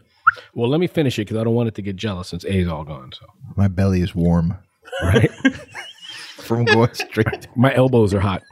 well, 0.53 0.69
let 0.69 0.79
me 0.79 0.87
finish 0.87 1.19
it 1.19 1.23
because 1.23 1.37
I 1.37 1.43
don't 1.43 1.53
want 1.53 1.67
it 1.67 1.75
to 1.75 1.81
get 1.81 1.95
jealous 1.95 2.29
since 2.29 2.43
A 2.45 2.53
is 2.53 2.67
all 2.67 2.83
gone. 2.83 3.11
So 3.13 3.25
My 3.55 3.67
belly 3.67 4.01
is 4.01 4.15
warm 4.15 4.57
right, 5.01 5.29
from 6.43 6.65
going 6.65 6.93
straight 6.93 7.47
my 7.55 7.73
elbows 7.73 8.13
are 8.13 8.19
hot. 8.19 8.43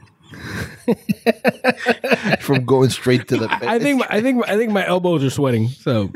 from 2.40 2.64
going 2.64 2.90
straight 2.90 3.28
to 3.28 3.36
the. 3.36 3.48
I 3.50 3.78
think 3.78 4.00
my, 4.00 4.06
I 4.10 4.20
think 4.20 4.38
my, 4.38 4.46
I 4.52 4.56
think 4.56 4.72
my 4.72 4.86
elbows 4.86 5.22
are 5.24 5.30
sweating. 5.30 5.68
So 5.68 6.12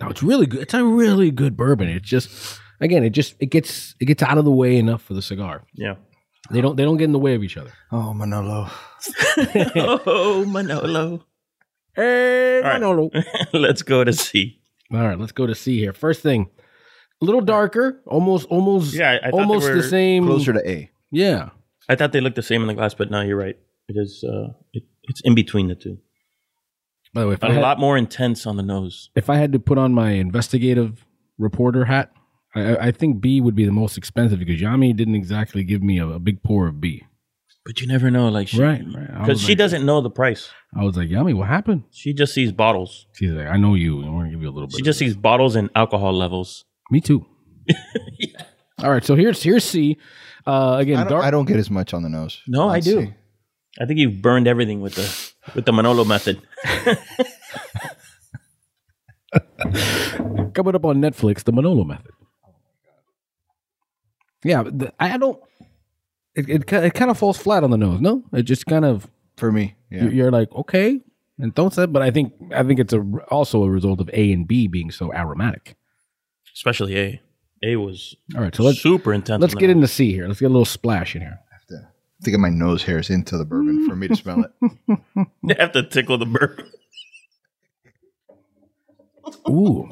no, 0.00 0.08
it's 0.08 0.22
really 0.22 0.46
good. 0.46 0.60
It's 0.62 0.74
a 0.74 0.84
really 0.84 1.30
good 1.30 1.56
bourbon. 1.56 1.88
It's 1.88 2.08
just 2.08 2.58
again, 2.80 3.04
it 3.04 3.10
just 3.10 3.34
it 3.40 3.46
gets 3.46 3.94
it 4.00 4.04
gets 4.06 4.22
out 4.22 4.38
of 4.38 4.44
the 4.44 4.50
way 4.50 4.76
enough 4.76 5.02
for 5.02 5.14
the 5.14 5.22
cigar. 5.22 5.62
yeah. 5.74 5.96
They 6.50 6.60
don't 6.60 6.74
they 6.76 6.82
don't 6.84 6.96
get 6.96 7.04
in 7.04 7.12
the 7.12 7.18
way 7.18 7.34
of 7.36 7.44
each 7.44 7.56
other. 7.56 7.70
Oh, 7.92 8.12
Manolo. 8.12 8.68
oh 10.06 10.44
Manolo. 10.48 11.24
Hey, 11.94 12.56
All 12.58 12.62
right. 12.62 12.72
Manolo. 12.80 13.10
Let's 13.52 13.82
go 13.82 14.02
to 14.02 14.12
C. 14.12 14.60
All 14.92 14.98
right, 15.06 15.16
let's 15.16 15.30
go 15.30 15.46
to 15.46 15.54
C 15.54 15.78
here. 15.78 15.92
First 15.92 16.20
thing, 16.20 16.50
a 17.22 17.24
little 17.24 17.40
darker, 17.42 18.02
almost 18.06 18.48
almost 18.48 18.92
Yeah, 18.92 19.18
I- 19.22 19.28
I 19.28 19.30
almost 19.30 19.66
the 19.72 19.84
same. 19.84 20.26
Closer 20.26 20.52
to 20.52 20.68
A. 20.68 20.90
Yeah. 21.10 21.50
I 21.88 21.96
thought 21.96 22.12
they 22.12 22.20
looked 22.20 22.36
the 22.36 22.42
same 22.42 22.60
in 22.62 22.68
the 22.68 22.74
glass, 22.74 22.94
but 22.94 23.10
no, 23.10 23.20
you're 23.20 23.36
right. 23.36 23.56
It 23.88 23.96
is 23.96 24.24
uh 24.24 24.52
it, 24.72 24.84
it's 25.04 25.20
in 25.22 25.34
between 25.34 25.68
the 25.68 25.74
two. 25.74 25.98
By 27.12 27.22
the 27.22 27.28
way, 27.28 27.34
if 27.34 27.42
I, 27.42 27.48
A 27.48 27.52
had, 27.54 27.62
lot 27.62 27.80
more 27.80 27.96
intense 27.96 28.46
on 28.46 28.56
the 28.56 28.62
nose. 28.62 29.10
if 29.16 29.28
I 29.28 29.36
had 29.36 29.52
to 29.52 29.58
put 29.58 29.78
on 29.78 29.92
my 29.92 30.10
investigative 30.12 31.04
reporter 31.38 31.86
hat, 31.86 32.12
I- 32.54 32.76
I, 32.76 32.90
think 32.92 33.20
B 33.20 33.40
would 33.40 33.56
be 33.56 33.64
the 33.64 33.72
most 33.72 33.96
expensive 33.98 34.38
because 34.38 34.60
Yami 34.60 34.94
didn't 34.94 35.16
exactly 35.16 35.64
give 35.64 35.82
me 35.82 35.98
a, 35.98 36.06
a 36.06 36.18
big 36.20 36.42
pour 36.44 36.68
of 36.68 36.80
B. 36.80 37.02
But 37.66 37.80
you 37.80 37.88
never 37.88 38.10
know, 38.12 38.28
like 38.28 38.46
she, 38.48 38.60
Right, 38.62 38.82
right. 38.94 39.18
Because 39.20 39.40
she 39.40 39.48
like- 39.48 39.58
doesn't 39.58 39.84
know 39.84 40.00
the 40.00 40.10
price. 40.10 40.50
I 40.78 40.84
was 40.84 40.96
like, 40.96 41.08
Yami, 41.08 41.34
what 41.34 41.48
happened? 41.48 41.82
She 41.90 42.12
just 42.14 42.32
sees 42.32 42.52
bottles. 42.52 43.06
She's 43.14 43.32
like, 43.32 43.48
I 43.48 43.56
know 43.56 43.74
you. 43.74 44.04
I 44.04 44.08
want 44.10 44.28
to 44.28 44.30
give 44.30 44.40
you 44.42 44.48
a 44.48 44.52
little 44.52 44.68
bit. 44.68 44.76
She 44.76 44.82
just 44.82 45.00
this." 45.00 45.08
sees 45.08 45.16
bottles 45.16 45.56
and 45.56 45.68
alcohol 45.74 46.12
levels. 46.12 46.64
Me 46.92 47.00
too. 47.00 47.26
All 48.78 48.90
right, 48.90 49.04
so 49.04 49.14
here's 49.14 49.42
here's 49.42 49.64
C. 49.64 49.98
Uh, 50.46 50.76
again, 50.78 50.98
I 50.98 51.02
don't, 51.02 51.10
dark. 51.12 51.24
I 51.24 51.30
don't 51.30 51.44
get 51.46 51.56
as 51.58 51.70
much 51.70 51.92
on 51.94 52.02
the 52.02 52.08
nose. 52.08 52.40
No, 52.46 52.68
I 52.68 52.74
Let's 52.74 52.86
do. 52.86 53.02
see. 53.02 53.14
I 53.80 53.86
think 53.86 54.00
you've 54.00 54.20
burned 54.20 54.48
everything 54.48 54.80
with 54.80 54.94
the 54.96 55.32
with 55.54 55.64
the 55.64 55.72
Manolo 55.72 56.04
method. 56.04 56.40
coming 60.54 60.74
up 60.74 60.84
on 60.84 61.00
Netflix, 61.00 61.44
the 61.44 61.52
Manolo 61.52 61.84
Method. 61.84 62.12
Yeah, 64.42 64.62
the, 64.64 64.92
I 64.98 65.14
I 65.14 65.16
don't. 65.16 65.40
It 66.34 66.48
it, 66.48 66.72
it 66.72 66.94
kind 66.94 67.10
of 67.10 67.18
falls 67.18 67.36
flat 67.36 67.64
on 67.64 67.70
the 67.70 67.76
nose. 67.76 68.00
No, 68.00 68.22
it 68.32 68.42
just 68.42 68.66
kind 68.66 68.84
of 68.84 69.08
For 69.36 69.52
me, 69.52 69.76
yeah. 69.90 70.04
you're, 70.04 70.12
you're 70.12 70.30
like 70.30 70.50
okay, 70.52 71.00
and 71.38 71.54
don't 71.54 71.72
say. 71.74 71.86
But 71.86 72.02
I 72.02 72.10
think 72.10 72.32
I 72.54 72.62
think 72.62 72.80
it's 72.80 72.92
a 72.92 73.00
also 73.30 73.64
a 73.64 73.70
result 73.70 74.00
of 74.00 74.08
A 74.12 74.32
and 74.32 74.46
B 74.48 74.66
being 74.66 74.90
so 74.90 75.12
aromatic. 75.12 75.76
Especially 76.54 76.96
A. 76.98 77.20
A 77.62 77.76
was 77.76 78.16
All 78.34 78.42
right, 78.42 78.54
so 78.54 78.62
let's 78.62 78.80
super 78.80 79.12
intense. 79.12 79.40
let's 79.40 79.54
on 79.54 79.60
get 79.60 79.66
nose. 79.68 79.76
into 79.76 79.88
C 79.88 80.12
here. 80.12 80.26
Let's 80.26 80.40
get 80.40 80.46
a 80.46 80.48
little 80.48 80.64
splash 80.64 81.14
in 81.14 81.22
here. 81.22 81.38
I 81.50 81.54
Have 81.54 82.24
to 82.24 82.30
get 82.30 82.40
my 82.40 82.48
nose 82.50 82.82
hairs 82.82 83.10
into 83.10 83.36
the 83.38 83.44
bourbon 83.44 83.88
for 83.88 83.96
me 83.96 84.08
to 84.08 84.16
smell 84.16 84.44
it. 84.44 84.98
You 85.42 85.54
have 85.58 85.72
to 85.72 85.82
tickle 85.82 86.18
the 86.18 86.26
bourbon. 86.26 86.70
Ooh, 89.48 89.88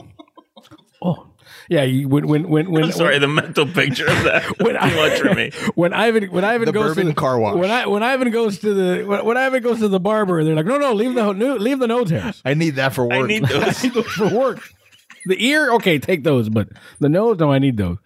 oh 1.02 1.28
yeah. 1.68 1.82
You, 1.82 2.08
when 2.08 2.26
when 2.26 2.48
when 2.48 2.70
when 2.70 2.84
I'm 2.84 2.92
sorry, 2.92 3.18
the 3.18 3.28
mental 3.28 3.66
picture 3.66 4.06
of 4.06 4.22
that 4.24 4.44
when 4.60 4.74
too 4.74 4.96
much 4.96 5.20
for 5.20 5.34
me. 5.34 5.52
When 5.74 5.92
Ivan 5.92 6.24
when 6.30 6.44
Ivan 6.44 6.66
The 6.66 6.72
goes 6.72 6.82
to 6.90 6.94
bourbon 6.94 7.06
the, 7.08 7.14
car 7.14 7.38
wash. 7.38 7.56
When 7.56 7.70
I 7.70 7.86
when 7.86 8.02
Ivan 8.02 8.30
goes 8.30 8.58
to 8.60 8.74
the 8.74 9.04
when, 9.04 9.24
when 9.24 9.36
Ivan 9.36 9.62
goes 9.62 9.78
to 9.80 9.88
the 9.88 10.00
barber, 10.00 10.42
they're 10.44 10.54
like, 10.54 10.66
no, 10.66 10.78
no, 10.78 10.92
leave 10.92 11.14
the 11.14 11.32
leave 11.32 11.78
the 11.78 11.86
nose 11.86 12.10
hairs. 12.10 12.42
I 12.44 12.54
need 12.54 12.76
that 12.76 12.94
for 12.94 13.04
work. 13.04 13.12
I 13.12 13.26
need 13.26 13.44
those. 13.44 13.78
I 13.78 13.82
need 13.82 13.94
those 13.94 14.06
for 14.06 14.28
work. 14.28 14.74
The 15.28 15.44
ear, 15.46 15.70
okay, 15.74 15.98
take 15.98 16.24
those, 16.24 16.48
but 16.48 16.70
the 17.00 17.08
nose, 17.10 17.38
no, 17.38 17.52
I 17.52 17.58
need 17.58 17.76
those. 17.76 17.98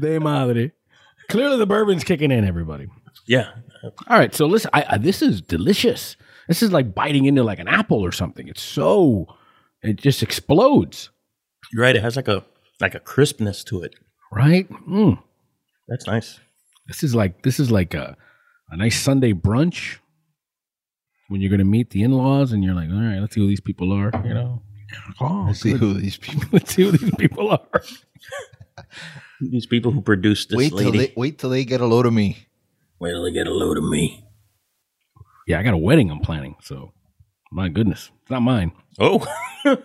De 0.00 0.18
madre. 0.18 0.72
Clearly, 1.28 1.58
the 1.58 1.66
bourbon's 1.66 2.04
kicking 2.04 2.30
in, 2.30 2.44
everybody. 2.44 2.88
Yeah, 3.26 3.50
All 4.08 4.18
right, 4.18 4.34
so 4.34 4.46
listen, 4.46 4.70
I, 4.74 4.84
I, 4.90 4.98
this 4.98 5.20
is 5.22 5.40
delicious. 5.40 6.16
This 6.48 6.62
is 6.62 6.72
like 6.72 6.94
biting 6.94 7.24
into 7.26 7.42
like 7.42 7.58
an 7.58 7.68
apple 7.68 8.04
or 8.04 8.12
something. 8.12 8.48
It's 8.48 8.62
so, 8.62 9.26
it 9.82 9.96
just 9.96 10.22
explodes, 10.22 11.10
you're 11.72 11.82
right. 11.82 11.96
It 11.96 12.02
has 12.02 12.16
like 12.16 12.28
a 12.28 12.44
like 12.80 12.94
a 12.94 13.00
crispness 13.00 13.64
to 13.64 13.82
it. 13.82 13.94
right? 14.32 14.68
Mm. 14.88 15.18
That's 15.88 16.06
nice. 16.06 16.38
This 16.86 17.02
is 17.02 17.14
like 17.14 17.42
this 17.42 17.58
is 17.58 17.70
like 17.70 17.94
a 17.94 18.16
a 18.70 18.76
nice 18.76 19.00
Sunday 19.00 19.32
brunch 19.32 19.98
when 21.34 21.40
you're 21.40 21.50
gonna 21.50 21.64
meet 21.64 21.90
the 21.90 22.04
in-laws 22.04 22.52
and 22.52 22.62
you're 22.62 22.74
like, 22.74 22.88
all 22.90 22.94
right, 23.02 23.18
let's 23.18 23.34
see 23.34 23.40
who 23.40 23.48
these 23.48 23.60
people 23.60 23.90
are. 23.92 24.12
You 24.24 24.34
know, 24.34 24.62
oh, 25.20 25.46
Let's 25.48 25.60
see 25.62 25.72
good. 25.72 25.80
who 25.80 25.94
these 25.94 26.16
people. 26.16 26.48
let's 26.52 26.72
see 26.72 26.84
who 26.84 26.92
these 26.92 27.10
people 27.16 27.50
are. 27.50 27.82
These 29.40 29.66
people 29.66 29.90
who 29.90 30.00
produce 30.00 30.46
this 30.46 30.56
Wait 30.56 30.68
till 30.68 30.78
lady. 30.90 30.98
they 30.98 31.12
wait 31.16 31.38
till 31.38 31.50
they 31.50 31.64
get 31.64 31.80
a 31.80 31.86
load 31.86 32.06
of 32.06 32.12
me. 32.12 32.46
Wait 33.00 33.10
till 33.10 33.24
they 33.24 33.32
get 33.32 33.48
a 33.48 33.52
load 33.52 33.76
of 33.76 33.82
me. 33.84 34.24
Yeah, 35.48 35.58
I 35.58 35.64
got 35.64 35.74
a 35.74 35.76
wedding 35.76 36.08
I'm 36.10 36.20
planning, 36.20 36.54
so 36.62 36.92
my 37.50 37.68
goodness, 37.68 38.10
it's 38.22 38.30
not 38.30 38.42
mine. 38.42 38.70
Oh, 39.00 39.26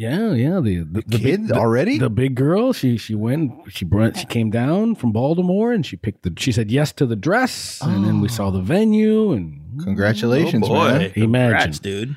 Yeah, 0.00 0.32
yeah, 0.32 0.60
the 0.60 0.78
the, 0.78 1.02
the 1.06 1.18
Kid 1.18 1.48
big, 1.48 1.52
already? 1.52 1.98
the 1.98 2.08
big 2.08 2.34
girl. 2.34 2.72
She 2.72 2.96
she 2.96 3.14
went. 3.14 3.52
She 3.68 3.84
brought. 3.84 4.16
She 4.16 4.24
came 4.24 4.48
down 4.48 4.94
from 4.94 5.12
Baltimore 5.12 5.72
and 5.72 5.84
she 5.84 5.96
picked 5.96 6.22
the. 6.22 6.32
She 6.38 6.52
said 6.52 6.70
yes 6.70 6.90
to 6.92 7.04
the 7.04 7.16
dress, 7.16 7.82
and 7.82 8.02
then 8.06 8.22
we 8.22 8.28
saw 8.28 8.48
the 8.48 8.62
venue 8.62 9.32
and 9.32 9.60
Congratulations, 9.84 10.64
oh 10.64 10.68
boy! 10.68 10.88
man! 10.88 11.12
Imagine. 11.16 11.50
Congrats, 11.52 11.78
dude. 11.80 12.16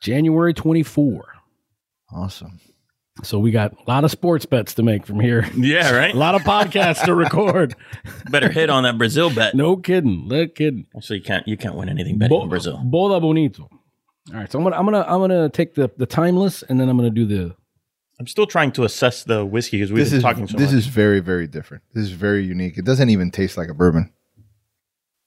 January 0.00 0.54
24. 0.54 1.24
Awesome. 2.12 2.60
So 3.24 3.40
we 3.40 3.50
got 3.50 3.72
a 3.72 3.90
lot 3.90 4.04
of 4.04 4.12
sports 4.12 4.46
bets 4.46 4.74
to 4.74 4.84
make 4.84 5.04
from 5.04 5.18
here. 5.18 5.44
Yeah, 5.56 5.90
right. 5.90 6.14
A 6.14 6.16
lot 6.16 6.36
of 6.36 6.42
podcasts 6.42 7.04
to 7.04 7.16
record. 7.16 7.74
Better 8.30 8.48
hit 8.48 8.70
on 8.70 8.84
that 8.84 8.96
Brazil 8.96 9.34
bet. 9.34 9.56
No 9.56 9.76
kidding. 9.76 10.28
No 10.28 10.46
kidding. 10.46 10.86
Actually, 10.96 11.18
you 11.18 11.24
can't. 11.24 11.48
You 11.48 11.56
can't 11.56 11.74
win 11.74 11.88
anything 11.88 12.16
betting 12.16 12.42
in 12.42 12.48
Brazil. 12.48 12.80
Bola 12.84 13.20
bonito. 13.20 13.68
All 14.32 14.38
right, 14.40 14.50
so 14.50 14.58
I'm 14.58 14.64
gonna 14.64 14.76
I'm 14.76 14.84
gonna 14.86 15.04
I'm 15.06 15.20
gonna 15.20 15.48
take 15.50 15.74
the 15.74 15.90
the 15.96 16.06
timeless, 16.06 16.62
and 16.62 16.80
then 16.80 16.88
I'm 16.88 16.96
gonna 16.96 17.10
do 17.10 17.26
the. 17.26 17.54
I'm 18.18 18.26
still 18.26 18.46
trying 18.46 18.70
to 18.72 18.84
assess 18.84 19.24
the 19.24 19.44
whiskey 19.44 19.78
because 19.78 19.90
we've 19.92 19.98
This 20.04 20.10
been 20.10 20.16
is 20.18 20.22
talking 20.22 20.46
so 20.48 20.56
this 20.56 20.70
much. 20.70 20.78
is 20.78 20.86
very 20.86 21.20
very 21.20 21.46
different. 21.46 21.82
This 21.92 22.04
is 22.04 22.12
very 22.12 22.44
unique. 22.44 22.78
It 22.78 22.84
doesn't 22.84 23.10
even 23.10 23.30
taste 23.30 23.56
like 23.56 23.68
a 23.68 23.74
bourbon. 23.74 24.12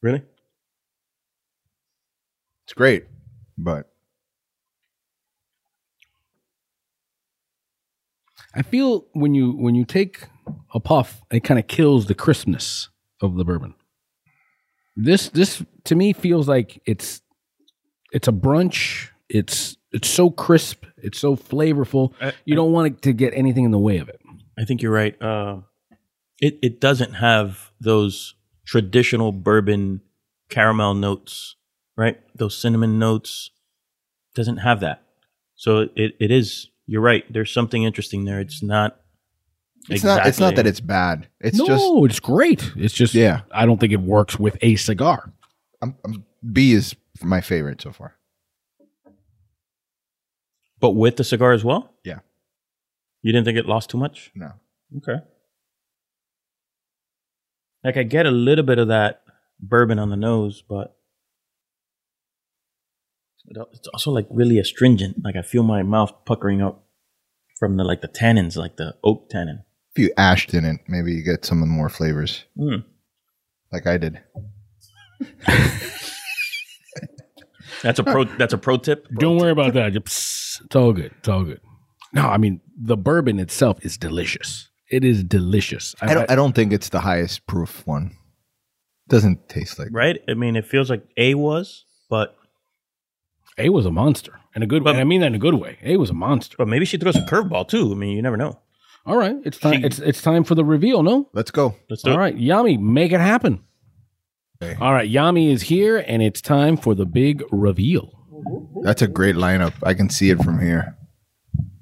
Really? 0.01 0.23
It's 2.65 2.73
great, 2.73 3.05
but 3.57 3.89
I 8.55 8.61
feel 8.63 9.05
when 9.13 9.35
you 9.35 9.51
when 9.51 9.75
you 9.75 9.85
take 9.85 10.27
a 10.73 10.79
puff, 10.79 11.21
it 11.31 11.43
kind 11.43 11.59
of 11.59 11.67
kills 11.67 12.07
the 12.07 12.15
crispness 12.15 12.89
of 13.21 13.35
the 13.35 13.45
bourbon. 13.45 13.75
This 14.95 15.29
this 15.29 15.63
to 15.83 15.95
me 15.95 16.13
feels 16.13 16.47
like 16.47 16.81
it's 16.85 17.21
it's 18.11 18.27
a 18.27 18.31
brunch. 18.31 19.09
It's 19.29 19.77
it's 19.91 20.09
so 20.09 20.29
crisp. 20.29 20.85
It's 20.97 21.19
so 21.19 21.35
flavorful. 21.35 22.13
I- 22.21 22.33
you 22.45 22.55
don't 22.55 22.71
want 22.71 22.87
it 22.87 23.01
to 23.03 23.13
get 23.13 23.33
anything 23.33 23.65
in 23.65 23.71
the 23.71 23.79
way 23.79 23.97
of 23.97 24.09
it. 24.09 24.21
I 24.57 24.65
think 24.65 24.81
you're 24.81 24.91
right. 24.91 25.19
Uh, 25.21 25.61
it 26.39 26.59
it 26.61 26.79
doesn't 26.81 27.13
have 27.13 27.71
those 27.79 28.35
traditional 28.65 29.31
bourbon 29.31 30.01
caramel 30.49 30.93
notes, 30.93 31.55
right? 31.95 32.19
Those 32.35 32.57
cinnamon 32.57 32.99
notes 32.99 33.51
doesn't 34.35 34.57
have 34.57 34.79
that. 34.81 35.03
So 35.55 35.89
it, 35.95 36.15
it 36.19 36.31
is. 36.31 36.69
You're 36.85 37.01
right. 37.01 37.25
There's 37.31 37.51
something 37.51 37.83
interesting 37.83 38.25
there. 38.25 38.39
It's 38.39 38.63
not. 38.63 39.01
it's 39.89 40.03
not. 40.03 40.25
It's 40.25 40.39
not 40.39 40.55
that 40.55 40.67
it's 40.67 40.79
bad. 40.79 41.27
It's 41.41 41.57
no, 41.57 41.65
just 41.65 41.83
No, 41.83 42.05
it's 42.05 42.19
great. 42.19 42.71
It's 42.77 42.93
just 42.93 43.13
Yeah. 43.13 43.41
I 43.51 43.65
don't 43.65 43.79
think 43.79 43.91
it 43.91 44.01
works 44.01 44.39
with 44.39 44.57
a 44.61 44.75
cigar. 44.75 45.33
I'm, 45.81 45.95
I'm, 46.05 46.25
B 46.53 46.71
is 46.73 46.95
my 47.23 47.41
favorite 47.41 47.81
so 47.81 47.91
far. 47.91 48.15
But 50.79 50.91
with 50.91 51.17
the 51.17 51.23
cigar 51.23 51.53
as 51.53 51.63
well. 51.63 51.93
Yeah. 52.03 52.19
You 53.23 53.31
didn't 53.33 53.45
think 53.45 53.57
it 53.57 53.65
lost 53.65 53.89
too 53.89 53.97
much? 53.97 54.31
No, 54.35 54.51
Okay. 54.97 55.17
Like 57.83 57.97
I 57.97 58.03
get 58.03 58.25
a 58.25 58.31
little 58.31 58.65
bit 58.65 58.79
of 58.79 58.87
that 58.89 59.21
bourbon 59.59 59.97
on 59.99 60.09
the 60.09 60.15
nose, 60.17 60.61
but 60.67 60.95
it's 63.47 63.87
also 63.93 64.11
like 64.11 64.27
really 64.29 64.59
astringent. 64.59 65.23
Like 65.23 65.35
I 65.37 65.41
feel 65.41 65.63
my 65.63 65.83
mouth 65.83 66.11
puckering 66.25 66.61
up 66.61 66.83
from 67.57 67.77
the 67.77 67.83
like 67.83 68.01
the 68.01 68.07
tannins, 68.09 68.57
like 68.57 68.75
the 68.77 68.95
oak 69.03 69.29
tannin. 69.29 69.63
if 69.95 69.99
you 70.03 70.11
ashed 70.17 70.53
in 70.53 70.65
it, 70.65 70.81
maybe 70.87 71.13
you 71.13 71.23
get 71.23 71.45
some 71.45 71.61
of 71.61 71.67
the 71.67 71.73
more 71.73 71.89
flavors, 71.89 72.43
Mm. 72.57 72.83
like 73.71 73.87
I 73.87 73.97
did. 73.97 74.21
That's 77.83 77.99
a 77.99 78.03
pro. 78.03 78.23
that's 78.37 78.53
a 78.53 78.57
pro 78.57 78.77
tip. 78.77 79.07
Don't 79.19 79.37
worry 79.37 79.51
about 79.51 79.73
that. 79.73 79.93
Psst, 79.93 80.65
it's 80.65 80.75
all 80.75 80.93
good. 80.93 81.11
It's 81.19 81.27
all 81.27 81.43
good. 81.43 81.61
No, 82.13 82.23
I 82.27 82.37
mean 82.37 82.61
the 82.79 82.97
bourbon 82.97 83.39
itself 83.39 83.77
is 83.85 83.97
delicious. 83.97 84.69
It 84.89 85.03
is 85.03 85.23
delicious. 85.23 85.95
I 86.01 86.13
don't. 86.13 86.31
I 86.31 86.35
don't 86.35 86.53
think 86.53 86.71
it's 86.71 86.89
the 86.89 87.01
highest 87.01 87.45
proof 87.47 87.85
one. 87.85 88.15
Doesn't 89.09 89.47
taste 89.49 89.79
like. 89.79 89.89
Right? 89.91 90.19
I 90.29 90.33
mean, 90.33 90.55
it 90.55 90.65
feels 90.65 90.89
like 90.89 91.03
A 91.17 91.33
was, 91.35 91.85
but 92.09 92.35
A 93.57 93.69
was 93.69 93.85
a 93.85 93.91
monster 93.91 94.39
in 94.55 94.63
a 94.63 94.67
good 94.67 94.81
way. 94.83 94.91
But- 94.91 94.95
And 94.95 95.01
I 95.01 95.03
mean 95.05 95.21
that 95.21 95.27
in 95.27 95.35
a 95.35 95.39
good 95.39 95.53
way. 95.55 95.77
A 95.83 95.97
was 95.97 96.09
a 96.09 96.13
monster. 96.13 96.55
but 96.57 96.67
maybe 96.67 96.85
she 96.85 96.97
throws 96.97 97.15
a 97.15 97.21
curveball 97.21 97.67
too. 97.67 97.91
I 97.91 97.95
mean, 97.95 98.15
you 98.15 98.21
never 98.21 98.37
know. 98.37 98.59
All 99.05 99.15
right, 99.17 99.35
it's 99.45 99.57
time. 99.57 99.79
She- 99.81 99.85
it's 99.85 99.99
it's 99.99 100.21
time 100.21 100.43
for 100.43 100.55
the 100.55 100.65
reveal. 100.65 101.03
No, 101.03 101.29
Let's 101.33 101.51
go. 101.51 101.75
Let's 101.89 102.01
do 102.03 102.11
all 102.11 102.17
it. 102.17 102.19
right, 102.19 102.35
Yami, 102.37 102.79
make 102.79 103.11
it 103.13 103.21
happen. 103.21 103.63
Okay. 104.61 104.75
All 104.79 104.93
right, 104.93 105.09
Yami 105.09 105.51
is 105.51 105.63
here, 105.63 105.97
and 105.97 106.21
it's 106.21 106.41
time 106.41 106.77
for 106.77 106.95
the 106.95 107.05
big 107.05 107.43
reveal. 107.51 108.11
That's 108.81 109.01
a 109.01 109.07
great 109.07 109.35
lineup. 109.35 109.73
I 109.83 109.93
can 109.93 110.09
see 110.09 110.29
it 110.29 110.41
from 110.43 110.59
here. 110.59 110.95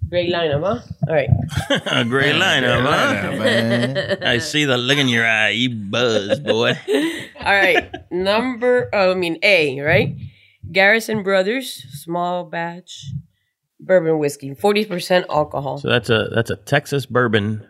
Great 0.10 0.32
lineup, 0.32 0.62
huh? 0.62 0.82
All 1.08 1.14
right. 1.14 1.30
a 1.88 2.06
great 2.06 2.36
lineup, 2.36 2.82
huh? 2.82 4.18
I 4.28 4.38
see 4.38 4.66
the 4.66 4.78
look 4.78 4.98
in 4.98 5.08
your 5.08 5.26
eye. 5.26 5.50
You 5.50 5.70
buzz, 5.70 6.40
boy. 6.40 6.74
All 7.40 7.54
right. 7.54 7.94
Number, 8.12 8.90
oh, 8.94 9.12
I 9.12 9.16
mean, 9.16 9.40
A, 9.42 9.80
right? 9.82 10.16
Garrison 10.72 11.24
Brothers, 11.24 11.84
small 11.92 12.46
batch 12.46 13.12
bourbon 13.80 14.20
whiskey, 14.20 14.52
40% 14.52 15.26
alcohol. 15.30 15.78
So 15.78 15.90
that's 15.90 16.10
a 16.10 16.30
that's 16.34 16.50
a 16.50 16.56
Texas 16.56 17.06
bourbon, 17.06 17.68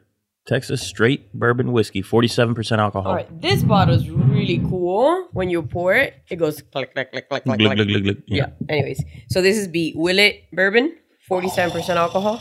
Texas 0.48 0.82
straight 0.86 1.34
bourbon 1.34 1.72
whiskey, 1.72 2.02
forty 2.04 2.28
seven 2.28 2.54
percent 2.54 2.80
alcohol. 2.80 3.10
All 3.10 3.16
right. 3.16 3.42
This 3.42 3.64
bottle 3.64 3.96
is 3.96 4.10
really 4.10 4.60
cool. 4.60 5.28
When 5.34 5.50
you 5.50 5.64
pour 5.64 5.96
it, 5.96 6.22
it 6.30 6.36
goes 6.36 6.62
click, 6.62 6.94
click, 6.94 7.12
click, 7.12 7.30
click, 7.30 7.44
click, 7.44 7.58
Glug, 7.58 7.60
click. 7.60 7.88
glug, 7.88 7.88
glug, 7.88 8.04
glug. 8.04 8.18
Yeah. 8.28 8.48
Anyways, 8.70 9.04
so 9.30 9.42
this 9.42 9.58
is 9.58 9.68
B, 9.68 9.94
Willet 9.96 10.44
bourbon, 10.54 10.96
47% 11.30 11.90
alcohol. 11.96 12.40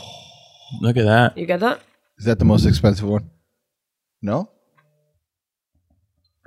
Look 0.81 0.97
at 0.97 1.05
that. 1.05 1.37
You 1.37 1.47
got 1.47 1.61
that? 1.61 1.81
Is 2.19 2.25
that 2.25 2.37
the 2.37 2.45
most 2.45 2.65
expensive 2.65 3.07
one? 3.07 3.29
No. 4.21 4.49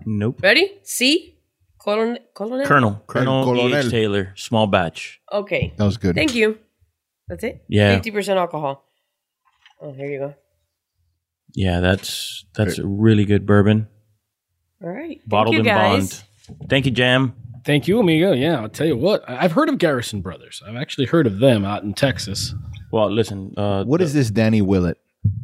Nope. 0.07 0.41
Ready? 0.43 0.79
C, 0.85 1.39
Colonel. 1.81 2.19
Colonel? 2.35 2.65
Colonel 2.67 3.03
Colonel 3.07 3.45
Colonel. 3.45 3.75
E.H. 3.75 3.91
Taylor, 3.91 4.33
small 4.37 4.67
batch. 4.69 5.21
Okay. 5.33 5.75
That 5.77 5.85
was 5.85 5.97
good. 5.97 6.15
Thank 6.15 6.35
you. 6.37 6.59
That's 7.27 7.43
it? 7.43 7.65
Yeah. 7.69 7.99
50% 7.99 8.37
alcohol. 8.37 8.85
Oh, 9.81 9.93
here 9.93 10.07
you 10.09 10.19
go. 10.19 10.35
Yeah, 11.55 11.81
that's 11.81 12.45
that's 12.55 12.79
a 12.79 12.87
really 12.87 13.25
good 13.25 13.47
bourbon, 13.47 13.89
All 14.83 14.89
right. 14.91 15.19
Thank 15.19 15.29
bottled 15.29 15.55
you, 15.55 15.61
in 15.61 15.65
guys. 15.67 16.23
bond. 16.49 16.69
Thank 16.71 16.87
you, 16.87 16.93
Jam. 16.93 17.35
Thank 17.65 17.89
you, 17.89 17.99
amigo. 18.01 18.33
Yeah, 18.33 18.61
I'll 18.61 18.69
tell 18.69 18.87
you 18.87 18.97
what. 18.97 19.29
I- 19.29 19.45
I've 19.45 19.53
heard 19.53 19.69
of 19.69 19.79
Garrison 19.79 20.21
Brothers. 20.23 20.63
I've 20.67 20.77
actually 20.77 21.07
heard 21.07 21.27
of 21.27 21.39
them 21.41 21.65
out 21.65 21.83
in 21.83 21.93
Texas. 21.95 22.55
Well, 22.93 23.11
listen. 23.11 23.53
Uh, 23.57 23.85
What 23.85 24.01
is 24.01 24.15
this, 24.15 24.31
Danny 24.31 24.63
Willett? 24.63 24.97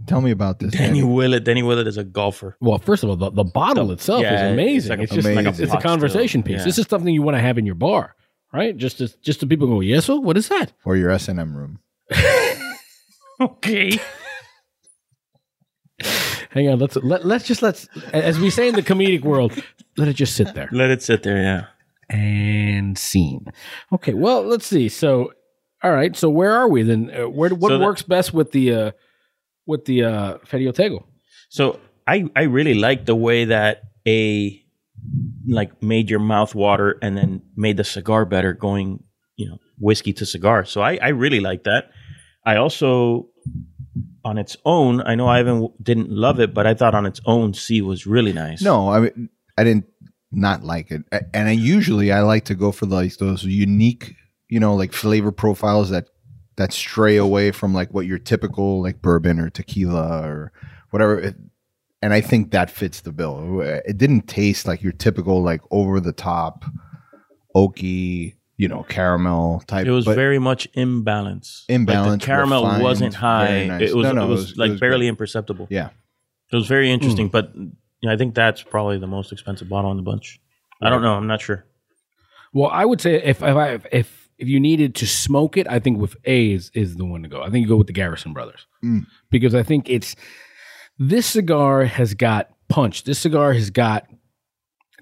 Tell 0.06 0.20
me 0.20 0.30
about 0.30 0.60
this. 0.60 0.72
Danny 0.72 1.02
Willett? 1.02 1.44
Danny 1.44 1.62
Willett 1.62 1.86
is 1.86 1.96
a 1.98 2.04
golfer. 2.04 2.56
Well, 2.60 2.78
first 2.78 3.02
of 3.02 3.10
all, 3.10 3.16
the, 3.16 3.30
the 3.30 3.44
bottle 3.44 3.90
itself 3.90 4.22
yeah, 4.22 4.46
is 4.46 4.52
amazing. 4.52 5.00
it's 5.00 5.12
It's, 5.12 5.24
like 5.26 5.26
a- 5.26 5.32
just 5.32 5.36
like 5.36 5.46
a 5.46 5.48
it's, 5.48 5.58
it's 5.58 5.70
a 5.70 5.74
pot 5.74 5.80
still. 5.80 5.90
conversation 5.90 6.42
piece. 6.42 6.58
Yeah. 6.60 6.64
This 6.64 6.78
is 6.78 6.86
something 6.86 7.12
you 7.12 7.22
want 7.22 7.36
to 7.36 7.40
have 7.42 7.58
in 7.58 7.66
your 7.66 7.74
bar, 7.74 8.14
right? 8.52 8.74
Just 8.76 8.98
to, 8.98 9.08
just 9.20 9.40
to 9.40 9.46
people 9.46 9.66
go, 9.66 9.80
yes, 9.80 10.08
well, 10.08 10.22
what 10.22 10.36
is 10.38 10.48
that? 10.48 10.72
or 10.84 10.96
your 10.96 11.10
S 11.10 11.28
and 11.28 11.40
M 11.40 11.56
room. 11.56 11.80
Okay. 13.40 13.98
Hang 16.50 16.68
on, 16.68 16.78
let's 16.78 16.96
let, 16.96 17.24
let's 17.24 17.44
just 17.46 17.62
let's 17.62 17.88
as 18.12 18.38
we 18.38 18.50
say 18.50 18.68
in 18.68 18.74
the 18.74 18.82
comedic 18.82 19.22
world, 19.22 19.52
let 19.96 20.08
it 20.08 20.14
just 20.14 20.36
sit 20.36 20.54
there. 20.54 20.68
Let 20.72 20.90
it 20.90 21.02
sit 21.02 21.22
there. 21.22 21.42
Yeah. 21.42 21.66
and 22.10 22.98
scene. 22.98 23.46
Okay, 23.92 24.14
well, 24.14 24.42
let's 24.42 24.66
see. 24.66 24.88
So, 24.88 25.32
all 25.82 25.92
right. 25.92 26.14
So, 26.16 26.28
where 26.30 26.52
are 26.52 26.68
we 26.68 26.82
then? 26.82 27.10
Uh, 27.10 27.28
where 27.28 27.50
what 27.50 27.70
So 27.70 27.80
works 27.80 28.02
best 28.02 28.34
with 28.34 28.52
the 28.52 28.72
uh, 28.74 28.90
with 29.66 29.84
the 29.86 30.04
uh, 30.04 30.38
Ferio 30.46 30.72
Tego? 30.72 31.04
So 31.48 31.78
I 32.06 32.24
I 32.36 32.42
really 32.42 32.74
like 32.74 33.06
the 33.06 33.14
way 33.14 33.46
that 33.46 33.82
a 34.06 34.60
like 35.46 35.82
made 35.82 36.10
your 36.10 36.20
mouth 36.20 36.54
water 36.54 36.98
and 37.02 37.16
then 37.16 37.42
made 37.56 37.76
the 37.76 37.84
cigar 37.84 38.24
better 38.24 38.52
going 38.52 39.02
you 39.36 39.48
know 39.48 39.58
whiskey 39.78 40.12
to 40.14 40.26
cigar. 40.26 40.64
So 40.64 40.82
I 40.82 40.98
I 41.00 41.08
really 41.08 41.40
like 41.40 41.64
that. 41.64 41.90
I 42.44 42.56
also 42.56 43.28
on 44.24 44.38
its 44.38 44.56
own 44.64 45.00
I 45.02 45.14
know 45.14 45.28
Ivan 45.28 45.68
didn't 45.82 46.10
love 46.10 46.40
it, 46.40 46.54
but 46.54 46.66
I 46.66 46.74
thought 46.74 46.94
on 46.94 47.06
its 47.06 47.20
own 47.26 47.54
C 47.54 47.80
was 47.80 48.06
really 48.06 48.32
nice. 48.32 48.62
No, 48.62 48.90
I 48.90 49.00
mean, 49.00 49.28
I 49.56 49.64
didn't 49.64 49.86
not 50.32 50.64
like 50.64 50.90
it, 50.90 51.02
and 51.32 51.48
I 51.48 51.52
usually 51.52 52.10
I 52.10 52.20
like 52.22 52.44
to 52.46 52.54
go 52.54 52.72
for 52.72 52.86
like 52.86 53.16
those 53.18 53.44
unique, 53.44 54.16
you 54.48 54.58
know, 54.58 54.74
like 54.74 54.92
flavor 54.92 55.32
profiles 55.32 55.90
that 55.90 56.08
that 56.56 56.72
stray 56.72 57.16
away 57.16 57.50
from 57.50 57.74
like 57.74 57.92
what 57.92 58.06
your 58.06 58.18
typical 58.18 58.82
like 58.82 59.02
bourbon 59.02 59.38
or 59.38 59.50
tequila 59.50 60.26
or 60.26 60.52
whatever. 60.90 61.18
It, 61.18 61.36
and 62.02 62.12
I 62.12 62.20
think 62.20 62.50
that 62.50 62.70
fits 62.70 63.00
the 63.00 63.12
bill. 63.12 63.60
It 63.60 63.96
didn't 63.96 64.28
taste 64.28 64.66
like 64.66 64.82
your 64.82 64.92
typical 64.92 65.42
like 65.42 65.62
over 65.70 66.00
the 66.00 66.12
top 66.12 66.64
oaky, 67.56 68.34
you 68.56 68.68
know, 68.68 68.82
caramel 68.84 69.62
type. 69.66 69.86
It 69.86 69.90
was 69.90 70.04
very 70.04 70.38
much 70.38 70.70
imbalanced. 70.72 71.64
Like 71.68 71.80
Imbalanced, 71.80 72.20
the 72.20 72.26
caramel 72.26 72.64
refined, 72.64 72.82
wasn't 72.82 73.14
high. 73.14 73.66
nice. 73.66 73.90
It 73.90 73.96
was 73.96 74.04
No, 74.04 74.12
no, 74.12 74.22
it 74.22 74.24
it 74.24 74.28
was 74.28 74.40
was- 74.40 74.50
it 74.52 74.58
like 74.58 74.70
was 74.72 74.80
barely 74.80 75.06
good. 75.06 75.10
imperceptible. 75.10 75.66
yeah. 75.70 75.90
It 76.52 76.56
was 76.56 76.66
very 76.68 76.90
interesting, 76.90 77.28
but 77.28 77.52
you 77.56 77.72
know, 78.04 78.12
I 78.12 78.16
think 78.16 78.34
that's 78.34 78.62
probably 78.62 78.98
the 78.98 79.06
most 79.08 79.32
expensive 79.32 79.68
bottle 79.68 79.90
in 79.90 79.96
the 79.96 80.02
bunch. 80.04 80.40
I 80.80 80.88
don't 80.90 81.02
know. 81.02 81.14
I'm 81.14 81.26
not 81.26 81.40
sure. 81.40 81.64
Well, 82.52 82.70
I 82.70 82.84
would 82.84 83.00
say 83.00 83.14
if 83.22 83.42
if 83.42 83.56
I, 83.56 83.78
if 83.90 84.28
if 84.38 84.48
you 84.48 84.60
needed 84.60 84.94
to 84.96 85.06
smoke 85.06 85.56
it, 85.56 85.66
I 85.68 85.78
think 85.80 85.98
with 85.98 86.14
A 86.26 86.52
is 86.52 86.70
is 86.74 86.96
the 86.96 87.04
one 87.04 87.22
to 87.22 87.28
go. 87.28 87.42
I 87.42 87.50
think 87.50 87.62
you 87.62 87.68
go 87.68 87.76
with 87.76 87.86
the 87.88 87.92
Garrison 87.92 88.32
Brothers 88.32 88.66
Mm. 88.84 89.06
because 89.30 89.54
I 89.54 89.62
think 89.64 89.88
it's 89.90 90.14
this 90.98 91.26
cigar 91.26 91.84
has 91.84 92.14
got 92.14 92.50
punch. 92.68 93.02
This 93.04 93.18
cigar 93.18 93.52
has 93.54 93.70
got 93.70 94.06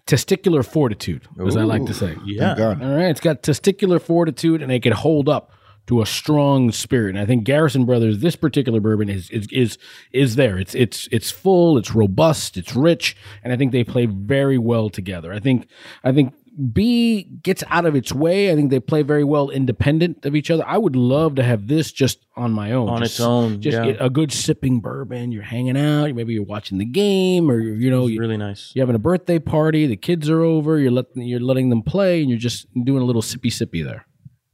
testicular 0.07 0.65
fortitude, 0.65 1.27
as 1.47 1.57
I 1.57 1.63
like 1.63 1.87
to 1.87 1.95
say. 1.95 2.17
Yeah. 2.25 2.55
All 2.59 2.75
right, 2.75 3.11
it's 3.11 3.21
got 3.21 3.43
testicular 3.43 4.01
fortitude, 4.01 4.63
and 4.63 4.73
it 4.73 4.83
can 4.83 4.93
hold 4.93 5.29
up 5.29 5.53
to 5.87 6.01
a 6.01 6.07
strong 6.07 6.71
spirit. 6.71 7.11
And 7.11 7.19
I 7.19 7.27
think 7.27 7.45
Garrison 7.45 7.85
Brothers, 7.85 8.21
this 8.21 8.37
particular 8.37 8.81
bourbon 8.81 9.09
is 9.09 9.31
is 9.31 9.47
is 9.51 9.79
is 10.13 10.37
there. 10.37 10.59
It's 10.59 10.75
it's 10.75 11.09
it's 11.11 11.31
full, 11.31 11.79
it's 11.79 11.93
robust, 11.93 12.57
it's 12.57 12.75
rich, 12.77 13.17
and 13.43 13.53
I 13.53 13.57
think 13.57 13.73
they 13.73 13.85
play 13.85 14.07
very 14.07 14.59
well 14.59 14.91
together. 14.91 15.33
I 15.33 15.41
think 15.41 15.67
I 16.05 16.13
think 16.13 16.35
B 16.73 17.23
gets 17.43 17.65
out 17.69 17.87
of 17.87 17.95
its 17.95 18.13
way. 18.13 18.53
I 18.53 18.55
think 18.55 18.71
they 18.71 18.81
play 18.81 19.03
very 19.03 19.25
well 19.25 19.49
independent 19.49 20.27
of 20.27 20.37
each 20.37 20.51
other. 20.51 20.65
I 20.67 20.77
would 20.77 20.97
love 20.97 21.37
to 21.37 21.43
have 21.43 21.67
this 21.67 21.91
just 21.91 22.27
on 22.37 22.53
my 22.53 22.73
own, 22.73 22.89
On 22.89 23.01
just, 23.01 23.15
its 23.15 23.21
own, 23.21 23.61
Just 23.61 23.77
yeah. 23.77 23.95
a 23.99 24.11
good 24.11 24.33
sipping 24.33 24.81
bourbon. 24.81 25.33
You're 25.33 25.43
hanging 25.43 25.77
out. 25.79 26.15
Maybe 26.15 26.35
you're 26.35 26.45
watching 26.45 26.79
the 26.79 26.85
game, 26.85 27.51
or 27.51 27.59
you 27.59 27.91
know, 27.91 28.07
you, 28.07 28.21
really 28.21 28.37
nice. 28.37 28.73
you're 28.75 28.83
having 28.83 28.97
a 28.97 29.01
birthday 29.01 29.39
party. 29.39 29.87
The 29.87 29.97
kids 29.97 30.29
are 30.29 30.43
over. 30.43 30.79
You're 30.79 30.91
letting 30.91 31.23
you're 31.23 31.41
letting 31.41 31.71
them 31.71 31.83
play, 31.83 32.21
and 32.21 32.29
you're 32.29 32.39
just 32.39 32.67
doing 32.85 33.03
a 33.03 33.05
little 33.07 33.23
sippy 33.23 33.47
sippy 33.51 33.85
there. 33.85 34.07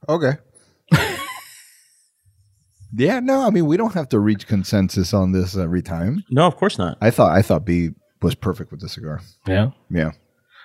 Okay. 0.08 0.38
yeah, 2.94 3.20
no, 3.20 3.42
I 3.46 3.50
mean 3.50 3.66
we 3.66 3.76
don't 3.76 3.94
have 3.94 4.08
to 4.10 4.18
reach 4.20 4.46
consensus 4.46 5.12
on 5.12 5.32
this 5.32 5.56
every 5.56 5.82
time. 5.82 6.24
No, 6.30 6.46
of 6.46 6.56
course 6.56 6.78
not. 6.78 6.96
I 7.00 7.10
thought 7.10 7.32
I 7.36 7.42
thought 7.42 7.64
B 7.64 7.90
was 8.22 8.34
perfect 8.34 8.70
with 8.70 8.80
the 8.80 8.88
cigar. 8.88 9.20
Yeah. 9.46 9.70
Yeah. 9.90 10.12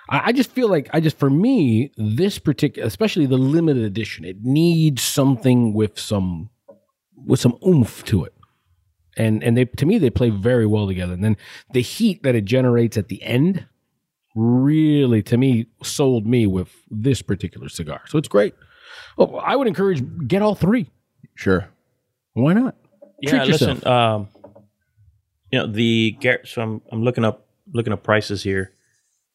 I, 0.08 0.20
I 0.26 0.32
just 0.32 0.50
feel 0.50 0.68
like 0.68 0.88
I 0.92 1.00
just 1.00 1.18
for 1.18 1.30
me 1.30 1.92
this 1.96 2.38
particular, 2.38 2.86
especially 2.86 3.26
the 3.26 3.38
limited 3.38 3.84
edition, 3.84 4.24
it 4.24 4.42
needs 4.42 5.02
something 5.02 5.72
with 5.74 5.98
some 5.98 6.50
with 7.16 7.40
some 7.40 7.58
oomph 7.66 8.04
to 8.06 8.24
it. 8.24 8.34
And 9.16 9.42
and 9.44 9.56
they 9.56 9.64
to 9.64 9.86
me 9.86 9.98
they 9.98 10.10
play 10.10 10.30
very 10.30 10.66
well 10.66 10.86
together. 10.86 11.12
And 11.12 11.22
then 11.24 11.36
the 11.72 11.80
heat 11.82 12.22
that 12.22 12.34
it 12.34 12.44
generates 12.44 12.96
at 12.96 13.08
the 13.08 13.22
end 13.22 13.66
really 14.34 15.22
to 15.22 15.36
me 15.36 15.66
sold 15.82 16.26
me 16.26 16.46
with 16.46 16.68
this 16.90 17.22
particular 17.22 17.68
cigar. 17.68 18.00
So 18.06 18.18
it's 18.18 18.28
great. 18.28 18.54
Oh, 19.16 19.36
I 19.36 19.54
would 19.56 19.68
encourage 19.68 20.02
get 20.26 20.42
all 20.42 20.54
three. 20.54 20.90
Sure. 21.36 21.68
Why 22.32 22.52
not? 22.52 22.74
Yeah, 23.20 23.30
Treat 23.30 23.46
yourself. 23.48 23.74
listen. 23.76 23.88
Um, 23.88 24.28
you 25.52 25.58
know 25.60 25.66
the 25.68 26.16
Gar- 26.20 26.44
so 26.44 26.62
I'm 26.62 26.82
I'm 26.90 27.02
looking 27.04 27.24
up 27.24 27.46
looking 27.72 27.92
up 27.92 28.02
prices 28.02 28.42
here 28.42 28.72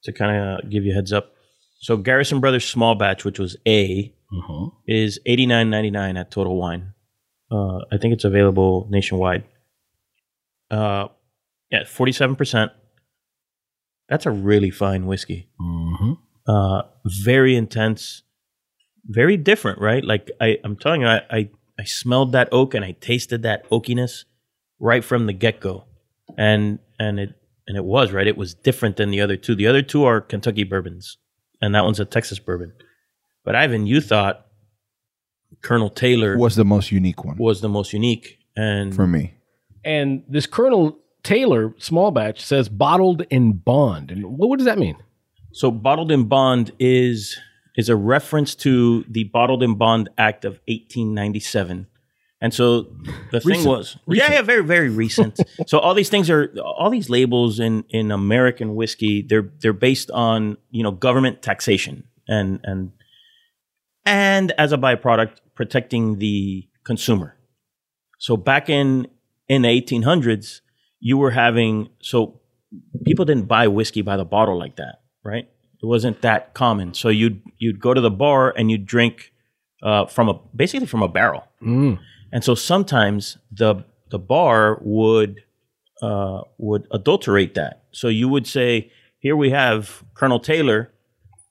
to 0.03 0.11
kind 0.13 0.35
of 0.63 0.69
give 0.69 0.83
you 0.85 0.91
a 0.91 0.95
heads 0.95 1.11
up. 1.13 1.33
So 1.81 1.97
Garrison 1.97 2.39
Brothers 2.39 2.65
small 2.65 2.95
batch, 2.95 3.23
which 3.25 3.39
was 3.39 3.55
A, 3.67 4.13
Uh-huh. 4.31 4.69
is 4.87 5.19
eighty 5.25 5.45
nine 5.45 5.69
ninety 5.69 5.89
nine 5.91 6.15
at 6.17 6.29
Total 6.31 6.55
Wine. 6.55 6.93
Uh, 7.51 7.79
I 7.91 7.97
think 7.97 8.13
it's 8.13 8.23
available 8.25 8.87
nationwide. 8.91 9.43
Uh, 10.69 11.07
yeah, 11.71 11.83
forty 11.85 12.11
seven 12.11 12.35
percent. 12.35 12.71
That's 14.07 14.25
a 14.25 14.31
really 14.31 14.69
fine 14.71 15.05
whiskey. 15.05 15.49
Mhm. 15.59 16.17
Uh, 16.47 16.81
very 17.05 17.55
intense, 17.55 18.23
very 19.05 19.37
different, 19.37 19.79
right? 19.79 20.03
Like 20.03 20.29
I, 20.41 20.57
I'm 20.63 20.75
telling 20.75 21.01
you, 21.01 21.07
I, 21.07 21.21
I, 21.29 21.49
I 21.79 21.83
smelled 21.85 22.31
that 22.33 22.49
oak 22.51 22.73
and 22.73 22.83
I 22.83 22.91
tasted 22.99 23.43
that 23.43 23.69
oakiness 23.69 24.25
right 24.79 25.03
from 25.03 25.25
the 25.27 25.33
get 25.33 25.59
go, 25.59 25.85
and 26.37 26.79
and 26.99 27.19
it 27.19 27.33
and 27.69 27.77
it 27.77 27.85
was 27.85 28.11
right. 28.11 28.27
It 28.27 28.35
was 28.35 28.55
different 28.55 28.97
than 28.97 29.11
the 29.11 29.21
other 29.21 29.37
two. 29.37 29.55
The 29.55 29.67
other 29.67 29.83
two 29.83 30.03
are 30.03 30.19
Kentucky 30.19 30.63
bourbons, 30.63 31.17
and 31.61 31.73
that 31.75 31.85
one's 31.85 31.99
a 31.99 32.05
Texas 32.05 32.39
bourbon. 32.39 32.73
But 33.45 33.55
Ivan, 33.55 33.85
you 33.85 34.01
thought 34.01 34.47
Colonel 35.61 35.91
Taylor 35.91 36.31
was, 36.33 36.39
Was 36.39 36.55
the 36.55 36.65
most 36.65 36.91
unique 36.91 37.23
one 37.23 37.37
Was 37.37 37.61
the 37.61 37.69
most 37.69 37.93
unique, 37.93 38.39
and 38.57 38.93
for 38.93 39.07
me. 39.07 39.35
And 39.85 40.23
this 40.27 40.47
Colonel 40.47 40.97
Taylor 41.23 41.73
small 41.77 42.09
batch 42.11 42.43
says 42.43 42.67
bottled 42.67 43.21
in 43.29 43.53
bond. 43.53 44.09
And 44.11 44.25
what, 44.25 44.49
what 44.49 44.57
does 44.57 44.65
that 44.65 44.79
mean? 44.79 44.97
So 45.53 45.69
bottled 45.69 46.11
in 46.11 46.25
bond 46.25 46.71
is 46.79 47.37
is 47.75 47.87
a 47.87 47.95
reference 47.95 48.55
to 48.55 49.05
the 49.07 49.25
Bottled 49.25 49.63
in 49.63 49.75
Bond 49.75 50.09
Act 50.17 50.43
of 50.43 50.53
1897. 50.67 51.87
And 52.41 52.53
so 52.53 52.83
the 53.31 53.41
thing 53.41 53.49
Recent. 53.49 53.67
was, 53.67 53.97
yeah, 54.07 54.31
yeah, 54.31 54.41
very, 54.41 54.63
very 54.63 54.89
recent. 54.89 55.39
so 55.67 55.77
all 55.77 55.93
these 55.93 56.07
things 56.07 56.29
are, 56.29 56.53
all 56.63 56.89
these 56.89 57.09
labels 57.09 57.59
in 57.59 57.83
in 57.89 58.11
American 58.11 58.75
whiskey, 58.75 59.21
they're 59.21 59.51
they're 59.59 59.73
based 59.73 60.09
on 60.11 60.57
you 60.71 60.83
know 60.83 60.91
government 60.91 61.41
taxation 61.41 62.05
and 62.27 62.61
and 62.63 62.91
and 64.05 64.53
as 64.57 64.71
a 64.71 64.77
byproduct 64.77 65.37
protecting 65.53 66.19
the 66.19 66.67
consumer. 66.85 67.35
So 68.19 68.37
back 68.37 68.69
in 68.69 69.07
in 69.49 69.63
the 69.63 69.67
1800s, 69.67 70.61
you 70.99 71.17
were 71.17 71.31
having 71.31 71.89
so 72.01 72.39
people 73.03 73.25
didn't 73.25 73.47
buy 73.47 73.67
whiskey 73.67 74.01
by 74.01 74.15
the 74.15 74.25
bottle 74.25 74.57
like 74.57 74.77
that, 74.77 75.01
right? 75.23 75.49
It 75.81 75.85
wasn't 75.85 76.21
that 76.21 76.53
common. 76.53 76.93
So 76.93 77.09
you'd 77.09 77.41
you'd 77.57 77.79
go 77.79 77.93
to 77.93 78.01
the 78.01 78.11
bar 78.11 78.53
and 78.55 78.69
you'd 78.71 78.85
drink 78.85 79.33
uh, 79.81 80.05
from 80.05 80.29
a 80.29 80.39
basically 80.55 80.87
from 80.87 81.01
a 81.01 81.07
barrel. 81.07 81.43
Mm. 81.61 81.99
And 82.31 82.43
so 82.43 82.55
sometimes 82.55 83.37
the 83.51 83.83
the 84.09 84.19
bar 84.19 84.79
would 84.81 85.43
uh, 86.01 86.41
would 86.57 86.87
adulterate 86.91 87.55
that. 87.55 87.83
So 87.91 88.07
you 88.07 88.27
would 88.29 88.47
say, 88.47 88.91
"Here 89.19 89.35
we 89.35 89.49
have 89.51 90.03
Colonel 90.13 90.39
Taylor, 90.39 90.91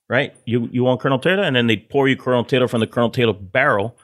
right? 0.09 0.35
You 0.45 0.69
you 0.73 0.85
want 0.85 1.01
Colonel 1.01 1.19
Taylor?" 1.19 1.43
And 1.43 1.57
then 1.57 1.67
they'd 1.67 1.89
pour 1.89 2.09
you 2.09 2.17
Colonel 2.17 2.45
Taylor 2.45 2.69
from 2.69 2.81
the 2.81 2.87
Colonel 2.87 3.11
Taylor 3.11 3.33
barrel, 3.35 3.97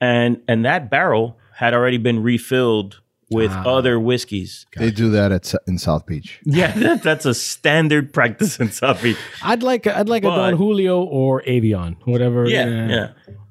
and 0.00 0.40
and 0.48 0.64
that 0.64 0.90
barrel 0.90 1.36
had 1.56 1.74
already 1.74 1.98
been 1.98 2.22
refilled 2.22 3.00
with 3.32 3.52
Ah. 3.52 3.62
other 3.64 4.00
whiskeys. 4.00 4.66
They 4.76 4.90
do 4.90 5.08
that 5.10 5.30
at 5.30 5.52
in 5.68 5.78
South 5.78 6.04
Beach. 6.06 6.40
Yeah, 6.44 6.72
that, 6.72 7.02
that's 7.04 7.26
a 7.26 7.34
standard 7.34 8.12
practice 8.12 8.58
in 8.58 8.70
South 8.72 9.00
Beach. 9.02 9.16
I'd 9.44 9.62
like 9.62 9.86
I'd 9.86 10.08
like 10.08 10.24
a 10.24 10.28
But- 10.28 10.36
Don 10.36 10.56
Julio 10.56 11.02
or 11.04 11.42
Avion, 11.42 11.96
whatever. 12.06 12.48
Yeah, 12.48 12.88
yeah. 12.88 13.08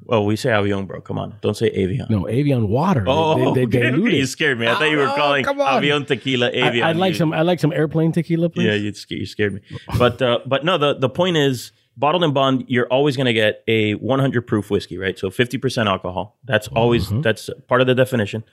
Well, 0.09 0.25
we 0.25 0.35
say 0.35 0.49
Avion, 0.49 0.87
bro. 0.87 1.01
Come 1.01 1.19
on, 1.19 1.35
don't 1.41 1.55
say 1.55 1.69
Avion. 1.69 2.09
No, 2.09 2.23
Avion 2.23 2.67
water. 2.67 3.03
Oh, 3.07 3.53
they, 3.53 3.65
they, 3.65 3.79
okay, 3.79 3.91
dilute 3.91 4.13
you 4.13 4.25
scared 4.25 4.59
me. 4.59 4.67
I 4.67 4.73
thought 4.73 4.89
you 4.89 4.97
were 4.97 5.07
Oh, 5.07 5.15
calling. 5.15 5.45
Avion 5.45 6.07
tequila 6.07 6.51
Avion. 6.51 6.81
I, 6.83 6.87
would 6.87 6.97
like 6.97 7.15
some. 7.15 7.31
I 7.31 7.43
like 7.43 7.59
some 7.59 7.71
airplane 7.71 8.11
tequila, 8.11 8.49
please. 8.49 8.65
Yeah, 8.65 8.73
you 8.73 8.91
scared, 8.93 9.19
you 9.19 9.25
scared 9.27 9.53
me. 9.53 9.61
But 9.97 10.21
uh, 10.21 10.39
but 10.47 10.65
no, 10.65 10.77
the 10.79 10.95
the 10.95 11.09
point 11.09 11.37
is, 11.37 11.71
bottled 11.95 12.23
and 12.23 12.33
bond, 12.33 12.65
you're 12.67 12.87
always 12.87 13.15
going 13.17 13.27
to 13.27 13.33
get 13.33 13.63
a 13.67 13.93
100 13.95 14.47
proof 14.47 14.71
whiskey, 14.71 14.97
right? 14.97 15.19
So 15.19 15.29
50% 15.29 15.85
alcohol. 15.85 16.39
That's 16.43 16.67
always 16.69 17.05
Mm-hmm. 17.07 17.21
that's 17.21 17.49
part 17.67 17.81
of 17.81 17.87
the 17.87 17.93
definition, 17.95 18.43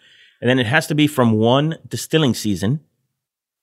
and 0.42 0.50
then 0.50 0.59
it 0.59 0.66
has 0.66 0.86
to 0.88 0.94
be 0.94 1.07
from 1.07 1.32
one 1.38 1.78
distilling 1.88 2.34
season. 2.34 2.80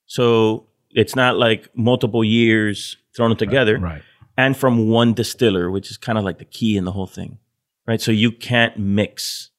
So 0.06 0.66
it's 0.90 1.14
not 1.16 1.36
like 1.38 1.68
multiple 1.76 2.24
years 2.24 2.96
thrown 3.16 3.36
together, 3.36 3.78
Right. 3.78 4.02
and 4.36 4.56
from 4.56 4.88
one 4.88 5.14
distiller, 5.14 5.70
which 5.70 5.90
is 5.90 5.96
kind 5.96 6.18
of 6.18 6.24
like 6.24 6.38
the 6.38 6.44
key 6.44 6.76
in 6.76 6.84
the 6.84 6.92
whole 6.92 7.06
thing, 7.06 7.38
right? 7.86 8.00
So 8.00 8.10
you 8.12 8.32
can't 8.32 8.78
mix. 8.78 9.50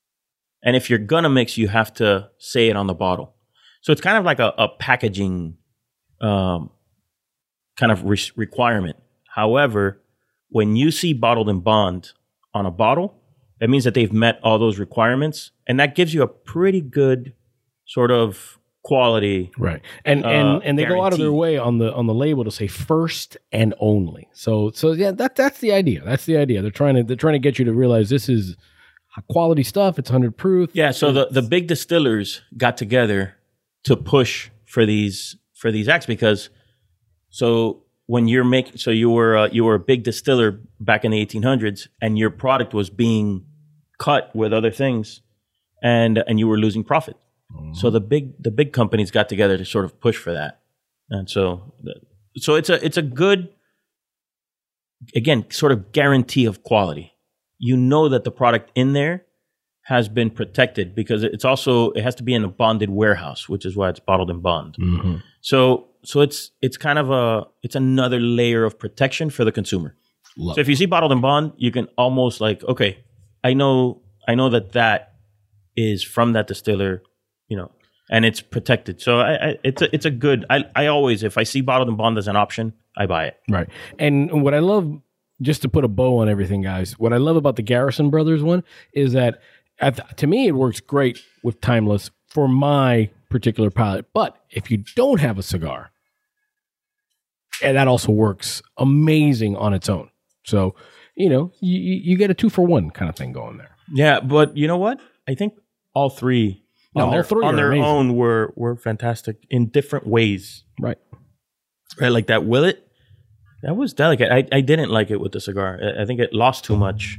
And 0.63 0.76
if 0.76 0.89
you're 0.89 0.99
gonna 0.99 1.30
mix, 1.30 1.57
you 1.57 1.67
have 1.67 1.93
to 1.95 2.30
say 2.38 2.69
it 2.69 2.76
on 2.76 2.88
the 2.88 2.93
bottle. 2.93 3.36
So 3.82 3.91
it's 3.91 4.01
kind 4.01 4.17
of 4.17 4.26
like 4.26 4.39
a, 4.39 4.53
a 4.57 4.67
packaging 4.67 5.57
um, 6.21 6.71
kind 7.78 7.91
of 7.91 8.03
re- 8.03 8.32
requirement. 8.36 8.97
However, 9.28 10.01
when 10.49 10.76
you 10.76 10.91
see 10.91 11.13
bottled 11.13 11.49
and 11.49 11.63
bond 11.63 12.13
on 12.53 12.65
a 12.65 12.71
bottle, 12.71 13.21
that 13.59 13.69
means 13.69 13.84
that 13.84 13.93
they've 13.93 14.11
met 14.11 14.39
all 14.43 14.57
those 14.57 14.80
requirements, 14.80 15.51
and 15.67 15.80
that 15.80 15.95
gives 15.95 16.13
you 16.13 16.21
a 16.21 16.28
pretty 16.28 16.82
good 16.82 17.34
sort 17.86 18.11
of 18.11 18.59
quality. 18.86 19.51
Right. 19.57 19.81
And 20.05 20.23
Uh, 20.23 20.29
and 20.29 20.63
and 20.63 20.79
they 20.79 20.86
go 20.86 21.03
out 21.03 21.11
of 21.11 21.19
their 21.19 21.33
way 21.33 21.57
on 21.57 21.79
the 21.79 21.93
on 21.93 22.05
the 22.05 22.13
label 22.13 22.43
to 22.43 22.51
say 22.51 22.67
first 22.67 23.36
and 23.51 23.73
only. 23.79 24.29
So 24.31 24.71
so 24.71 24.93
yeah, 24.93 25.11
that 25.11 25.36
that's 25.36 25.59
the 25.59 25.73
idea. 25.73 26.03
That's 26.05 26.25
the 26.25 26.38
idea. 26.38 26.61
They're 26.61 26.71
trying 26.71 26.95
to 26.95 27.03
they're 27.03 27.15
trying 27.17 27.33
to 27.33 27.39
get 27.39 27.59
you 27.59 27.65
to 27.65 27.73
realize 27.73 28.09
this 28.09 28.29
is 28.29 28.55
quality 29.29 29.63
stuff. 29.63 29.97
It's 29.99 30.09
hundred 30.09 30.38
proof. 30.38 30.69
Yeah, 30.73 30.91
so 30.91 31.11
the, 31.11 31.27
the 31.31 31.41
big 31.41 31.67
distillers 31.67 32.41
got 32.55 32.77
together 32.77 33.36
to 33.83 33.97
push 33.97 34.49
for 34.65 34.86
these 34.86 35.36
for 35.53 35.71
these 35.71 35.88
acts 35.88 36.05
because 36.05 36.49
so 37.29 37.83
when 38.05 38.27
you're 38.27 38.43
making 38.43 38.77
so 38.77 38.91
you 38.91 39.09
were 39.09 39.36
uh, 39.36 39.49
you 39.51 39.63
were 39.63 39.75
a 39.75 39.79
big 39.79 40.03
distiller 40.03 40.59
back 40.79 41.03
in 41.03 41.11
the 41.11 41.25
1800s 41.25 41.88
and 42.01 42.19
your 42.19 42.29
product 42.29 42.73
was 42.73 42.89
being 42.89 43.45
cut 43.97 44.36
with 44.36 44.53
other 44.53 44.71
things 44.71 45.21
and 45.81 46.23
and 46.27 46.39
you 46.39 46.47
were 46.47 46.57
losing 46.57 46.83
profit. 46.83 47.17
So 47.73 47.89
the 47.89 48.01
big 48.01 48.41
the 48.41 48.51
big 48.51 48.73
companies 48.73 49.11
got 49.11 49.29
together 49.29 49.57
to 49.57 49.65
sort 49.65 49.85
of 49.85 49.99
push 49.99 50.17
for 50.17 50.33
that. 50.33 50.61
And 51.09 51.29
so 51.29 51.73
so 52.37 52.55
it's 52.55 52.69
a 52.69 52.83
it's 52.85 52.97
a 52.97 53.01
good 53.01 53.49
again 55.15 55.45
sort 55.49 55.71
of 55.71 55.91
guarantee 55.91 56.45
of 56.45 56.63
quality. 56.63 57.13
You 57.57 57.77
know 57.77 58.09
that 58.09 58.23
the 58.23 58.31
product 58.31 58.71
in 58.75 58.93
there 58.93 59.25
has 59.83 60.09
been 60.09 60.31
protected 60.31 60.95
because 60.95 61.23
it's 61.23 61.45
also 61.45 61.91
it 61.91 62.03
has 62.03 62.15
to 62.15 62.23
be 62.23 62.33
in 62.33 62.43
a 62.43 62.47
bonded 62.47 62.89
warehouse, 62.89 63.47
which 63.47 63.65
is 63.65 63.75
why 63.75 63.89
it's 63.89 63.99
bottled 63.99 64.31
in 64.31 64.41
bond. 64.41 64.75
Mhm. 64.79 65.21
So 65.41 65.87
so 66.03 66.21
it's 66.21 66.51
it's 66.61 66.77
kind 66.77 66.97
of 66.99 67.11
a 67.11 67.45
it's 67.61 67.75
another 67.75 68.19
layer 68.19 68.63
of 68.65 68.79
protection 68.79 69.29
for 69.29 69.45
the 69.45 69.51
consumer. 69.51 69.95
Love 70.37 70.55
So 70.55 70.61
if 70.61 70.67
you 70.67 70.75
see 70.75 70.85
bottled 70.87 71.11
in 71.11 71.21
bond, 71.21 71.53
you 71.57 71.71
can 71.71 71.87
almost 71.97 72.41
like 72.41 72.63
okay, 72.63 73.03
I 73.43 73.53
know 73.53 74.01
I 74.27 74.35
know 74.35 74.49
that 74.49 74.71
that 74.73 75.13
is 75.75 76.03
from 76.03 76.33
that 76.33 76.47
distiller, 76.47 77.03
you 77.47 77.57
know, 77.57 77.71
and 78.09 78.25
it's 78.25 78.41
protected. 78.41 79.01
So 79.01 79.19
I, 79.19 79.49
I 79.49 79.57
it's 79.63 79.81
a, 79.81 79.93
it's 79.93 80.05
a 80.05 80.11
good. 80.11 80.45
I 80.49 80.65
I 80.75 80.87
always 80.87 81.23
if 81.23 81.37
I 81.37 81.43
see 81.43 81.61
bottled 81.61 81.87
and 81.89 81.97
bond 81.97 82.17
as 82.17 82.27
an 82.27 82.35
option, 82.35 82.73
I 82.97 83.05
buy 83.05 83.25
it. 83.25 83.37
Right. 83.49 83.67
And 83.99 84.43
what 84.43 84.53
I 84.53 84.59
love, 84.59 85.01
just 85.41 85.61
to 85.63 85.69
put 85.69 85.83
a 85.83 85.87
bow 85.87 86.19
on 86.19 86.29
everything, 86.29 86.61
guys, 86.61 86.97
what 86.99 87.13
I 87.13 87.17
love 87.17 87.35
about 87.35 87.55
the 87.55 87.61
Garrison 87.61 88.09
Brothers 88.09 88.43
one 88.43 88.63
is 88.93 89.13
that 89.13 89.41
at, 89.79 90.17
to 90.17 90.27
me, 90.27 90.47
it 90.47 90.53
works 90.55 90.79
great 90.79 91.19
with 91.43 91.59
Timeless 91.61 92.09
for 92.27 92.47
my 92.47 93.09
particular 93.29 93.69
palate. 93.69 94.05
But 94.13 94.37
if 94.49 94.71
you 94.71 94.83
don't 94.95 95.19
have 95.19 95.37
a 95.37 95.43
cigar, 95.43 95.91
and 97.61 97.77
that 97.77 97.87
also 97.87 98.11
works 98.11 98.61
amazing 98.77 99.55
on 99.55 99.73
its 99.73 99.89
own. 99.89 100.09
So, 100.43 100.75
you 101.15 101.29
know, 101.29 101.51
you 101.61 101.79
you 101.79 102.17
get 102.17 102.29
a 102.29 102.33
two 102.33 102.49
for 102.49 102.65
one 102.65 102.91
kind 102.91 103.09
of 103.09 103.15
thing 103.15 103.31
going 103.31 103.57
there. 103.57 103.75
Yeah, 103.93 104.19
but 104.19 104.55
you 104.57 104.67
know 104.67 104.77
what? 104.77 104.99
I 105.27 105.35
think 105.35 105.53
all 105.93 106.09
three 106.09 106.64
No, 106.95 107.01
on 107.03 107.07
all 107.07 107.13
their, 107.13 107.23
three 107.23 107.45
on 107.45 107.53
are 107.53 107.57
their 107.57 107.67
amazing. 107.71 107.83
own 107.85 108.15
were 108.15 108.53
were 108.55 108.75
fantastic 108.75 109.37
in 109.49 109.67
different 109.67 110.07
ways. 110.07 110.63
Right. 110.79 110.97
Right, 111.99 112.09
like 112.11 112.27
that 112.27 112.45
Willet. 112.45 112.81
That 113.63 113.75
was 113.75 113.93
delicate. 113.93 114.31
I, 114.31 114.47
I 114.51 114.61
didn't 114.61 114.89
like 114.91 115.09
it 115.09 115.19
with 115.19 115.31
the 115.31 115.39
cigar. 115.39 115.79
I, 115.81 116.03
I 116.03 116.05
think 116.05 116.19
it 116.19 116.33
lost 116.33 116.63
too 116.65 116.77
much. 116.77 117.17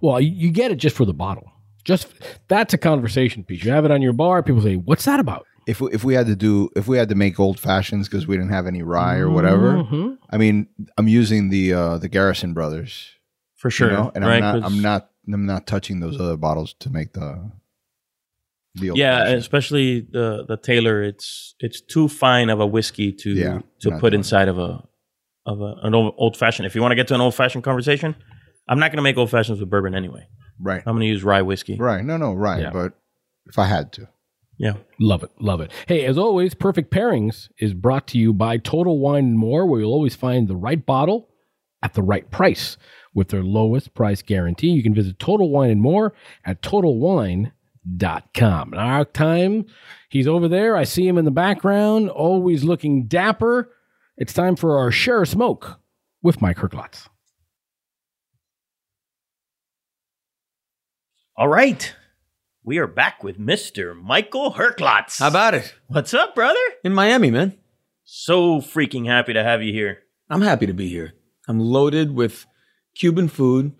Well, 0.00 0.20
you, 0.20 0.30
you 0.32 0.50
get 0.50 0.70
it 0.72 0.76
just 0.76 0.96
for 0.96 1.04
the 1.04 1.14
bottle. 1.14 1.50
Just 1.84 2.08
that's 2.48 2.74
a 2.74 2.78
conversation 2.78 3.44
piece. 3.44 3.62
You 3.64 3.70
have 3.70 3.84
it 3.84 3.90
on 3.92 4.02
your 4.02 4.12
bar. 4.12 4.42
People 4.42 4.60
say, 4.62 4.74
"What's 4.76 5.04
that 5.04 5.20
about?" 5.20 5.46
If 5.68 5.80
we, 5.80 5.90
if 5.92 6.02
we 6.04 6.14
had 6.14 6.26
to 6.26 6.34
do 6.36 6.68
if 6.76 6.88
we 6.88 6.96
had 6.98 7.08
to 7.10 7.14
make 7.14 7.38
old 7.38 7.60
fashions 7.60 8.08
because 8.08 8.26
we 8.26 8.36
didn't 8.36 8.50
have 8.52 8.66
any 8.66 8.82
rye 8.82 9.18
or 9.18 9.30
whatever, 9.30 9.74
Mhm. 9.84 10.18
I 10.30 10.36
mean, 10.38 10.66
I'm 10.98 11.06
using 11.08 11.50
the 11.50 11.72
uh, 11.72 11.98
the 11.98 12.08
Garrison 12.08 12.52
Brothers, 12.54 13.08
For 13.54 13.68
you 13.68 13.72
sure. 13.72 13.90
know, 13.92 14.10
and 14.14 14.24
right? 14.24 14.42
I'm 14.42 14.42
not 14.42 14.60
'Cause- 14.62 14.72
I'm 14.72 14.82
not 14.82 15.10
I'm 15.32 15.46
not 15.46 15.66
touching 15.68 16.00
those 16.00 16.20
other 16.20 16.36
bottles 16.36 16.74
to 16.80 16.90
make 16.90 17.12
the 17.12 17.22
the 17.22 17.40
old 17.42 17.52
Yeah, 18.80 19.20
fashioned. 19.20 19.38
especially 19.38 20.00
the 20.00 20.44
the 20.46 20.56
Taylor. 20.56 21.02
It's 21.02 21.54
it's 21.60 21.80
too 21.80 22.08
fine 22.08 22.50
of 22.50 22.60
a 22.60 22.66
whiskey 22.66 23.12
to 23.12 23.30
Yeah, 23.30 23.58
to 23.80 23.90
put 23.98 24.10
doing 24.10 24.20
inside 24.20 24.48
of 24.48 24.58
a 24.58 24.82
of 25.46 25.60
a, 25.60 25.74
an 25.82 25.94
old 25.94 26.36
fashioned. 26.36 26.66
If 26.66 26.74
you 26.74 26.80
want 26.82 26.92
to 26.92 26.96
get 26.96 27.06
to 27.08 27.14
an 27.14 27.20
old 27.20 27.34
fashioned 27.34 27.62
conversation, 27.64 28.16
I'm 28.68 28.78
not 28.78 28.90
going 28.90 28.96
to 28.98 29.02
make 29.02 29.16
old 29.16 29.30
fashions 29.30 29.60
with 29.60 29.70
bourbon 29.70 29.94
anyway. 29.94 30.26
right, 30.60 30.82
I'm 30.86 30.94
going 30.94 31.00
to 31.02 31.06
use 31.06 31.22
rye 31.22 31.42
whiskey. 31.42 31.76
right. 31.78 32.04
No, 32.04 32.16
no, 32.16 32.34
right. 32.34 32.60
Yeah. 32.62 32.70
But 32.72 32.94
if 33.46 33.58
I 33.58 33.66
had 33.66 33.92
to, 33.92 34.08
Yeah. 34.58 34.74
Love 34.98 35.22
it, 35.22 35.30
love 35.40 35.60
it. 35.60 35.70
Hey, 35.86 36.04
as 36.04 36.18
always, 36.18 36.54
Perfect 36.54 36.90
Pairings 36.90 37.48
is 37.60 37.74
brought 37.74 38.08
to 38.08 38.18
you 38.18 38.32
by 38.32 38.56
Total 38.58 38.98
Wine 38.98 39.24
and 39.26 39.38
More, 39.38 39.66
where 39.66 39.80
you'll 39.80 39.92
always 39.92 40.16
find 40.16 40.48
the 40.48 40.56
right 40.56 40.84
bottle 40.84 41.28
at 41.82 41.94
the 41.94 42.02
right 42.02 42.28
price 42.30 42.76
with 43.14 43.28
their 43.28 43.42
lowest 43.44 43.94
price 43.94 44.22
guarantee. 44.22 44.68
You 44.68 44.82
can 44.82 44.94
visit 44.94 45.18
Total 45.20 45.48
Wine 45.48 45.70
and 45.70 45.80
More 45.80 46.12
at 46.44 46.60
totalwine.com. 46.62 47.52
And 47.86 48.74
our 48.74 49.04
time, 49.04 49.66
he's 50.08 50.26
over 50.26 50.48
there. 50.48 50.76
I 50.76 50.84
see 50.84 51.06
him 51.06 51.18
in 51.18 51.24
the 51.24 51.30
background, 51.30 52.10
always 52.10 52.64
looking 52.64 53.06
dapper. 53.06 53.72
It's 54.16 54.32
time 54.32 54.56
for 54.56 54.78
our 54.78 54.90
share 54.90 55.22
of 55.22 55.28
smoke 55.28 55.78
with 56.22 56.42
Mike 56.42 56.56
Herklots. 56.56 57.08
All 61.36 61.48
right. 61.48 61.94
We 62.64 62.78
are 62.78 62.86
back 62.88 63.22
with 63.22 63.38
Mr. 63.38 63.94
Michael 63.94 64.54
Herklots. 64.54 65.20
How 65.20 65.28
about 65.28 65.54
it? 65.54 65.74
What's 65.86 66.12
up, 66.14 66.34
brother? 66.34 66.58
In 66.82 66.92
Miami, 66.92 67.30
man. 67.30 67.56
So 68.04 68.60
freaking 68.60 69.06
happy 69.06 69.32
to 69.34 69.44
have 69.44 69.62
you 69.62 69.72
here. 69.72 69.98
I'm 70.28 70.42
happy 70.42 70.66
to 70.66 70.72
be 70.72 70.88
here. 70.88 71.12
I'm 71.46 71.60
loaded 71.60 72.14
with 72.14 72.46
Cuban 72.96 73.28
food, 73.28 73.72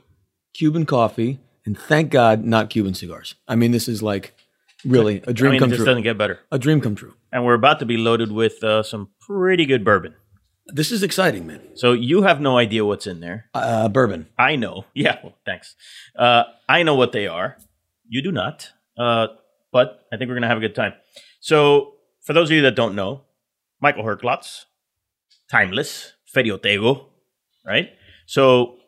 Cuban 0.54 0.86
coffee, 0.86 1.40
and 1.66 1.78
thank 1.78 2.10
God 2.10 2.44
not 2.44 2.70
Cuban 2.70 2.94
cigars. 2.94 3.34
I 3.46 3.56
mean, 3.56 3.72
this 3.72 3.88
is 3.88 4.02
like 4.02 4.34
really 4.84 5.22
a 5.26 5.32
dream 5.32 5.50
I 5.50 5.52
mean, 5.52 5.60
come 5.60 5.70
this 5.70 5.78
true. 5.78 5.86
doesn't 5.86 6.02
get 6.04 6.16
better. 6.16 6.40
A 6.50 6.58
dream 6.58 6.80
come 6.80 6.94
true. 6.94 7.14
And 7.32 7.44
we're 7.44 7.54
about 7.54 7.80
to 7.80 7.86
be 7.86 7.96
loaded 7.96 8.32
with 8.32 8.62
uh, 8.64 8.82
some 8.82 9.10
pretty 9.20 9.66
good 9.66 9.84
bourbon. 9.84 10.14
This 10.68 10.90
is 10.90 11.02
exciting, 11.02 11.46
man. 11.46 11.60
So 11.74 11.92
you 11.92 12.22
have 12.22 12.40
no 12.40 12.56
idea 12.58 12.84
what's 12.84 13.06
in 13.06 13.20
there. 13.20 13.50
Uh, 13.54 13.88
bourbon. 13.88 14.28
I 14.38 14.56
know. 14.56 14.84
Yeah, 14.94 15.18
well, 15.22 15.36
thanks. 15.44 15.76
Uh, 16.18 16.44
I 16.68 16.82
know 16.82 16.94
what 16.94 17.12
they 17.12 17.26
are. 17.26 17.56
You 18.08 18.22
do 18.22 18.32
not. 18.32 18.70
Uh, 18.96 19.28
but 19.72 20.06
I 20.12 20.16
think 20.16 20.28
we're 20.28 20.34
going 20.34 20.42
to 20.42 20.48
have 20.48 20.56
a 20.58 20.60
good 20.60 20.74
time. 20.74 20.94
So, 21.40 21.94
for 22.22 22.32
those 22.32 22.48
of 22.50 22.56
you 22.56 22.62
that 22.62 22.74
don't 22.74 22.94
know, 22.94 23.22
Michael 23.80 24.02
Herklots, 24.04 24.64
Timeless, 25.50 26.14
Ferio 26.34 26.58
Tego, 26.58 27.06
right? 27.64 27.90
So, 28.26 28.78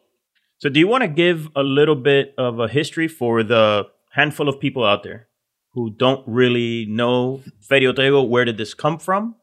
so 0.58 0.68
do 0.68 0.78
you 0.80 0.88
want 0.88 1.02
to 1.02 1.08
give 1.08 1.48
a 1.56 1.62
little 1.62 1.94
bit 1.94 2.34
of 2.38 2.58
a 2.60 2.68
history 2.68 3.08
for 3.08 3.42
the 3.42 3.86
handful 4.12 4.48
of 4.48 4.58
people 4.60 4.84
out 4.84 5.02
there 5.02 5.28
who 5.74 5.90
don't 5.90 6.22
really 6.26 6.86
know 6.88 7.42
Ferio 7.70 7.92
Tego? 7.94 8.26
Where 8.28 8.44
did 8.44 8.56
this 8.58 8.74
come 8.74 8.98
from? 8.98 9.36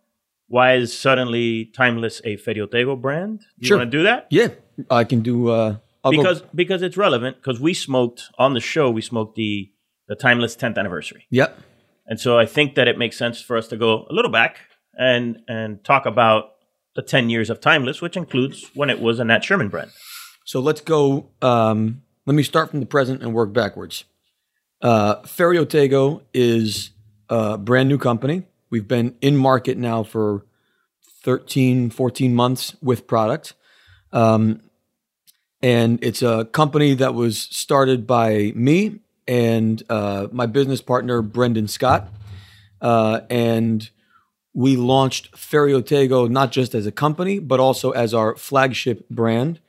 Why 0.47 0.75
is 0.75 0.97
suddenly 0.97 1.65
Timeless 1.65 2.21
a 2.23 2.37
Ferio 2.37 2.67
Tego 2.67 2.99
brand? 2.99 3.41
You 3.59 3.67
Sure. 3.67 3.77
want 3.77 3.91
to 3.91 3.97
do 3.97 4.03
that? 4.03 4.27
Yeah, 4.29 4.49
I 4.89 5.03
can 5.05 5.21
do. 5.21 5.49
Uh, 5.49 5.77
I'll 6.03 6.11
go- 6.11 6.17
because 6.17 6.41
because 6.53 6.81
it's 6.83 6.97
relevant 6.97 7.37
because 7.37 7.59
we 7.59 7.73
smoked 7.73 8.29
on 8.37 8.53
the 8.53 8.59
show 8.59 8.91
we 8.91 9.01
smoked 9.01 9.35
the 9.35 9.71
the 10.07 10.15
timeless 10.15 10.55
10th 10.55 10.77
anniversary 10.77 11.25
Yep. 11.31 11.57
and 12.05 12.19
so 12.19 12.37
i 12.37 12.45
think 12.45 12.75
that 12.75 12.87
it 12.87 12.95
makes 12.95 13.17
sense 13.17 13.41
for 13.41 13.57
us 13.57 13.67
to 13.69 13.75
go 13.75 14.05
a 14.07 14.13
little 14.13 14.29
back 14.29 14.57
and 14.99 15.39
and 15.47 15.83
talk 15.83 16.05
about 16.05 16.51
the 16.95 17.01
10 17.01 17.31
years 17.31 17.49
of 17.49 17.59
timeless 17.59 18.03
which 18.03 18.15
includes 18.15 18.69
when 18.75 18.91
it 18.91 18.99
was 19.01 19.19
a 19.19 19.25
nat 19.25 19.43
sherman 19.43 19.67
brand 19.67 19.89
So 20.45 20.59
let's 20.59 20.79
go. 20.79 21.31
Um, 21.41 22.03
let 22.27 22.35
me 22.35 22.43
start 22.43 22.69
from 22.69 22.79
the 22.79 22.85
present 22.85 23.21
and 23.23 23.33
work 23.33 23.51
backwards. 23.51 24.05
Uh, 24.81 25.15
is 26.33 26.91
a 27.29 27.57
brand 27.57 27.89
new 27.89 27.97
company. 27.97 28.43
We've 28.69 28.87
been 28.87 29.15
in 29.21 29.37
market 29.37 29.77
now 29.77 30.03
for 30.03 30.45
13, 31.23 31.89
14 31.89 32.35
months 32.35 32.75
with 32.81 33.07
product. 33.07 33.53
Um, 34.13 34.61
and 35.63 35.97
it's 36.03 36.21
a 36.21 36.45
company 36.45 36.93
that 36.93 37.15
was 37.15 37.39
started 37.39 38.05
by 38.05 38.53
me 38.55 38.99
and 39.27 39.81
uh, 39.89 40.27
my 40.31 40.45
business 40.45 40.81
partner, 40.81 41.23
Brendan 41.23 41.67
Scott. 41.67 42.07
Uh, 42.79 43.21
and 43.31 43.89
we 44.53 44.75
launched 44.77 45.31
Ferio 45.31 45.81
Tego 45.81 46.29
not 46.29 46.51
just 46.51 46.75
as 46.75 46.85
a 46.85 46.91
company, 46.91 47.39
but 47.39 47.59
also 47.59 47.91
as 47.91 48.13
our 48.13 48.35
flagship 48.35 49.09
brand 49.09 49.59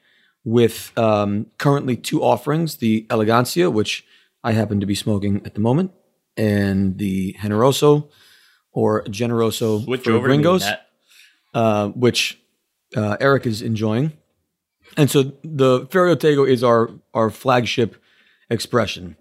with 0.47 0.97
um, 0.97 1.47
currently 1.59 1.97
two 1.97 2.23
offerings 2.23 2.77
the 2.77 3.05
Elegancia, 3.11 3.71
which 3.71 4.07
I 4.45 4.53
happen 4.53 4.79
to 4.79 4.87
be 4.87 4.95
smoking 4.95 5.43
at 5.45 5.55
the 5.55 5.61
moment, 5.61 5.91
and 6.37 6.97
the 6.99 7.35
Generoso 7.35 8.09
or 8.71 9.03
Generoso 9.05 9.85
switch 9.85 10.05
for 10.05 10.13
over 10.13 10.29
to 10.29 10.37
me, 10.37 10.43
gringos, 10.43 10.65
uh, 11.53 11.89
which 11.89 12.39
uh, 12.97 13.17
Eric 13.21 13.45
is 13.45 13.61
enjoying. 13.61 14.13
And 14.97 15.11
so 15.11 15.33
the 15.43 15.81
Ferio 15.89 16.15
Tego 16.15 16.49
is 16.49 16.63
our, 16.63 16.91
our 17.13 17.29
flagship 17.29 17.97
expression. 18.49 19.17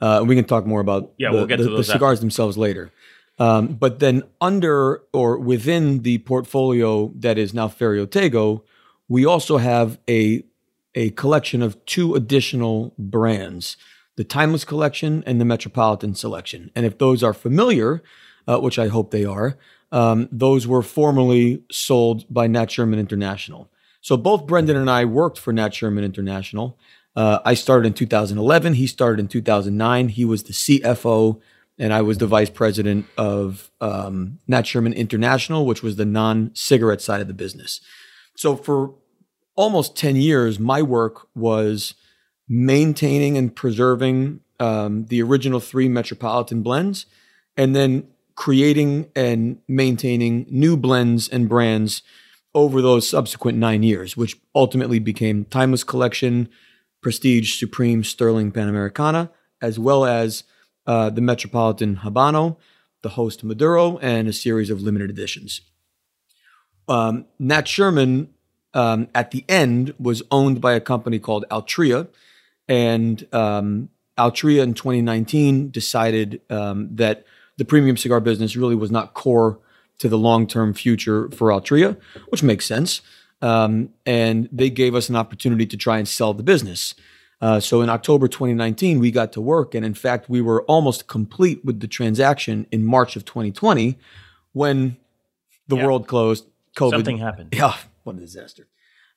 Uh, 0.00 0.24
we 0.26 0.34
can 0.34 0.46
talk 0.46 0.64
more 0.64 0.80
about 0.80 1.12
Yeah, 1.18 1.30
the, 1.30 1.36
we'll 1.36 1.46
get 1.46 1.58
the, 1.58 1.68
to 1.68 1.76
the 1.76 1.84
cigars 1.84 2.20
themselves 2.20 2.56
later. 2.56 2.90
Um, 3.38 3.68
but 3.68 3.98
then 3.98 4.22
under 4.40 5.02
or 5.12 5.38
within 5.38 6.00
the 6.00 6.18
portfolio 6.18 7.12
that 7.16 7.36
is 7.36 7.52
now 7.52 7.68
Ferio 7.68 8.06
Tego, 8.06 8.62
we 9.08 9.26
also 9.26 9.58
have 9.58 9.98
a 10.08 10.42
a 10.94 11.10
collection 11.10 11.62
of 11.62 11.84
two 11.86 12.14
additional 12.14 12.94
brands, 12.98 13.76
the 14.16 14.24
Timeless 14.24 14.64
Collection 14.64 15.22
and 15.26 15.40
the 15.40 15.44
Metropolitan 15.44 16.14
Selection. 16.14 16.70
And 16.74 16.84
if 16.84 16.98
those 16.98 17.22
are 17.22 17.32
familiar, 17.32 18.02
uh, 18.46 18.58
which 18.58 18.78
I 18.78 18.88
hope 18.88 19.10
they 19.10 19.24
are, 19.24 19.56
um, 19.92 20.28
those 20.30 20.66
were 20.66 20.82
formerly 20.82 21.62
sold 21.70 22.24
by 22.32 22.46
Nat 22.46 22.70
Sherman 22.70 22.98
International. 22.98 23.70
So 24.00 24.16
both 24.16 24.46
Brendan 24.46 24.76
and 24.76 24.90
I 24.90 25.04
worked 25.04 25.38
for 25.38 25.52
Nat 25.52 25.74
Sherman 25.74 26.04
International. 26.04 26.78
Uh, 27.14 27.40
I 27.44 27.54
started 27.54 27.86
in 27.86 27.94
2011. 27.94 28.74
He 28.74 28.86
started 28.86 29.20
in 29.20 29.28
2009. 29.28 30.08
He 30.08 30.24
was 30.24 30.44
the 30.44 30.52
CFO, 30.52 31.40
and 31.78 31.92
I 31.92 32.02
was 32.02 32.18
the 32.18 32.26
vice 32.26 32.50
president 32.50 33.06
of 33.18 33.70
um, 33.80 34.38
Nat 34.46 34.66
Sherman 34.66 34.92
International, 34.92 35.66
which 35.66 35.82
was 35.82 35.96
the 35.96 36.04
non-cigarette 36.04 37.02
side 37.02 37.20
of 37.20 37.26
the 37.26 37.34
business. 37.34 37.80
So 38.36 38.56
for 38.56 38.94
almost 39.60 39.94
10 39.94 40.16
years, 40.16 40.58
my 40.58 40.80
work 40.80 41.28
was 41.34 41.94
maintaining 42.48 43.36
and 43.36 43.54
preserving 43.54 44.40
um, 44.58 45.04
the 45.06 45.20
original 45.20 45.60
three 45.60 45.86
Metropolitan 45.86 46.62
blends 46.62 47.04
and 47.58 47.76
then 47.76 48.08
creating 48.36 49.10
and 49.14 49.58
maintaining 49.68 50.46
new 50.48 50.78
blends 50.78 51.28
and 51.28 51.46
brands 51.46 52.02
over 52.54 52.80
those 52.80 53.06
subsequent 53.06 53.58
nine 53.58 53.82
years, 53.82 54.16
which 54.16 54.34
ultimately 54.54 54.98
became 54.98 55.44
Timeless 55.44 55.84
Collection, 55.84 56.48
Prestige, 57.02 57.58
Supreme, 57.58 58.02
Sterling, 58.02 58.52
Panamericana, 58.52 59.28
as 59.60 59.78
well 59.78 60.06
as 60.06 60.42
uh, 60.86 61.10
the 61.10 61.20
Metropolitan 61.20 61.96
Habano, 61.96 62.56
the 63.02 63.10
Host 63.10 63.44
Maduro, 63.44 63.98
and 63.98 64.26
a 64.26 64.32
series 64.32 64.70
of 64.70 64.80
limited 64.80 65.10
editions. 65.10 65.60
Um, 66.88 67.26
Nat 67.38 67.68
Sherman 67.68 68.30
um, 68.74 69.08
at 69.14 69.30
the 69.30 69.44
end 69.48 69.94
was 69.98 70.22
owned 70.30 70.60
by 70.60 70.72
a 70.74 70.80
company 70.80 71.18
called 71.18 71.44
Altria, 71.50 72.08
and 72.68 73.26
um, 73.34 73.88
Altria 74.18 74.62
in 74.62 74.74
2019 74.74 75.70
decided 75.70 76.40
um, 76.50 76.88
that 76.94 77.24
the 77.56 77.64
premium 77.64 77.96
cigar 77.96 78.20
business 78.20 78.56
really 78.56 78.74
was 78.74 78.90
not 78.90 79.14
core 79.14 79.58
to 79.98 80.08
the 80.08 80.18
long-term 80.18 80.72
future 80.74 81.28
for 81.30 81.48
Altria, 81.48 81.96
which 82.28 82.42
makes 82.42 82.64
sense. 82.64 83.02
Um, 83.42 83.90
and 84.06 84.48
they 84.52 84.70
gave 84.70 84.94
us 84.94 85.08
an 85.08 85.16
opportunity 85.16 85.66
to 85.66 85.76
try 85.76 85.98
and 85.98 86.06
sell 86.06 86.34
the 86.34 86.42
business. 86.42 86.94
Uh, 87.40 87.58
so 87.58 87.80
in 87.80 87.88
October 87.88 88.28
2019, 88.28 88.98
we 88.98 89.10
got 89.10 89.32
to 89.32 89.40
work, 89.40 89.74
and 89.74 89.84
in 89.84 89.94
fact, 89.94 90.28
we 90.28 90.42
were 90.42 90.62
almost 90.64 91.06
complete 91.06 91.64
with 91.64 91.80
the 91.80 91.88
transaction 91.88 92.66
in 92.70 92.84
March 92.84 93.16
of 93.16 93.24
2020, 93.24 93.98
when 94.52 94.96
the 95.68 95.76
Yeah. 95.76 95.86
world 95.86 96.06
closed. 96.06 96.44
COVID 96.76 96.90
something 96.90 97.18
happened 97.18 97.48
yeah, 97.52 97.76
what 98.04 98.16
a 98.16 98.20
disaster. 98.20 98.66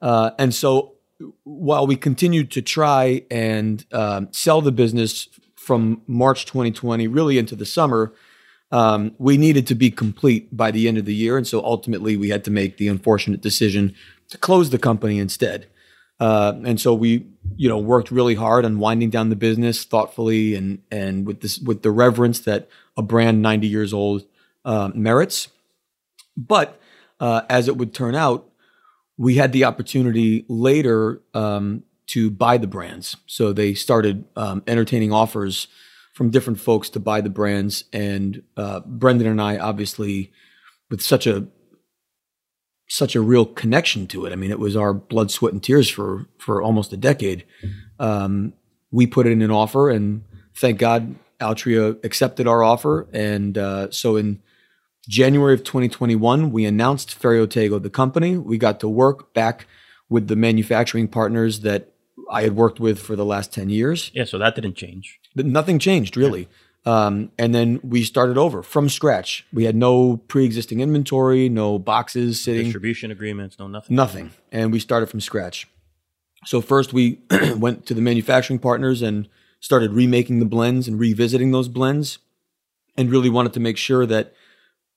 Uh, 0.01 0.31
and 0.37 0.53
so 0.53 0.95
while 1.43 1.87
we 1.87 1.95
continued 1.95 2.51
to 2.51 2.61
try 2.61 3.23
and 3.31 3.85
um, 3.91 4.27
sell 4.31 4.61
the 4.61 4.71
business 4.71 5.29
from 5.55 6.01
March 6.07 6.45
2020 6.45 7.07
really 7.07 7.37
into 7.37 7.55
the 7.55 7.65
summer, 7.65 8.13
um, 8.71 9.13
we 9.19 9.37
needed 9.37 9.67
to 9.67 9.75
be 9.75 9.91
complete 9.91 10.55
by 10.55 10.71
the 10.71 10.87
end 10.87 10.97
of 10.97 11.05
the 11.05 11.13
year, 11.13 11.37
and 11.37 11.47
so 11.47 11.63
ultimately 11.63 12.17
we 12.17 12.29
had 12.29 12.43
to 12.45 12.51
make 12.51 12.77
the 12.77 12.87
unfortunate 12.87 13.39
decision 13.39 13.95
to 14.29 14.37
close 14.37 14.71
the 14.71 14.79
company 14.79 15.19
instead. 15.19 15.67
Uh, 16.19 16.53
and 16.65 16.81
so 16.81 16.93
we, 16.93 17.25
you 17.55 17.69
know, 17.69 17.77
worked 17.77 18.09
really 18.09 18.35
hard 18.35 18.65
on 18.65 18.79
winding 18.79 19.09
down 19.09 19.29
the 19.29 19.35
business 19.35 19.83
thoughtfully 19.83 20.55
and 20.55 20.81
and 20.89 21.27
with 21.27 21.41
this 21.41 21.59
with 21.59 21.81
the 21.81 21.91
reverence 21.91 22.39
that 22.41 22.67
a 22.97 23.01
brand 23.01 23.41
90 23.41 23.67
years 23.67 23.93
old 23.93 24.23
uh, 24.65 24.89
merits. 24.95 25.49
But 26.35 26.79
uh, 27.19 27.41
as 27.49 27.67
it 27.67 27.77
would 27.77 27.93
turn 27.93 28.15
out, 28.15 28.49
we 29.17 29.35
had 29.35 29.51
the 29.51 29.63
opportunity 29.63 30.45
later 30.47 31.21
um, 31.33 31.83
to 32.07 32.29
buy 32.29 32.57
the 32.57 32.67
brands. 32.67 33.15
So 33.25 33.53
they 33.53 33.73
started 33.73 34.25
um, 34.35 34.63
entertaining 34.67 35.11
offers 35.11 35.67
from 36.13 36.29
different 36.29 36.59
folks 36.59 36.89
to 36.89 36.99
buy 36.99 37.21
the 37.21 37.29
brands, 37.29 37.85
and 37.91 38.43
uh, 38.55 38.81
Brendan 38.85 39.27
and 39.27 39.41
I, 39.41 39.57
obviously, 39.57 40.31
with 40.89 41.01
such 41.01 41.25
a 41.25 41.47
such 42.87 43.15
a 43.15 43.21
real 43.21 43.45
connection 43.45 44.05
to 44.05 44.25
it. 44.25 44.31
I 44.31 44.35
mean, 44.35 44.51
it 44.51 44.59
was 44.59 44.75
our 44.75 44.93
blood, 44.93 45.31
sweat, 45.31 45.53
and 45.53 45.63
tears 45.63 45.89
for 45.89 46.27
for 46.37 46.61
almost 46.61 46.93
a 46.93 46.97
decade. 46.97 47.45
Um, 47.99 48.53
we 48.91 49.07
put 49.07 49.25
in 49.25 49.41
an 49.41 49.49
offer, 49.49 49.89
and 49.89 50.23
thank 50.55 50.77
God, 50.77 51.15
Altria 51.39 52.03
accepted 52.05 52.47
our 52.47 52.63
offer. 52.63 53.07
And 53.11 53.57
uh, 53.57 53.89
so, 53.89 54.15
in 54.15 54.42
January 55.07 55.53
of 55.53 55.63
2021, 55.63 56.51
we 56.51 56.65
announced 56.65 57.19
Ferio 57.19 57.45
Tego, 57.45 57.81
the 57.81 57.89
company. 57.89 58.37
We 58.37 58.57
got 58.57 58.79
to 58.79 58.87
work 58.87 59.33
back 59.33 59.67
with 60.09 60.27
the 60.27 60.35
manufacturing 60.35 61.07
partners 61.07 61.61
that 61.61 61.89
I 62.31 62.43
had 62.43 62.55
worked 62.55 62.79
with 62.79 62.99
for 62.99 63.15
the 63.15 63.25
last 63.25 63.53
10 63.53 63.69
years. 63.69 64.11
Yeah, 64.13 64.23
so 64.25 64.37
that 64.37 64.55
didn't 64.55 64.75
change. 64.75 65.19
But 65.35 65.45
nothing 65.45 65.79
changed 65.79 66.15
really. 66.15 66.47
Um, 66.85 67.31
and 67.37 67.55
then 67.55 67.79
we 67.81 68.03
started 68.03 68.37
over 68.37 68.61
from 68.61 68.89
scratch. 68.89 69.45
We 69.53 69.63
had 69.63 69.75
no 69.75 70.17
pre-existing 70.17 70.81
inventory, 70.81 71.47
no 71.47 71.79
boxes 71.79 72.41
sitting, 72.41 72.65
Distribution 72.65 73.09
agreements, 73.09 73.57
no 73.57 73.67
nothing. 73.67 73.95
nothing, 73.95 74.31
and 74.51 74.71
we 74.71 74.79
started 74.79 75.07
from 75.07 75.21
scratch. 75.21 75.67
So 76.45 76.59
first 76.59 76.91
we 76.91 77.19
went 77.55 77.85
to 77.85 77.93
the 77.93 78.01
manufacturing 78.01 78.59
partners 78.59 79.01
and 79.01 79.29
started 79.61 79.91
remaking 79.93 80.39
the 80.39 80.45
blends 80.45 80.89
and 80.89 80.99
revisiting 80.99 81.51
those 81.51 81.69
blends, 81.69 82.19
and 82.97 83.09
really 83.09 83.29
wanted 83.29 83.53
to 83.53 83.61
make 83.61 83.77
sure 83.77 84.05
that 84.05 84.33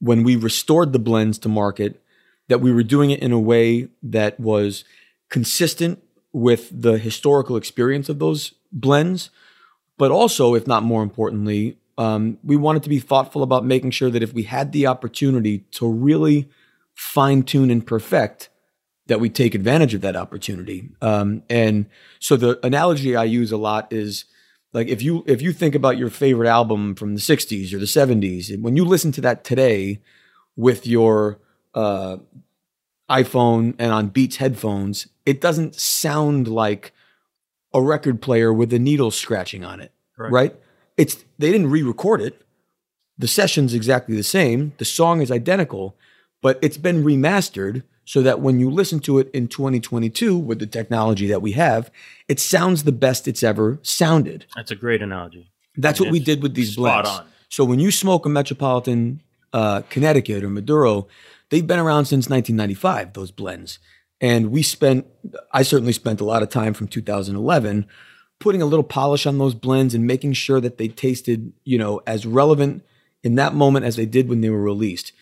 when 0.00 0.22
we 0.22 0.36
restored 0.36 0.92
the 0.92 0.98
blends 0.98 1.38
to 1.38 1.48
market, 1.48 2.02
that 2.48 2.60
we 2.60 2.72
were 2.72 2.82
doing 2.82 3.10
it 3.10 3.20
in 3.20 3.32
a 3.32 3.40
way 3.40 3.88
that 4.02 4.38
was 4.38 4.84
consistent 5.28 6.02
with 6.32 6.70
the 6.70 6.98
historical 6.98 7.56
experience 7.56 8.08
of 8.08 8.18
those 8.18 8.54
blends, 8.70 9.30
but 9.98 10.10
also, 10.10 10.54
if 10.54 10.66
not 10.66 10.82
more 10.82 11.02
importantly, 11.02 11.78
um, 11.98 12.38
we 12.44 12.56
wanted 12.56 12.82
to 12.82 12.88
be 12.90 12.98
thoughtful 12.98 13.42
about 13.42 13.64
making 13.64 13.90
sure 13.90 14.10
that 14.10 14.22
if 14.22 14.34
we 14.34 14.42
had 14.42 14.72
the 14.72 14.86
opportunity 14.86 15.60
to 15.72 15.90
really 15.90 16.48
fine 16.94 17.42
tune 17.42 17.70
and 17.70 17.86
perfect, 17.86 18.50
that 19.06 19.20
we 19.20 19.30
take 19.30 19.54
advantage 19.54 19.94
of 19.94 20.00
that 20.02 20.16
opportunity. 20.16 20.90
Um, 21.00 21.42
and 21.48 21.86
so 22.18 22.36
the 22.36 22.64
analogy 22.64 23.16
I 23.16 23.24
use 23.24 23.52
a 23.52 23.56
lot 23.56 23.92
is 23.92 24.24
like 24.72 24.88
if 24.88 25.02
you 25.02 25.24
if 25.26 25.40
you 25.40 25.52
think 25.52 25.74
about 25.74 25.98
your 25.98 26.10
favorite 26.10 26.48
album 26.48 26.94
from 26.94 27.14
the 27.14 27.20
60s 27.20 27.72
or 27.72 27.78
the 27.78 27.84
70s, 27.86 28.60
when 28.60 28.76
you 28.76 28.84
listen 28.84 29.12
to 29.12 29.20
that 29.22 29.44
today 29.44 30.00
with 30.56 30.86
your 30.86 31.38
uh, 31.74 32.18
iPhone 33.10 33.74
and 33.78 33.92
on 33.92 34.08
Beats 34.08 34.36
headphones, 34.36 35.06
it 35.24 35.40
doesn't 35.40 35.74
sound 35.74 36.48
like 36.48 36.92
a 37.72 37.80
record 37.80 38.20
player 38.22 38.52
with 38.52 38.72
a 38.72 38.78
needle 38.78 39.10
scratching 39.10 39.64
on 39.64 39.80
it, 39.80 39.92
Correct. 40.16 40.32
right? 40.32 40.56
It's 40.96 41.24
they 41.38 41.52
didn't 41.52 41.70
re-record 41.70 42.20
it. 42.20 42.42
The 43.18 43.28
session's 43.28 43.74
exactly 43.74 44.16
the 44.16 44.22
same. 44.22 44.72
The 44.78 44.84
song 44.84 45.20
is 45.22 45.30
identical, 45.30 45.96
but 46.42 46.58
it's 46.62 46.76
been 46.76 47.04
remastered 47.04 47.82
so 48.06 48.22
that 48.22 48.40
when 48.40 48.60
you 48.60 48.70
listen 48.70 49.00
to 49.00 49.18
it 49.18 49.28
in 49.34 49.48
2022 49.48 50.38
with 50.38 50.60
the 50.60 50.66
technology 50.66 51.26
that 51.26 51.42
we 51.42 51.52
have, 51.52 51.90
it 52.28 52.40
sounds 52.40 52.84
the 52.84 52.92
best 52.92 53.28
it's 53.28 53.42
ever 53.42 53.78
sounded. 53.82 54.46
That's 54.54 54.70
a 54.70 54.76
great 54.76 55.02
analogy. 55.02 55.50
That's 55.76 56.00
what 56.00 56.10
we 56.10 56.20
did 56.20 56.40
with 56.40 56.54
these 56.54 56.72
spot 56.72 57.04
blends. 57.04 57.20
on. 57.20 57.26
So 57.50 57.64
when 57.64 57.80
you 57.80 57.90
smoke 57.90 58.24
a 58.24 58.28
Metropolitan 58.28 59.22
uh, 59.52 59.82
Connecticut 59.90 60.44
or 60.44 60.48
Maduro, 60.48 61.08
they've 61.50 61.66
been 61.66 61.80
around 61.80 62.06
since 62.06 62.30
1995. 62.30 63.12
Those 63.12 63.32
blends, 63.32 63.80
and 64.20 64.50
we 64.50 64.62
spent, 64.62 65.06
I 65.52 65.62
certainly 65.62 65.92
spent 65.92 66.20
a 66.20 66.24
lot 66.24 66.42
of 66.42 66.48
time 66.48 66.74
from 66.74 66.86
2011 66.88 67.86
putting 68.38 68.62
a 68.62 68.66
little 68.66 68.84
polish 68.84 69.26
on 69.26 69.38
those 69.38 69.54
blends 69.54 69.94
and 69.94 70.06
making 70.06 70.34
sure 70.34 70.60
that 70.60 70.78
they 70.78 70.88
tasted, 70.88 71.52
you 71.64 71.78
know, 71.78 72.00
as 72.06 72.24
relevant 72.24 72.84
in 73.24 73.34
that 73.34 73.54
moment 73.54 73.84
as 73.84 73.96
they 73.96 74.06
did 74.06 74.28
when 74.28 74.42
they 74.42 74.50
were 74.50 74.62
released. 74.62 75.12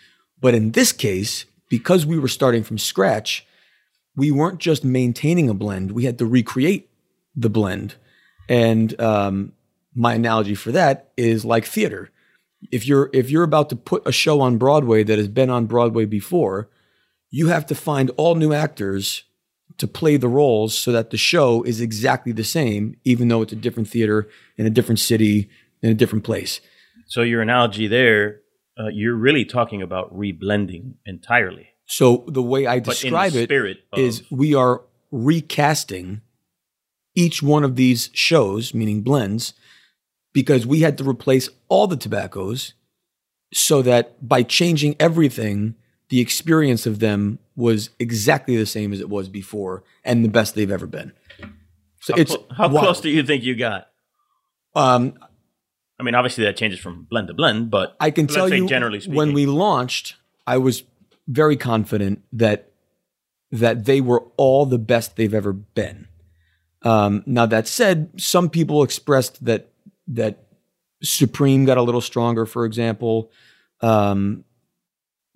But 0.41 0.55
in 0.55 0.72
this 0.72 0.93
case, 0.93 1.47
because 1.69 2.07
we 2.07 2.19
were 2.19 2.29
starting 2.29 2.62
from 2.62 2.79
scratch, 2.79 3.47
we 4.17 4.31
weren't 4.31 4.61
just 4.61 4.85
maintaining 4.85 5.49
a 5.49 5.55
blend; 5.55 5.93
we 5.93 6.05
had 6.05 6.19
to 6.19 6.27
recreate 6.27 6.91
the 7.35 7.51
blend. 7.51 7.95
And 8.49 8.99
um, 9.01 9.53
my 9.95 10.15
analogy 10.15 10.55
for 10.55 10.73
that 10.73 11.12
is 11.17 11.45
like 11.45 11.65
theater. 11.65 12.11
If 12.71 12.87
you're 12.87 13.11
if 13.12 13.31
you're 13.31 13.43
about 13.43 13.69
to 13.71 13.77
put 13.77 14.07
a 14.07 14.12
show 14.12 14.41
on 14.41 14.59
Broadway 14.59 15.05
that 15.05 15.19
has 15.19 15.29
been 15.29 15.51
on 15.51 15.67
Broadway 15.67 16.05
before, 16.05 16.69
you 17.31 17.49
have 17.49 17.67
to 17.67 17.75
find 17.75 18.11
all 18.17 18.35
new 18.35 18.53
actors 18.53 19.25
to 19.79 19.89
play 19.89 20.17
the 20.17 20.29
roles 20.29 20.77
so 20.77 20.93
that 20.93 21.11
the 21.11 21.17
show 21.17 21.62
is 21.65 21.81
exactly 21.81 22.33
the 22.33 22.45
same, 22.45 22.97
even 23.05 23.29
though 23.29 23.43
it's 23.43 23.53
a 23.53 23.57
different 23.57 23.89
theater 23.89 24.29
in 24.57 24.67
a 24.67 24.71
different 24.71 25.01
city 25.01 25.51
in 25.83 25.91
a 25.91 25.95
different 25.95 26.25
place. 26.25 26.61
So 27.07 27.23
your 27.23 27.43
analogy 27.43 27.87
there, 27.87 28.41
uh, 28.79 28.89
you're 28.89 29.14
really 29.14 29.45
talking 29.45 29.83
about 29.83 30.14
reblending 30.16 30.95
entirely. 31.07 31.68
So 31.87 32.25
the 32.29 32.43
way 32.43 32.66
I 32.66 32.81
But 32.81 33.03
in 33.05 33.12
the 33.12 33.20
describe 33.20 33.51
it 33.51 33.79
is 33.97 34.22
we 34.31 34.55
are 34.55 34.83
recasting 35.11 36.22
each 37.14 37.43
one 37.43 37.62
of 37.62 37.77
these 37.77 38.11
shows, 38.12 38.75
meaning 38.75 39.03
blends, 39.03 39.55
because 40.33 40.66
we 40.66 40.81
had 40.81 40.99
to 40.99 41.09
replace 41.09 41.49
all 41.68 41.87
the 41.87 41.97
tobaccos 41.97 42.75
so 43.53 43.83
that 43.83 44.27
by 44.27 44.43
changing 44.43 44.97
everything, 44.99 45.77
the 46.09 46.20
experience 46.20 46.87
of 46.87 46.99
them 46.99 47.39
was 47.55 47.91
exactly 48.01 48.57
the 48.57 48.66
same 48.66 48.93
as 48.93 49.01
it 49.01 49.09
was 49.09 49.29
before 49.29 49.85
and 50.03 50.25
the 50.25 50.29
best 50.29 50.55
they've 50.55 50.72
ever 50.72 50.87
been. 50.87 51.12
So 52.01 52.14
how, 52.14 52.20
it's 52.20 52.35
clo- 52.35 52.47
how 52.51 52.68
wild. 52.68 52.85
close 52.85 53.01
do 53.01 53.11
you 53.11 53.22
think 53.22 53.45
you 53.45 53.55
got? 53.55 53.89
um, 54.75 55.14
I 55.99 56.03
mean, 56.03 56.14
obviously 56.14 56.45
that 56.45 56.57
changes 56.57 56.80
from 56.80 57.05
blend 57.05 57.28
to 57.28 57.34
blend, 57.34 57.70
but 57.70 57.97
I 58.01 58.11
can 58.11 58.26
tell 58.26 58.49
you 58.49 58.66
generally 58.66 59.01
speaking, 59.01 59.16
when 59.16 59.32
we 59.32 59.47
launched, 59.47 60.16
I 60.47 60.59
was 60.59 60.82
very 61.28 61.57
confident 61.57 62.22
that 62.32 62.70
that 63.53 63.84
they 63.84 64.01
were 64.01 64.24
all 64.36 64.66
the 64.66 64.78
best 64.78 65.16
they've 65.16 65.34
ever 65.34 65.53
been. 65.53 66.09
Um, 66.82 67.22
now 67.26 67.47
that 67.47 67.68
said, 67.68 68.11
some 68.16 68.51
people 68.51 68.82
expressed 68.82 69.45
that 69.45 69.70
that 70.09 70.45
Supreme 71.03 71.64
got 71.64 71.78
a 71.78 71.82
little 71.82 72.01
stronger, 72.01 72.47
for 72.47 72.64
example. 72.64 73.30
Um, 73.80 74.45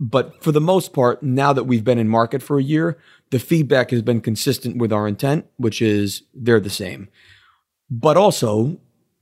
but 0.00 0.42
for 0.42 0.52
the 0.52 0.60
most 0.60 0.92
part, 0.92 1.22
now 1.22 1.52
that 1.52 1.64
we've 1.64 1.84
been 1.84 1.98
in 1.98 2.08
market 2.08 2.42
for 2.42 2.58
a 2.58 2.62
year, 2.62 2.98
the 3.30 3.38
feedback 3.38 3.90
has 3.90 4.02
been 4.02 4.20
consistent 4.20 4.76
with 4.76 4.92
our 4.92 5.08
intent, 5.08 5.46
which 5.56 5.82
is 5.82 6.22
they're 6.34 6.60
the 6.60 6.70
same. 6.70 7.08
But 7.90 8.16
also, 8.16 8.78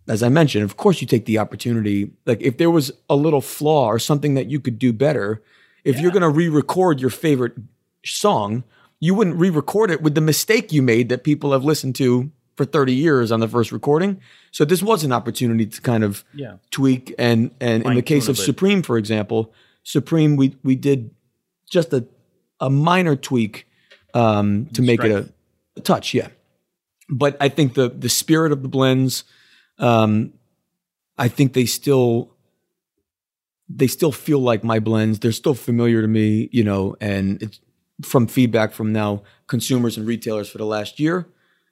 as 0.08 0.22
I 0.22 0.28
mentioned, 0.28 0.64
of 0.64 0.76
course, 0.76 1.00
you 1.00 1.06
take 1.06 1.26
the 1.26 1.38
opportunity. 1.38 2.10
Like 2.26 2.40
if 2.40 2.58
there 2.58 2.70
was 2.70 2.92
a 3.10 3.16
little 3.16 3.40
flaw 3.40 3.86
or 3.86 3.98
something 3.98 4.34
that 4.34 4.46
you 4.46 4.60
could 4.60 4.78
do 4.78 4.92
better, 4.92 5.42
if 5.84 6.00
you're 6.00 6.10
going 6.10 6.22
to 6.22 6.28
re-record 6.28 7.00
your 7.00 7.10
favorite 7.10 7.54
song, 8.04 8.64
you 9.00 9.14
wouldn't 9.14 9.36
re-record 9.36 9.90
it 9.90 10.02
with 10.02 10.14
the 10.14 10.20
mistake 10.20 10.72
you 10.72 10.82
made 10.82 11.08
that 11.08 11.24
people 11.24 11.52
have 11.52 11.64
listened 11.64 11.94
to 11.96 12.30
for 12.56 12.64
30 12.64 12.94
years 12.94 13.30
on 13.30 13.40
the 13.40 13.48
first 13.48 13.70
recording. 13.70 14.20
So 14.50 14.64
this 14.64 14.82
was 14.82 15.04
an 15.04 15.12
opportunity 15.12 15.66
to 15.66 15.80
kind 15.80 16.02
of 16.02 16.24
yeah, 16.32 16.56
tweak 16.70 17.14
and 17.18 17.50
and 17.60 17.84
in 17.84 17.94
the 17.94 18.02
case 18.02 18.28
of. 18.28 18.38
Supreme, 18.38 18.82
for 18.82 18.96
example, 18.96 19.52
Supreme 19.82 20.36
we 20.36 20.56
we 20.62 20.74
did 20.74 21.10
just 21.70 21.92
a 21.92 22.06
a 22.60 22.70
minor 22.70 23.16
tweak 23.16 23.66
um, 24.14 24.66
to 24.72 24.82
make 24.82 25.04
it 25.04 25.10
a, 25.10 25.28
a 25.76 25.80
touch, 25.80 26.14
yeah. 26.14 26.28
But 27.08 27.36
I 27.40 27.48
think 27.48 27.74
the 27.74 27.90
the 27.90 28.08
spirit 28.08 28.52
of 28.52 28.62
the 28.62 28.68
blends, 28.68 29.24
um, 29.78 30.32
I 31.18 31.28
think 31.28 31.52
they 31.52 31.66
still 31.66 32.32
they 33.68 33.86
still 33.86 34.12
feel 34.12 34.38
like 34.38 34.62
my 34.62 34.78
blends. 34.78 35.18
They're 35.18 35.32
still 35.32 35.54
familiar 35.54 36.00
to 36.02 36.08
me, 36.08 36.48
you 36.52 36.62
know, 36.62 36.96
and 37.00 37.42
it's 37.42 37.60
from 38.02 38.26
feedback 38.26 38.72
from 38.72 38.92
now 38.92 39.22
consumers 39.46 39.96
and 39.96 40.06
retailers 40.06 40.48
for 40.48 40.58
the 40.58 40.66
last 40.66 41.00
year. 41.00 41.26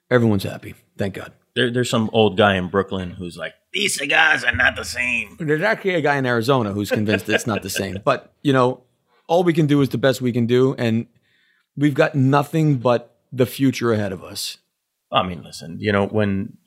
Everyone's 0.09 0.43
happy, 0.43 0.75
thank 0.97 1.13
God. 1.13 1.31
there, 1.55 1.71
there's 1.71 1.89
some 1.89 2.09
old 2.13 2.37
guy 2.37 2.55
in 2.55 2.67
Brooklyn 2.67 3.11
who's 3.11 3.37
like, 3.37 3.53
these 3.73 3.95
cigars 3.95 4.43
are 4.43 4.55
not 4.55 4.75
the 4.75 4.83
same. 4.85 5.37
There's 5.39 5.61
actually 5.61 5.95
a 5.95 6.01
guy 6.01 6.17
in 6.17 6.25
Arizona 6.25 6.73
who's 6.73 6.91
convinced 6.91 7.27
it's 7.29 7.47
not 7.47 7.63
the 7.63 7.69
same. 7.69 7.99
But, 8.03 8.33
you 8.41 8.53
know, 8.53 8.83
all 9.27 9.43
we 9.43 9.53
can 9.53 9.65
do 9.65 9.81
is 9.81 9.89
the 9.89 9.97
best 9.97 10.21
we 10.21 10.31
can 10.31 10.45
do. 10.45 10.75
And 10.77 11.07
we've 11.75 11.93
got 11.93 12.13
nothing 12.13 12.77
but 12.77 13.17
the 13.31 13.45
future 13.45 13.93
ahead 13.93 14.11
of 14.11 14.23
us. 14.23 14.57
I 15.11 15.23
mean, 15.23 15.43
listen, 15.43 15.77
you 15.79 15.91
know, 15.91 16.07
when 16.07 16.57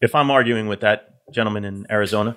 if 0.00 0.14
I'm 0.14 0.30
arguing 0.30 0.66
with 0.68 0.80
that 0.80 1.08
gentleman 1.32 1.64
in 1.64 1.86
Arizona, 1.90 2.36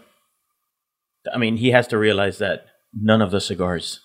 I 1.33 1.37
mean, 1.37 1.57
he 1.57 1.71
has 1.71 1.87
to 1.87 1.97
realize 1.97 2.37
that 2.39 2.65
none 2.93 3.21
of 3.21 3.31
the 3.31 3.39
cigars 3.41 3.99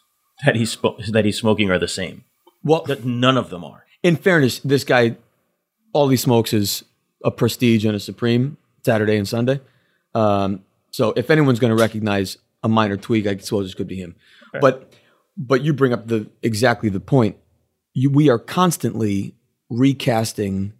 that 0.44 0.54
he's 0.56 0.76
spo- 0.76 1.04
that 1.12 1.24
he's 1.24 1.38
smoking 1.38 1.70
are 1.70 1.78
the 1.78 1.88
same. 1.88 2.24
Well, 2.62 2.82
That 2.84 3.04
none 3.04 3.36
of 3.36 3.50
them 3.50 3.64
are. 3.64 3.84
in 4.02 4.16
fairness, 4.16 4.58
this 4.60 4.84
guy, 4.84 5.16
all 5.92 6.08
he 6.08 6.16
smokes 6.16 6.52
is 6.52 6.84
a 7.24 7.30
Prestige 7.30 7.84
and 7.84 7.94
a 7.96 8.00
Supreme 8.00 8.56
Saturday 8.84 9.16
and 9.16 9.26
Sunday. 9.26 9.60
Um, 10.14 10.64
so 10.90 11.12
if 11.16 11.30
anyone's 11.30 11.58
going 11.60 11.74
to 11.76 11.80
recognize 11.80 12.38
a 12.62 12.68
minor 12.68 12.96
tweak, 12.96 13.26
I 13.26 13.36
suppose 13.36 13.70
it 13.72 13.76
could 13.76 13.86
be 13.88 13.96
him. 13.96 14.14
But 14.60 14.92
but 15.36 15.62
you 15.62 15.72
bring 15.74 15.92
up 15.92 16.06
the 16.06 16.28
exactly 16.42 16.88
the 16.88 17.00
point. 17.00 17.36
You, 17.94 18.10
we 18.10 18.28
are 18.30 18.38
constantly 18.38 19.34
recasting 19.70 20.72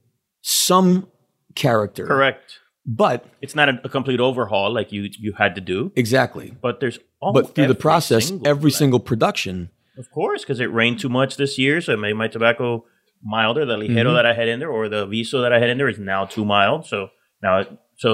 some 0.42 1.08
character, 1.56 2.06
Correct. 2.06 2.60
But 2.88 3.24
It's 3.42 3.56
not 3.56 3.68
a, 3.68 3.80
a 3.82 3.88
complete 3.88 4.20
overhaul 4.20 4.72
like 4.72 4.92
you 4.92 5.08
you 5.18 5.32
had 5.32 5.54
to 5.56 5.60
do, 5.60 5.90
exactly. 5.96 6.54
but 6.62 6.78
there's 6.80 7.00
But 7.20 7.54
through 7.56 7.66
the 7.66 7.74
process, 7.74 8.28
single 8.28 8.46
every 8.46 8.70
single 8.70 9.00
production, 9.00 9.70
Of 9.98 10.06
course, 10.12 10.42
because 10.42 10.60
it 10.60 10.70
rained 10.72 11.00
too 11.00 11.08
much 11.08 11.36
this 11.36 11.58
year, 11.58 11.80
so 11.80 11.92
it 11.94 11.98
made 11.98 12.14
my 12.14 12.28
tobacco 12.28 12.84
milder. 13.24 13.64
The 13.66 13.76
ligero 13.76 13.88
Mm-hmm. 14.04 14.14
that 14.14 14.26
I 14.26 14.34
had 14.34 14.46
in 14.52 14.60
there, 14.60 14.70
or 14.70 14.88
the 14.88 15.04
viso 15.06 15.40
that 15.42 15.52
I 15.52 15.58
had 15.58 15.68
in 15.72 15.78
there, 15.78 15.88
is 15.88 15.98
now 15.98 16.26
too 16.26 16.44
mild. 16.44 16.86
So 16.86 17.08
now, 17.42 17.52
it, 17.62 17.68
so 17.96 18.10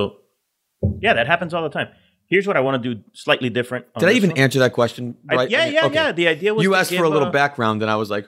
yeah, 1.04 1.12
that 1.18 1.26
happens 1.26 1.52
all 1.54 1.62
the 1.68 1.68
time. 1.78 1.88
Here's 2.32 2.46
what 2.46 2.56
I 2.56 2.60
want 2.60 2.82
to 2.82 2.94
do 2.94 3.00
slightly 3.12 3.50
different. 3.50 3.84
did 3.98 4.08
I 4.08 4.12
even 4.12 4.30
one. 4.30 4.38
answer 4.44 4.58
that 4.60 4.72
question? 4.72 5.16
I- 5.28 5.34
Right? 5.36 5.50
yeah, 5.50 5.66
yeah, 5.66 5.84
Okay. 5.86 5.94
yeah. 6.00 6.12
The 6.12 6.28
idea 6.28 6.54
was 6.54 6.64
You 6.64 6.74
asked 6.76 6.94
for 6.94 7.04
a 7.04 7.10
little 7.16 7.28
uh, 7.28 7.40
background, 7.42 7.82
and 7.82 7.90
I 7.90 7.96
was 7.96 8.08
like, 8.16 8.26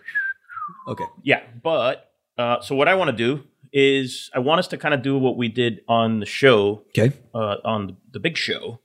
okay. 0.93 1.07
Yeah, 1.23 1.41
but 1.62 1.95
uh, 2.37 2.61
so 2.61 2.75
what 2.75 2.87
I 2.89 2.95
want 3.01 3.09
to 3.11 3.17
do 3.17 3.31
is 3.75 4.31
I 4.35 4.39
want 4.39 4.61
us 4.61 4.68
to 4.68 4.79
kind 4.79 4.95
of 4.95 5.03
do 5.03 5.18
what 5.18 5.37
we 5.37 5.49
did 5.49 5.81
on 5.89 6.20
the 6.20 6.27
show 6.27 6.85
Okay. 6.97 7.12
uh, 7.35 7.57
on 7.64 7.97
the 8.12 8.20
big 8.20 8.37
show, 8.39 8.81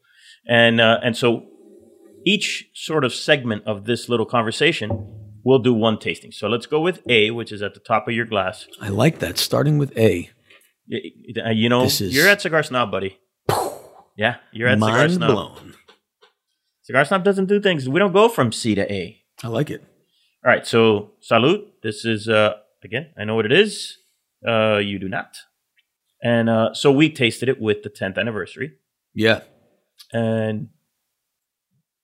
and 0.48 0.82
uh, 0.82 1.00
and 1.04 1.16
so 1.16 1.46
each 2.26 2.70
sort 2.74 3.04
of 3.06 3.14
segment 3.14 3.64
of 3.66 3.86
this 3.86 4.10
little 4.10 4.26
conversation, 4.26 4.90
we'll 5.46 5.60
do 5.60 5.74
one 5.74 5.98
tasting. 6.00 6.32
So 6.32 6.48
let's 6.50 6.66
go 6.66 6.82
with 6.82 7.02
A, 7.08 7.30
which 7.32 7.52
is 7.52 7.62
at 7.62 7.74
the 7.76 7.80
top 7.80 8.08
of 8.08 8.14
your 8.16 8.26
glass. 8.26 8.68
I 8.82 8.90
like 8.90 9.20
that. 9.20 9.38
Starting 9.38 9.78
with 9.78 9.96
A. 9.98 10.30
You 10.88 11.70
know, 11.70 11.84
is- 11.86 12.02
you're 12.02 12.28
at 12.28 12.42
Cigar 12.42 12.64
Snob, 12.64 12.90
buddy. 12.92 13.20
Yeah, 14.18 14.38
you're 14.52 14.68
at 14.68 14.80
Cigar 14.80 14.92
Mind 14.98 15.12
Snob. 15.14 15.30
blown. 15.32 15.74
Cigar 16.82 17.06
Snob 17.06 17.24
doesn't 17.24 17.46
do 17.46 17.62
things. 17.62 17.88
We 17.88 18.00
don't 18.00 18.12
go 18.12 18.28
from 18.28 18.52
C 18.52 18.74
to 18.76 18.92
A. 18.92 19.22
I 19.44 19.48
like 19.48 19.70
it. 19.70 19.82
All 20.44 20.52
right, 20.52 20.66
so 20.66 21.12
salute. 21.22 21.62
This 21.84 22.04
is 22.06 22.28
uh 22.28 22.56
again, 22.84 23.12
I 23.18 23.24
know 23.24 23.36
what 23.36 23.46
it 23.46 23.52
is. 23.52 23.98
Uh 24.48 24.78
you 24.78 25.00
do 25.00 25.10
not. 25.10 25.38
And 26.24 26.50
uh 26.50 26.74
so 26.74 26.92
we 26.92 27.10
tasted 27.10 27.50
it 27.50 27.60
with 27.62 27.84
the 27.84 27.90
10th 27.90 28.18
anniversary 28.18 28.74
Yeah. 29.14 29.42
and 30.14 30.70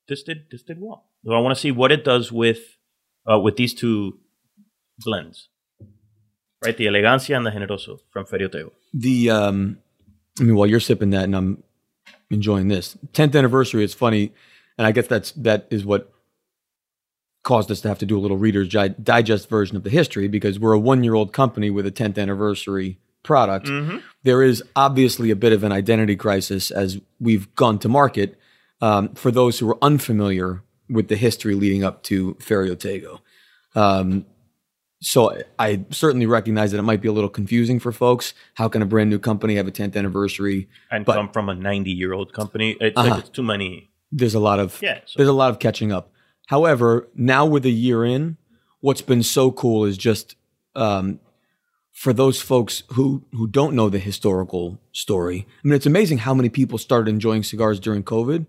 this 0.07 0.23
did 0.23 0.45
this 0.51 0.63
did 0.63 0.79
well. 0.79 1.05
So 1.25 1.33
I 1.33 1.39
want 1.39 1.55
to 1.55 1.59
see 1.59 1.71
what 1.71 1.91
it 1.91 2.03
does 2.03 2.31
with 2.31 2.77
uh 3.29 3.39
with 3.39 3.55
these 3.57 3.73
two 3.73 4.19
blends. 4.99 5.49
Right, 6.63 6.75
the 6.77 6.85
Elegancia 6.87 7.35
and 7.37 7.45
the 7.45 7.51
Generoso 7.51 7.99
from 8.11 8.25
Ferio 8.25 8.47
Tego. 8.49 8.71
The 8.93 9.29
um, 9.29 9.77
I 10.39 10.43
mean, 10.43 10.55
while 10.55 10.65
you're 10.65 10.79
sipping 10.79 11.11
that 11.11 11.25
and 11.25 11.35
I'm 11.35 11.63
enjoying 12.31 12.69
this, 12.69 12.97
10th 13.13 13.35
anniversary. 13.35 13.83
It's 13.83 13.93
funny, 13.93 14.33
and 14.77 14.87
I 14.87 14.91
guess 14.91 15.05
that's 15.05 15.31
that 15.33 15.67
is 15.69 15.85
what 15.85 16.11
caused 17.45 17.71
us 17.71 17.79
to 17.79 17.87
have 17.87 17.99
to 17.99 18.05
do 18.05 18.17
a 18.17 18.19
little 18.19 18.37
Reader's 18.37 18.67
Digest 18.67 19.47
version 19.49 19.77
of 19.77 19.83
the 19.83 19.89
history 19.89 20.27
because 20.27 20.59
we're 20.59 20.73
a 20.73 20.79
one 20.79 21.03
year 21.05 21.13
old 21.13 21.31
company 21.31 21.69
with 21.69 21.85
a 21.85 21.91
10th 21.91 22.17
anniversary 22.17 22.99
product. 23.23 23.69
There 24.23 24.43
is 24.43 24.61
obviously 24.75 25.31
a 25.31 25.35
bit 25.35 25.53
of 25.53 25.63
an 25.63 25.71
identity 25.71 26.15
crisis 26.17 26.71
as 26.71 26.99
we've 27.19 27.53
gone 27.55 27.79
to 27.79 27.87
market. 27.87 28.37
Um, 28.81 29.13
for 29.15 29.31
those 29.31 29.59
who 29.59 29.69
are 29.69 29.77
unfamiliar 29.81 30.61
with 30.89 31.07
the 31.07 31.15
history 31.15 31.55
leading 31.55 31.83
up 31.83 32.03
to 32.03 32.33
Ferio 32.35 32.75
Tego. 32.75 33.19
Um, 33.79 34.25
so 35.01 35.37
I 35.57 35.85
certainly 35.91 36.25
recognize 36.25 36.71
that 36.71 36.79
it 36.79 36.83
might 36.83 37.01
be 37.01 37.07
a 37.07 37.11
little 37.13 37.29
confusing 37.29 37.79
for 37.79 37.91
folks. 37.91 38.33
How 38.55 38.67
can 38.67 38.81
a 38.81 38.85
brand 38.85 39.09
new 39.09 39.19
company 39.19 39.55
have 39.55 39.67
a 39.67 39.71
10th 39.71 39.95
anniversary? 39.95 40.67
And 40.91 41.05
But- 41.05 41.15
come 41.15 41.29
from 41.29 41.47
a 41.49 41.55
90 41.55 41.91
year 41.91 42.11
old 42.13 42.33
company. 42.33 42.75
It's 42.81 42.97
Uh-huh. 42.97 43.09
like 43.11 43.19
it's 43.21 43.29
too 43.29 43.43
many. 43.43 43.91
There's 44.11 44.35
a 44.35 44.39
lot 44.39 44.59
of 44.59 44.79
Yeah. 44.81 44.99
So 45.05 45.13
there's 45.17 45.29
a 45.29 45.33
lot 45.33 45.51
of 45.51 45.59
catching 45.59 45.91
up. 45.91 46.11
However, 46.47 47.07
now 47.15 47.45
with 47.45 47.65
a 47.65 47.71
year 47.71 48.05
in, 48.05 48.37
what's 48.81 49.01
been 49.01 49.23
so 49.23 49.51
cool 49.51 49.85
is 49.85 49.97
just 49.97 50.35
um, 50.75 51.19
for 51.91 52.13
those 52.13 52.41
folks 52.41 52.83
who 52.93 53.23
who 53.31 53.47
don't 53.47 53.75
know 53.75 53.89
the 53.89 53.99
historical 53.99 54.79
story. 54.91 55.47
I 55.63 55.67
mean, 55.67 55.75
it's 55.75 55.85
amazing 55.85 56.19
how 56.19 56.33
many 56.33 56.49
people 56.49 56.77
started 56.77 57.09
enjoying 57.09 57.43
cigars 57.43 57.79
during 57.79 58.03
COVID 58.03 58.45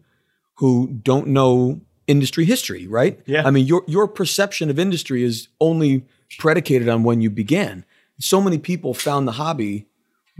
who 0.57 0.89
don't 1.03 1.29
know 1.29 1.81
industry 2.07 2.45
history, 2.45 2.87
right? 2.87 3.21
Yeah. 3.27 3.47
I 3.47 3.51
mean, 3.51 3.67
your 3.67 3.83
your 3.87 4.09
perception 4.09 4.69
of 4.69 4.79
industry 4.79 5.23
is 5.23 5.49
only 5.61 6.05
predicated 6.39 6.89
on 6.89 7.03
when 7.03 7.21
you 7.21 7.31
began. 7.31 7.85
So 8.19 8.41
many 8.41 8.59
people 8.59 8.95
found 8.95 9.29
the 9.29 9.33
hobby 9.33 9.87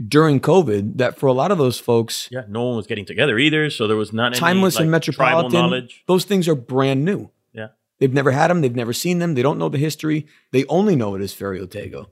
during 0.05 0.39
COVID 0.39 0.97
that 0.97 1.17
for 1.17 1.27
a 1.27 1.33
lot 1.33 1.51
of 1.51 1.57
those 1.57 1.79
folks, 1.79 2.27
yeah, 2.31 2.43
no 2.47 2.63
one 2.63 2.77
was 2.77 2.87
getting 2.87 3.05
together 3.05 3.39
either, 3.39 3.69
so 3.69 3.87
there 3.87 3.97
was 3.97 4.13
not 4.13 4.33
any 4.33 4.39
timeless 4.39 4.75
like, 4.75 4.83
and 4.83 4.91
metropolitan, 4.91 5.59
knowledge. 5.59 6.03
those 6.07 6.23
things 6.25 6.47
are 6.47 6.55
brand 6.55 7.03
new. 7.05 7.31
They've 7.99 8.13
never 8.13 8.31
had 8.31 8.49
them. 8.49 8.61
They've 8.61 8.75
never 8.75 8.93
seen 8.93 9.19
them. 9.19 9.33
They 9.33 9.41
don't 9.41 9.57
know 9.57 9.69
the 9.69 9.77
history. 9.77 10.27
They 10.51 10.65
only 10.65 10.95
know 10.95 11.15
it 11.15 11.21
as 11.21 11.33
Ferio 11.33 11.65
Tego. 11.65 12.07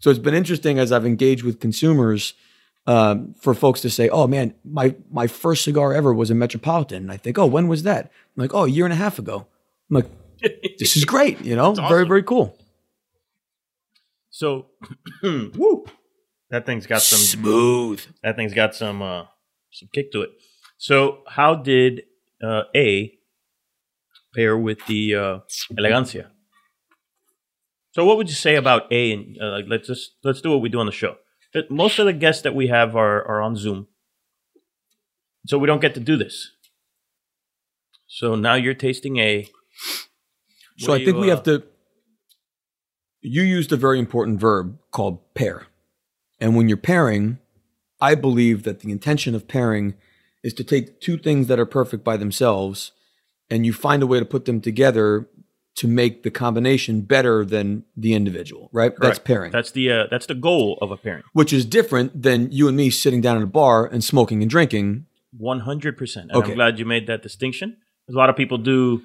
So 0.00 0.10
it's 0.10 0.18
been 0.18 0.34
interesting 0.34 0.78
as 0.78 0.92
I've 0.92 1.06
engaged 1.06 1.44
with 1.44 1.60
consumers 1.60 2.34
um, 2.86 3.34
for 3.40 3.52
folks 3.54 3.80
to 3.82 3.90
say, 3.90 4.08
"Oh 4.08 4.26
man, 4.26 4.54
my 4.64 4.94
my 5.10 5.26
first 5.26 5.62
cigar 5.64 5.92
ever 5.92 6.12
was 6.12 6.30
a 6.30 6.34
Metropolitan." 6.34 7.02
And 7.02 7.12
I 7.12 7.16
think, 7.18 7.38
"Oh, 7.38 7.46
when 7.46 7.68
was 7.68 7.82
that?" 7.82 8.06
I'm 8.06 8.42
like, 8.42 8.54
"Oh, 8.54 8.64
a 8.64 8.68
year 8.68 8.86
and 8.86 8.92
a 8.92 8.96
half 8.96 9.18
ago." 9.18 9.46
I'm 9.90 9.96
like, 9.96 10.06
"This 10.78 10.96
is 10.96 11.04
great." 11.04 11.40
You 11.44 11.54
know, 11.56 11.74
very 11.74 12.06
very 12.06 12.22
cool. 12.22 12.56
So, 14.30 14.66
woo, 15.22 15.84
that 16.50 16.64
thing's 16.64 16.86
got 16.86 17.02
some 17.02 17.18
Smooth. 17.18 18.00
that 18.22 18.36
thing's 18.36 18.54
got 18.54 18.74
some 18.74 19.02
uh, 19.02 19.24
some 19.70 19.88
kick 19.92 20.12
to 20.12 20.22
it. 20.22 20.30
So, 20.78 21.24
how 21.26 21.56
did 21.56 22.04
uh, 22.42 22.62
A 22.74 23.17
pair 24.38 24.56
with 24.56 24.78
the 24.86 25.14
uh, 25.14 25.38
Elegancia? 25.78 26.26
So, 27.90 28.04
what 28.04 28.16
would 28.16 28.28
you 28.28 28.34
say 28.34 28.54
about 28.54 28.92
A? 28.92 29.12
And 29.12 29.36
uh, 29.42 29.50
like, 29.50 29.64
let's 29.68 29.88
just 29.88 30.12
let's 30.22 30.40
do 30.40 30.50
what 30.50 30.62
we 30.62 30.68
do 30.68 30.78
on 30.78 30.86
the 30.86 30.92
show. 30.92 31.16
Uh, 31.54 31.62
Most 31.68 31.98
of 31.98 32.06
the 32.06 32.12
guests 32.12 32.42
that 32.42 32.54
we 32.54 32.68
have 32.68 32.94
are 32.94 33.18
are 33.26 33.40
on 33.42 33.56
Zoom, 33.56 33.88
so 35.46 35.58
we 35.58 35.66
don't 35.66 35.80
get 35.80 35.94
to 35.94 36.00
do 36.00 36.16
this. 36.16 36.52
So 38.06 38.36
now 38.36 38.54
you're 38.54 38.74
tasting 38.88 39.18
A. 39.18 39.48
So 40.78 40.94
I 40.94 40.98
do 40.98 41.04
think 41.06 41.16
you, 41.16 41.22
we 41.22 41.30
uh, 41.30 41.34
have 41.34 41.44
to. 41.44 41.64
You 43.20 43.42
used 43.42 43.72
a 43.72 43.76
very 43.76 43.98
important 43.98 44.40
verb 44.40 44.78
called 44.92 45.18
pair. 45.34 45.66
And 46.40 46.54
when 46.56 46.68
you're 46.68 46.76
pairing, 46.92 47.38
I 48.00 48.14
believe 48.14 48.62
that 48.62 48.78
the 48.80 48.92
intention 48.92 49.34
of 49.34 49.48
pairing 49.48 49.94
is 50.44 50.54
to 50.54 50.62
take 50.62 51.00
two 51.00 51.18
things 51.18 51.48
that 51.48 51.58
are 51.58 51.66
perfect 51.66 52.04
by 52.04 52.16
themselves 52.16 52.92
and 53.50 53.64
you 53.66 53.72
find 53.72 54.02
a 54.02 54.06
way 54.06 54.18
to 54.18 54.24
put 54.24 54.44
them 54.44 54.60
together 54.60 55.28
to 55.76 55.86
make 55.86 56.24
the 56.24 56.30
combination 56.30 57.02
better 57.02 57.44
than 57.44 57.84
the 57.96 58.12
individual, 58.12 58.68
right? 58.72 58.90
That's 58.98 59.18
Correct. 59.18 59.24
pairing. 59.24 59.52
That's 59.52 59.70
the 59.70 59.92
uh, 59.92 60.04
that's 60.10 60.26
the 60.26 60.34
goal 60.34 60.76
of 60.82 60.90
a 60.90 60.96
pairing. 60.96 61.22
which 61.32 61.52
is 61.52 61.64
different 61.64 62.20
than 62.20 62.50
you 62.50 62.66
and 62.68 62.76
me 62.76 62.90
sitting 62.90 63.20
down 63.20 63.36
at 63.36 63.42
a 63.42 63.46
bar 63.46 63.86
and 63.86 64.02
smoking 64.02 64.42
and 64.42 64.50
drinking. 64.50 65.06
One 65.36 65.60
hundred 65.60 65.96
percent. 65.96 66.32
Okay. 66.32 66.50
I'm 66.50 66.56
glad 66.56 66.78
you 66.78 66.84
made 66.84 67.06
that 67.06 67.22
distinction. 67.22 67.76
A 68.08 68.12
lot 68.12 68.30
of 68.30 68.36
people 68.36 68.58
do, 68.58 69.02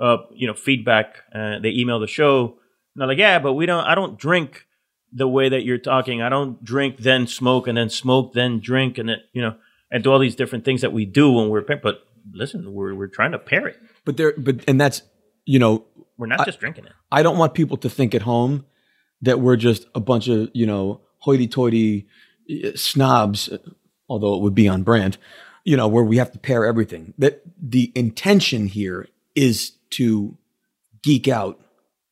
uh, 0.00 0.18
you 0.32 0.46
know, 0.46 0.54
feedback. 0.54 1.16
Uh, 1.34 1.58
they 1.58 1.70
email 1.70 2.00
the 2.00 2.06
show. 2.06 2.56
And 2.94 3.00
they're 3.00 3.08
like, 3.08 3.18
"Yeah, 3.18 3.38
but 3.38 3.54
we 3.54 3.66
don't. 3.66 3.84
I 3.84 3.94
don't 3.94 4.18
drink 4.18 4.66
the 5.12 5.28
way 5.28 5.48
that 5.48 5.64
you're 5.64 5.78
talking. 5.78 6.22
I 6.22 6.28
don't 6.28 6.62
drink 6.64 6.98
then 6.98 7.26
smoke 7.26 7.66
and 7.68 7.76
then 7.76 7.90
smoke 7.90 8.32
then 8.32 8.60
drink 8.60 8.98
and 8.98 9.08
then 9.08 9.18
you 9.32 9.42
know 9.42 9.56
and 9.90 10.02
do 10.02 10.10
all 10.10 10.18
these 10.18 10.36
different 10.36 10.64
things 10.64 10.80
that 10.80 10.92
we 10.92 11.04
do 11.04 11.32
when 11.32 11.48
we're 11.50 11.62
pairing. 11.62 11.82
But 11.82 12.02
listen, 12.32 12.72
we're 12.72 12.94
we're 12.94 13.08
trying 13.08 13.32
to 13.32 13.38
pair 13.38 13.66
it. 13.66 13.78
But 14.04 14.16
there 14.16 14.32
but 14.36 14.64
and 14.68 14.80
that's 14.80 15.02
you 15.46 15.58
know, 15.58 15.84
We're 16.16 16.26
not 16.26 16.46
just 16.46 16.58
drinking 16.60 16.86
it. 16.86 16.92
I 17.12 17.22
don't 17.22 17.36
want 17.36 17.52
people 17.54 17.76
to 17.78 17.90
think 17.90 18.14
at 18.14 18.22
home 18.22 18.64
that 19.20 19.40
we're 19.40 19.56
just 19.56 19.86
a 19.94 20.00
bunch 20.00 20.28
of, 20.28 20.48
you 20.54 20.66
know, 20.66 21.02
hoity-toity 21.18 22.06
uh, 22.50 22.68
snobs, 22.76 23.50
although 24.08 24.34
it 24.36 24.40
would 24.42 24.54
be 24.54 24.68
on 24.68 24.82
brand, 24.84 25.18
you 25.64 25.76
know, 25.76 25.86
where 25.86 26.02
we 26.04 26.16
have 26.16 26.32
to 26.32 26.38
pair 26.38 26.64
everything. 26.64 27.12
That 27.18 27.42
the 27.60 27.92
intention 27.94 28.66
here 28.68 29.06
is 29.34 29.72
to 29.90 30.36
geek 31.02 31.28
out 31.28 31.60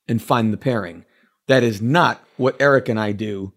and 0.06 0.22
find 0.22 0.52
the 0.52 0.58
pairing. 0.58 1.04
That 1.48 1.62
is 1.62 1.80
not 1.80 2.22
what 2.36 2.56
Eric 2.60 2.88
and 2.90 3.00
I 3.00 3.12
do 3.12 3.54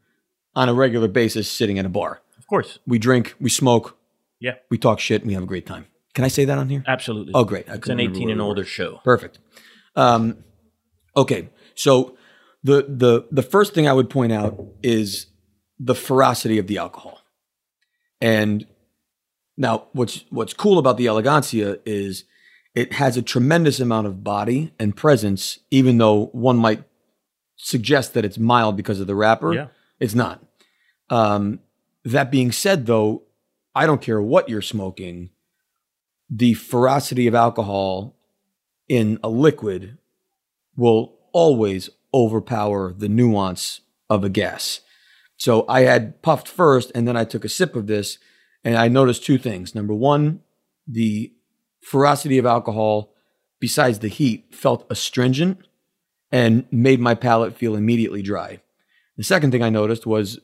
on 0.55 0.69
a 0.69 0.73
regular 0.73 1.07
basis 1.09 1.49
sitting 1.49 1.77
at 1.79 1.85
a 1.85 1.89
bar. 1.89 2.21
Of 2.37 2.47
course. 2.47 2.79
We 2.87 2.97
drink, 2.97 3.35
we 3.41 3.49
smoke, 3.49 3.97
Yeah. 4.39 4.55
we 4.69 4.77
talk 4.77 4.99
shit, 5.01 5.21
and 5.21 5.27
we 5.27 5.33
have 5.33 5.43
a 5.43 5.47
great 5.47 5.65
time. 5.65 5.87
Can 6.15 6.23
I 6.23 6.29
say 6.29 6.45
that 6.45 6.57
on 6.57 6.69
here? 6.69 6.83
Absolutely. 6.87 7.33
Oh, 7.35 7.43
great. 7.43 7.69
I 7.69 7.75
It's 7.75 7.89
an 7.89 7.99
18 7.99 8.29
and 8.31 8.41
older 8.41 8.63
show. 8.63 9.01
Perfect. 9.03 9.37
Um, 9.95 10.43
okay, 11.15 11.49
so 11.75 12.17
the 12.63 12.85
the 12.87 13.27
the 13.31 13.43
first 13.43 13.73
thing 13.73 13.87
I 13.87 13.93
would 13.93 14.09
point 14.09 14.31
out 14.31 14.59
is 14.81 15.27
the 15.77 15.93
ferocity 15.93 16.57
of 16.57 16.67
the 16.67 16.77
alcohol. 16.77 17.21
And 18.19 18.65
now 19.57 19.87
what's 19.91 20.25
what's 20.29 20.53
cool 20.53 20.79
about 20.79 20.97
the 20.97 21.05
Elegancia 21.05 21.79
is 21.85 22.23
it 22.73 22.93
has 22.93 23.17
a 23.17 23.21
tremendous 23.21 23.79
amount 23.79 24.07
of 24.07 24.23
body 24.23 24.73
and 24.79 24.95
presence, 24.95 25.59
even 25.69 25.97
though 25.97 26.27
one 26.27 26.57
might 26.57 26.83
suggest 27.55 28.13
that 28.13 28.25
it's 28.25 28.37
mild 28.37 28.75
because 28.75 28.99
of 28.99 29.07
the 29.07 29.15
wrapper. 29.15 29.53
Yeah. 29.53 29.67
It's 29.99 30.15
not. 30.15 30.43
Um, 31.09 31.59
that 32.03 32.31
being 32.31 32.51
said, 32.51 32.85
though, 32.85 33.23
I 33.73 33.85
don't 33.85 34.01
care 34.01 34.21
what 34.21 34.49
you're 34.49 34.61
smoking, 34.61 35.29
the 36.29 36.53
ferocity 36.53 37.27
of 37.27 37.35
alcohol 37.35 38.15
in 38.87 39.19
a 39.23 39.29
liquid 39.29 39.97
will 40.75 41.17
always 41.33 41.89
overpower 42.13 42.93
the 42.93 43.09
nuance 43.09 43.81
of 44.09 44.23
a 44.23 44.29
gas. 44.29 44.81
So 45.37 45.65
I 45.67 45.81
had 45.81 46.21
puffed 46.21 46.47
first 46.47 46.91
and 46.95 47.07
then 47.07 47.17
I 47.17 47.25
took 47.25 47.43
a 47.43 47.49
sip 47.49 47.75
of 47.75 47.87
this 47.87 48.17
and 48.63 48.77
I 48.77 48.87
noticed 48.87 49.25
two 49.25 49.37
things. 49.37 49.75
Number 49.75 49.93
one, 49.93 50.41
the 50.87 51.33
ferocity 51.81 52.37
of 52.37 52.45
alcohol, 52.45 53.13
besides 53.59 53.99
the 53.99 54.07
heat, 54.07 54.53
felt 54.55 54.85
astringent 54.89 55.59
and 56.31 56.65
made 56.71 56.99
my 56.99 57.15
palate 57.15 57.55
feel 57.55 57.75
immediately 57.75 58.21
dry. 58.21 58.61
The 59.17 59.23
second 59.23 59.51
thing 59.51 59.63
I 59.63 59.69
noticed 59.69 60.05
was 60.05 60.39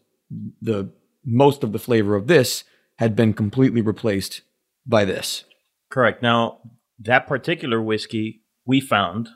the 0.62 0.92
most 1.26 1.64
of 1.64 1.72
the 1.72 1.80
flavor 1.80 2.16
of 2.16 2.28
this 2.28 2.64
had 2.98 3.16
been 3.16 3.34
completely 3.34 3.82
replaced 3.82 4.42
by 4.86 5.06
this. 5.06 5.46
Correct. 5.92 6.22
Now, 6.24 6.60
that 7.00 7.28
particular 7.28 7.82
whiskey 7.82 8.42
we 8.66 8.80
found 8.80 9.30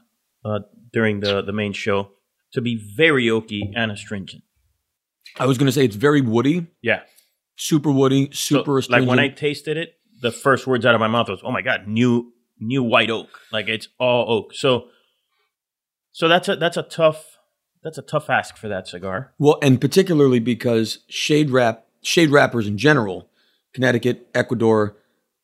uh, 0.43 0.59
during 0.93 1.19
the, 1.19 1.41
the 1.41 1.51
main 1.53 1.73
show 1.73 2.11
to 2.53 2.61
be 2.61 2.75
very 2.95 3.25
oaky 3.25 3.61
and 3.75 3.91
astringent. 3.91 4.43
I 5.39 5.45
was 5.45 5.57
going 5.57 5.65
to 5.67 5.71
say 5.71 5.83
it's 5.83 5.95
very 5.95 6.21
woody, 6.21 6.67
Yeah. 6.81 7.01
super 7.57 7.91
woody, 7.91 8.27
So, 8.31 8.63
super 8.63 8.81
like 8.89 9.07
when 9.07 9.19
I 9.19 9.29
tasted 9.29 9.75
it, 9.77 9.95
the 10.21 10.31
first 10.31 10.65
words 10.65 10.85
out 10.85 10.95
of 10.95 10.99
my 11.01 11.07
mouth 11.07 11.27
was, 11.27 11.41
"Oh 11.43 11.51
my 11.51 11.61
god, 11.61 11.87
new 11.87 12.31
new 12.57 12.81
white 12.83 13.09
oak!" 13.09 13.27
Like 13.51 13.67
it's 13.67 13.89
all 13.99 14.31
oak. 14.31 14.53
So, 14.53 14.87
so 16.11 16.27
that's 16.29 16.47
a 16.47 16.55
that's 16.55 16.77
a 16.77 16.83
tough 16.83 17.37
that's 17.83 17.97
a 17.97 18.01
tough 18.01 18.29
ask 18.29 18.55
for 18.55 18.69
that 18.69 18.87
cigar. 18.87 19.33
Well, 19.37 19.57
and 19.61 19.81
particularly 19.81 20.39
because 20.39 20.99
shade 21.09 21.49
wrap 21.49 21.85
shade 22.01 22.29
wrappers 22.29 22.65
in 22.67 22.77
general, 22.77 23.29
Connecticut, 23.73 24.29
Ecuador, 24.33 24.95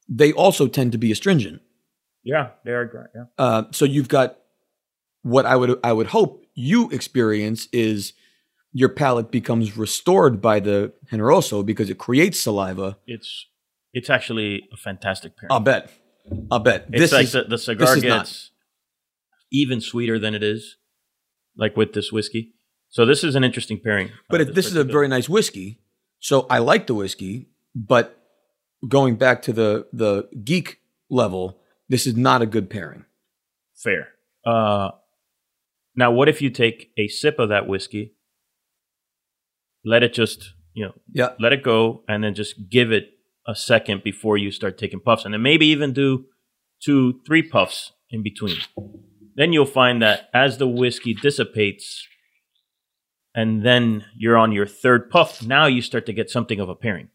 they 0.07 0.32
also 0.34 0.68
tend 0.68 0.91
to 0.91 0.98
be 0.98 1.11
astringent. 1.11 1.61
Yeah, 2.23 2.49
they 2.65 2.72
are 2.72 2.86
great. 2.86 3.07
Yeah. 3.15 3.23
Uh, 3.38 3.64
so 3.72 3.86
you've 3.86 4.07
got 4.07 4.38
what 5.23 5.45
I 5.45 5.56
would 5.56 5.80
I 5.84 5.94
would 5.94 6.07
hope 6.07 6.45
you 6.53 6.90
experience 6.90 7.68
is 7.72 8.14
your 8.73 8.90
palate 8.90 9.32
becomes 9.32 9.78
restored 9.78 10.41
by 10.41 10.60
the 10.60 10.94
generoso 11.11 11.65
because 11.65 11.90
it 11.90 11.98
creates 11.98 12.40
saliva. 12.40 12.98
It's 13.07 13.48
it's 13.94 14.10
actually 14.10 14.68
a 14.72 14.78
fantastic 14.78 15.38
pairing. 15.38 15.52
I'll 15.52 15.60
bet. 15.60 15.91
I'll 16.49 16.60
bet. 16.60 16.86
it's 16.90 17.02
this 17.02 17.11
like 17.11 17.23
is 17.26 17.32
the, 17.34 17.44
the 17.44 17.57
cigar 17.57 17.88
this 17.88 17.98
is 17.98 18.03
not. 18.03 18.19
gets 18.19 18.52
even 19.52 19.82
sweeter 19.82 20.18
than 20.18 20.34
it 20.34 20.44
is, 20.44 20.78
like 21.57 21.76
with 21.76 21.94
this 21.94 22.11
whiskey. 22.11 22.53
So 22.90 23.06
this 23.06 23.23
is 23.23 23.36
an 23.36 23.44
interesting 23.44 23.80
pairing. 23.80 24.11
But 24.30 24.41
of 24.41 24.49
it, 24.49 24.56
this 24.56 24.68
is 24.68 24.76
a 24.76 24.84
very 24.84 25.07
nice 25.07 25.28
whiskey. 25.28 25.82
So 26.19 26.45
I 26.49 26.60
like 26.60 26.88
the 26.88 26.94
whiskey, 26.94 27.49
but 27.73 28.20
going 28.88 29.16
back 29.16 29.41
to 29.44 29.53
the 29.53 29.88
the 29.94 30.30
geek 30.44 30.80
level, 31.10 31.60
this 31.90 32.06
is 32.08 32.16
not 32.16 32.41
a 32.41 32.45
good 32.45 32.70
pairing. 32.70 33.06
fair. 33.76 34.10
Uh, 34.45 34.91
now, 35.95 36.12
what 36.12 36.30
if 36.30 36.41
you 36.41 36.49
take 36.49 36.91
a 36.98 37.08
sip 37.08 37.38
of 37.40 37.49
that 37.49 37.68
whiskey, 37.68 38.14
let 39.86 40.03
it 40.03 40.14
just 40.14 40.53
you 40.74 40.86
know 40.86 40.94
Yeah. 41.14 41.34
let 41.40 41.53
it 41.53 41.64
go, 41.64 42.03
and 42.08 42.24
then 42.24 42.34
just 42.34 42.70
give 42.70 42.91
it 42.91 43.10
a 43.48 43.56
second 43.56 44.03
before 44.03 44.38
you 44.38 44.52
start 44.52 44.78
taking 44.78 44.99
puffs, 44.99 45.26
and 45.26 45.34
then 45.34 45.41
maybe 45.41 45.66
even 45.68 45.94
do 45.94 46.26
two, 46.84 47.20
three 47.26 47.41
puffs 47.44 47.91
in 48.10 48.24
between. 48.24 48.58
Then 49.36 49.53
you'll 49.53 49.66
find 49.66 50.02
that 50.02 50.30
as 50.34 50.58
the 50.58 50.68
whiskey 50.68 51.14
dissipates, 51.14 52.08
and 53.34 53.64
then 53.66 54.06
you're 54.18 54.38
on 54.38 54.52
your 54.52 54.68
third 54.68 55.10
puff, 55.10 55.45
now 55.45 55.66
you 55.66 55.82
start 55.82 56.06
to 56.08 56.14
get 56.14 56.30
something 56.30 56.60
of 56.60 56.70
a 56.70 56.76
pairing. 56.76 57.10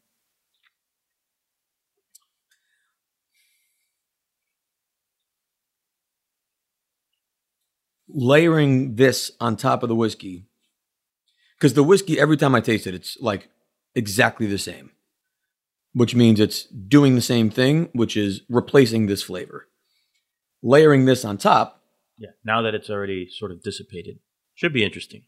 Layering 8.17 8.97
this 8.97 9.31
on 9.41 9.57
top 9.57 9.83
of 9.83 9.89
the 9.89 9.95
whiskey 9.95 10.47
because 11.57 11.75
the 11.75 11.83
whiskey 11.83 12.19
every 12.19 12.37
time 12.37 12.55
i 12.55 12.61
taste 12.61 12.87
it 12.87 12.95
it's 12.95 13.17
like 13.21 13.49
exactly 13.95 14.47
the 14.47 14.59
same 14.59 14.91
which 15.97 16.15
means 16.15 16.39
it's 16.39 16.65
doing 16.65 17.15
the 17.15 17.23
same 17.23 17.49
thing 17.49 17.89
which 17.95 18.19
is 18.19 18.43
replacing 18.51 19.07
this 19.07 19.23
flavor. 19.23 19.67
Layering 20.63 21.07
this 21.07 21.25
on 21.25 21.39
top 21.39 21.81
Yeah, 22.19 22.33
now 22.45 22.61
that 22.61 22.75
it's 22.75 22.91
already 22.91 23.31
sort 23.31 23.51
of 23.51 23.63
dissipated, 23.63 24.19
should 24.55 24.75
be 24.75 24.85
interesting. 24.85 25.23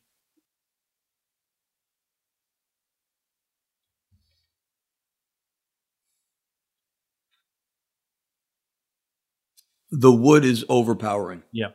the 9.91 10.13
wood 10.13 10.45
is 10.45 10.67
overpowering. 10.69 11.43
Yeah, 11.51 11.69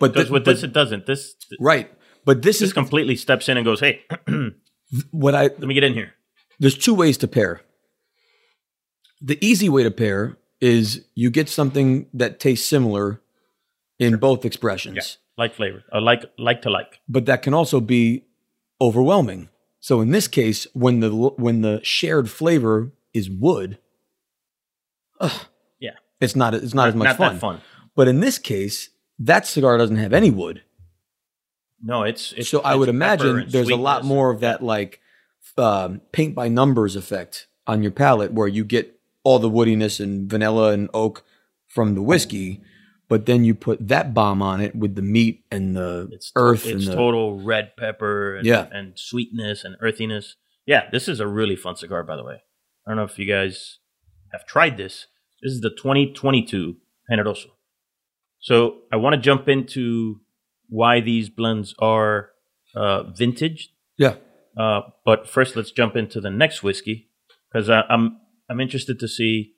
but, 0.00 0.14
with 0.30 0.44
but- 0.44 0.44
this 0.46 0.62
it 0.62 0.72
doesn't. 0.72 1.06
This 1.06 1.34
right 1.60 1.90
but 2.24 2.42
this 2.42 2.58
this 2.58 2.68
is 2.68 2.72
completely 2.72 3.16
steps 3.16 3.48
in 3.48 3.56
and 3.56 3.64
goes, 3.64 3.80
"Hey, 3.80 4.02
what 5.10 5.34
i 5.34 5.42
let 5.42 5.60
me 5.60 5.74
get 5.74 5.84
in 5.84 5.94
here." 5.94 6.14
there's 6.58 6.76
two 6.76 6.94
ways 6.94 7.16
to 7.18 7.28
pair. 7.28 7.62
The 9.22 9.38
easy 9.44 9.68
way 9.68 9.82
to 9.82 9.90
pair 9.90 10.36
is 10.60 11.04
you 11.14 11.30
get 11.30 11.48
something 11.48 12.06
that 12.14 12.38
tastes 12.40 12.66
similar 12.68 13.20
in 13.98 14.16
both 14.16 14.44
expressions, 14.44 14.96
Yeah, 14.96 15.42
like 15.42 15.54
flavor, 15.54 15.82
uh, 15.92 16.00
like 16.00 16.24
like 16.38 16.62
to 16.62 16.70
like. 16.70 17.00
but 17.08 17.26
that 17.26 17.42
can 17.42 17.54
also 17.54 17.80
be 17.80 18.24
overwhelming. 18.80 19.48
So 19.80 20.00
in 20.02 20.10
this 20.10 20.28
case, 20.28 20.66
when 20.74 21.00
the 21.00 21.10
when 21.10 21.62
the 21.62 21.80
shared 21.82 22.30
flavor 22.30 22.92
is 23.14 23.30
wood, 23.30 23.78
ugh, 25.20 25.46
Yeah, 25.78 25.96
it's 26.20 26.36
not 26.36 26.54
it's 26.54 26.74
not, 26.74 26.88
as 26.88 26.94
much 26.94 27.06
not 27.06 27.16
fun. 27.16 27.32
that 27.34 27.40
fun. 27.40 27.60
But 27.96 28.08
in 28.08 28.20
this 28.20 28.38
case, 28.38 28.90
that 29.20 29.46
cigar 29.46 29.78
doesn't 29.78 29.96
have 29.96 30.12
any 30.12 30.30
wood. 30.30 30.62
No, 31.82 32.02
it's, 32.02 32.32
it's 32.32 32.48
so 32.48 32.60
I 32.60 32.74
would 32.74 32.88
imagine 32.88 33.46
there's 33.48 33.70
a 33.70 33.76
lot 33.76 34.04
more 34.04 34.30
of 34.30 34.40
that 34.40 34.62
like 34.62 35.00
um, 35.56 36.00
paint 36.12 36.34
by 36.34 36.48
numbers 36.48 36.96
effect 36.96 37.46
on 37.66 37.82
your 37.82 37.92
palate, 37.92 38.32
where 38.32 38.48
you 38.48 38.64
get 38.64 38.98
all 39.22 39.38
the 39.38 39.50
woodiness 39.50 40.00
and 40.00 40.28
vanilla 40.28 40.72
and 40.72 40.88
oak 40.92 41.24
from 41.68 41.94
the 41.94 42.02
whiskey, 42.02 42.60
but 43.08 43.26
then 43.26 43.44
you 43.44 43.54
put 43.54 43.86
that 43.88 44.12
bomb 44.12 44.42
on 44.42 44.60
it 44.60 44.74
with 44.74 44.94
the 44.94 45.02
meat 45.02 45.44
and 45.50 45.76
the 45.76 46.08
It's 46.12 46.32
earth 46.36 46.66
It's 46.66 46.84
and 46.86 46.92
the 46.92 46.96
total 46.96 47.40
red 47.42 47.76
pepper. 47.76 48.36
And, 48.36 48.46
Yeah. 48.46 48.66
and 48.72 48.98
sweetness 48.98 49.64
and 49.64 49.76
earthiness. 49.80 50.36
Yeah, 50.66 50.88
this 50.90 51.08
is 51.08 51.20
a 51.20 51.26
really 51.26 51.56
fun 51.56 51.76
cigar, 51.76 52.02
by 52.02 52.16
the 52.16 52.24
way. 52.24 52.42
I 52.86 52.90
don't 52.90 52.96
know 52.96 53.04
if 53.04 53.18
you 53.18 53.26
guys 53.26 53.78
have 54.32 54.46
tried 54.46 54.76
this. 54.76 55.06
This 55.42 55.52
is 55.52 55.60
the 55.60 55.70
2022 55.70 56.76
Generoso. 57.10 57.46
So 58.40 58.78
I 58.92 58.96
want 58.96 59.14
to 59.14 59.20
jump 59.20 59.48
into 59.48 60.20
why 60.68 61.00
these 61.00 61.28
blends 61.28 61.74
are 61.78 62.30
uh, 62.74 63.04
vintage. 63.04 63.70
yeah. 63.96 64.14
Uh, 64.56 64.80
but 65.04 65.28
first, 65.28 65.54
let's 65.54 65.70
jump 65.70 65.94
into 65.94 66.20
the 66.20 66.28
next 66.28 66.62
whiskey 66.62 67.08
because 67.50 67.70
I'm 67.70 68.18
I'm 68.48 68.60
interested 68.60 68.98
to 68.98 69.06
see 69.06 69.54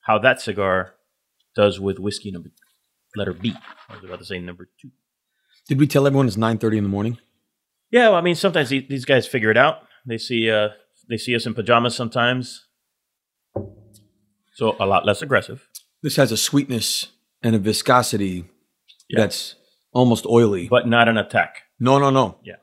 how 0.00 0.18
that 0.18 0.40
cigar 0.40 0.94
does 1.54 1.78
with 1.78 2.00
whiskey 2.00 2.32
number 2.32 2.50
letter 3.14 3.32
B. 3.32 3.54
I 3.88 3.94
was 3.94 4.04
about 4.04 4.18
to 4.18 4.24
say 4.24 4.40
number 4.40 4.68
two. 4.80 4.90
Did 5.68 5.78
we 5.78 5.86
tell 5.86 6.06
everyone 6.08 6.26
it's 6.26 6.36
nine 6.36 6.58
thirty 6.58 6.76
in 6.76 6.82
the 6.82 6.90
morning? 6.90 7.18
Yeah, 7.90 8.08
well, 8.08 8.18
I 8.18 8.20
mean, 8.20 8.34
sometimes 8.34 8.68
these 8.68 9.04
guys 9.04 9.28
figure 9.28 9.50
it 9.50 9.56
out. 9.56 9.82
They 10.04 10.18
see 10.18 10.50
uh, 10.50 10.70
they 11.08 11.16
see 11.16 11.34
us 11.36 11.46
in 11.46 11.54
pajamas 11.54 11.94
sometimes, 11.94 12.66
so 14.54 14.76
a 14.80 14.86
lot 14.86 15.06
less 15.06 15.22
aggressive. 15.22 15.68
This 16.02 16.16
has 16.16 16.32
a 16.32 16.36
sweetness 16.36 17.12
and 17.42 17.54
a 17.54 17.58
viscosity 17.58 18.44
Yeah. 19.08 19.20
that's 19.20 19.54
almost 19.92 20.26
oily. 20.26 20.68
but 20.68 20.86
not 20.86 21.08
an 21.08 21.16
attack. 21.16 21.62
no, 21.80 21.98
no, 21.98 22.10
no. 22.10 22.38
Yeah. 22.44 22.56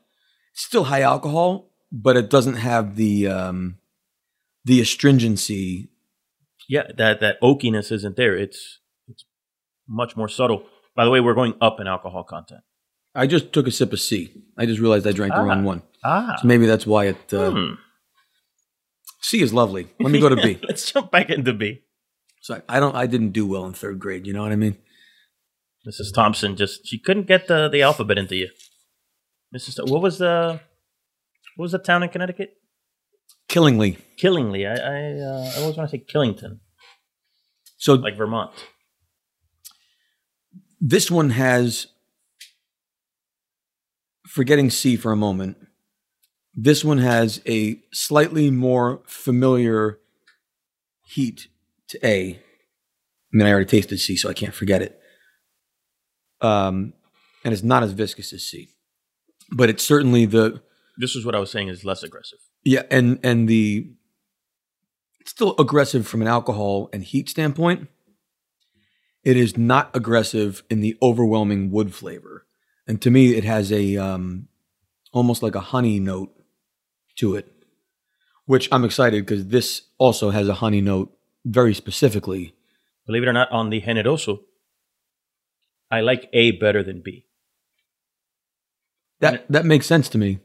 Still 0.54 0.84
high 0.84 1.02
alcohol, 1.02 1.70
but 1.90 2.16
it 2.16 2.30
doesn't 2.30 2.56
have 2.56 2.94
the 2.96 3.26
um, 3.28 3.78
the 4.64 4.80
astringency. 4.80 5.88
Yeah, 6.68 6.84
that 6.96 7.20
that 7.20 7.40
oakiness 7.42 7.90
isn't 7.90 8.16
there. 8.16 8.36
It's 8.36 8.78
it's 9.08 9.24
much 9.88 10.16
more 10.16 10.28
subtle. 10.28 10.64
By 10.94 11.04
the 11.04 11.10
way, 11.10 11.20
we're 11.20 11.34
going 11.34 11.54
up 11.60 11.80
in 11.80 11.86
alcohol 11.88 12.22
content. 12.24 12.60
I 13.16 13.26
just 13.26 13.52
took 13.52 13.66
a 13.66 13.70
sip 13.72 13.92
of 13.92 14.00
C. 14.00 14.30
I 14.56 14.64
just 14.66 14.80
realized 14.80 15.06
I 15.06 15.12
drank 15.12 15.32
the 15.34 15.40
Ah. 15.40 15.44
wrong 15.44 15.64
one. 15.64 15.82
Ah, 16.04 16.36
So 16.40 16.46
maybe 16.48 16.66
that's 16.66 16.86
why 16.86 17.06
it. 17.06 17.32
Uh, 17.34 17.50
Hmm. 17.50 17.74
C 19.20 19.40
is 19.42 19.52
lovely. 19.52 19.88
Let 20.00 20.12
me 20.12 20.20
go 20.20 20.28
to 20.28 20.36
B. 20.36 20.58
Let's 20.68 20.90
jump 20.92 21.10
back 21.10 21.30
into 21.30 21.52
B. 21.52 21.82
So 22.44 22.60
I 22.68 22.78
don't. 22.78 22.94
I 22.94 23.06
didn't 23.06 23.30
do 23.30 23.46
well 23.46 23.64
in 23.64 23.72
third 23.72 23.98
grade. 23.98 24.26
You 24.26 24.34
know 24.34 24.42
what 24.42 24.52
I 24.52 24.56
mean? 24.56 24.76
Mrs. 25.88 26.12
Thompson 26.14 26.56
just 26.56 26.86
she 26.86 26.98
couldn't 26.98 27.26
get 27.26 27.48
the 27.48 27.70
the 27.70 27.80
alphabet 27.80 28.18
into 28.18 28.36
you. 28.36 28.50
Mrs. 29.56 29.76
Th- 29.76 29.88
what 29.90 30.02
was 30.02 30.18
the 30.18 30.60
what 31.56 31.62
was 31.64 31.72
the 31.72 31.78
town 31.78 32.02
in 32.02 32.10
Connecticut? 32.10 32.50
Killingly. 33.48 33.96
Killingly. 34.18 34.66
I 34.66 34.74
I, 34.74 34.74
uh, 34.74 35.50
I 35.56 35.60
always 35.62 35.76
want 35.78 35.88
to 35.90 35.96
say 35.96 36.04
Killington, 36.04 36.60
So 37.78 37.94
like 37.94 38.14
Vermont. 38.18 38.50
this 40.82 41.10
one 41.10 41.30
has, 41.30 41.86
forgetting 44.28 44.68
C 44.68 44.96
for 44.96 45.12
a 45.12 45.16
moment, 45.16 45.56
this 46.52 46.84
one 46.84 46.98
has 46.98 47.40
a 47.48 47.80
slightly 47.90 48.50
more 48.50 49.00
familiar 49.06 49.98
heat 51.06 51.48
to 51.94 52.06
A. 52.06 52.34
I 52.34 53.36
mean, 53.36 53.46
I 53.46 53.50
already 53.50 53.66
tasted 53.66 53.98
C, 53.98 54.16
so 54.16 54.28
I 54.28 54.32
can't 54.34 54.54
forget 54.54 54.82
it. 54.82 55.00
Um, 56.40 56.92
and 57.44 57.52
it's 57.52 57.62
not 57.62 57.82
as 57.82 57.92
viscous 57.92 58.32
as 58.32 58.44
C, 58.44 58.68
but 59.50 59.68
it's 59.68 59.82
certainly 59.84 60.26
the 60.26 60.62
This 60.98 61.16
is 61.16 61.24
what 61.24 61.34
I 61.34 61.38
was 61.40 61.50
saying 61.50 61.68
is 61.68 61.84
less 61.84 62.02
aggressive. 62.02 62.38
yeah, 62.64 62.82
and 62.90 63.18
and 63.22 63.48
the 63.48 63.90
it's 65.20 65.30
still 65.30 65.54
aggressive 65.58 66.06
from 66.06 66.20
an 66.22 66.28
alcohol 66.28 66.90
and 66.92 67.02
heat 67.02 67.28
standpoint. 67.30 67.88
It 69.24 69.36
is 69.38 69.56
not 69.56 69.90
aggressive 69.96 70.62
in 70.68 70.80
the 70.80 70.98
overwhelming 71.00 71.70
wood 71.70 71.94
flavor, 71.94 72.46
and 72.86 73.00
to 73.02 73.10
me, 73.10 73.34
it 73.34 73.44
has 73.44 73.72
a 73.72 73.96
um, 73.96 74.48
almost 75.12 75.42
like 75.42 75.54
a 75.54 75.60
honey 75.60 75.98
note 75.98 76.30
to 77.16 77.36
it, 77.36 77.50
which 78.44 78.68
I'm 78.70 78.84
excited 78.84 79.24
because 79.24 79.46
this 79.46 79.82
also 79.98 80.30
has 80.30 80.48
a 80.48 80.54
honey 80.54 80.82
note 80.82 81.13
very 81.44 81.74
specifically. 81.74 82.54
Believe 83.06 83.22
it 83.22 83.28
or 83.28 83.32
not, 83.32 83.50
on 83.50 83.70
the 83.70 83.80
Generoso, 83.80 84.40
I 85.90 86.00
like 86.00 86.28
A 86.32 86.52
better 86.52 86.82
than 86.82 87.02
B. 87.02 87.26
That 89.20 89.50
that 89.50 89.64
makes 89.64 89.86
sense 89.86 90.08
to 90.10 90.18
me. 90.18 90.40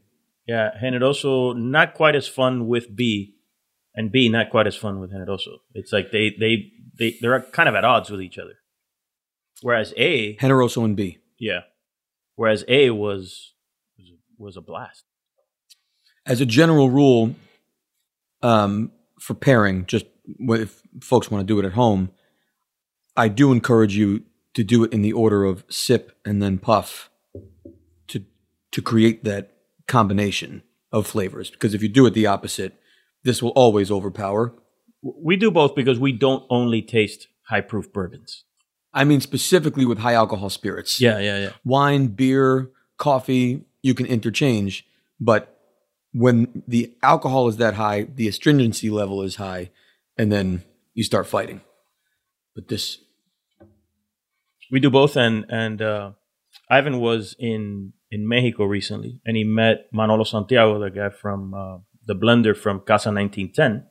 Yeah, 0.48 0.72
Generoso 0.82 1.56
not 1.56 1.94
quite 1.94 2.16
as 2.16 2.28
fun 2.28 2.68
with 2.68 2.96
B, 2.96 3.36
and 3.96 4.12
B 4.12 4.30
not 4.30 4.50
quite 4.50 4.68
as 4.68 4.76
fun 4.76 5.00
with 5.00 5.12
Generoso. 5.12 5.58
It's 5.74 5.92
like 5.92 6.12
they 6.12 6.36
they 6.40 6.72
they 6.98 7.18
they're 7.22 7.42
kind 7.42 7.70
of 7.70 7.76
at 7.76 7.84
odds 7.86 8.10
with 8.10 8.22
each 8.22 8.38
other. 8.38 8.56
Whereas 9.62 9.94
A, 9.98 10.36
Generoso 10.38 10.86
and 10.86 10.96
B. 10.96 11.18
yeah, 11.38 11.62
whereas 12.36 12.64
A 12.68 12.92
was 12.92 13.54
was, 14.38 14.56
a 14.56 14.62
blast. 14.62 15.04
as 16.26 16.40
a 16.40 16.46
general 16.46 16.90
rule, 16.90 17.36
um, 18.42 18.92
for 19.20 19.34
pairing, 19.34 19.86
just 19.86 20.06
if 20.40 20.82
folks 21.02 21.32
want 21.32 21.42
to 21.42 21.54
do 21.54 21.60
it 21.60 21.66
at 21.66 21.74
home, 21.74 22.12
I 23.16 23.28
do 23.28 23.52
encourage 23.52 23.96
you 23.96 24.24
to 24.54 24.64
do 24.64 24.84
it 24.84 24.94
in 24.94 25.02
the 25.02 25.14
order 25.14 25.44
of 25.44 25.64
sip 25.70 26.18
and 26.26 26.42
then 26.42 26.58
puff 26.58 27.10
to 28.08 28.24
to 28.72 28.82
create 28.82 29.24
that 29.24 29.54
combination 29.88 30.64
of 30.92 31.08
flavors. 31.08 31.50
Because 31.50 31.74
if 31.74 31.82
you 31.82 31.90
do 31.90 32.06
it 32.06 32.14
the 32.14 32.28
opposite, 32.28 32.80
this 33.24 33.42
will 33.42 33.52
always 33.52 33.92
overpower. 33.92 34.54
We 35.02 35.36
do 35.36 35.52
both 35.52 35.76
because 35.76 36.00
we 36.00 36.12
don't 36.12 36.44
only 36.50 36.82
taste 36.82 37.28
high 37.48 37.62
proof 37.62 37.92
bourbons. 37.92 38.44
I 38.94 39.04
mean, 39.04 39.22
specifically 39.22 39.86
with 39.86 40.00
high 40.00 40.14
alcohol 40.14 40.50
spirits. 40.50 41.00
Yeah, 41.00 41.20
yeah, 41.20 41.40
yeah. 41.40 41.52
wine, 41.64 42.08
beer, 42.08 42.72
coffee, 42.98 43.66
you 43.82 43.94
can 43.94 44.06
interchange, 44.06 44.86
but 45.20 45.56
when 46.12 46.64
the 46.68 46.96
alcohol 47.04 47.48
is 47.48 47.58
that 47.58 47.76
high, 47.76 48.04
the 48.04 48.28
astringency 48.28 48.90
level 48.90 49.22
is 49.22 49.36
high, 49.36 49.70
and 50.20 50.32
then 50.32 50.64
you 50.94 51.04
start 51.04 51.26
fighting. 51.26 51.62
But 52.54 52.68
this, 52.68 53.00
We 54.72 54.80
do 54.80 54.92
both, 54.92 55.16
and 55.16 55.46
and 55.50 55.82
uh, 55.82 56.12
Ivan 56.70 57.00
was 57.00 57.36
in 57.40 57.94
in 58.12 58.28
Mexico 58.28 58.66
recently, 58.66 59.22
and 59.26 59.36
he 59.38 59.44
met 59.44 59.88
Manolo 59.92 60.24
Santiago, 60.24 60.78
the 60.78 60.92
guy 60.92 61.10
from 61.10 61.54
uh, 61.54 61.78
the 62.06 62.14
blender 62.14 62.56
from 62.56 62.82
Casa 62.82 63.10
1910, 63.10 63.88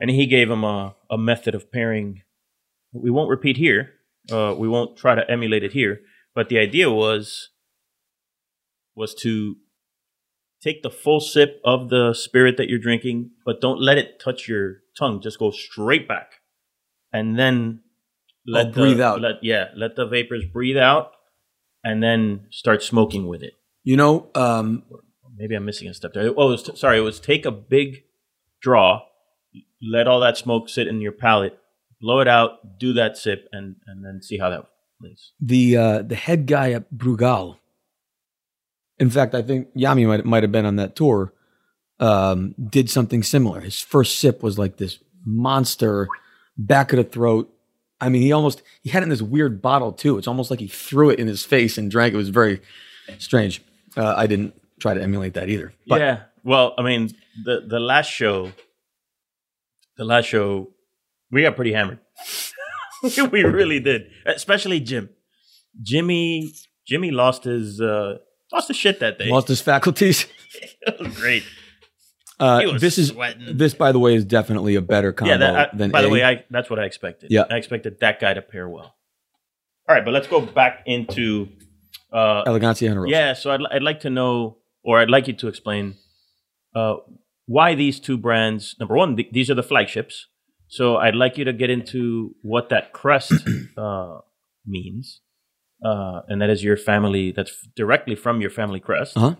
and 0.00 0.10
he 0.10 0.26
gave 0.26 0.50
him 0.50 0.64
a, 0.64 0.96
a 1.10 1.18
method 1.18 1.54
of 1.54 1.70
pairing. 1.70 2.22
We 2.92 3.10
won't 3.10 3.30
repeat 3.30 3.56
here. 3.56 3.92
Uh, 4.32 4.54
we 4.58 4.66
won't 4.66 4.96
try 4.96 5.14
to 5.14 5.30
emulate 5.30 5.62
it 5.62 5.72
here. 5.72 6.00
But 6.34 6.48
the 6.48 6.58
idea 6.58 6.90
was 6.90 7.50
was 8.94 9.14
to 9.22 9.56
take 10.66 10.82
the 10.82 10.90
full 10.90 11.20
sip 11.20 11.60
of 11.64 11.78
the 11.94 12.04
spirit 12.14 12.56
that 12.56 12.68
you're 12.68 12.78
drinking, 12.88 13.30
but 13.46 13.60
don't 13.60 13.80
let 13.80 13.96
it 13.98 14.08
touch 14.26 14.48
your 14.48 14.64
tongue. 14.98 15.20
Just 15.26 15.38
go 15.38 15.50
straight 15.50 16.06
back, 16.08 16.28
and 17.12 17.38
then 17.38 17.80
let 18.46 18.72
the- 18.74 18.80
breathe 18.80 19.00
out. 19.00 19.20
Let 19.20 19.36
yeah, 19.42 19.64
let 19.76 19.96
the 19.96 20.06
vapors 20.06 20.44
breathe 20.56 20.76
out, 20.90 21.12
and 21.84 22.02
then 22.02 22.46
start 22.50 22.82
smoking 22.82 23.26
with 23.32 23.42
it. 23.42 23.54
you 23.84 23.96
know, 23.96 24.14
um, 24.34 24.82
Maybe 25.38 25.54
I'm 25.54 25.66
missing 25.66 25.86
a 25.88 25.94
step 25.94 26.12
there. 26.14 26.24
Oh, 26.36 26.48
it 26.48 26.50
was 26.56 26.62
t- 26.62 26.76
sorry. 26.76 26.96
It 26.98 27.02
was 27.02 27.20
take 27.20 27.44
a 27.44 27.50
big 27.52 28.04
draw, 28.62 29.02
let 29.82 30.08
all 30.08 30.20
that 30.20 30.36
smoke 30.38 30.68
sit 30.70 30.86
in 30.88 31.00
your 31.02 31.12
palate, 31.12 31.58
blow 32.00 32.20
it 32.20 32.26
out, 32.26 32.78
do 32.80 32.94
that 32.94 33.16
sip, 33.18 33.46
and 33.52 33.76
and 33.86 34.02
then 34.04 34.22
see 34.22 34.38
how 34.38 34.48
that 34.50 34.64
plays. 35.00 35.32
the 35.40 35.76
uh, 35.76 36.02
the 36.02 36.14
head 36.16 36.46
guy 36.46 36.72
at 36.72 36.90
Brugal. 36.90 37.58
In 38.98 39.10
fact, 39.10 39.34
I 39.34 39.42
think 39.42 39.74
Yami 39.74 40.06
might 40.06 40.24
might 40.24 40.42
have 40.42 40.52
been 40.52 40.66
on 40.66 40.76
that 40.76 40.96
tour. 40.96 41.32
Um, 41.98 42.54
did 42.58 42.90
something 42.90 43.22
similar. 43.22 43.60
His 43.60 43.80
first 43.80 44.18
sip 44.18 44.42
was 44.42 44.58
like 44.58 44.76
this 44.76 44.98
monster 45.24 46.08
back 46.56 46.92
of 46.92 46.98
the 46.98 47.04
throat. 47.04 47.52
I 48.00 48.08
mean, 48.08 48.22
he 48.22 48.32
almost 48.32 48.62
he 48.82 48.90
had 48.90 49.02
it 49.02 49.04
in 49.04 49.08
this 49.10 49.22
weird 49.22 49.62
bottle 49.62 49.92
too. 49.92 50.18
It's 50.18 50.28
almost 50.28 50.50
like 50.50 50.60
he 50.60 50.68
threw 50.68 51.10
it 51.10 51.18
in 51.18 51.26
his 51.26 51.44
face 51.44 51.78
and 51.78 51.90
drank. 51.90 52.14
It 52.14 52.18
was 52.18 52.28
very 52.28 52.60
strange. 53.18 53.62
Uh, 53.96 54.14
I 54.16 54.26
didn't 54.26 54.54
try 54.78 54.94
to 54.94 55.02
emulate 55.02 55.34
that 55.34 55.48
either. 55.48 55.72
But 55.86 56.00
yeah. 56.00 56.20
Well, 56.44 56.74
I 56.78 56.82
mean, 56.82 57.10
the 57.44 57.64
the 57.66 57.80
last 57.80 58.10
show, 58.10 58.52
the 59.96 60.04
last 60.04 60.26
show, 60.26 60.70
we 61.30 61.42
got 61.42 61.56
pretty 61.56 61.72
hammered. 61.72 61.98
we 63.32 63.42
really 63.42 63.80
did, 63.80 64.10
especially 64.26 64.80
Jim. 64.80 65.10
Jimmy 65.82 66.52
Jimmy 66.86 67.10
lost 67.10 67.44
his 67.44 67.80
uh 67.80 68.18
lost 68.52 68.68
his 68.68 68.76
shit 68.76 69.00
that 69.00 69.18
day. 69.18 69.28
lost 69.28 69.48
his 69.48 69.60
faculties. 69.60 70.26
great. 71.14 71.44
Uh, 72.38 72.60
He 72.60 72.66
was 72.66 72.82
this 72.82 72.98
is 72.98 73.08
sweating. 73.08 73.56
this, 73.56 73.74
by 73.74 73.92
the 73.92 73.98
way, 73.98 74.14
is 74.14 74.24
definitely 74.24 74.74
a 74.74 74.80
better 74.82 75.12
combo 75.12 75.32
yeah. 75.32 75.38
That, 75.38 75.74
I, 75.74 75.76
than 75.76 75.90
by 75.90 76.02
the 76.02 76.10
way, 76.10 76.22
I 76.24 76.44
that's 76.50 76.68
what 76.68 76.78
I 76.78 76.84
expected. 76.84 77.30
Yeah. 77.30 77.44
I 77.50 77.56
expected 77.56 77.98
that 78.00 78.20
guy 78.20 78.34
to 78.34 78.42
pair 78.42 78.68
well. 78.68 78.94
All 79.88 79.94
right, 79.94 80.04
but 80.04 80.12
let's 80.12 80.26
go 80.26 80.40
back 80.40 80.82
into 80.84 81.48
uh, 82.12 82.44
Elegancia 82.44 82.88
Generosa. 82.90 83.10
Yeah, 83.10 83.32
so 83.34 83.52
I'd, 83.52 83.60
I'd 83.70 83.82
like 83.82 84.00
to 84.00 84.10
know, 84.10 84.58
or 84.82 84.98
I'd 84.98 85.10
like 85.10 85.28
you 85.28 85.32
to 85.34 85.48
explain 85.48 85.94
uh, 86.74 86.96
why 87.46 87.74
these 87.74 88.00
two 88.00 88.18
brands. 88.18 88.74
Number 88.80 88.96
one, 88.96 89.16
th- 89.16 89.30
these 89.32 89.48
are 89.48 89.54
the 89.54 89.62
flagships. 89.62 90.26
So 90.68 90.96
I'd 90.96 91.14
like 91.14 91.38
you 91.38 91.44
to 91.44 91.52
get 91.52 91.70
into 91.70 92.34
what 92.42 92.68
that 92.70 92.92
crest 92.92 93.32
uh, 93.78 94.18
means, 94.66 95.20
uh, 95.84 96.22
and 96.28 96.40
that 96.42 96.50
is 96.50 96.62
your 96.64 96.76
family. 96.76 97.32
That's 97.32 97.66
directly 97.76 98.14
from 98.16 98.40
your 98.40 98.50
family 98.50 98.80
crest, 98.80 99.16
Uh-huh. 99.16 99.34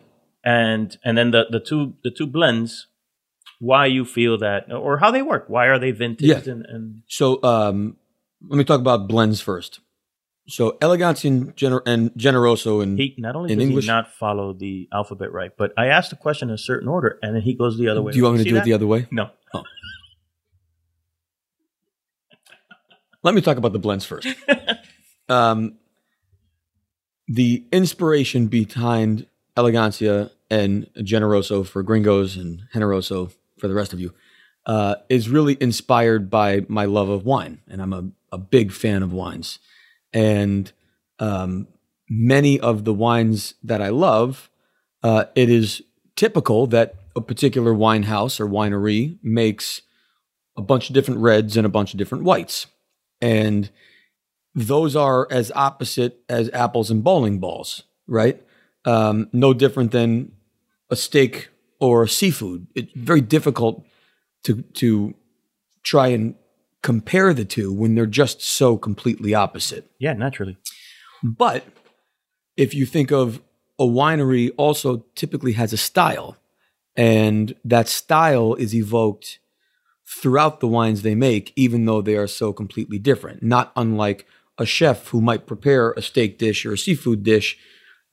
and 0.45 0.97
and 1.05 1.17
then 1.19 1.31
the 1.31 1.47
the 1.51 1.61
two 1.61 1.95
the 2.05 2.11
two 2.11 2.27
blends. 2.27 2.89
Why 3.59 3.87
you 3.87 4.05
feel 4.05 4.37
that, 4.39 4.71
or 4.71 4.99
how 4.99 5.11
they 5.11 5.23
work? 5.23 5.47
Why 5.49 5.65
are 5.67 5.79
they 5.79 5.91
vintage? 5.91 6.29
Yeah. 6.29 6.43
And, 6.53 6.67
and 6.67 7.03
So 7.09 7.43
um, 7.43 7.97
let 8.47 8.59
me 8.59 8.65
talk 8.65 8.81
about 8.81 9.09
blends 9.09 9.41
first. 9.41 9.81
So 10.47 10.73
Elegancia 10.83 11.29
and, 11.29 11.57
Gener- 11.57 11.81
and 11.87 12.13
Generoso 12.13 12.83
and 12.83 12.99
he 12.99 13.15
not 13.17 13.35
only 13.35 13.53
In 13.53 13.59
does 13.59 13.67
English? 13.69 13.85
he 13.87 13.91
not 13.91 14.13
follow 14.13 14.53
the 14.53 14.89
alphabet 14.93 15.33
right, 15.33 15.51
but 15.57 15.73
I 15.79 15.87
asked 15.87 16.11
the 16.11 16.17
question 16.17 16.51
in 16.51 16.55
a 16.55 16.59
certain 16.59 16.87
order, 16.87 17.19
and 17.23 17.35
then 17.35 17.43
he 17.43 17.55
goes 17.55 17.79
the 17.79 17.89
other 17.89 18.03
way. 18.03 18.13
do 18.13 18.19
you 18.19 18.25
want 18.25 18.37
me 18.37 18.45
to 18.45 18.51
do 18.51 18.55
that? 18.57 18.61
it 18.61 18.65
the 18.67 18.75
other 18.75 18.87
way? 18.87 19.07
No. 19.11 19.31
Let 23.23 23.35
me 23.35 23.41
talk 23.41 23.57
about 23.57 23.73
the 23.73 23.79
blends 23.79 24.05
first. 24.05 24.29
um, 25.29 25.79
the 27.29 27.65
inspiration 27.73 28.47
behind 28.47 29.27
Elegancia 29.57 30.31
and 30.51 30.89
Generoso 30.99 31.67
for 31.67 31.83
gringos 31.83 32.37
and 32.37 32.63
Generoso 32.73 33.33
for 33.59 33.69
the 33.69 33.75
rest 33.75 33.93
of 33.93 34.01
you 34.01 34.15
uh, 34.67 34.97
is 35.09 35.29
really 35.29 35.57
inspired 35.61 36.31
by 36.31 36.65
my 36.69 36.85
love 36.85 37.09
of 37.09 37.25
wine. 37.25 37.61
And 37.69 37.81
I'm 37.81 37.93
a, 37.93 38.11
a 38.33 38.39
big 38.39 38.73
fan 38.73 39.03
of 39.03 39.13
wines. 39.13 39.59
And 40.13 40.71
um, 41.19 41.69
many 42.09 42.61
of 42.61 42.85
the 42.85 42.95
wines 42.95 43.55
that 43.63 43.81
I 43.81 43.89
love, 43.89 44.51
uh, 45.03 45.25
it 45.35 45.49
is 45.49 45.83
typical 46.17 46.67
that 46.69 46.95
a 47.15 47.21
particular 47.21 47.73
wine 47.73 48.05
house 48.05 48.39
or 48.39 48.47
winery 48.47 49.19
makes 49.23 49.83
a 50.57 50.63
bunch 50.63 50.89
of 50.89 50.95
different 50.95 51.21
reds 51.21 51.57
and 51.57 51.67
a 51.67 51.71
bunch 51.71 51.93
of 51.93 51.99
different 51.99 52.25
whites. 52.25 52.67
And 53.21 53.71
those 54.57 54.97
are 54.97 55.29
as 55.31 55.53
opposite 55.55 56.25
as 56.29 56.51
apples 56.53 56.91
and 56.91 57.05
bowling 57.05 57.39
balls, 57.39 57.85
right? 58.09 58.43
Um, 58.85 59.29
no 59.33 59.55
different 59.55 59.93
than 59.93 60.33
a 60.91 60.97
steak 60.97 61.51
or 61.79 62.03
a 62.03 62.09
seafood. 62.09 62.67
It's 62.75 62.91
very 62.97 63.21
difficult 63.21 63.87
to 64.45 64.63
to 64.63 65.15
try 65.85 66.09
and 66.09 66.35
compare 66.83 67.33
the 67.33 67.45
two 67.45 67.73
when 67.73 67.95
they're 67.95 68.07
just 68.07 68.43
so 68.43 68.77
completely 68.77 69.35
opposite. 69.35 69.89
Yeah, 70.01 70.15
naturally. 70.15 70.57
But 71.23 71.65
if 72.57 72.75
you 72.75 72.87
think 72.87 73.13
of 73.13 73.41
a 73.79 73.85
winery 73.85 74.51
also 74.57 75.05
typically 75.15 75.53
has 75.53 75.73
a 75.73 75.77
style. 75.77 76.37
And 76.97 77.55
that 77.65 77.89
style 77.89 78.55
is 78.55 78.75
evoked 78.75 79.39
throughout 80.09 80.61
the 80.61 80.69
wines 80.69 81.03
they 81.03 81.15
make, 81.15 81.53
even 81.57 81.85
though 81.85 82.01
they 82.01 82.17
are 82.17 82.27
so 82.27 82.53
completely 82.53 82.99
different. 82.99 83.43
Not 83.43 83.73
unlike 83.77 84.27
a 84.59 84.67
chef 84.67 85.09
who 85.09 85.21
might 85.21 85.47
prepare 85.47 85.93
a 85.93 86.03
steak 86.03 86.39
dish 86.39 86.65
or 86.65 86.73
a 86.73 86.79
seafood 86.79 87.23
dish 87.23 87.59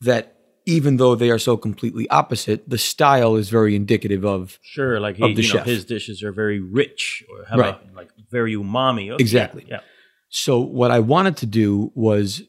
that 0.02 0.36
even 0.66 0.98
though 0.98 1.16
they 1.16 1.30
are 1.30 1.40
so 1.40 1.58
completely 1.58 2.08
opposite, 2.10 2.70
the 2.70 2.78
style 2.78 3.36
is 3.36 3.50
very 3.50 3.76
indicative 3.76 4.24
of 4.26 4.60
Sure, 4.62 5.00
like 5.00 5.18
he, 5.18 5.24
Of 5.24 5.36
the 5.36 5.42
you 5.42 5.48
know, 5.50 5.54
chef. 5.56 5.66
his 5.66 5.86
dishes 5.86 6.24
are 6.24 6.32
very 6.32 6.60
rich 6.60 7.24
or 7.30 7.46
how 7.46 7.58
Right. 7.58 7.70
about 7.70 7.94
like 7.96 8.10
very 8.32 8.56
umami. 8.56 9.12
Okay, 9.12 9.22
Exactly. 9.22 9.66
Yeah. 9.68 9.82
So 10.30 10.60
what 10.60 10.90
I 10.92 11.00
wanted 11.00 11.38
to 11.38 11.46
do 11.46 11.92
was 11.96 12.42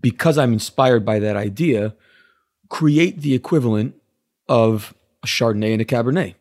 because 0.00 0.38
I'm 0.38 0.52
inspired 0.52 1.04
by 1.04 1.18
that 1.20 1.36
idea, 1.36 1.94
create 2.68 3.20
the 3.20 3.34
equivalent 3.34 3.94
of 4.48 4.94
a 5.22 5.26
Chardonnay 5.26 5.72
and 5.72 5.82
a 5.82 5.84
Cabernet 5.84 6.34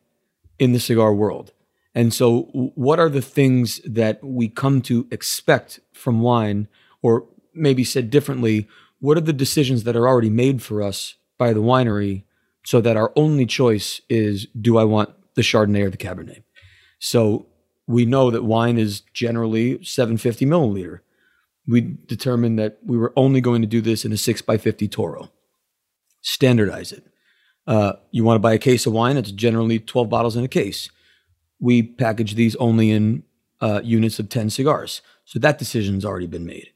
in 0.60 0.72
the 0.74 0.80
cigar 0.80 1.14
world. 1.14 1.52
And 1.96 2.14
so 2.14 2.42
what 2.76 3.00
are 3.00 3.10
the 3.10 3.22
things 3.22 3.80
that 3.86 4.22
we 4.22 4.50
come 4.50 4.82
to 4.84 5.08
expect 5.10 5.80
from 5.94 6.20
wine 6.20 6.68
or 7.02 7.26
maybe 7.54 7.86
said 7.86 8.10
differently, 8.10 8.68
what 9.00 9.18
are 9.18 9.22
the 9.22 9.34
decisions 9.34 9.86
that 9.86 9.96
are 9.96 10.08
already 10.08 10.30
made 10.30 10.62
for 10.62 10.84
us 10.84 11.16
by 11.38 11.54
the 11.54 11.62
winery 11.62 12.24
so 12.66 12.82
that 12.82 12.98
our 12.98 13.14
only 13.16 13.46
choice 13.46 14.02
is 14.10 14.48
do 14.60 14.78
I 14.78 14.84
want 14.84 15.12
the 15.36 15.42
Chardonnay 15.42 15.84
or 15.84 15.90
the 15.90 15.98
Cabernet? 15.98 16.44
So 17.00 17.48
we 17.88 18.06
know 18.06 18.30
that 18.30 18.44
wine 18.44 18.78
is 18.78 19.02
generally 19.14 19.82
750 19.84 20.46
milliliter. 20.46 21.00
We 21.68 21.82
determined 21.82 22.60
that 22.60 22.80
we 22.84 22.98
were 22.98 23.14
only 23.16 23.42
going 23.42 23.62
to 23.62 23.68
do 23.68 23.82
this 23.82 24.04
in 24.04 24.12
a 24.12 24.18
6 24.18 24.42
by 24.42 24.58
50 24.58 24.88
Toro. 24.88 25.32
Standardize 26.22 26.92
it. 26.92 27.06
Uh, 27.68 27.94
you 28.12 28.24
want 28.24 28.36
to 28.36 28.42
buy 28.42 28.54
a 28.54 28.60
case 28.60 28.86
of 28.86 28.94
wine, 28.94 29.18
it's 29.18 29.32
generally 29.32 29.80
12 29.80 30.10
bottles 30.10 30.36
in 30.36 30.44
a 30.44 30.50
case. 30.50 30.90
We 31.66 31.82
package 31.82 32.36
these 32.36 32.56
only 32.58 32.92
in 32.92 33.24
uh, 33.60 33.82
units 33.84 34.20
of 34.20 34.30
10 34.30 34.52
cigars. 34.52 35.02
So 35.26 35.40
that 35.40 35.58
decision's 35.58 36.06
already 36.06 36.28
been 36.28 36.46
made. 36.46 36.70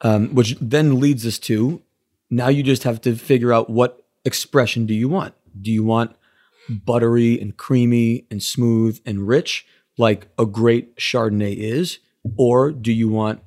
Um, 0.00 0.34
which 0.34 0.56
then 0.60 0.98
leads 1.00 1.24
us 1.24 1.38
to 1.50 1.80
now 2.28 2.48
you 2.48 2.62
just 2.62 2.82
have 2.82 3.00
to 3.02 3.14
figure 3.14 3.52
out 3.52 3.70
what 3.70 4.04
expression 4.24 4.84
do 4.84 4.94
you 4.94 5.08
want? 5.08 5.34
Do 5.62 5.70
you 5.70 5.84
want 5.84 6.16
buttery 6.68 7.40
and 7.40 7.56
creamy 7.56 8.26
and 8.28 8.42
smooth 8.42 9.00
and 9.06 9.28
rich 9.28 9.64
like 9.96 10.26
a 10.36 10.44
great 10.44 10.96
Chardonnay 10.96 11.56
is? 11.56 12.00
Or 12.36 12.72
do 12.72 12.92
you 12.92 13.08
want 13.08 13.40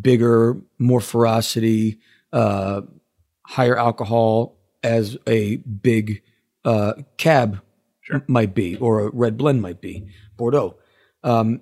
bigger, 0.00 0.56
more 0.78 1.00
ferocity, 1.00 1.98
uh, 2.32 2.82
higher 3.46 3.76
alcohol 3.76 4.56
as 4.82 5.18
a 5.26 5.56
big 5.56 6.22
uh, 6.64 6.92
cab 7.16 7.60
m- 8.12 8.24
might 8.26 8.54
be, 8.54 8.76
or 8.76 9.06
a 9.06 9.10
red 9.10 9.36
blend 9.36 9.62
might 9.62 9.80
be, 9.80 10.08
Bordeaux? 10.36 10.76
Um, 11.22 11.60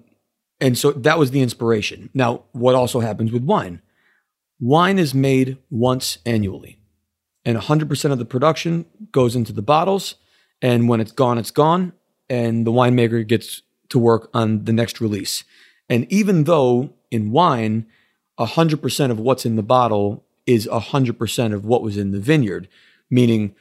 and 0.60 0.76
so 0.76 0.92
that 0.92 1.18
was 1.18 1.30
the 1.30 1.40
inspiration. 1.40 2.10
Now, 2.14 2.44
what 2.52 2.74
also 2.74 3.00
happens 3.00 3.32
with 3.32 3.44
wine? 3.44 3.80
Wine 4.60 4.98
is 4.98 5.14
made 5.14 5.58
once 5.70 6.18
annually, 6.26 6.80
and 7.44 7.56
100% 7.56 8.12
of 8.12 8.18
the 8.18 8.24
production 8.24 8.86
goes 9.12 9.36
into 9.36 9.52
the 9.52 9.62
bottles. 9.62 10.16
And 10.60 10.88
when 10.88 11.00
it's 11.00 11.12
gone, 11.12 11.38
it's 11.38 11.52
gone. 11.52 11.92
And 12.28 12.66
the 12.66 12.72
winemaker 12.72 13.26
gets 13.26 13.62
to 13.90 13.98
work 13.98 14.28
on 14.34 14.64
the 14.64 14.72
next 14.72 15.00
release. 15.00 15.44
And 15.88 16.10
even 16.12 16.44
though 16.44 16.90
in 17.10 17.30
wine, 17.30 17.86
100% 18.38 19.10
of 19.10 19.18
what's 19.18 19.46
in 19.46 19.56
the 19.56 19.62
bottle 19.62 20.24
is 20.46 20.66
100% 20.66 21.54
of 21.54 21.64
what 21.64 21.82
was 21.82 21.96
in 21.96 22.10
the 22.10 22.20
vineyard, 22.20 22.68
meaning 23.10 23.54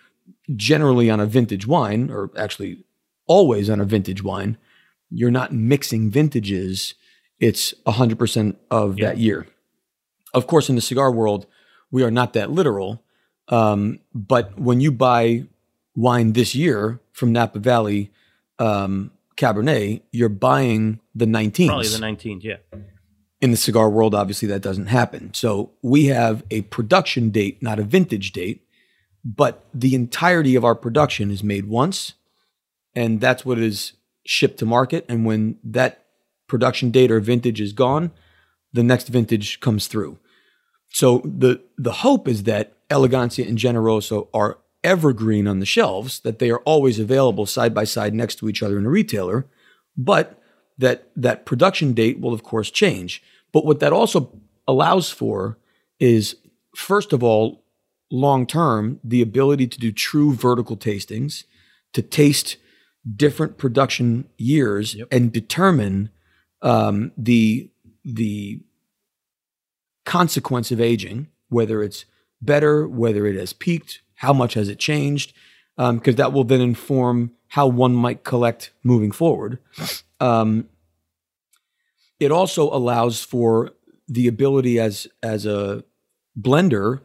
generally 0.55 1.09
on 1.09 1.19
a 1.19 1.25
vintage 1.25 1.67
wine, 1.67 2.09
or 2.09 2.31
actually 2.37 2.83
always 3.27 3.69
on 3.69 3.79
a 3.79 3.85
vintage 3.85 4.23
wine, 4.23 4.57
you're 5.09 5.31
not 5.31 5.53
mixing 5.53 6.09
vintages, 6.09 6.95
it's 7.39 7.73
100% 7.85 8.55
of 8.71 8.97
that 8.97 9.17
year. 9.17 9.47
Of 10.33 10.47
course, 10.47 10.69
in 10.69 10.75
the 10.75 10.81
cigar 10.81 11.11
world, 11.11 11.45
we 11.91 12.03
are 12.03 12.11
not 12.11 12.33
that 12.33 12.51
literal. 12.51 13.03
Um, 13.47 13.99
but 14.13 14.59
when 14.59 14.81
you 14.81 14.91
buy 14.91 15.45
wine 15.95 16.33
this 16.33 16.53
year 16.53 16.99
from 17.13 17.31
Napa 17.31 17.59
Valley 17.59 18.11
um, 18.59 19.11
Cabernet, 19.37 20.01
you're 20.11 20.29
buying 20.29 20.99
the 21.15 21.25
19s. 21.25 21.67
Probably 21.67 21.87
the 21.87 21.97
19th, 21.97 22.43
yeah. 22.43 22.57
In 23.39 23.51
the 23.51 23.57
cigar 23.57 23.89
world, 23.89 24.15
obviously, 24.15 24.47
that 24.49 24.61
doesn't 24.61 24.87
happen. 24.87 25.33
So 25.33 25.71
we 25.81 26.05
have 26.05 26.43
a 26.49 26.61
production 26.63 27.29
date, 27.29 27.61
not 27.61 27.79
a 27.79 27.83
vintage 27.83 28.31
date, 28.31 28.66
but 29.35 29.65
the 29.73 29.93
entirety 29.93 30.55
of 30.55 30.63
our 30.63 30.75
production 30.75 31.31
is 31.31 31.43
made 31.43 31.65
once, 31.65 32.13
and 32.95 33.19
that's 33.19 33.45
what 33.45 33.59
is 33.59 33.93
shipped 34.25 34.59
to 34.59 34.65
market. 34.65 35.05
And 35.09 35.25
when 35.25 35.57
that 35.65 36.05
production 36.47 36.91
date 36.91 37.11
or 37.11 37.19
vintage 37.19 37.59
is 37.59 37.73
gone, 37.73 38.11
the 38.71 38.83
next 38.83 39.09
vintage 39.09 39.59
comes 39.59 39.87
through. 39.87 40.17
So 40.89 41.21
the 41.25 41.61
the 41.77 41.91
hope 41.91 42.27
is 42.27 42.43
that 42.43 42.73
Elegancia 42.87 43.45
and 43.45 43.57
Generoso 43.57 44.29
are 44.33 44.59
evergreen 44.81 45.45
on 45.45 45.59
the 45.59 45.65
shelves, 45.65 46.21
that 46.21 46.39
they 46.39 46.49
are 46.49 46.59
always 46.59 46.97
available 46.97 47.45
side 47.45 47.73
by 47.73 47.83
side 47.83 48.13
next 48.13 48.35
to 48.35 48.47
each 48.47 48.63
other 48.63 48.77
in 48.79 48.85
a 48.85 48.89
retailer, 48.89 49.45
but 49.97 50.41
that 50.77 51.09
that 51.17 51.45
production 51.45 51.91
date 51.91 52.21
will 52.21 52.33
of 52.33 52.43
course 52.43 52.71
change. 52.71 53.21
But 53.51 53.65
what 53.65 53.81
that 53.81 53.91
also 53.91 54.39
allows 54.67 55.09
for 55.09 55.57
is 55.99 56.37
first 56.73 57.11
of 57.11 57.23
all, 57.23 57.65
long 58.11 58.45
term, 58.45 58.99
the 59.03 59.21
ability 59.21 59.67
to 59.67 59.79
do 59.79 59.91
true 59.91 60.33
vertical 60.33 60.77
tastings, 60.77 61.43
to 61.93 62.01
taste 62.01 62.57
different 63.15 63.57
production 63.57 64.27
years 64.37 64.95
and 65.11 65.31
determine 65.31 66.09
um, 66.61 67.11
the 67.17 67.69
the 68.03 68.61
consequence 70.05 70.71
of 70.71 70.79
aging, 70.79 71.27
whether 71.49 71.83
it's 71.83 72.05
better, 72.41 72.87
whether 72.87 73.25
it 73.25 73.35
has 73.35 73.51
peaked, 73.53 74.01
how 74.15 74.31
much 74.31 74.53
has 74.53 74.69
it 74.69 74.79
changed, 74.79 75.33
because 75.75 76.15
that 76.15 76.31
will 76.31 76.43
then 76.43 76.61
inform 76.61 77.31
how 77.49 77.67
one 77.67 77.93
might 77.93 78.23
collect 78.23 78.71
moving 78.83 79.11
forward. 79.11 79.59
Um, 80.19 80.69
it 82.19 82.31
also 82.31 82.63
allows 82.73 83.21
for 83.21 83.71
the 84.07 84.27
ability 84.27 84.79
as 84.79 85.07
as 85.21 85.45
a 85.45 85.83
blender 86.39 87.01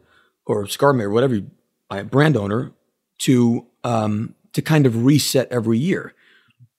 or 0.46 0.66
Scarmare, 0.66 1.10
whatever 1.10 1.36
you, 1.36 1.50
uh, 1.90 2.02
brand 2.04 2.36
owner, 2.36 2.72
to 3.18 3.66
um, 3.84 4.34
to 4.52 4.62
kind 4.62 4.86
of 4.86 5.04
reset 5.04 5.50
every 5.50 5.78
year. 5.78 6.14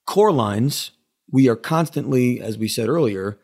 Core 0.06 0.32
lines, 0.32 0.92
we 1.32 1.48
are 1.50 1.56
constantly, 1.56 2.42
as 2.42 2.58
we 2.58 2.68
said 2.68 2.90
earlier, 2.90 3.40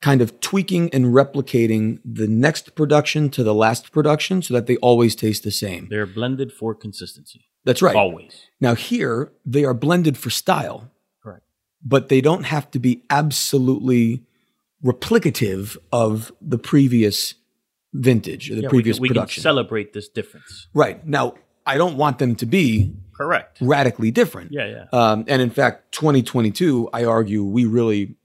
kind 0.00 0.20
of 0.20 0.38
tweaking 0.40 0.90
and 0.92 1.06
replicating 1.06 1.98
the 2.04 2.26
next 2.26 2.74
production 2.74 3.30
to 3.30 3.42
the 3.42 3.54
last 3.54 3.92
production 3.92 4.42
so 4.42 4.52
that 4.52 4.66
they 4.66 4.76
always 4.76 5.14
taste 5.14 5.44
the 5.44 5.50
same. 5.50 5.88
They're 5.88 6.06
blended 6.06 6.52
for 6.52 6.74
consistency. 6.74 7.46
That's 7.64 7.80
right. 7.80 7.96
Always. 7.96 8.48
Now, 8.60 8.74
here, 8.74 9.32
they 9.46 9.64
are 9.64 9.72
blended 9.72 10.18
for 10.18 10.28
style, 10.28 10.90
Correct. 11.22 11.44
but 11.82 12.10
they 12.10 12.20
don't 12.20 12.44
have 12.44 12.70
to 12.72 12.78
be 12.78 13.02
absolutely 13.08 14.24
replicative 14.84 15.78
of 15.90 16.32
the 16.40 16.58
previous 16.58 17.34
vintage 17.94 18.50
or 18.50 18.56
the 18.56 18.62
Yeah, 18.62 18.68
previous 18.68 18.98
we 18.98 19.04
we 19.04 19.08
production. 19.08 19.40
can 19.40 19.42
celebrate 19.42 19.92
this 19.92 20.08
difference. 20.08 20.66
right. 20.74 21.06
Now, 21.06 21.34
I 21.66 21.78
don't 21.78 21.96
want 21.96 22.18
them 22.18 22.34
to 22.36 22.46
be 22.46 22.92
Correct. 23.16 23.58
radically 23.62 24.10
different. 24.10 24.52
Yeah, 24.52 24.66
yeah. 24.66 24.84
Um, 24.92 25.24
and 25.28 25.40
in 25.40 25.48
fact, 25.50 25.92
2022, 25.92 26.90
I 26.92 27.04
argue 27.04 27.42
we 27.42 27.64
really 27.64 28.16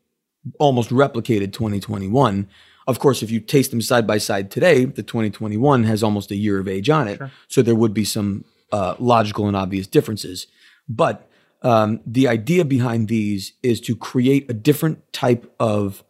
almost 0.60 0.90
replicated 0.90 1.54
2021. 1.54 2.50
Of 2.88 3.00
course, 3.00 3.22
if 3.24 3.30
you 3.32 3.40
taste 3.40 3.70
them 3.72 3.82
side 3.82 4.06
by 4.08 4.18
side 4.18 4.50
today, 4.52 4.84
the 4.86 5.04
2021 5.04 5.84
has 5.86 6.02
almost 6.04 6.32
a 6.32 6.36
year 6.36 6.60
of 6.60 6.68
age 6.68 6.90
on 6.90 7.08
it. 7.08 7.22
So 7.48 7.62
there 7.62 7.76
would 7.76 7.94
be 7.94 8.04
some 8.04 8.44
uh, 8.72 8.96
logical 9.00 9.48
and 9.48 9.56
obvious 9.56 9.86
differences. 9.88 10.48
But 10.90 11.30
um, 11.62 12.02
the 12.06 12.28
idea 12.28 12.66
behind 12.66 13.08
these 13.08 13.54
is 13.62 13.80
to 13.82 13.96
create 13.96 14.50
a 14.50 14.54
different 14.54 15.14
type 15.14 15.54
of 15.60 16.04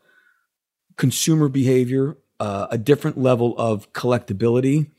consumer 0.96 1.50
behavior, 1.50 2.18
uh, 2.40 2.68
a 2.70 2.78
different 2.78 3.18
level 3.18 3.56
of 3.58 3.92
collectability, 3.94 4.90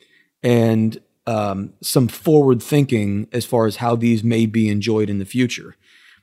and 0.42 1.00
um, 1.26 1.72
some 1.82 2.08
forward 2.08 2.62
thinking 2.62 3.28
as 3.32 3.44
far 3.44 3.66
as 3.66 3.76
how 3.76 3.94
these 3.96 4.24
may 4.24 4.46
be 4.46 4.68
enjoyed 4.68 5.10
in 5.10 5.18
the 5.18 5.24
future. 5.24 5.76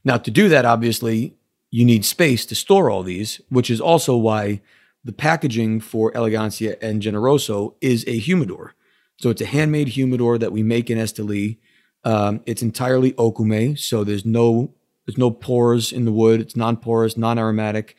Now, 0.03 0.17
to 0.17 0.31
do 0.31 0.49
that, 0.49 0.65
obviously, 0.65 1.35
you 1.69 1.85
need 1.85 2.05
space 2.05 2.45
to 2.47 2.55
store 2.55 2.89
all 2.89 3.03
these, 3.03 3.41
which 3.49 3.69
is 3.69 3.81
also 3.81 4.15
why 4.15 4.61
the 5.03 5.13
packaging 5.13 5.79
for 5.79 6.11
Elegancia 6.11 6.77
and 6.81 7.01
Generoso 7.01 7.75
is 7.81 8.03
a 8.07 8.17
humidor. 8.17 8.73
So 9.19 9.29
it's 9.29 9.41
a 9.41 9.45
handmade 9.45 9.89
humidor 9.89 10.37
that 10.37 10.51
we 10.51 10.63
make 10.63 10.89
in 10.89 10.97
Esteli. 10.97 11.57
Um, 12.03 12.41
it's 12.45 12.61
entirely 12.61 13.13
okume, 13.13 13.77
so 13.77 14.03
there's 14.03 14.25
no 14.25 14.73
there's 15.05 15.17
no 15.17 15.31
pores 15.31 15.93
in 15.93 16.03
the 16.03 16.11
wood. 16.11 16.41
It's 16.41 16.55
non-porous, 16.57 17.15
non-aromatic. 17.15 17.95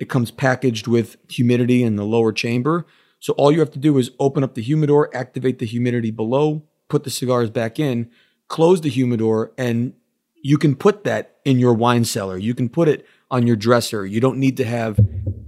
It 0.00 0.08
comes 0.08 0.30
packaged 0.30 0.88
with 0.88 1.18
humidity 1.28 1.84
in 1.84 1.96
the 1.96 2.04
lower 2.04 2.32
chamber. 2.32 2.86
So 3.20 3.34
all 3.34 3.52
you 3.52 3.60
have 3.60 3.70
to 3.72 3.78
do 3.78 3.98
is 3.98 4.10
open 4.18 4.42
up 4.42 4.54
the 4.54 4.62
humidor, 4.62 5.14
activate 5.14 5.58
the 5.58 5.66
humidity 5.66 6.10
below, 6.10 6.62
put 6.88 7.04
the 7.04 7.10
cigars 7.10 7.50
back 7.50 7.78
in, 7.78 8.10
close 8.48 8.80
the 8.80 8.88
humidor, 8.88 9.52
and 9.58 9.92
you 10.42 10.56
can 10.56 10.74
put 10.74 11.04
that 11.04 11.36
in 11.44 11.58
your 11.58 11.74
wine 11.74 12.06
cellar. 12.06 12.38
You 12.38 12.54
can 12.54 12.70
put 12.70 12.88
it 12.88 13.06
on 13.30 13.46
your 13.46 13.56
dresser. 13.56 14.06
You 14.06 14.20
don't 14.20 14.38
need 14.38 14.56
to 14.56 14.64
have, 14.64 14.98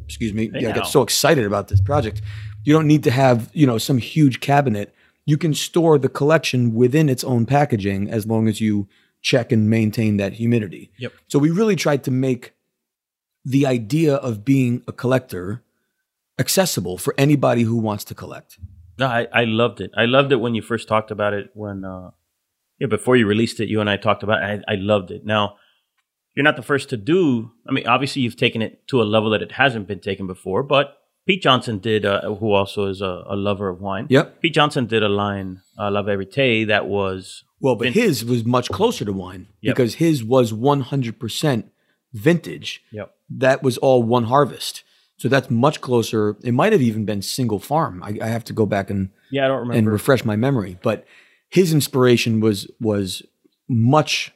excuse 0.05 0.35
me, 0.35 0.51
yeah, 0.53 0.69
I 0.69 0.73
now. 0.73 0.79
get 0.81 0.87
so 0.87 1.03
excited 1.03 1.47
about 1.47 1.69
this 1.69 1.81
project. 1.81 2.21
You 2.63 2.75
don't 2.75 2.87
need 2.87 3.03
to 3.05 3.11
have, 3.11 3.51
you 3.55 3.67
know, 3.67 3.79
some 3.79 3.97
huge 3.97 4.41
cabinet. 4.41 4.95
You 5.25 5.39
can 5.39 5.55
store 5.55 5.99
the 5.99 6.11
collection 6.11 6.75
within 6.75 7.09
its 7.09 7.25
own 7.25 7.47
packaging 7.47 8.11
as 8.11 8.27
long 8.27 8.49
as 8.49 8.61
you 8.61 8.87
check 9.23 9.51
and 9.51 9.71
maintain 9.71 10.19
that 10.19 10.35
humidity. 10.35 10.93
Yep. 10.99 11.13
So 11.29 11.39
we 11.39 11.51
really 11.51 11.77
tried 11.77 12.05
to 12.05 12.11
make 12.11 12.53
the 13.45 13.67
idea 13.67 14.15
of 14.15 14.45
being 14.45 14.83
a 14.87 14.93
collector 14.93 15.63
accessible 16.39 16.99
for 16.99 17.15
anybody 17.19 17.63
who 17.63 17.77
wants 17.77 18.05
to 18.05 18.15
collect. 18.15 18.59
No, 18.99 19.07
I, 19.07 19.27
I 19.33 19.45
loved 19.45 19.81
it. 19.81 19.91
I 19.97 20.05
loved 20.05 20.33
it 20.33 20.37
when 20.37 20.55
you 20.55 20.63
first 20.63 20.89
talked 20.89 21.11
about 21.11 21.33
it. 21.35 21.51
When 21.55 21.85
uh, 21.85 22.11
yeah, 22.79 22.87
before 22.87 23.17
you 23.17 23.27
released 23.27 23.61
it, 23.61 23.69
you 23.69 23.81
and 23.81 23.89
I 23.91 23.97
talked 23.97 24.23
about. 24.23 24.43
It. 24.43 24.63
I 24.69 24.73
I 24.73 24.77
loved 24.77 25.11
it. 25.11 25.25
Now, 25.25 25.57
you're 26.35 26.45
not 26.45 26.57
the 26.57 26.63
first 26.63 26.89
to 26.91 26.97
do. 26.97 27.51
I 27.69 27.73
mean, 27.73 27.87
obviously, 27.87 28.23
you've 28.23 28.37
taken 28.37 28.63
it 28.63 28.87
to 28.89 29.03
a 29.03 29.05
level 29.05 29.31
that 29.31 29.43
it 29.43 29.53
hasn't 29.53 29.89
been 29.89 30.01
taken 30.01 30.27
before. 30.27 30.63
But 30.63 30.97
Pete 31.27 31.43
Johnson 31.43 31.79
did, 31.79 32.05
uh, 32.05 32.35
who 32.35 32.53
also 32.53 32.87
is 32.87 33.01
a, 33.01 33.25
a 33.29 33.37
lover 33.37 33.69
of 33.69 33.81
wine. 33.81 34.07
Yep. 34.11 34.41
Pete 34.43 34.55
Johnson 34.55 34.87
did 34.87 35.03
a 35.03 35.09
line, 35.09 35.63
uh, 35.79 35.91
La 35.91 36.03
Verite, 36.03 36.67
that 36.69 36.87
was 36.87 37.45
Well, 37.61 37.77
but 37.77 37.85
Vintage. 37.85 38.03
his 38.03 38.25
was 38.25 38.45
much 38.45 38.69
closer 38.71 39.05
to 39.05 39.13
wine 39.13 39.47
Yep. 39.61 39.75
because 39.77 39.95
his 39.95 40.25
was 40.25 40.53
100% 40.53 41.65
vintage. 42.13 42.83
Yep. 42.93 43.15
That 43.31 43.63
was 43.63 43.79
all 43.79 44.03
one 44.03 44.25
harvest. 44.25 44.85
So 45.17 45.29
that's 45.29 45.51
much 45.51 45.81
closer. 45.81 46.37
It 46.43 46.53
might 46.53 46.73
have 46.73 46.83
even 46.83 47.05
been 47.05 47.23
single 47.23 47.59
farm. 47.59 48.03
I, 48.03 48.19
I 48.21 48.27
have 48.27 48.45
to 48.45 48.53
go 48.53 48.67
back 48.67 48.91
and, 48.91 49.11
yeah, 49.31 49.45
I 49.45 49.49
don't 49.49 49.59
remember 49.59 49.79
and 49.79 49.91
refresh 49.91 50.25
my 50.25 50.37
memory. 50.37 50.79
But 50.83 51.07
his 51.49 51.73
inspiration 51.73 52.41
was 52.41 52.69
was 52.81 53.23
much 53.69 54.33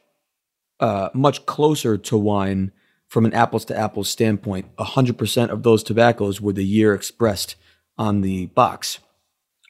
uh, 0.79 1.09
much 1.15 1.45
closer 1.47 1.97
to 1.97 2.17
wine 2.17 2.73
from 3.09 3.25
an 3.25 3.33
apples 3.33 3.65
to 3.65 3.77
apples 3.77 4.09
standpoint. 4.09 4.67
hundred 4.79 5.19
percent 5.19 5.51
of 5.51 5.63
those 5.63 5.83
tobaccos 5.83 6.41
were 6.41 6.53
the 6.53 6.65
year 6.65 6.95
expressed 6.95 7.57
on 7.99 8.21
the 8.21 8.47
box. 8.47 8.99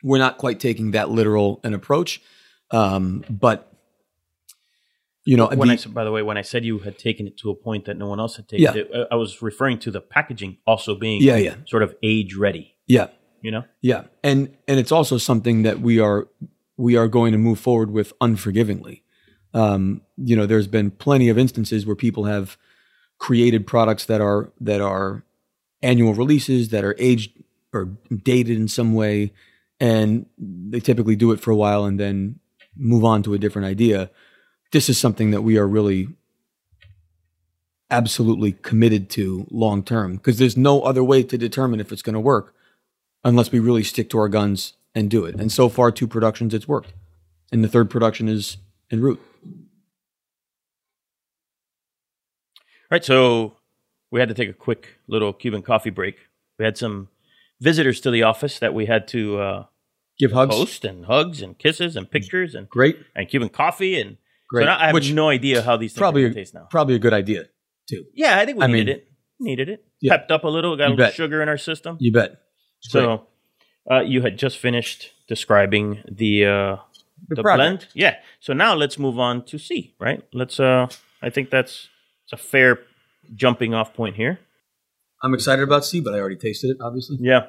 We're 0.02 0.18
not 0.18 0.38
quite 0.38 0.60
taking 0.60 0.90
that 0.90 1.10
literal 1.10 1.60
an 1.64 1.72
approach, 1.72 2.20
um, 2.70 3.24
but 3.30 3.65
you 5.26 5.36
know, 5.36 5.48
when 5.48 5.68
the- 5.68 5.74
I 5.74 5.76
said, 5.76 5.92
by 5.92 6.04
the 6.04 6.12
way, 6.12 6.22
when 6.22 6.38
I 6.38 6.42
said 6.42 6.64
you 6.64 6.78
had 6.78 6.98
taken 6.98 7.26
it 7.26 7.36
to 7.38 7.50
a 7.50 7.54
point 7.54 7.84
that 7.86 7.98
no 7.98 8.06
one 8.06 8.18
else 8.20 8.36
had 8.36 8.48
taken 8.48 8.62
Yeah. 8.64 8.74
it, 8.82 9.08
I- 9.10 9.16
was 9.16 9.42
referring 9.42 9.78
to 9.80 9.90
the 9.90 10.00
packaging 10.00 10.56
also 10.66 10.94
being 10.94 11.20
Yeah, 11.22 11.36
yeah. 11.36 11.56
sort 11.66 11.82
of 11.82 11.94
age 12.02 12.34
ready. 12.36 12.74
yeah, 12.86 13.08
You 13.42 13.50
know, 13.50 13.64
Yeah, 13.82 14.04
and 14.24 14.56
and 14.68 14.78
it's 14.80 14.90
also 14.92 15.18
something 15.18 15.62
that 15.64 15.80
we 15.80 15.98
are 16.00 16.28
we 16.78 16.96
are 16.96 17.08
going 17.08 17.32
to 17.32 17.38
move 17.38 17.58
forward 17.58 17.90
with 17.90 18.12
unforgivingly. 18.20 19.02
Um, 19.54 20.02
you 20.16 20.36
know, 20.36 20.46
there's 20.46 20.66
been 20.68 20.90
plenty 20.90 21.28
of 21.28 21.38
instances 21.38 21.86
where 21.86 21.96
people 21.96 22.24
have 22.24 22.56
created 23.18 23.66
products 23.66 24.04
that 24.06 24.20
are 24.20 24.52
that 24.60 24.80
are 24.80 25.24
annual 25.82 26.12
releases 26.14 26.68
that 26.70 26.84
are 26.84 26.94
aged 26.98 27.32
or 27.72 27.96
dated 28.22 28.56
in 28.58 28.68
some 28.68 28.94
way, 28.94 29.32
and 29.80 30.26
they 30.38 30.80
typically 30.80 31.16
do 31.16 31.32
it 31.32 31.40
for 31.40 31.50
a 31.50 31.56
while 31.56 31.84
and 31.84 31.98
then 31.98 32.38
move 32.76 33.04
on 33.04 33.22
to 33.22 33.32
a 33.34 33.38
different 33.38 33.66
idea. 33.66 34.10
This 34.72 34.88
is 34.88 34.98
something 34.98 35.30
that 35.30 35.42
we 35.42 35.56
are 35.58 35.66
really 35.66 36.08
absolutely 37.90 38.52
committed 38.52 39.08
to 39.10 39.46
long 39.50 39.82
term 39.82 40.16
because 40.16 40.38
there's 40.38 40.56
no 40.56 40.82
other 40.82 41.04
way 41.04 41.22
to 41.22 41.38
determine 41.38 41.78
if 41.80 41.92
it's 41.92 42.02
going 42.02 42.14
to 42.14 42.20
work 42.20 42.54
unless 43.24 43.52
we 43.52 43.58
really 43.60 43.84
stick 43.84 44.10
to 44.10 44.18
our 44.18 44.28
guns 44.28 44.74
and 44.94 45.08
do 45.10 45.24
it. 45.24 45.36
And 45.36 45.52
so 45.52 45.68
far, 45.68 45.90
two 45.92 46.08
productions, 46.08 46.52
it's 46.54 46.66
worked. 46.66 46.92
And 47.52 47.62
the 47.62 47.68
third 47.68 47.90
production 47.90 48.28
is 48.28 48.56
en 48.90 49.00
route. 49.00 49.20
right? 52.90 53.04
So 53.04 53.56
we 54.10 54.20
had 54.20 54.28
to 54.28 54.34
take 54.34 54.48
a 54.48 54.52
quick 54.54 54.98
little 55.06 55.32
Cuban 55.32 55.62
coffee 55.62 55.90
break. 55.90 56.16
We 56.58 56.64
had 56.64 56.76
some 56.78 57.08
visitors 57.60 58.00
to 58.02 58.10
the 58.10 58.22
office 58.22 58.58
that 58.58 58.74
we 58.74 58.86
had 58.86 59.06
to 59.08 59.38
uh, 59.38 59.64
Give 60.18 60.32
hugs. 60.32 60.54
post 60.54 60.84
and 60.84 61.06
hugs 61.06 61.42
and 61.42 61.58
kisses 61.58 61.96
and 61.96 62.10
pictures 62.10 62.54
and 62.54 62.68
Great. 62.68 62.98
and 63.14 63.28
Cuban 63.28 63.48
coffee 63.48 64.00
and 64.00 64.16
Great. 64.48 64.62
so 64.62 64.66
now 64.66 64.78
I 64.78 64.86
have 64.86 64.94
Which 64.94 65.12
no 65.12 65.28
idea 65.28 65.62
how 65.62 65.76
these 65.76 65.92
things 65.92 65.98
probably 65.98 66.24
are 66.24 66.28
a, 66.28 66.34
taste 66.34 66.54
now. 66.54 66.66
probably 66.70 66.94
a 66.94 66.98
good 66.98 67.12
idea, 67.12 67.46
too. 67.88 68.04
Yeah, 68.14 68.38
I 68.38 68.44
think 68.44 68.58
we 68.58 68.64
I 68.64 68.66
needed 68.68 68.86
mean- 68.86 68.96
it. 68.96 69.08
Needed 69.38 69.68
it. 69.68 69.84
Yeah. 70.00 70.16
Pepped 70.16 70.30
up 70.30 70.44
a 70.44 70.48
little. 70.48 70.76
Got 70.76 70.84
a 70.84 70.90
little 70.90 70.96
bet. 71.04 71.14
sugar 71.14 71.42
in 71.42 71.48
our 71.48 71.58
system. 71.58 71.98
You 72.00 72.10
bet. 72.10 72.40
It's. 72.78 72.90
So 72.90 73.26
uh, 73.90 74.00
you 74.00 74.22
had 74.22 74.38
just 74.38 74.56
finished 74.56 75.12
describing 75.28 76.02
the 76.10 76.46
uh, 76.46 76.76
the, 77.28 77.42
project. 77.42 77.56
blend. 77.56 77.86
Yeah. 77.92 78.16
So 78.40 78.54
now 78.54 78.74
let's 78.74 78.98
move 78.98 79.18
on 79.18 79.44
to 79.46 79.58
C. 79.58 79.94
Right. 80.00 80.22
Let's. 80.32 80.58
Uh, 80.58 80.86
I 81.20 81.28
think 81.28 81.50
that's 81.50 81.88
it's 82.24 82.32
a 82.32 82.38
fair 82.38 82.78
jumping 83.34 83.74
off 83.74 83.92
point 83.92 84.16
here. 84.16 84.38
I'm 85.22 85.34
excited 85.34 85.62
about 85.62 85.84
C, 85.84 86.00
but 86.00 86.14
I 86.14 86.18
already 86.18 86.36
tasted 86.36 86.70
it, 86.70 86.78
obviously. 86.80 87.18
Yeah. 87.20 87.48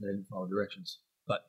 And 0.00 0.08
I 0.08 0.12
didn't 0.12 0.26
follow 0.28 0.46
directions. 0.48 0.98
But 1.28 1.42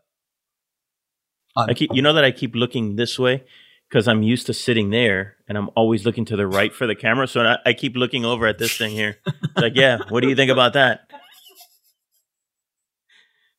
I 1.57 1.73
keep. 1.73 1.89
You 1.93 2.03
know 2.03 2.13
that 2.13 2.23
I 2.23 2.29
keep 2.29 2.53
looking 2.55 2.97
this 2.97 3.17
way 3.17 3.43
because 3.91 4.07
I'm 4.07 4.23
used 4.23 4.45
to 4.47 4.53
sitting 4.53 4.89
there, 4.89 5.35
and 5.49 5.57
I'm 5.57 5.69
always 5.75 6.05
looking 6.05 6.23
to 6.25 6.37
the 6.37 6.47
right 6.47 6.73
for 6.73 6.87
the 6.87 6.95
camera. 6.95 7.27
So 7.27 7.41
I, 7.41 7.57
I 7.65 7.73
keep 7.73 7.97
looking 7.97 8.23
over 8.23 8.47
at 8.47 8.57
this 8.57 8.77
thing 8.77 8.91
here. 8.91 9.17
It's 9.27 9.57
like, 9.57 9.73
yeah. 9.75 9.97
What 10.07 10.21
do 10.21 10.29
you 10.29 10.35
think 10.35 10.49
about 10.49 10.73
that? 10.73 11.01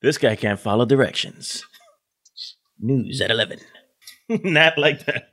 This 0.00 0.18
guy 0.18 0.34
can't 0.36 0.58
follow 0.58 0.84
directions. 0.84 1.64
News 2.80 3.20
at 3.20 3.30
eleven. 3.30 3.58
Not 4.28 4.78
like 4.78 5.04
that. 5.06 5.28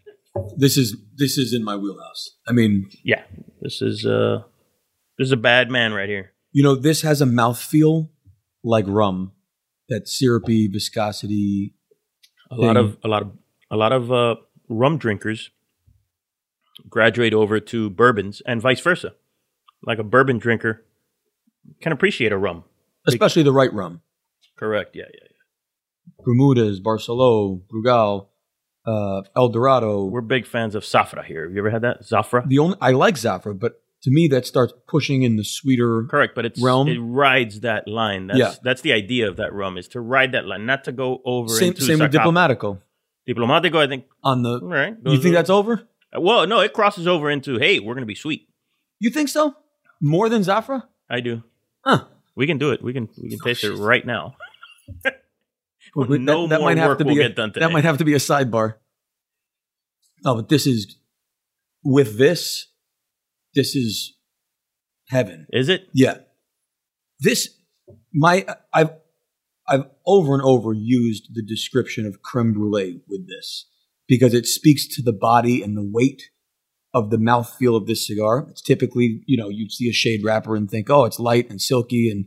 this 0.57 0.77
is 0.77 0.95
this 1.15 1.38
is 1.38 1.53
in 1.53 1.63
my 1.63 1.76
wheelhouse. 1.76 2.31
I 2.47 2.51
mean, 2.51 2.89
Yeah, 3.03 3.23
this 3.61 3.81
is 3.81 4.05
uh 4.05 4.43
this 5.17 5.27
is 5.27 5.31
a 5.31 5.38
bad 5.38 5.71
man 5.71 5.93
right 5.93 6.09
here. 6.09 6.34
you 6.51 6.61
know, 6.61 6.76
this 6.76 7.01
has 7.01 7.21
a 7.21 7.26
mouthfeel 7.26 8.09
like 8.63 8.85
rum. 8.88 9.31
That 9.88 10.07
syrupy 10.07 10.67
viscosity. 10.67 11.73
A 12.51 12.55
lot 12.55 12.77
of 12.77 12.97
a 13.03 13.07
lot 13.07 13.23
of 13.23 13.31
a 13.71 13.76
lot 13.77 13.91
of 13.91 14.11
uh, 14.11 14.35
rum 14.70 14.98
drinkers 14.98 15.50
graduate 16.90 17.34
over 17.34 17.60
to 17.60 17.90
bourbons 17.90 18.41
and 18.46 18.62
vice 18.62 18.80
versa. 18.80 19.14
Like 19.84 20.00
a 20.00 20.04
bourbon 20.04 20.38
drinker 20.38 20.86
can 21.82 21.91
appreciate 21.91 22.32
a 22.32 22.38
rum. 22.38 22.64
Especially 23.08 23.44
the 23.44 23.52
right 23.52 23.74
rum. 23.74 24.02
Correct. 24.58 24.96
Yeah, 24.96 25.06
yeah. 25.14 25.20
yeah. 25.24 26.24
Bermudez, 26.26 26.80
Barcelo, 26.82 27.62
Brugal, 27.68 28.28
uh, 28.86 29.22
El 29.36 29.50
Dorado. 29.50 30.06
We're 30.06 30.22
big 30.22 30.46
fans 30.46 30.76
of 30.76 30.84
Zafra 30.84 31.24
here. 31.24 31.46
Have 31.46 31.54
you 31.54 31.60
ever 31.60 31.70
had 31.70 31.82
that? 31.84 32.02
Zafra? 32.04 32.48
the 32.48 32.60
only 32.60 32.78
I 32.82 32.91
like 32.91 33.16
Zafra, 33.16 33.58
but 33.58 33.82
to 34.04 34.12
me 34.12 34.28
that 34.30 34.46
starts 34.46 34.74
pushing 34.88 35.24
in 35.24 35.38
the 35.38 35.44
sweeter. 35.44 36.06
Correct, 36.10 36.36
but 36.36 36.46
it's 36.46 36.62
Realm? 36.62 36.88
it 36.88 37.00
rides 37.00 37.62
that 37.62 37.88
line. 37.88 38.28
That's 38.28 38.40
Yeah. 38.40 38.54
that's 38.64 38.82
the 38.82 38.94
idea 38.94 39.30
of 39.30 39.38
that 39.38 39.54
rum 39.54 39.78
is 39.78 39.88
to 39.90 40.02
ride 40.02 40.34
that 40.34 40.46
line, 40.46 40.66
not 40.66 40.84
to 40.86 40.91
go 40.91 41.22
over 41.26 41.50
Same, 41.50 41.70
into 41.70 41.84
same 41.84 42.00
with 42.00 42.12
Diplomatico 42.12 42.80
Diplomatico, 43.30 43.77
I 43.77 43.88
think. 43.88 44.06
on 44.23 44.41
the. 44.41 44.60
Right. 44.61 44.95
You 45.06 45.22
think 45.22 45.35
that's 45.35 45.49
over? 45.49 45.88
Uh, 46.15 46.22
well? 46.22 46.47
No, 46.47 46.61
it 46.61 46.73
crosses 46.73 47.07
over 47.07 47.30
into 47.30 47.60
hey, 47.60 47.80
we're 47.80 47.93
gonna 47.93 48.06
be 48.06 48.15
sweet. 48.15 48.47
You 48.99 49.10
think 49.10 49.30
so? 49.30 49.56
More 50.01 50.30
than 50.30 50.41
Zafra? 50.41 50.84
I 51.10 51.19
do. 51.19 51.43
Huh. 51.85 52.06
We 52.35 52.47
can 52.47 52.57
do 52.57 52.72
it. 52.72 52.81
We 52.81 52.93
can 52.93 53.10
we 53.22 53.30
can 53.30 53.39
taste 53.39 53.64
it 53.64 53.76
right 53.76 54.06
now. 54.06 54.35
Well, 55.95 56.07
no 56.19 56.47
more 56.47 56.76
work 56.76 56.99
will 56.99 57.11
a, 57.11 57.15
get 57.15 57.35
done 57.35 57.51
today. 57.51 57.65
That 57.65 57.72
might 57.72 57.84
have 57.84 57.97
to 57.97 58.06
be 58.06 58.14
a 58.14 58.18
sidebar. 58.18 58.76
No, 60.23 60.35
but 60.35 60.49
this 60.49 60.68
is 60.68 60.97
with 61.84 62.18
this. 62.18 62.68
This 63.56 63.76
is 63.76 64.15
heaven. 65.07 65.47
Is 65.51 65.69
it? 65.69 65.88
Yeah. 65.93 66.18
This 67.19 67.56
my 68.14 68.45
I've 68.73 68.91
I've 69.70 69.86
over 70.06 70.34
and 70.34 70.41
over 70.41 70.74
used 70.74 71.34
the 71.34 71.44
description 71.44 72.06
of 72.06 72.22
creme 72.22 72.54
brulee 72.54 73.02
with 73.08 73.28
this 73.28 73.68
because 74.08 74.34
it 74.34 74.48
speaks 74.48 74.88
to 74.96 75.04
the 75.04 75.14
body 75.14 75.62
and 75.62 75.78
the 75.78 75.88
weight 75.88 76.32
of 76.94 77.12
the 77.12 77.18
mouthfeel 77.18 77.78
of 77.78 77.86
this 77.86 78.06
cigar. 78.08 78.48
It's 78.50 78.64
typically, 78.64 79.22
you 79.28 79.38
know, 79.38 79.50
you'd 79.50 79.72
see 79.72 79.88
a 79.88 79.94
shade 79.94 80.22
wrapper 80.24 80.56
and 80.56 80.70
think, 80.70 80.90
oh, 80.90 81.06
it's 81.06 81.20
light 81.20 81.50
and 81.50 81.62
silky. 81.62 82.10
And 82.10 82.26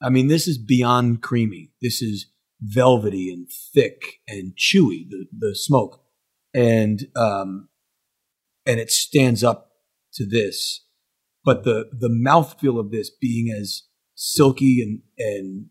I 0.00 0.10
mean, 0.10 0.28
this 0.28 0.46
is 0.46 0.58
beyond 0.58 1.22
creamy. 1.22 1.72
This 1.82 2.00
is 2.00 2.26
velvety 2.60 3.30
and 3.32 3.48
thick 3.74 4.20
and 4.28 4.52
chewy, 4.56 5.08
the, 5.10 5.26
the 5.36 5.56
smoke. 5.56 6.00
And, 6.54 7.08
um, 7.16 7.68
and 8.64 8.78
it 8.78 8.90
stands 8.90 9.42
up 9.42 9.72
to 10.14 10.24
this. 10.24 10.84
But 11.44 11.64
the, 11.64 11.90
the 11.92 12.08
mouthfeel 12.08 12.78
of 12.78 12.90
this 12.92 13.10
being 13.10 13.52
as 13.52 13.82
silky 14.14 14.80
and, 14.80 15.02
and 15.18 15.66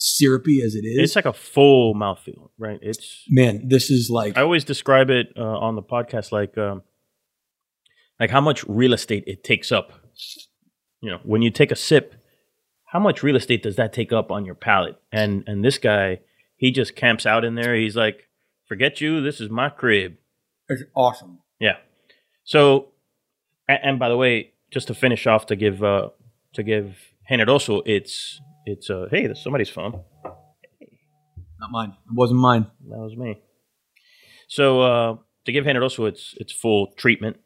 syrupy 0.00 0.62
as 0.62 0.74
it 0.74 0.86
is, 0.86 0.98
It's 0.98 1.16
like 1.16 1.26
a 1.26 1.32
full 1.32 1.94
mouthfeel, 1.94 2.50
right? 2.58 2.78
It's. 2.82 3.24
man, 3.28 3.68
this 3.68 3.90
is 3.90 4.10
like, 4.10 4.36
I 4.36 4.40
always 4.40 4.64
describe 4.64 5.10
it 5.10 5.28
uh, 5.36 5.42
on 5.42 5.76
the 5.76 5.82
podcast 5.82 6.32
like, 6.32 6.56
um, 6.58 6.82
like 8.18 8.30
how 8.30 8.40
much 8.40 8.64
real 8.64 8.92
estate 8.92 9.24
it 9.26 9.44
takes 9.44 9.70
up. 9.70 9.92
You 11.00 11.10
know, 11.10 11.20
when 11.22 11.42
you 11.42 11.50
take 11.50 11.70
a 11.70 11.76
sip, 11.76 12.14
how 12.86 12.98
much 12.98 13.22
real 13.22 13.36
estate 13.36 13.62
does 13.62 13.76
that 13.76 13.92
take 13.92 14.12
up 14.12 14.30
on 14.30 14.44
your 14.44 14.54
palate? 14.54 14.96
And 15.12 15.44
and 15.46 15.64
this 15.64 15.78
guy, 15.78 16.20
he 16.56 16.70
just 16.70 16.96
camps 16.96 17.24
out 17.24 17.44
in 17.44 17.54
there. 17.54 17.74
He's 17.74 17.96
like, 17.96 18.28
"Forget 18.66 19.00
you. 19.00 19.22
This 19.22 19.40
is 19.40 19.48
my 19.48 19.70
crib." 19.70 20.16
It's 20.68 20.82
awesome. 20.94 21.38
Yeah. 21.58 21.76
So, 22.44 22.88
and, 23.66 23.78
and 23.82 23.98
by 23.98 24.08
the 24.10 24.16
way, 24.16 24.52
just 24.70 24.88
to 24.88 24.94
finish 24.94 25.26
off, 25.26 25.46
to 25.46 25.56
give 25.56 25.82
uh 25.82 26.10
to 26.52 26.62
give 26.62 26.98
Generoso, 27.30 27.80
it's 27.86 28.40
it's 28.70 28.90
uh 28.90 29.06
hey, 29.10 29.26
that's 29.26 29.42
somebody's 29.42 29.70
phone. 29.70 30.02
Not 31.58 31.70
mine. 31.70 31.90
It 31.90 32.14
wasn't 32.14 32.40
mine. 32.40 32.66
That 32.88 32.98
was 32.98 33.16
me. 33.16 33.40
So 34.48 34.82
uh 34.82 35.16
to 35.46 35.52
give 35.52 35.64
Generoso 35.64 36.08
its 36.08 36.34
its 36.38 36.52
full 36.52 36.88
treatment, 36.96 37.36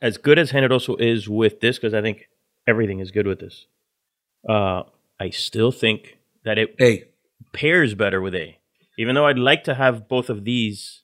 as 0.00 0.16
good 0.18 0.38
as 0.38 0.52
Generoso 0.52 1.00
is 1.00 1.28
with 1.28 1.60
this, 1.60 1.78
because 1.78 1.94
I 1.94 2.02
think 2.02 2.28
everything 2.66 3.00
is 3.00 3.10
good 3.10 3.26
with 3.26 3.40
this. 3.40 3.66
Uh, 4.48 4.82
I 5.20 5.30
still 5.30 5.72
think 5.72 6.18
that 6.44 6.58
it 6.58 6.74
Hey, 6.78 7.04
pairs 7.52 7.94
better 7.94 8.20
with 8.20 8.34
A. 8.34 8.58
Even 8.98 9.14
though 9.14 9.26
I'd 9.26 9.38
like 9.38 9.64
to 9.64 9.74
have 9.74 10.08
both 10.08 10.30
of 10.30 10.44
these, 10.44 11.02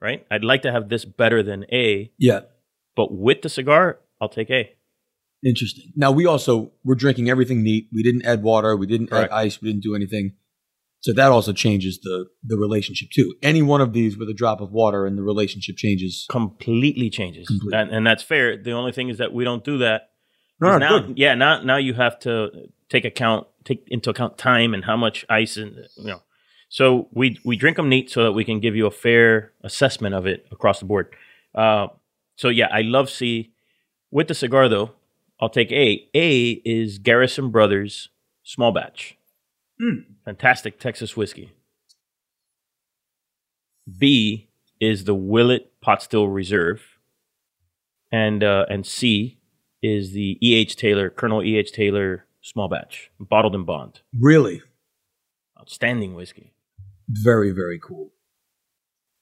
right? 0.00 0.26
I'd 0.30 0.44
like 0.44 0.62
to 0.62 0.72
have 0.72 0.88
this 0.88 1.04
better 1.04 1.42
than 1.42 1.64
A, 1.72 2.10
yeah, 2.18 2.40
but 2.96 3.12
with 3.12 3.42
the 3.42 3.48
cigar, 3.48 4.00
I'll 4.20 4.28
take 4.28 4.50
A. 4.50 4.72
interesting. 5.46 5.92
Now 5.94 6.10
we 6.10 6.26
also 6.26 6.72
we're 6.84 6.94
drinking 6.94 7.30
everything 7.30 7.62
neat. 7.62 7.88
We 7.92 8.02
didn't 8.02 8.24
add 8.26 8.42
water. 8.42 8.76
We 8.76 8.86
didn't 8.86 9.08
Correct. 9.08 9.32
add 9.32 9.36
ice. 9.36 9.60
We 9.60 9.70
didn't 9.70 9.82
do 9.82 9.94
anything. 9.94 10.32
So 11.00 11.12
that 11.12 11.30
also 11.30 11.52
changes 11.52 12.00
the 12.02 12.26
the 12.42 12.56
relationship 12.56 13.10
too. 13.14 13.34
Any 13.42 13.62
one 13.62 13.80
of 13.80 13.92
these 13.92 14.18
with 14.18 14.28
a 14.28 14.34
drop 14.34 14.60
of 14.60 14.72
water 14.72 15.06
and 15.06 15.16
the 15.16 15.22
relationship 15.22 15.76
changes. 15.76 16.26
Completely 16.30 17.10
changes, 17.10 17.46
Completely. 17.46 17.78
And, 17.78 17.90
and 17.90 18.06
that's 18.06 18.22
fair. 18.22 18.56
The 18.56 18.72
only 18.72 18.92
thing 18.92 19.08
is 19.08 19.18
that 19.18 19.32
we 19.32 19.44
don't 19.44 19.64
do 19.64 19.78
that. 19.78 20.10
No, 20.60 20.72
no, 20.72 20.78
now, 20.78 20.98
good. 21.00 21.18
yeah, 21.18 21.34
now 21.34 21.62
now 21.62 21.76
you 21.76 21.94
have 21.94 22.18
to 22.20 22.68
take 22.88 23.04
account 23.04 23.46
take 23.64 23.84
into 23.88 24.10
account 24.10 24.38
time 24.38 24.74
and 24.74 24.84
how 24.84 24.96
much 24.96 25.24
ice 25.28 25.56
and 25.56 25.76
you 25.96 26.08
know. 26.08 26.22
So 26.68 27.08
we 27.12 27.38
we 27.44 27.56
drink 27.56 27.76
them 27.76 27.88
neat 27.88 28.10
so 28.10 28.24
that 28.24 28.32
we 28.32 28.44
can 28.44 28.58
give 28.58 28.74
you 28.74 28.86
a 28.86 28.90
fair 28.90 29.52
assessment 29.62 30.14
of 30.14 30.26
it 30.26 30.46
across 30.50 30.80
the 30.80 30.86
board. 30.86 31.14
Uh, 31.54 31.88
so 32.36 32.48
yeah, 32.48 32.68
I 32.72 32.80
love 32.80 33.10
C. 33.10 33.52
With 34.10 34.28
the 34.28 34.34
cigar 34.34 34.68
though, 34.68 34.92
I'll 35.40 35.48
take 35.50 35.70
A. 35.72 36.08
A 36.14 36.50
is 36.64 36.98
Garrison 36.98 37.50
Brothers 37.50 38.08
small 38.42 38.72
batch, 38.72 39.18
fantastic 40.24 40.78
Texas 40.78 41.16
whiskey. 41.16 41.52
B 43.98 44.48
is 44.80 45.04
the 45.04 45.14
Willet 45.14 45.72
Pot 45.80 46.02
Still 46.02 46.28
Reserve, 46.28 46.82
and 48.10 48.42
uh, 48.42 48.66
and 48.68 48.86
C 48.86 49.38
is 49.82 50.12
the 50.12 50.38
E. 50.42 50.54
H. 50.54 50.76
Taylor 50.76 51.10
Colonel 51.10 51.42
E. 51.42 51.56
H. 51.56 51.72
Taylor 51.72 52.26
small 52.42 52.68
batch, 52.68 53.10
bottled 53.20 53.54
in 53.54 53.64
bond. 53.64 54.00
Really, 54.18 54.62
Outstanding 55.60 56.14
whiskey. 56.14 56.52
very 57.08 57.50
very 57.52 57.78
cool. 57.78 58.12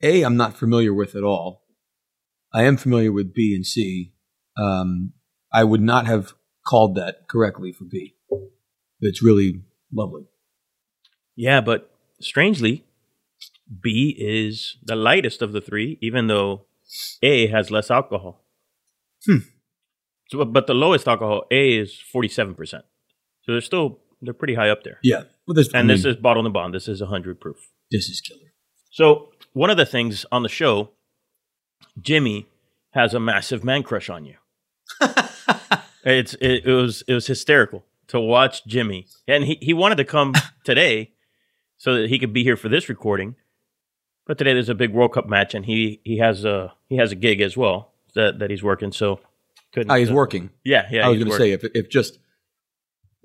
A, 0.03 0.23
I'm 0.23 0.37
not 0.37 0.57
familiar 0.57 0.93
with 0.95 1.15
at 1.15 1.23
all. 1.25 1.63
I 2.53 2.63
am 2.65 2.77
familiar 2.77 3.11
with 3.11 3.35
B 3.35 3.55
and 3.55 3.67
C. 3.67 4.13
Um, 4.57 5.13
I 5.55 5.65
would 5.65 5.81
not 5.81 6.07
have 6.07 6.35
called 6.67 6.97
that 6.97 7.29
correctly 7.29 7.73
for 7.73 7.85
B. 7.85 8.15
It's 9.01 9.23
really 9.23 9.63
lovely. 9.93 10.25
Yeah, 11.37 11.61
but 11.61 11.91
strangely, 12.21 12.85
B 13.83 14.15
is 14.19 14.77
the 14.83 14.97
lightest 14.97 15.43
of 15.43 15.53
the 15.53 15.61
three, 15.61 15.99
even 16.01 16.27
though 16.27 16.63
A 17.23 17.47
has 17.49 17.71
less 17.71 17.91
alcohol. 17.91 18.45
Hmm. 19.27 19.39
So, 20.31 20.45
but- 20.45 20.67
the 20.67 20.75
lowest 20.75 21.07
alcohol 21.07 21.45
A 21.51 21.79
is 21.79 21.99
forty 22.01 22.29
seven 22.29 22.55
percent. 22.55 22.85
So 23.43 23.53
they're 23.53 23.61
still 23.61 23.99
they're 24.23 24.33
pretty 24.35 24.55
high 24.55 24.71
up 24.71 24.83
there. 24.85 24.99
Yeah, 25.03 25.25
well, 25.47 25.57
And 25.75 25.91
I 25.91 25.95
this 25.95 26.05
is 26.05 26.17
bottle 26.17 26.41
in 26.41 26.45
the 26.45 26.51
bond. 26.51 26.75
This 26.75 26.89
is 26.89 27.01
hundred 27.03 27.41
proof. 27.41 27.59
this 27.91 28.09
is 28.09 28.21
killer. 28.21 28.53
So 28.91 29.31
one 29.53 29.71
of 29.71 29.77
the 29.77 29.87
things 29.87 30.25
on 30.33 30.43
the 30.43 30.49
show, 30.49 30.91
Jimmy 32.01 32.47
has 32.93 33.13
a 33.13 33.21
massive 33.21 33.63
man 33.65 33.83
crush 33.83 34.09
on 34.09 34.25
you. 34.25 34.37
it's 36.05 36.35
it, 36.35 36.67
it 36.67 36.73
was 36.73 37.03
it 37.09 37.15
was 37.15 37.27
hysterical 37.27 37.85
to 38.09 38.21
watch 38.21 38.65
Jimmy, 38.67 39.07
and 39.27 39.45
he, 39.45 39.59
he 39.61 39.73
wanted 39.73 39.97
to 39.97 40.05
come 40.05 40.35
today 40.65 41.13
so 41.79 41.95
that 41.97 42.09
he 42.11 42.19
could 42.19 42.33
be 42.33 42.43
here 42.45 42.57
for 42.57 42.69
this 42.69 42.89
recording. 42.89 43.37
But 44.27 44.39
today 44.39 44.53
there's 44.55 44.69
a 44.69 44.75
big 44.75 44.93
World 44.93 45.13
Cup 45.13 45.27
match, 45.29 45.55
and 45.55 45.67
he 45.67 46.01
he 46.05 46.19
has 46.19 46.45
a 46.45 46.73
he 46.89 46.97
has 46.97 47.13
a 47.13 47.17
gig 47.17 47.41
as 47.41 47.57
well 47.57 47.93
that 48.15 48.39
that 48.39 48.51
he's 48.51 48.63
working. 48.63 48.93
So 48.93 49.21
couldn't. 49.73 49.91
Ah, 49.91 49.97
he's 49.97 50.11
uh, 50.11 50.15
working. 50.15 50.51
Yeah, 50.65 50.87
yeah. 50.91 51.07
I 51.07 51.09
was 51.09 51.19
going 51.19 51.31
to 51.31 51.37
say 51.37 51.53
if 51.53 51.65
if 51.75 51.89
just 51.91 52.19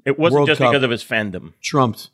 it 0.06 0.18
wasn't 0.18 0.40
World 0.40 0.48
just 0.48 0.60
Cup- 0.60 0.72
because 0.72 0.84
of 0.84 0.90
his 0.92 1.04
fandom. 1.04 1.54
trumped 1.62 2.10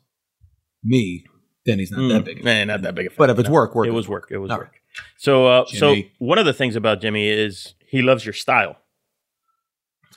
me, 0.84 1.24
then 1.64 1.78
he's 1.78 1.90
not 1.90 2.08
that 2.08 2.22
Mm, 2.22 2.24
big. 2.24 2.44
Man, 2.44 2.68
not 2.68 2.82
that 2.82 2.94
big. 2.94 3.06
A 3.06 3.10
fan. 3.10 3.16
But 3.18 3.30
if 3.30 3.38
it's 3.38 3.48
work, 3.48 3.74
work 3.74 3.86
It 3.86 3.90
was 3.90 4.08
work. 4.08 4.28
It 4.30 4.38
was 4.38 4.50
All 4.50 4.58
work. 4.58 4.80
So, 5.18 5.46
uh, 5.46 5.64
so 5.66 5.96
one 6.18 6.38
of 6.38 6.46
the 6.46 6.52
things 6.52 6.74
about 6.76 7.00
Jimmy 7.00 7.28
is 7.28 7.74
he 7.88 8.02
loves 8.02 8.24
your 8.24 8.32
style, 8.32 8.76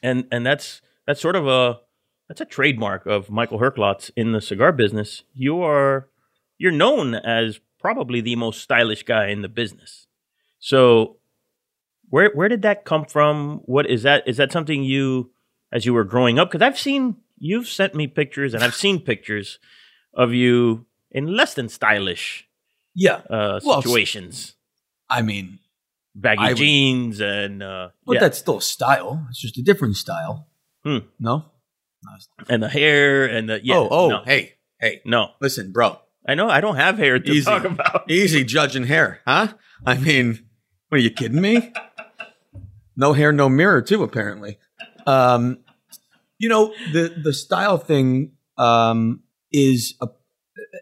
and 0.04 0.26
and 0.32 0.46
that's 0.46 0.82
that's 1.06 1.22
sort 1.22 1.36
of 1.36 1.48
a 1.48 1.80
that's 2.28 2.42
a 2.42 2.46
trademark 2.46 3.06
of 3.06 3.30
Michael 3.30 3.60
Herklots 3.60 4.12
in 4.16 4.32
the 4.32 4.42
cigar 4.42 4.72
business. 4.72 5.24
You 5.34 5.62
are 5.62 6.10
you're 6.58 6.72
known 6.72 7.16
as 7.16 7.60
probably 7.80 8.22
the 8.22 8.36
most 8.36 8.62
stylish 8.62 9.04
guy 9.04 9.28
in 9.28 9.42
the 9.42 9.50
business. 9.50 10.08
So, 10.60 11.18
where 12.10 12.32
where 12.34 12.50
did 12.50 12.62
that 12.64 12.86
come 12.86 13.06
from? 13.06 13.62
What 13.66 13.90
is 13.90 14.04
that? 14.04 14.28
Is 14.28 14.38
that 14.38 14.52
something 14.52 14.84
you, 14.84 15.32
as 15.72 15.86
you 15.86 15.94
were 15.94 16.04
growing 16.04 16.38
up? 16.38 16.52
Because 16.52 16.66
I've 16.66 16.78
seen 16.78 17.16
you've 17.38 17.68
sent 17.68 17.96
me 17.96 18.08
pictures, 18.08 18.54
and 18.54 18.64
I've 18.64 18.76
seen 18.76 19.00
pictures 19.00 19.60
of 20.14 20.34
you 20.34 20.86
in 21.12 21.28
less 21.28 21.54
than 21.54 21.70
stylish 21.70 22.48
Yeah, 22.94 23.22
uh, 23.30 23.60
Well, 23.64 23.82
situations 23.82 24.56
I 25.10 25.22
mean, 25.22 25.60
baggy 26.22 26.42
I 26.42 26.50
would- 26.50 26.58
jeans 26.58 27.20
and 27.22 27.64
uh, 27.64 27.90
but 28.06 28.14
yeah. 28.14 28.20
that's 28.20 28.38
still 28.38 28.58
a 28.58 28.62
style. 28.62 29.26
It's 29.30 29.40
just 29.40 29.58
a 29.58 29.62
different 29.62 29.96
style. 29.96 30.48
Hmm. 30.84 31.00
No. 31.20 31.46
and 32.48 32.64
the 32.64 32.70
hair 32.70 33.26
and 33.26 33.50
the 33.50 33.60
yeah. 33.64 33.76
oh, 33.76 33.88
oh, 33.90 34.10
no, 34.10 34.24
hey, 34.26 34.54
hey, 34.80 35.02
no. 35.06 35.32
listen, 35.42 35.72
bro. 35.72 36.00
I 36.28 36.36
know 36.36 36.50
I 36.50 36.62
don't 36.62 36.76
have 36.76 36.98
hair 36.98 37.18
to 37.20 37.32
Easy. 37.32 37.46
talk 37.46 37.64
about. 37.64 38.06
Easy 38.12 38.44
judging 38.44 38.86
hair, 38.86 39.22
huh? 39.26 39.54
I 39.86 39.98
mean, 39.98 40.46
what 40.90 41.00
are 41.00 41.02
you 41.02 41.10
kidding 41.10 41.42
me? 41.42 41.74
No 42.96 43.14
hair, 43.14 43.32
no 43.32 43.50
mirror, 43.50 43.82
too. 43.82 44.04
Apparently, 44.04 44.58
um, 45.08 45.60
you 46.38 46.50
know 46.50 46.74
the 46.94 47.14
the 47.24 47.34
style 47.34 47.78
thing 47.78 48.34
um, 48.58 49.22
is 49.52 49.96
a 50.02 50.08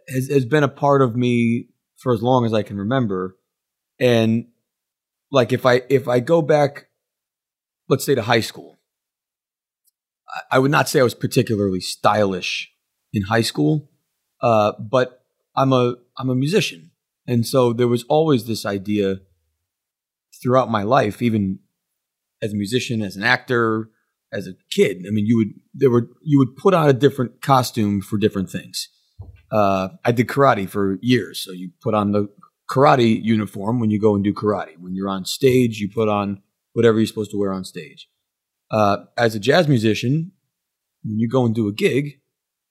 has, 0.09 0.27
has 0.29 0.45
been 0.45 0.63
a 0.63 0.67
part 0.67 1.01
of 1.01 1.15
me 1.15 1.69
for 1.95 2.13
as 2.13 2.21
long 2.21 2.45
as 2.45 2.53
I 2.53 2.63
can 2.63 2.77
remember, 2.77 3.37
and 3.99 4.47
like 5.31 5.51
if 5.51 5.65
I 5.65 5.81
if 5.89 6.07
I 6.07 6.19
go 6.19 6.41
back, 6.41 6.87
let's 7.89 8.05
say 8.05 8.15
to 8.15 8.21
high 8.21 8.41
school, 8.41 8.77
I, 10.29 10.57
I 10.57 10.59
would 10.59 10.71
not 10.71 10.89
say 10.89 10.99
I 10.99 11.03
was 11.03 11.13
particularly 11.13 11.81
stylish 11.81 12.71
in 13.13 13.23
high 13.23 13.41
school, 13.41 13.89
uh, 14.41 14.73
but 14.79 15.23
I'm 15.55 15.73
a 15.73 15.95
I'm 16.17 16.29
a 16.29 16.35
musician, 16.35 16.91
and 17.25 17.45
so 17.45 17.73
there 17.73 17.87
was 17.87 18.03
always 18.03 18.45
this 18.45 18.65
idea 18.65 19.17
throughout 20.41 20.69
my 20.69 20.83
life, 20.83 21.21
even 21.21 21.59
as 22.41 22.53
a 22.53 22.55
musician, 22.55 23.01
as 23.01 23.15
an 23.15 23.23
actor, 23.23 23.89
as 24.31 24.47
a 24.47 24.53
kid. 24.69 25.05
I 25.07 25.11
mean, 25.11 25.25
you 25.25 25.37
would 25.37 25.53
there 25.73 25.89
were 25.89 26.09
you 26.23 26.37
would 26.39 26.55
put 26.55 26.73
on 26.73 26.89
a 26.89 26.93
different 26.93 27.41
costume 27.41 28.01
for 28.01 28.17
different 28.17 28.49
things. 28.49 28.89
Uh, 29.51 29.89
I 30.03 30.11
did 30.11 30.27
karate 30.27 30.69
for 30.69 30.99
years, 31.01 31.39
so 31.43 31.51
you 31.51 31.71
put 31.81 31.93
on 31.93 32.11
the 32.11 32.27
karate 32.69 33.21
uniform 33.23 33.79
when 33.79 33.89
you 33.89 33.99
go 33.99 34.15
and 34.15 34.23
do 34.23 34.33
karate. 34.33 34.77
When 34.79 34.95
you're 34.95 35.09
on 35.09 35.25
stage, 35.25 35.79
you 35.79 35.89
put 35.89 36.09
on 36.09 36.41
whatever 36.73 36.97
you're 36.97 37.07
supposed 37.07 37.31
to 37.31 37.37
wear 37.37 37.51
on 37.51 37.63
stage. 37.63 38.09
Uh, 38.69 38.97
as 39.17 39.35
a 39.35 39.39
jazz 39.39 39.67
musician, 39.67 40.31
when 41.03 41.19
you 41.19 41.29
go 41.29 41.45
and 41.45 41.55
do 41.55 41.67
a 41.67 41.73
gig, 41.73 42.19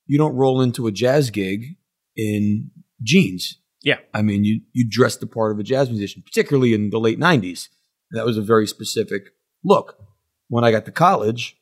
you 0.06 0.18
don't 0.18 0.36
roll 0.36 0.60
into 0.60 0.86
a 0.86 0.92
jazz 0.92 1.30
gig 1.30 1.76
in 2.16 2.70
jeans. 3.02 3.58
Yeah. 3.82 3.98
I 4.12 4.22
mean, 4.22 4.44
you 4.44 4.62
you 4.72 4.86
dress 4.88 5.16
the 5.16 5.26
part 5.26 5.52
of 5.52 5.58
a 5.58 5.62
jazz 5.62 5.88
musician, 5.88 6.22
particularly 6.24 6.74
in 6.74 6.90
the 6.90 6.98
late 6.98 7.18
'90s. 7.18 7.68
That 8.12 8.26
was 8.26 8.36
a 8.36 8.42
very 8.42 8.66
specific 8.66 9.30
look. 9.64 9.98
When 10.48 10.64
I 10.64 10.70
got 10.70 10.84
to 10.84 10.92
college, 10.92 11.56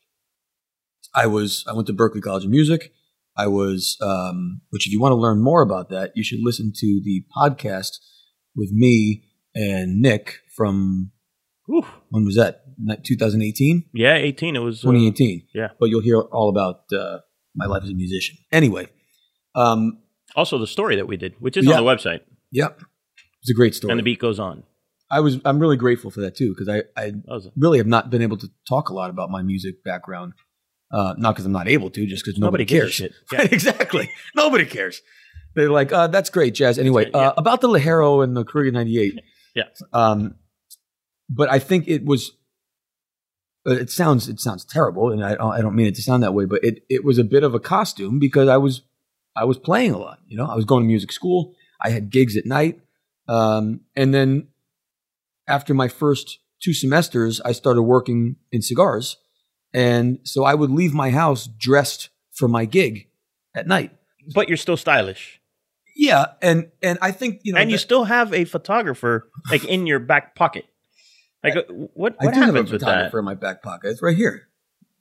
I 1.15 1.27
was 1.27 1.65
I 1.69 1.73
went 1.73 1.87
to 1.87 1.95
Berklee 1.95 2.23
College 2.23 2.45
of 2.45 2.51
Music. 2.51 2.93
I 3.37 3.49
was, 3.49 3.97
um, 4.01 4.61
which 4.71 4.87
if 4.87 4.93
you 4.93 5.01
want 5.01 5.13
to 5.13 5.17
learn 5.17 5.43
more 5.43 5.63
about 5.63 5.89
that, 5.89 6.13
you 6.15 6.23
should 6.23 6.39
listen 6.41 6.73
to 6.77 7.01
the 7.05 7.25
podcast 7.37 7.99
with 8.57 8.71
me 8.73 9.25
and 9.55 10.01
Nick 10.01 10.41
from 10.57 11.11
Whew. 11.67 11.87
when 12.11 12.25
was 12.25 12.37
that? 12.37 12.61
2018, 13.05 13.85
Yeah, 13.95 14.15
eighteen. 14.17 14.57
It 14.57 14.61
was 14.61 14.81
uh, 14.85 14.91
2018. 14.91 15.47
yeah. 15.55 15.69
but 15.79 15.87
you'll 15.91 16.03
hear 16.03 16.21
all 16.21 16.49
about 16.49 16.81
uh, 16.93 17.19
my 17.55 17.67
life 17.67 17.83
as 17.85 17.91
a 17.91 17.95
musician. 17.95 18.37
Anyway, 18.51 18.89
um, 19.55 19.99
also 20.35 20.59
the 20.59 20.67
story 20.67 20.97
that 20.97 21.07
we 21.07 21.17
did, 21.17 21.35
which 21.39 21.57
is 21.57 21.65
Yeah. 21.67 21.79
on 21.79 21.85
the 21.85 21.91
website, 21.91 22.21
yep, 22.51 22.81
it's 23.41 23.51
a 23.51 23.55
great 23.55 23.75
story. 23.75 23.93
and 23.93 23.99
the 23.99 24.03
beat 24.03 24.19
goes 24.19 24.39
on. 24.41 24.65
I 25.11 25.21
was 25.21 25.39
I'm 25.45 25.61
really 25.61 25.77
grateful 25.77 26.11
for 26.11 26.21
that 26.23 26.35
too 26.35 26.53
because 26.57 26.69
I 26.69 26.83
I 27.01 27.13
really 27.57 27.79
have 27.79 27.87
not 27.87 28.11
been 28.11 28.23
able 28.23 28.39
to 28.39 28.49
talk 28.69 28.89
a 28.89 28.95
lot 28.95 29.11
about 29.11 29.31
my 29.31 29.43
music 29.43 29.85
background. 29.85 30.33
Uh, 30.93 31.15
not 31.19 31.35
because 31.35 31.45
I'm 31.47 31.53
not 31.53 31.67
able 31.69 31.91
to, 31.91 32.07
just 32.07 32.25
because 32.25 32.39
nobody, 32.39 32.63
Nobody 32.65 32.81
cares. 32.81 32.93
shit. 32.93 33.13
Right, 33.33 33.53
exactly. 33.53 34.11
Nobody 34.37 34.65
cares. 34.65 35.03
They're 35.55 35.71
like, 35.71 35.93
uh, 35.93 36.09
that's 36.09 36.31
great, 36.31 36.55
Jazz. 36.55 36.79
Anyway, 36.79 37.11
Yeah. 37.13 37.29
uh, 37.29 37.35
about 37.37 37.61
the 37.61 37.69
Lajero 37.69 38.23
and 38.25 38.37
the 38.37 38.45
Korea 38.45 38.73
98. 38.73 39.21
Yeah. 39.55 39.65
Um, 39.93 40.35
but 41.29 41.51
I 41.51 41.59
think 41.59 41.87
it 41.89 42.05
was. 42.05 42.33
uh, 43.67 43.73
It 43.75 43.91
sounds 43.91 44.29
it 44.29 44.41
sounds 44.41 44.65
terrible, 44.65 45.11
and 45.13 45.25
I 45.25 45.33
I 45.41 45.61
don't 45.63 45.75
mean 45.75 45.87
it 45.87 45.95
to 45.95 46.03
sound 46.03 46.23
that 46.23 46.35
way, 46.35 46.45
but 46.45 46.63
it 46.65 46.85
it 46.91 47.05
was 47.05 47.19
a 47.19 47.25
bit 47.25 47.45
of 47.45 47.55
a 47.55 47.61
costume 47.61 48.19
because 48.19 48.49
I 48.49 48.57
was 48.59 48.83
I 49.37 49.45
was 49.45 49.59
playing 49.59 49.93
a 49.93 49.99
lot. 49.99 50.19
You 50.27 50.37
know, 50.37 50.47
I 50.47 50.55
was 50.57 50.65
going 50.65 50.83
to 50.83 50.87
music 50.87 51.13
school. 51.13 51.55
I 51.81 51.91
had 51.91 52.11
gigs 52.11 52.37
at 52.37 52.47
night, 52.47 52.81
um, 53.29 53.81
and 53.97 54.13
then 54.13 54.49
after 55.49 55.73
my 55.75 55.89
first 55.89 56.39
two 56.63 56.73
semesters, 56.75 57.41
I 57.41 57.53
started 57.53 57.83
working 57.83 58.37
in 58.53 58.61
cigars, 58.63 59.17
and 59.73 60.19
so 60.25 60.45
I 60.45 60.55
would 60.55 60.71
leave 60.71 60.93
my 60.95 61.11
house 61.11 61.47
dressed 61.47 62.11
for 62.33 62.49
my 62.49 62.65
gig 62.65 63.09
at 63.55 63.67
night. 63.67 63.93
But 64.35 64.49
you're 64.49 64.57
still 64.57 64.77
stylish. 64.77 65.41
Yeah, 65.97 66.27
and 66.43 66.71
and 66.83 66.99
I 67.01 67.11
think 67.13 67.41
you 67.45 67.53
know, 67.53 67.61
and 67.61 67.71
you 67.71 67.77
that- 67.77 67.81
still 67.83 68.05
have 68.05 68.33
a 68.35 68.45
photographer 68.45 69.31
like 69.51 69.65
in 69.65 69.87
your 69.87 69.99
back 70.01 70.35
pocket. 70.35 70.67
Like 71.43 71.57
uh, 71.57 71.63
what 71.95 72.17
I 72.21 72.25
what 72.27 72.35
do 72.35 72.41
have 72.41 72.49
a 72.49 72.53
happens 72.53 72.73
with 72.73 72.81
that? 72.81 72.87
photographer 72.87 73.19
in 73.21 73.25
my 73.25 73.35
back 73.35 73.63
pocket. 73.63 73.91
It's 73.91 74.03
right 74.03 74.17
here. 74.17 74.49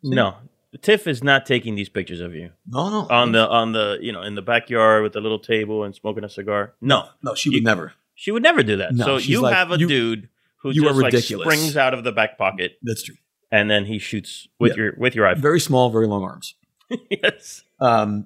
No. 0.04 0.36
Tiff 0.82 1.06
is 1.08 1.24
not 1.24 1.46
taking 1.46 1.76
these 1.76 1.88
pictures 1.88 2.20
of 2.20 2.34
you 2.34 2.50
No, 2.68 2.90
no, 2.90 3.08
on 3.10 3.32
the 3.32 3.48
on 3.48 3.74
the 3.74 4.00
you 4.02 4.12
know 4.12 4.24
in 4.24 4.34
the 4.36 4.42
backyard 4.42 5.04
with 5.04 5.14
the 5.14 5.22
little 5.22 5.38
table 5.40 5.84
and 5.84 5.94
smoking 5.96 6.24
a 6.24 6.30
cigar. 6.30 6.74
No, 6.82 7.10
no, 7.22 7.36
she 7.36 7.50
would 7.50 7.58
You- 7.58 7.64
never. 7.64 7.94
she 8.16 8.32
would 8.32 8.42
never 8.44 8.64
do 8.64 8.78
that. 8.78 8.94
No, 8.94 9.06
so 9.06 9.18
you 9.18 9.42
like, 9.42 9.54
have 9.56 9.72
a 9.72 9.78
you- 9.78 9.88
dude 9.88 10.30
who 10.58 10.72
you 10.72 10.82
just 10.84 11.00
like 11.00 11.14
springs 11.18 11.78
out 11.78 11.94
of 11.94 12.04
the 12.04 12.12
back 12.12 12.38
pocket 12.40 12.78
That's 12.82 13.04
true. 13.04 13.16
and 13.52 13.70
then 13.70 13.86
he 13.86 14.00
shoots 14.00 14.48
with 14.60 14.72
Yeah. 14.72 14.78
your 14.84 14.94
with 14.98 15.14
your 15.16 15.26
iPhone. 15.28 15.38
Very 15.38 15.60
small, 15.60 15.90
very 15.92 16.08
long 16.08 16.24
arms. 16.24 16.56
yes. 17.10 17.64
Um, 17.80 18.26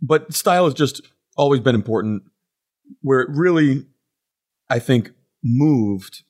but 0.00 0.32
style 0.34 0.66
is 0.66 0.74
just 0.74 1.00
always 1.36 1.60
been 1.60 1.74
important. 1.74 2.22
Where 3.00 3.20
it 3.20 3.28
really, 3.30 3.86
I 4.68 4.78
think, 4.78 5.12
moved. 5.42 6.22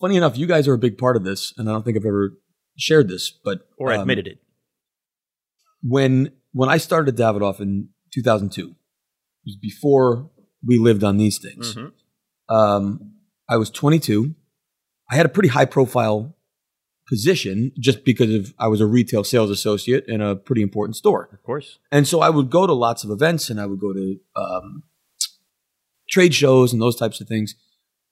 Funny 0.00 0.16
enough, 0.16 0.36
you 0.38 0.46
guys 0.46 0.66
are 0.66 0.74
a 0.74 0.78
big 0.78 0.98
part 0.98 1.16
of 1.16 1.24
this, 1.24 1.52
and 1.56 1.68
I 1.68 1.72
don't 1.72 1.84
think 1.84 1.96
I've 1.96 2.06
ever 2.06 2.32
shared 2.76 3.08
this, 3.08 3.30
but 3.44 3.68
Or 3.78 3.92
um, 3.92 4.00
admitted 4.00 4.26
it. 4.26 4.38
when 5.82 6.32
when 6.52 6.68
I 6.68 6.76
started 6.78 7.16
Davidoff 7.16 7.60
in 7.60 7.88
2002, 8.12 8.70
it 8.70 8.74
was 9.46 9.56
before 9.56 10.30
we 10.64 10.78
lived 10.78 11.02
on 11.04 11.16
these 11.16 11.38
things. 11.38 11.74
Mhm. 11.74 11.92
Um, 12.48 13.12
I 13.48 13.56
was 13.56 13.70
22. 13.70 14.34
I 15.10 15.16
had 15.16 15.26
a 15.26 15.30
pretty 15.30 15.48
high 15.48 15.64
profile 15.64 16.36
position 17.12 17.72
just 17.78 18.06
because 18.06 18.32
of 18.32 18.54
I 18.58 18.68
was 18.68 18.80
a 18.80 18.86
retail 18.86 19.22
sales 19.22 19.50
associate 19.50 20.06
in 20.08 20.22
a 20.22 20.34
pretty 20.34 20.62
important 20.62 20.96
store. 20.96 21.28
Of 21.30 21.42
course. 21.42 21.78
And 21.90 22.08
so 22.08 22.22
I 22.22 22.30
would 22.30 22.48
go 22.48 22.66
to 22.66 22.72
lots 22.72 23.04
of 23.04 23.10
events 23.10 23.50
and 23.50 23.60
I 23.60 23.66
would 23.66 23.80
go 23.80 23.92
to 23.92 24.18
um, 24.34 24.84
trade 26.08 26.32
shows 26.32 26.72
and 26.72 26.80
those 26.80 26.96
types 26.96 27.20
of 27.20 27.28
things. 27.28 27.54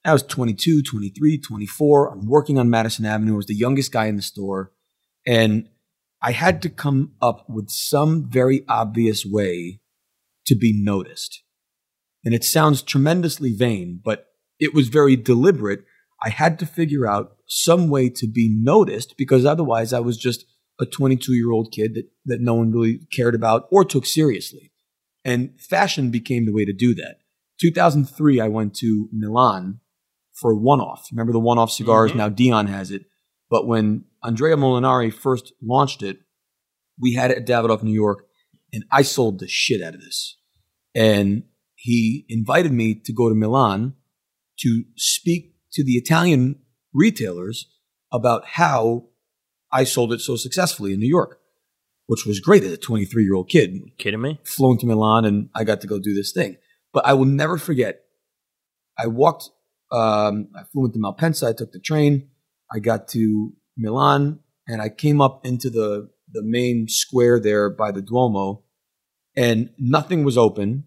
I 0.05 0.13
was 0.13 0.21
22, 0.21 0.83
23, 0.83 1.39
24. 1.39 2.11
I'm 2.13 2.27
working 2.27 2.59
on 2.59 2.69
Madison 2.69 3.05
Avenue. 3.05 3.33
I 3.33 3.37
was 3.37 3.47
the 3.47 3.55
youngest 3.55 3.91
guy 3.91 4.05
in 4.05 4.17
the 4.17 4.21
store. 4.21 4.71
And 5.25 5.67
I 6.21 6.33
had 6.33 6.61
to 6.61 6.69
come 6.69 7.13
up 7.23 7.49
with 7.49 7.71
some 7.71 8.29
very 8.29 8.63
obvious 8.69 9.25
way 9.25 9.79
to 10.45 10.53
be 10.53 10.79
noticed. 10.79 11.41
And 12.23 12.35
it 12.35 12.43
sounds 12.43 12.83
tremendously 12.83 13.51
vain, 13.51 13.99
but 14.03 14.27
it 14.59 14.75
was 14.75 14.89
very 14.89 15.15
deliberate. 15.15 15.85
I 16.23 16.29
had 16.29 16.59
to 16.59 16.65
figure 16.65 17.07
out 17.07 17.35
some 17.47 17.89
way 17.89 18.09
to 18.09 18.27
be 18.27 18.49
noticed 18.49 19.15
because 19.17 19.45
otherwise 19.45 19.91
I 19.93 19.99
was 19.99 20.17
just 20.17 20.45
a 20.79 20.85
22 20.85 21.33
year 21.33 21.51
old 21.51 21.71
kid 21.71 21.95
that, 21.95 22.05
that 22.25 22.41
no 22.41 22.55
one 22.55 22.71
really 22.71 22.99
cared 23.13 23.35
about 23.35 23.67
or 23.71 23.83
took 23.83 24.05
seriously. 24.05 24.71
And 25.23 25.59
fashion 25.59 26.09
became 26.11 26.45
the 26.45 26.53
way 26.53 26.65
to 26.65 26.73
do 26.73 26.93
that. 26.95 27.17
2003, 27.59 28.39
I 28.39 28.47
went 28.47 28.75
to 28.77 29.07
Milan 29.11 29.79
for 30.33 30.55
one 30.55 30.79
off. 30.79 31.07
Remember 31.11 31.31
the 31.33 31.39
one 31.39 31.59
off 31.59 31.71
cigars? 31.71 32.11
Mhm. 32.11 32.15
Now 32.15 32.29
Dion 32.29 32.67
has 32.67 32.89
it. 32.89 33.05
But 33.49 33.67
when 33.67 34.05
Andrea 34.23 34.55
Molinari 34.55 35.13
first 35.13 35.53
launched 35.61 36.01
it, 36.01 36.19
we 36.99 37.13
had 37.13 37.31
it 37.31 37.37
at 37.37 37.47
Davidoff, 37.47 37.83
New 37.83 37.93
York, 37.93 38.25
and 38.73 38.83
I 38.91 39.01
sold 39.01 39.39
the 39.39 39.47
shit 39.47 39.81
out 39.81 39.93
of 39.93 40.01
this. 40.01 40.37
And 40.95 41.43
he 41.75 42.25
invited 42.29 42.71
me 42.71 42.95
to 42.95 43.13
go 43.13 43.29
to 43.29 43.35
Milan 43.35 43.95
to 44.59 44.85
speak 44.95 45.50
to 45.73 45.83
the 45.83 45.93
Italian 45.93 46.59
retailers 46.93 47.67
about 48.11 48.45
how 48.45 49.07
I 49.71 49.83
sold 49.83 50.13
it 50.13 50.19
so 50.19 50.35
successfully 50.35 50.93
in 50.93 50.99
New 50.99 51.07
York, 51.07 51.39
which 52.07 52.25
was 52.25 52.39
great 52.39 52.63
as 52.63 52.73
a 52.73 52.77
23 52.77 53.23
year 53.23 53.35
old 53.35 53.49
kid. 53.49 53.79
Kidding 53.97 54.21
me? 54.21 54.39
Flown 54.43 54.77
to 54.79 54.85
Milan 54.85 55.25
and 55.25 55.49
I 55.55 55.63
got 55.63 55.81
to 55.81 55.87
go 55.87 55.99
do 55.99 56.13
this 56.13 56.31
thing. 56.31 56.57
But 56.93 57.05
I 57.05 57.13
will 57.13 57.25
never 57.25 57.57
forget. 57.57 58.01
I 58.97 59.07
walked, 59.07 59.49
um, 59.91 60.49
I 60.55 60.63
flew 60.71 60.85
into 60.85 60.99
Malpensa. 60.99 61.49
I 61.49 61.53
took 61.53 61.71
the 61.71 61.79
train. 61.79 62.29
I 62.71 62.79
got 62.79 63.07
to 63.09 63.53
Milan 63.77 64.39
and 64.67 64.81
I 64.81 64.89
came 64.89 65.21
up 65.21 65.45
into 65.45 65.69
the, 65.69 66.09
the 66.31 66.43
main 66.43 66.87
square 66.87 67.39
there 67.39 67.69
by 67.69 67.91
the 67.91 68.01
Duomo 68.01 68.63
and 69.35 69.69
nothing 69.77 70.23
was 70.23 70.37
open 70.37 70.85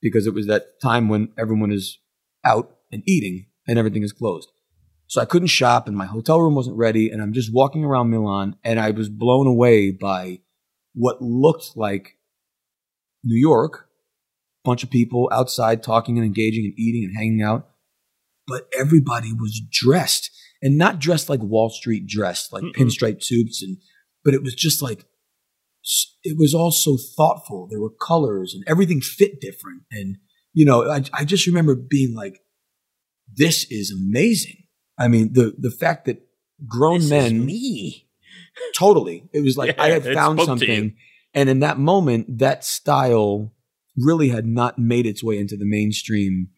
because 0.00 0.26
it 0.26 0.34
was 0.34 0.46
that 0.46 0.80
time 0.80 1.08
when 1.08 1.32
everyone 1.36 1.72
is 1.72 1.98
out 2.44 2.76
and 2.90 3.02
eating 3.06 3.46
and 3.66 3.78
everything 3.78 4.02
is 4.02 4.12
closed. 4.12 4.50
So 5.06 5.20
I 5.20 5.26
couldn't 5.26 5.48
shop 5.48 5.86
and 5.86 5.96
my 5.96 6.06
hotel 6.06 6.40
room 6.40 6.54
wasn't 6.54 6.76
ready 6.76 7.10
and 7.10 7.20
I'm 7.20 7.32
just 7.32 7.52
walking 7.52 7.84
around 7.84 8.10
Milan 8.10 8.56
and 8.64 8.80
I 8.80 8.90
was 8.90 9.08
blown 9.08 9.46
away 9.46 9.90
by 9.90 10.40
what 10.94 11.20
looked 11.20 11.76
like 11.76 12.16
New 13.24 13.38
York, 13.38 13.88
bunch 14.64 14.82
of 14.82 14.90
people 14.90 15.28
outside 15.32 15.82
talking 15.82 16.16
and 16.18 16.26
engaging 16.26 16.64
and 16.64 16.74
eating 16.78 17.04
and 17.04 17.16
hanging 17.16 17.42
out, 17.42 17.68
but 18.46 18.68
everybody 18.78 19.32
was 19.32 19.60
dressed 19.70 20.30
and 20.62 20.78
not 20.78 20.98
dressed 20.98 21.28
like 21.28 21.40
Wall 21.40 21.68
Street 21.68 22.06
dressed, 22.06 22.52
like 22.52 22.62
Mm-mm. 22.62 22.74
pinstripe 22.74 23.22
suits 23.22 23.62
and 23.62 23.78
but 24.24 24.34
it 24.34 24.42
was 24.42 24.54
just 24.54 24.80
like 24.80 25.04
it 26.22 26.36
was 26.38 26.54
all 26.54 26.70
so 26.70 26.96
thoughtful. 26.96 27.66
There 27.68 27.80
were 27.80 27.90
colors 27.90 28.54
and 28.54 28.64
everything 28.66 29.00
fit 29.00 29.40
different. 29.40 29.82
And, 29.90 30.18
you 30.52 30.64
know, 30.64 30.88
I, 30.88 31.02
I 31.12 31.24
just 31.24 31.46
remember 31.46 31.74
being 31.74 32.14
like, 32.14 32.40
this 33.34 33.64
is 33.70 33.90
amazing. 33.90 34.64
I 34.98 35.08
mean, 35.08 35.32
the, 35.32 35.54
the 35.58 35.70
fact 35.70 36.04
that 36.06 36.22
grown 36.66 37.00
This 37.00 37.04
is 37.04 37.10
men 37.10 37.46
me. 37.46 38.08
totally, 38.76 39.28
it 39.32 39.42
was 39.42 39.56
like 39.56 39.78
I 39.78 39.88
had 39.88 40.04
found 40.04 40.40
spoke 40.40 40.58
to 40.58 40.66
you. 40.66 40.72
something. 40.72 40.96
And 41.34 41.48
in 41.48 41.60
that 41.60 41.78
moment, 41.78 42.38
that 42.38 42.64
style 42.64 43.52
really 43.96 44.28
had 44.28 44.46
not 44.46 44.78
made 44.78 45.06
its 45.06 45.22
way 45.22 45.38
into 45.38 45.56
the 45.56 45.64
mainstream 45.64 46.48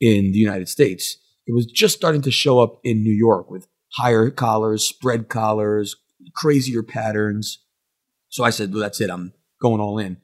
in 0.00 0.32
the 0.32 0.38
United 0.38 0.68
States. 0.68 1.18
It 1.46 1.54
was 1.54 1.66
just 1.66 1.96
starting 1.96 2.22
to 2.22 2.30
show 2.30 2.60
up 2.60 2.80
in 2.82 3.02
New 3.02 3.14
York 3.14 3.50
with 3.50 3.68
higher 3.96 4.30
collars, 4.30 4.84
spread 4.84 5.28
collars, 5.28 5.96
crazier 6.34 6.82
patterns. 6.82 7.62
So 8.28 8.44
I 8.44 8.50
said, 8.50 8.72
well, 8.72 8.80
that's 8.80 9.00
it. 9.00 9.10
I'm 9.10 9.32
going 9.60 9.80
all 9.80 9.98
in. 9.98 10.18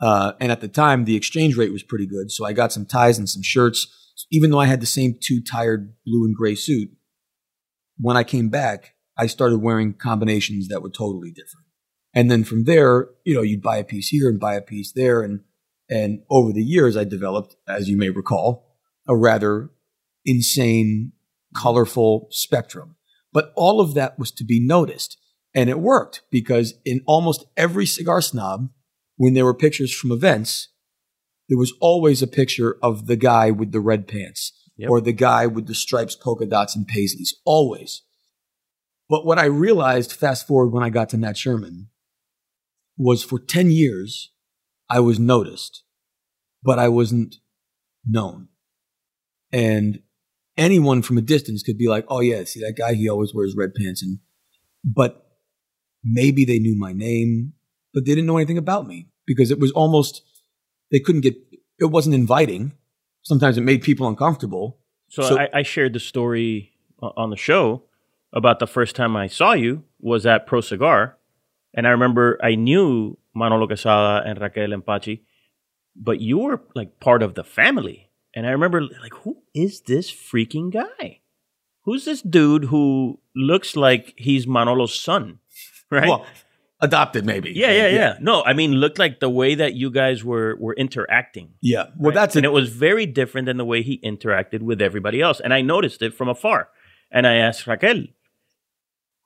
Uh, 0.00 0.32
and 0.40 0.50
at 0.50 0.60
the 0.60 0.68
time, 0.68 1.04
the 1.04 1.16
exchange 1.16 1.56
rate 1.56 1.72
was 1.72 1.82
pretty 1.82 2.06
good. 2.06 2.30
So 2.30 2.46
I 2.46 2.52
got 2.52 2.72
some 2.72 2.86
ties 2.86 3.18
and 3.18 3.28
some 3.28 3.42
shirts. 3.42 3.88
Even 4.30 4.50
though 4.50 4.60
I 4.60 4.66
had 4.66 4.80
the 4.80 4.86
same 4.86 5.16
two 5.20 5.40
tired 5.42 5.94
blue 6.04 6.24
and 6.24 6.34
gray 6.34 6.54
suit, 6.54 6.90
when 7.98 8.16
I 8.16 8.24
came 8.24 8.48
back, 8.48 8.94
I 9.16 9.26
started 9.26 9.58
wearing 9.58 9.92
combinations 9.92 10.68
that 10.68 10.82
were 10.82 10.90
totally 10.90 11.30
different. 11.30 11.66
And 12.14 12.30
then 12.30 12.44
from 12.44 12.64
there, 12.64 13.08
you 13.24 13.34
know, 13.34 13.42
you'd 13.42 13.62
buy 13.62 13.76
a 13.76 13.84
piece 13.84 14.08
here 14.08 14.28
and 14.28 14.40
buy 14.40 14.54
a 14.54 14.62
piece 14.62 14.92
there. 14.92 15.22
And, 15.22 15.40
and 15.88 16.22
over 16.30 16.52
the 16.52 16.64
years, 16.64 16.96
I 16.96 17.04
developed, 17.04 17.56
as 17.68 17.88
you 17.88 17.96
may 17.96 18.10
recall, 18.10 18.76
a 19.06 19.16
rather 19.16 19.70
insane, 20.24 21.12
colorful 21.54 22.28
spectrum. 22.30 22.96
But 23.32 23.52
all 23.56 23.80
of 23.80 23.94
that 23.94 24.18
was 24.18 24.30
to 24.32 24.44
be 24.44 24.60
noticed. 24.60 25.18
And 25.54 25.68
it 25.68 25.80
worked 25.80 26.22
because 26.30 26.74
in 26.84 27.02
almost 27.06 27.44
every 27.56 27.86
cigar 27.86 28.22
snob, 28.22 28.70
when 29.16 29.34
there 29.34 29.44
were 29.44 29.54
pictures 29.54 29.94
from 29.94 30.12
events, 30.12 30.68
there 31.50 31.58
was 31.58 31.74
always 31.80 32.22
a 32.22 32.26
picture 32.26 32.78
of 32.82 33.06
the 33.06 33.16
guy 33.16 33.50
with 33.50 33.72
the 33.72 33.80
red 33.80 34.08
pants 34.08 34.52
Yep. 34.76 34.88
or 34.88 35.00
the 35.02 35.12
guy 35.12 35.46
with 35.46 35.66
the 35.66 35.74
stripes, 35.74 36.16
polka 36.16 36.46
dots, 36.46 36.74
and 36.74 36.88
paisleys. 36.88 37.34
Always. 37.44 38.00
But 39.10 39.26
what 39.26 39.38
I 39.38 39.44
realized, 39.44 40.10
fast 40.10 40.46
forward 40.46 40.68
when 40.72 40.82
I 40.82 40.88
got 40.88 41.10
to 41.10 41.18
Nat 41.18 41.36
Sherman, 41.36 41.88
was 42.96 43.22
for 43.22 43.38
10 43.38 43.70
years, 43.72 44.32
I 44.88 45.00
was 45.00 45.18
noticed, 45.18 45.82
but 46.62 46.78
I 46.78 46.88
wasn't 46.88 47.36
known. 48.06 48.48
And 49.52 50.00
anyone 50.56 51.02
from 51.02 51.18
a 51.18 51.22
distance 51.22 51.62
could 51.62 51.76
be 51.76 51.88
like, 51.88 52.06
oh, 52.08 52.20
yeah, 52.20 52.44
see 52.44 52.60
that 52.60 52.78
guy? 52.78 52.94
He 52.94 53.06
always 53.06 53.34
wears 53.34 53.54
red 53.54 53.74
pants. 53.74 54.02
And, 54.02 54.20
but 54.82 55.26
maybe 56.02 56.46
they 56.46 56.58
knew 56.58 56.78
my 56.78 56.94
name, 56.94 57.52
but 57.92 58.06
they 58.06 58.12
didn't 58.12 58.26
know 58.26 58.38
anything 58.38 58.56
about 58.56 58.86
me 58.86 59.08
because 59.26 59.50
it 59.50 59.58
was 59.58 59.72
almost, 59.72 60.22
they 60.90 61.00
couldn't 61.00 61.20
get, 61.22 61.36
it 61.78 61.86
wasn't 61.86 62.14
inviting. 62.14 62.72
Sometimes 63.22 63.56
it 63.58 63.62
made 63.62 63.82
people 63.82 64.08
uncomfortable. 64.08 64.78
So, 65.08 65.22
So- 65.22 65.38
I, 65.38 65.48
I 65.60 65.62
shared 65.62 65.92
the 65.92 66.00
story 66.00 66.72
on 67.00 67.30
the 67.30 67.36
show 67.36 67.84
about 68.32 68.58
the 68.58 68.66
first 68.66 68.94
time 68.96 69.16
I 69.16 69.26
saw 69.26 69.52
you 69.52 69.82
was 70.00 70.24
at 70.26 70.46
Pro 70.46 70.60
Cigar, 70.60 71.16
and 71.74 71.86
I 71.86 71.90
remember 71.90 72.38
I 72.42 72.54
knew 72.54 73.18
Manolo 73.34 73.66
Quesada 73.66 74.22
and 74.28 74.40
Raquel 74.40 74.68
Empachi, 74.70 75.20
but 75.96 76.20
you 76.20 76.38
were 76.38 76.60
like 76.74 77.00
part 77.00 77.22
of 77.22 77.34
the 77.34 77.44
family. 77.44 78.08
and 78.34 78.46
I 78.46 78.50
remember 78.50 78.80
like, 78.82 79.14
who 79.24 79.38
is 79.54 79.80
this 79.82 80.10
freaking 80.10 80.70
guy? 80.72 81.20
Who's 81.84 82.04
this 82.04 82.22
dude 82.22 82.64
who 82.66 83.18
looks 83.34 83.74
like 83.74 84.14
he's 84.16 84.46
Manolo's 84.46 84.94
son? 84.98 85.38
Right? 85.90 86.08
Well, 86.08 86.24
adopted 86.82 87.24
maybe. 87.24 87.52
yeah, 87.52 87.70
yeah, 87.70 87.88
yeah, 87.88 88.16
No, 88.20 88.42
I 88.42 88.52
mean, 88.52 88.72
looked 88.72 88.98
like 88.98 89.20
the 89.20 89.30
way 89.30 89.54
that 89.54 89.74
you 89.74 89.90
guys 89.90 90.24
were 90.24 90.56
were 90.58 90.74
interacting. 90.74 91.52
Yeah. 91.60 91.86
Well, 91.96 92.10
right? 92.10 92.14
that's 92.14 92.36
and 92.36 92.46
a, 92.46 92.48
it 92.48 92.52
was 92.52 92.70
very 92.70 93.06
different 93.06 93.46
than 93.46 93.56
the 93.56 93.64
way 93.64 93.82
he 93.82 93.98
interacted 93.98 94.62
with 94.62 94.80
everybody 94.80 95.20
else. 95.20 95.40
And 95.40 95.52
I 95.52 95.60
noticed 95.62 96.02
it 96.02 96.14
from 96.14 96.28
afar. 96.28 96.68
And 97.10 97.26
I 97.26 97.34
asked 97.34 97.66
Raquel, 97.66 98.04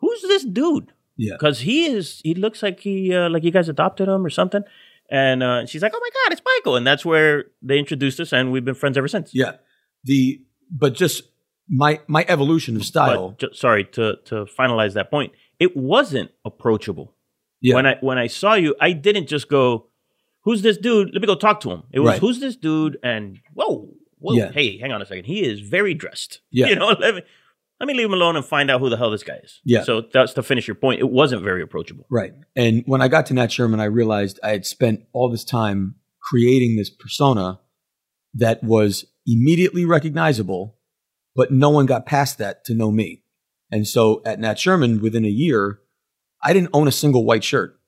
"Who's 0.01 0.23
this 0.23 0.45
dude?" 0.45 0.93
yeah. 1.17 1.35
Because 1.35 1.61
he 1.61 1.87
is, 1.87 2.21
he 2.25 2.35
looks 2.35 2.63
like 2.63 2.81
he 2.81 3.15
uh, 3.15 3.29
like 3.29 3.45
you 3.45 3.51
guys 3.51 3.69
adopted 3.69 4.09
him 4.09 4.25
or 4.25 4.31
something. 4.31 4.63
And 5.11 5.43
uh, 5.43 5.67
she's 5.67 5.83
like, 5.83 5.93
"Oh 5.95 6.01
my 6.01 6.11
god, 6.25 6.33
it's 6.33 6.43
Michael!" 6.45 6.77
And 6.77 6.87
that's 6.87 7.05
where 7.05 7.47
they 7.63 7.79
introduced 7.79 8.21
us, 8.21 8.33
and 8.33 8.51
we've 8.51 8.65
been 8.65 8.75
friends 8.75 8.97
ever 8.97 9.09
since. 9.09 9.35
Yeah. 9.35 9.53
The 10.05 10.41
but 10.71 10.95
just 10.95 11.25
my 11.69 12.01
my 12.07 12.25
evolution 12.29 12.77
of 12.77 12.85
style. 12.85 13.31
But 13.31 13.39
ju- 13.39 13.55
sorry 13.55 13.85
to 13.85 14.17
to 14.27 14.47
finalize 14.47 14.95
that 14.95 15.11
point. 15.11 15.33
It 15.61 15.77
wasn't 15.77 16.31
approachable. 16.45 17.15
Yeah. 17.65 17.75
When 17.77 17.87
I 17.87 17.97
when 18.01 18.19
I 18.19 18.27
saw 18.29 18.55
you, 18.55 18.75
I 18.81 18.93
didn't 18.93 19.27
just 19.27 19.49
go, 19.49 19.89
"Who's 20.45 20.63
this 20.63 20.77
dude?" 20.77 21.11
Let 21.13 21.21
me 21.23 21.27
go 21.27 21.35
talk 21.35 21.61
to 21.61 21.71
him. 21.71 21.83
It 21.93 22.01
was, 22.01 22.11
Right. 22.13 22.21
"Who's 22.21 22.39
this 22.41 22.57
dude?" 22.57 22.99
And 23.03 23.39
whoa, 23.55 23.89
whoa, 24.19 24.35
Yeah. 24.35 24.53
hey, 24.53 24.79
hang 24.79 24.93
on 24.93 25.01
a 25.03 25.07
second. 25.07 25.25
He 25.25 25.43
is 25.43 25.61
very 25.61 25.95
dressed. 25.95 26.41
Yeah. 26.51 26.67
you 26.69 26.77
know, 26.77 26.89
let 26.89 27.15
me 27.17 27.23
let 27.81 27.87
me 27.89 27.95
leave 27.95 28.07
him 28.07 28.15
alone 28.15 28.37
and 28.37 28.45
find 28.45 28.71
out 28.71 28.81
who 28.81 28.89
the 28.91 28.97
hell 28.97 29.11
this 29.11 29.25
guy 29.25 29.39
is. 29.43 29.61
Yeah. 29.65 29.83
So 29.83 30.03
that's 30.13 30.33
to 30.35 30.43
finish 30.43 30.69
your 30.69 30.77
point. 30.77 31.01
It 31.01 31.11
wasn't 31.11 31.43
very 31.43 31.63
approachable. 31.63 32.07
Right. 32.11 32.33
And 32.55 32.83
when 32.87 33.03
I 33.03 33.09
got 33.09 33.27
to 33.27 33.35
Nat 33.35 33.51
Sherman, 33.51 33.81
I 33.81 33.85
realized 33.87 34.39
I 34.45 34.51
had 34.51 34.65
spent 34.67 35.01
all 35.13 35.29
this 35.31 35.45
time 35.45 35.97
creating 36.23 36.77
this 36.77 36.89
persona 36.91 37.61
that 38.35 38.63
was 38.63 39.05
immediately 39.27 39.85
recognizable, 39.85 40.77
but 41.35 41.51
no 41.51 41.71
one 41.71 41.87
got 41.87 42.07
past 42.07 42.39
that 42.39 42.65
to 42.67 42.75
know 42.75 42.91
me. 42.91 43.23
And 43.73 43.87
so 43.89 44.23
at 44.25 44.39
Nat 44.39 44.59
Sherman, 44.59 45.01
within 45.01 45.25
a 45.25 45.29
year, 45.29 45.81
I 46.45 46.53
didn't 46.53 46.71
own 46.73 46.87
a 46.89 46.93
single 46.93 47.25
white 47.25 47.45
shirt. 47.45 47.79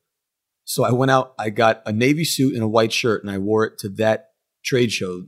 So 0.65 0.83
I 0.85 0.91
went 0.93 1.11
out, 1.11 1.35
I 1.39 1.51
got 1.51 1.83
a 1.87 1.93
navy 1.93 2.25
suit 2.25 2.55
and 2.55 2.63
a 2.63 2.69
white 2.69 2.93
shirt, 2.93 3.23
and 3.23 3.31
I 3.31 3.39
wore 3.39 3.65
it 3.65 3.79
to 3.81 3.89
that 3.91 4.31
trade 4.65 4.91
show 4.91 5.25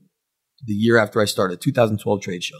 the 0.64 0.72
year 0.72 0.96
after 0.98 1.20
I 1.20 1.26
started, 1.26 1.60
2012 1.60 2.20
trade 2.22 2.42
show. 2.42 2.56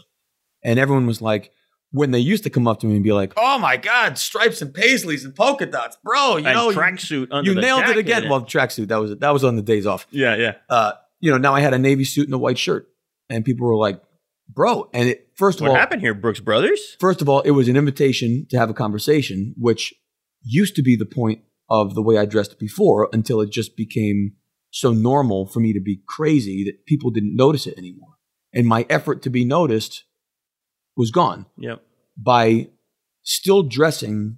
And 0.63 0.79
everyone 0.79 1.05
was 1.05 1.21
like, 1.21 1.51
when 1.91 2.11
they 2.11 2.19
used 2.19 2.43
to 2.43 2.49
come 2.49 2.67
up 2.67 2.79
to 2.81 2.85
me 2.87 2.93
and 2.95 3.03
be 3.03 3.11
like, 3.11 3.33
"Oh 3.35 3.57
my 3.57 3.75
God, 3.75 4.17
stripes 4.19 4.61
and 4.61 4.71
paisleys 4.71 5.25
and 5.25 5.35
polka 5.35 5.65
dots, 5.65 5.97
bro!" 6.03 6.37
You 6.37 6.45
and 6.45 6.55
know, 6.55 6.69
you- 6.69 6.77
tracksuit 6.77 7.29
under 7.31 7.49
you 7.49 7.55
the 7.55 7.61
nailed 7.61 7.81
it 7.81 7.85
jacket 7.87 7.97
again. 7.99 8.21
and- 8.23 8.29
Well, 8.29 8.41
tracksuit 8.45 8.89
that 8.89 8.97
was 8.97 9.17
that 9.17 9.31
was 9.33 9.43
on 9.43 9.55
the 9.55 9.63
days 9.63 9.87
off. 9.87 10.05
yeah, 10.11 10.35
yeah. 10.35 10.53
Uh, 10.69 10.91
you 11.19 11.31
know, 11.31 11.37
now 11.39 11.55
I 11.55 11.61
had 11.61 11.73
a 11.73 11.79
navy 11.79 12.03
suit 12.03 12.25
and 12.27 12.33
a 12.35 12.37
white 12.37 12.59
shirt, 12.59 12.87
and 13.27 13.43
people 13.43 13.65
were 13.65 13.75
like, 13.75 13.99
"Bro!" 14.47 14.91
And 14.93 15.09
it 15.09 15.29
first 15.35 15.57
of 15.59 15.63
What 15.63 15.71
all, 15.71 15.77
happened 15.77 16.01
here, 16.01 16.13
Brooks 16.13 16.39
Brothers? 16.39 16.95
first 16.99 17.23
of 17.23 17.27
all, 17.27 17.41
it 17.41 17.51
was 17.51 17.67
an 17.67 17.75
invitation 17.75 18.45
to 18.51 18.57
have 18.59 18.69
a 18.69 18.73
conversation, 18.75 19.55
which 19.57 19.91
used 20.43 20.75
to 20.75 20.81
be 20.83 20.95
the 20.95 21.05
point 21.05 21.41
of 21.69 21.93
the 21.95 22.01
way 22.01 22.17
I 22.17 22.25
dressed 22.25 22.57
before, 22.59 23.09
until 23.13 23.41
it 23.41 23.51
just 23.51 23.75
became 23.77 24.33
so 24.71 24.91
normal 24.91 25.45
for 25.47 25.59
me 25.59 25.73
to 25.73 25.79
be 25.81 26.01
crazy 26.07 26.63
that 26.63 26.85
people 26.85 27.11
didn't 27.11 27.35
notice 27.35 27.67
it 27.67 27.77
anymore, 27.77 28.15
and 28.53 28.67
my 28.67 28.85
effort 28.89 29.21
to 29.23 29.29
be 29.29 29.45
noticed 29.45 30.03
was 30.95 31.11
gone 31.11 31.45
Yep. 31.57 31.81
by 32.17 32.69
still 33.23 33.63
dressing 33.63 34.37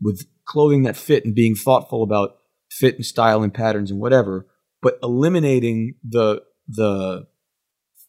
with 0.00 0.26
clothing 0.44 0.82
that 0.84 0.96
fit 0.96 1.24
and 1.24 1.34
being 1.34 1.54
thoughtful 1.54 2.02
about 2.02 2.36
fit 2.70 2.94
and 2.96 3.04
style 3.04 3.42
and 3.42 3.52
patterns 3.52 3.90
and 3.90 4.00
whatever, 4.00 4.46
but 4.82 4.98
eliminating 5.02 5.94
the 6.06 6.42
the 6.66 7.26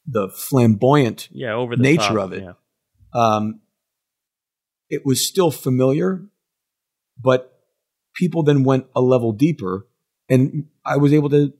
the 0.06 0.30
flamboyant 0.30 1.30
Yeah, 1.32 1.54
over 1.54 1.76
the 1.76 1.82
Nature 1.84 2.16
top, 2.16 2.18
of 2.18 2.34
it. 2.34 2.44
Yeah. 2.44 2.54
um, 3.14 3.62
it 4.90 5.06
was 5.06 5.26
still 5.28 5.52
familiar, 5.52 6.28
but 7.20 7.60
people 8.16 8.44
then 8.44 8.64
went 8.64 8.88
a 8.96 9.02
level 9.02 9.32
deeper, 9.32 9.88
and 10.30 10.68
I 10.86 10.98
was 10.98 11.14
able 11.14 11.30
to 11.30 11.54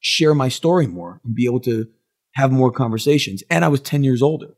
share 0.00 0.34
my 0.34 0.48
story 0.48 0.86
more 0.86 1.20
and 1.24 1.34
be 1.34 1.44
able 1.44 1.60
to 1.60 1.88
have 2.34 2.52
more 2.52 2.70
conversations. 2.70 3.42
And 3.50 3.64
I 3.64 3.68
was 3.68 3.80
ten 3.80 4.04
years 4.04 4.22
older. 4.22 4.56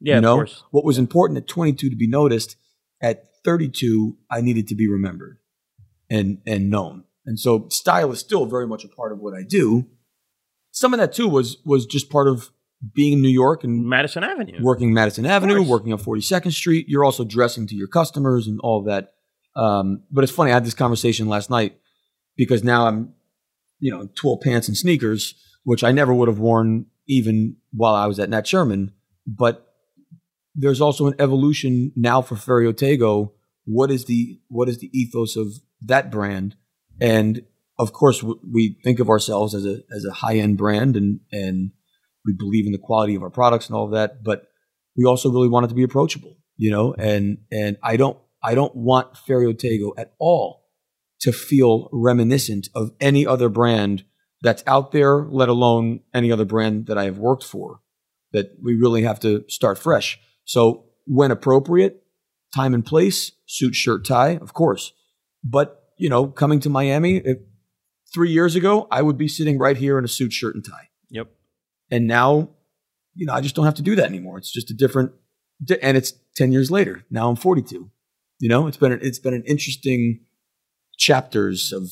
Yeah, 0.00 0.16
you 0.16 0.20
know, 0.20 0.32
of 0.34 0.38
course. 0.38 0.64
what 0.70 0.84
was 0.84 0.98
important 0.98 1.38
at 1.38 1.48
22 1.48 1.90
to 1.90 1.96
be 1.96 2.06
noticed, 2.06 2.56
at 3.02 3.28
32 3.44 4.16
I 4.30 4.40
needed 4.40 4.68
to 4.68 4.74
be 4.74 4.88
remembered 4.88 5.38
and 6.10 6.38
and 6.46 6.70
known. 6.70 7.04
And 7.26 7.38
so 7.38 7.68
style 7.70 8.12
is 8.12 8.20
still 8.20 8.46
very 8.46 8.66
much 8.66 8.84
a 8.84 8.88
part 8.88 9.12
of 9.12 9.18
what 9.18 9.34
I 9.34 9.42
do. 9.42 9.86
Some 10.70 10.94
of 10.94 11.00
that 11.00 11.12
too 11.12 11.28
was 11.28 11.58
was 11.64 11.86
just 11.86 12.10
part 12.10 12.28
of 12.28 12.50
being 12.94 13.14
in 13.14 13.22
New 13.22 13.28
York 13.28 13.64
and 13.64 13.86
Madison 13.86 14.22
Avenue. 14.22 14.62
working 14.62 14.94
Madison 14.94 15.26
Avenue, 15.26 15.62
working 15.62 15.92
on 15.92 15.98
42nd 15.98 16.52
Street. 16.52 16.86
You're 16.88 17.04
also 17.04 17.24
dressing 17.24 17.66
to 17.66 17.74
your 17.74 17.88
customers 17.88 18.46
and 18.46 18.60
all 18.60 18.82
that. 18.84 19.14
Um, 19.58 20.04
but 20.10 20.22
it's 20.22 20.32
funny. 20.32 20.52
I 20.52 20.54
had 20.54 20.64
this 20.64 20.74
conversation 20.74 21.28
last 21.28 21.50
night 21.50 21.78
because 22.36 22.62
now 22.62 22.86
I'm, 22.86 23.12
you 23.80 23.90
know, 23.90 24.08
twill 24.14 24.38
pants 24.38 24.68
and 24.68 24.76
sneakers, 24.76 25.34
which 25.64 25.82
I 25.82 25.90
never 25.90 26.14
would 26.14 26.28
have 26.28 26.38
worn 26.38 26.86
even 27.08 27.56
while 27.72 27.94
I 27.94 28.06
was 28.06 28.20
at 28.20 28.30
Nat 28.30 28.46
Sherman. 28.46 28.92
But 29.26 29.74
there's 30.54 30.80
also 30.80 31.08
an 31.08 31.14
evolution 31.18 31.92
now 31.96 32.22
for 32.22 32.36
Ferio 32.36 32.72
Tego. 32.72 33.32
What 33.64 33.90
is 33.90 34.04
the 34.04 34.40
what 34.48 34.68
is 34.68 34.78
the 34.78 34.90
ethos 34.98 35.36
of 35.36 35.48
that 35.82 36.10
brand? 36.10 36.54
And 37.00 37.42
of 37.78 37.92
course, 37.92 38.22
we 38.22 38.78
think 38.84 39.00
of 39.00 39.08
ourselves 39.08 39.54
as 39.54 39.66
a 39.66 39.80
as 39.94 40.04
a 40.04 40.12
high 40.12 40.36
end 40.36 40.56
brand, 40.56 40.96
and 40.96 41.20
and 41.32 41.72
we 42.24 42.32
believe 42.32 42.66
in 42.66 42.72
the 42.72 42.78
quality 42.78 43.14
of 43.14 43.22
our 43.22 43.30
products 43.30 43.66
and 43.66 43.76
all 43.76 43.86
of 43.86 43.92
that. 43.92 44.22
But 44.22 44.48
we 44.96 45.04
also 45.04 45.30
really 45.30 45.48
want 45.48 45.66
it 45.66 45.68
to 45.68 45.74
be 45.74 45.82
approachable, 45.82 46.36
you 46.56 46.70
know. 46.70 46.94
And 46.94 47.38
and 47.52 47.76
I 47.82 47.96
don't 47.96 48.18
I 48.42 48.54
don't 48.54 48.74
want 48.74 49.14
Ferio 49.14 49.52
Tego 49.52 49.92
at 49.96 50.14
all 50.18 50.64
to 51.20 51.32
feel 51.32 51.88
reminiscent 51.92 52.68
of 52.74 52.92
any 53.00 53.26
other 53.26 53.48
brand 53.48 54.04
that's 54.42 54.62
out 54.66 54.92
there, 54.92 55.24
let 55.24 55.48
alone 55.48 56.00
any 56.14 56.30
other 56.30 56.44
brand 56.44 56.86
that 56.86 56.96
I 56.96 57.04
have 57.04 57.18
worked 57.18 57.44
for. 57.44 57.80
That 58.32 58.52
we 58.62 58.74
really 58.74 59.02
have 59.02 59.18
to 59.20 59.44
start 59.48 59.78
fresh. 59.78 60.18
So 60.44 60.84
when 61.06 61.30
appropriate, 61.30 62.04
time 62.54 62.74
and 62.74 62.84
place, 62.84 63.32
suit, 63.46 63.74
shirt, 63.74 64.04
tie, 64.04 64.36
of 64.36 64.52
course. 64.52 64.92
But 65.42 65.82
you 65.96 66.08
know, 66.08 66.26
coming 66.26 66.60
to 66.60 66.70
Miami, 66.70 67.16
if 67.16 67.38
three 68.12 68.30
years 68.30 68.54
ago, 68.54 68.86
I 68.90 69.02
would 69.02 69.18
be 69.18 69.28
sitting 69.28 69.58
right 69.58 69.76
here 69.76 69.98
in 69.98 70.04
a 70.04 70.08
suit, 70.08 70.32
shirt, 70.32 70.54
and 70.54 70.64
tie. 70.64 70.88
Yep. 71.10 71.28
And 71.90 72.06
now, 72.06 72.50
you 73.14 73.26
know, 73.26 73.32
I 73.32 73.40
just 73.40 73.54
don't 73.54 73.64
have 73.64 73.74
to 73.74 73.82
do 73.82 73.96
that 73.96 74.06
anymore. 74.06 74.38
It's 74.38 74.52
just 74.52 74.70
a 74.70 74.74
different, 74.74 75.12
and 75.82 75.96
it's 75.96 76.12
ten 76.36 76.52
years 76.52 76.70
later. 76.70 77.04
Now 77.10 77.28
I'm 77.28 77.36
42. 77.36 77.90
You 78.38 78.48
know, 78.48 78.66
it's 78.66 78.76
been 78.76 78.92
an, 78.92 79.00
it's 79.02 79.18
been 79.18 79.34
an 79.34 79.44
interesting 79.44 80.20
chapters 80.96 81.72
of 81.72 81.88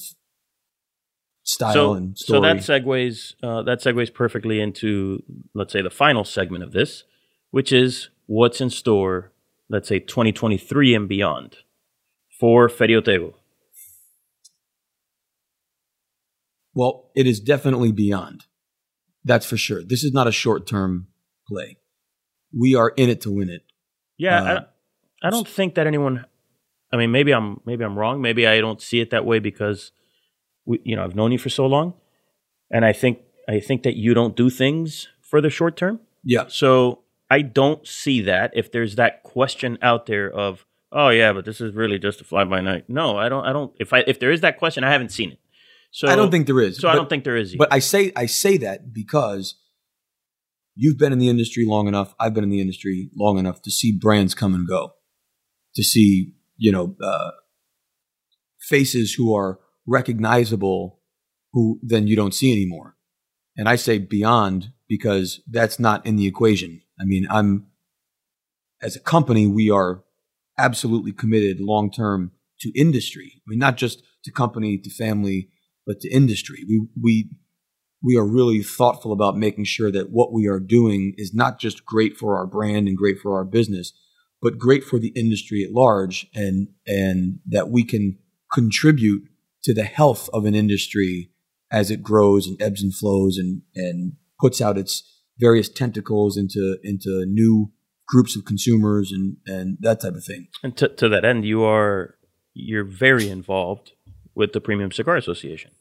style 1.43 1.73
so, 1.73 1.95
and 1.95 2.19
story. 2.19 2.37
so 2.37 2.43
that 2.43 2.57
segues 2.57 3.35
uh, 3.43 3.63
that 3.63 3.81
segues 3.81 4.13
perfectly 4.13 4.61
into 4.61 5.23
let's 5.55 5.73
say 5.73 5.83
the 5.83 5.91
final 5.91 6.25
segment 6.25 6.63
of 6.63 6.73
this, 6.73 7.05
which 7.51 7.73
is 7.73 8.11
what's 8.27 8.61
in 8.61 8.71
store. 8.71 9.33
Let's 9.69 9.89
say 9.89 9.99
2023 9.99 10.95
and 10.95 11.09
beyond 11.09 11.57
for 12.39 12.69
Ferio 12.69 13.01
Tego. 13.01 13.35
Well, 16.73 17.11
it 17.17 17.27
is 17.27 17.41
definitely 17.41 17.91
beyond. 17.91 18.45
That's 19.25 19.47
for 19.47 19.57
sure. 19.57 19.83
This 19.83 20.05
is 20.05 20.13
not 20.13 20.29
a 20.29 20.33
short 20.33 20.67
term 20.67 21.09
play. 21.49 21.79
We 22.57 22.75
are 22.75 22.91
in 22.97 23.09
it 23.09 23.23
to 23.23 23.31
win 23.31 23.49
it. 23.49 23.63
Yeah, 24.19 24.43
Uh, 24.43 24.61
I, 25.23 25.29
I 25.29 25.31
don't 25.31 25.49
think 25.49 25.75
that 25.75 25.87
anyone. 25.87 26.27
I 26.93 26.97
mean, 26.97 27.11
maybe 27.11 27.33
I'm 27.33 27.61
maybe 27.65 27.85
I'm 27.85 27.99
wrong. 27.99 28.21
Maybe 28.21 28.47
I 28.47 28.61
don't 28.61 28.81
see 28.81 29.01
it 29.01 29.11
that 29.11 29.25
way 29.25 29.39
because 29.39 29.93
we, 30.65 30.81
you 30.85 30.97
know, 30.97 31.05
I've 31.05 31.15
known 31.15 31.33
you 31.33 31.39
for 31.39 31.49
so 31.49 31.67
long, 31.67 31.95
and 32.71 32.85
I 32.85 32.93
think 32.93 33.19
I 33.49 33.61
think 33.61 33.83
that 33.83 33.97
you 33.97 34.15
don't 34.15 34.37
do 34.37 34.51
things 34.51 35.09
for 35.21 35.41
the 35.41 35.51
short 35.51 35.77
term. 35.77 36.01
Yeah. 36.23 36.45
So 36.49 37.03
I 37.31 37.43
don't 37.43 37.87
see 37.87 38.21
that. 38.23 38.53
If 38.55 38.71
there's 38.71 38.97
that 38.97 39.23
question 39.23 39.79
out 39.83 40.07
there 40.07 40.31
of, 40.31 40.65
oh 40.93 41.09
yeah, 41.09 41.33
but 41.33 41.45
this 41.45 41.61
is 41.61 41.75
really 41.75 41.99
just 41.99 42.21
a 42.21 42.25
fly 42.25 42.45
by 42.45 42.61
night. 42.61 42.85
No, 42.89 43.17
I 43.17 43.29
don't. 43.29 43.45
I 43.45 43.53
don't. 43.53 43.73
If 43.79 43.93
I 43.93 44.05
if 44.07 44.21
there 44.21 44.31
is 44.31 44.41
that 44.43 44.59
question, 44.59 44.85
I 44.85 44.93
haven't 44.93 45.11
seen 45.11 45.33
it. 45.33 45.39
So 45.91 46.09
I 46.09 46.17
don't 46.17 46.31
think 46.31 46.47
there 46.47 46.61
is. 46.61 46.79
So 46.79 46.89
I 46.89 46.93
but- 46.93 46.99
don't 46.99 47.09
think 47.09 47.25
there 47.25 47.37
is. 47.37 47.53
Either. 47.53 47.59
But 47.59 47.73
I 47.73 47.79
say 47.81 48.13
I 48.15 48.27
say 48.27 48.57
that 48.59 48.93
because 48.93 49.57
you've 50.75 50.99
been 50.99 51.13
in 51.13 51.19
the 51.19 51.29
industry 51.29 51.65
long 51.67 51.89
enough. 51.89 52.15
I've 52.21 52.35
been 52.35 52.45
in 52.45 52.51
the 52.51 52.61
industry 52.61 53.11
long 53.17 53.39
enough 53.39 53.63
to 53.63 53.71
see 53.71 53.93
brands 53.93 54.35
come 54.35 54.55
and 54.55 54.69
go, 54.69 54.93
to 55.75 55.83
see 55.83 56.35
you 56.57 56.73
know 56.73 56.97
uh, 57.03 57.31
faces 58.61 59.15
who 59.15 59.35
are 59.35 59.59
recognizable, 59.87 61.01
who 61.53 61.79
then 61.83 62.07
you 62.07 62.17
don't 62.17 62.35
see 62.35 62.53
anymore. 62.53 62.97
And 63.57 63.69
I 63.69 63.77
say 63.77 63.99
beyond 63.99 64.73
because 64.89 65.41
that's 65.49 65.79
not 65.79 66.05
in 66.05 66.17
the 66.17 66.27
equation. 66.27 66.83
I 67.01 67.05
mean, 67.05 67.27
I'm 67.31 67.67
as 68.83 68.97
a 68.97 69.01
company, 69.01 69.47
we 69.47 69.71
are 69.71 70.05
absolutely 70.59 71.13
committed 71.13 71.61
long 71.61 71.91
term 71.91 72.33
to 72.61 72.73
industry. 72.79 73.33
I 73.37 73.43
mean, 73.47 73.59
not 73.59 73.77
just 73.77 74.03
to 74.25 74.33
company, 74.33 74.79
to 74.79 74.91
family, 74.91 75.51
but 75.87 76.01
to 76.01 76.11
industry. 76.11 76.65
We 76.69 76.87
we 77.01 77.31
we 78.03 78.17
are 78.17 78.27
really 78.27 78.63
thoughtful 78.63 79.13
about 79.13 79.37
making 79.37 79.65
sure 79.65 79.91
that 79.91 80.11
what 80.11 80.33
we 80.33 80.47
are 80.47 80.61
doing 80.61 81.15
is 81.17 81.35
not 81.35 81.59
just 81.59 81.85
great 81.85 82.17
for 82.17 82.37
our 82.37 82.47
brand 82.47 82.89
and 82.89 82.97
great 82.97 83.19
for 83.19 83.37
our 83.37 83.45
business, 83.45 83.93
but 84.43 84.59
great 84.59 84.85
for 84.85 84.99
the 84.99 85.13
industry 85.17 85.65
at 85.65 85.73
large, 85.73 86.27
and 86.35 86.69
and 86.87 87.41
that 87.47 87.71
we 87.71 87.85
can 87.85 88.19
contribute 88.53 89.25
to 89.65 89.75
the 89.75 89.85
health 89.85 90.29
of 90.33 90.45
an 90.45 90.55
industry 90.55 91.31
as 91.71 91.91
it 91.91 92.03
grows 92.03 92.47
and 92.47 92.61
ebbs 92.61 92.83
and 92.83 92.95
flows 92.95 93.39
and 93.39 93.63
and 93.75 94.15
puts 94.41 94.61
out 94.61 94.79
its 94.79 95.03
various 95.39 95.69
tentacles 95.69 96.37
into 96.37 96.79
into 96.83 97.25
new 97.27 97.73
groups 98.07 98.37
of 98.37 98.45
consumers 98.45 99.13
and 99.13 99.37
and 99.47 99.79
that 99.81 100.01
type 100.01 100.15
of 100.15 100.25
thing. 100.25 100.49
And 100.63 100.77
to, 100.77 100.89
to 100.89 101.09
that 101.09 101.25
end, 101.25 101.45
you 101.45 101.65
are 101.65 102.17
you're 102.55 102.85
very 102.85 103.29
involved 103.29 103.93
with 104.35 104.53
the 104.53 104.61
Premium 104.61 104.93
Cigar 104.93 105.17
Association. 105.17 105.73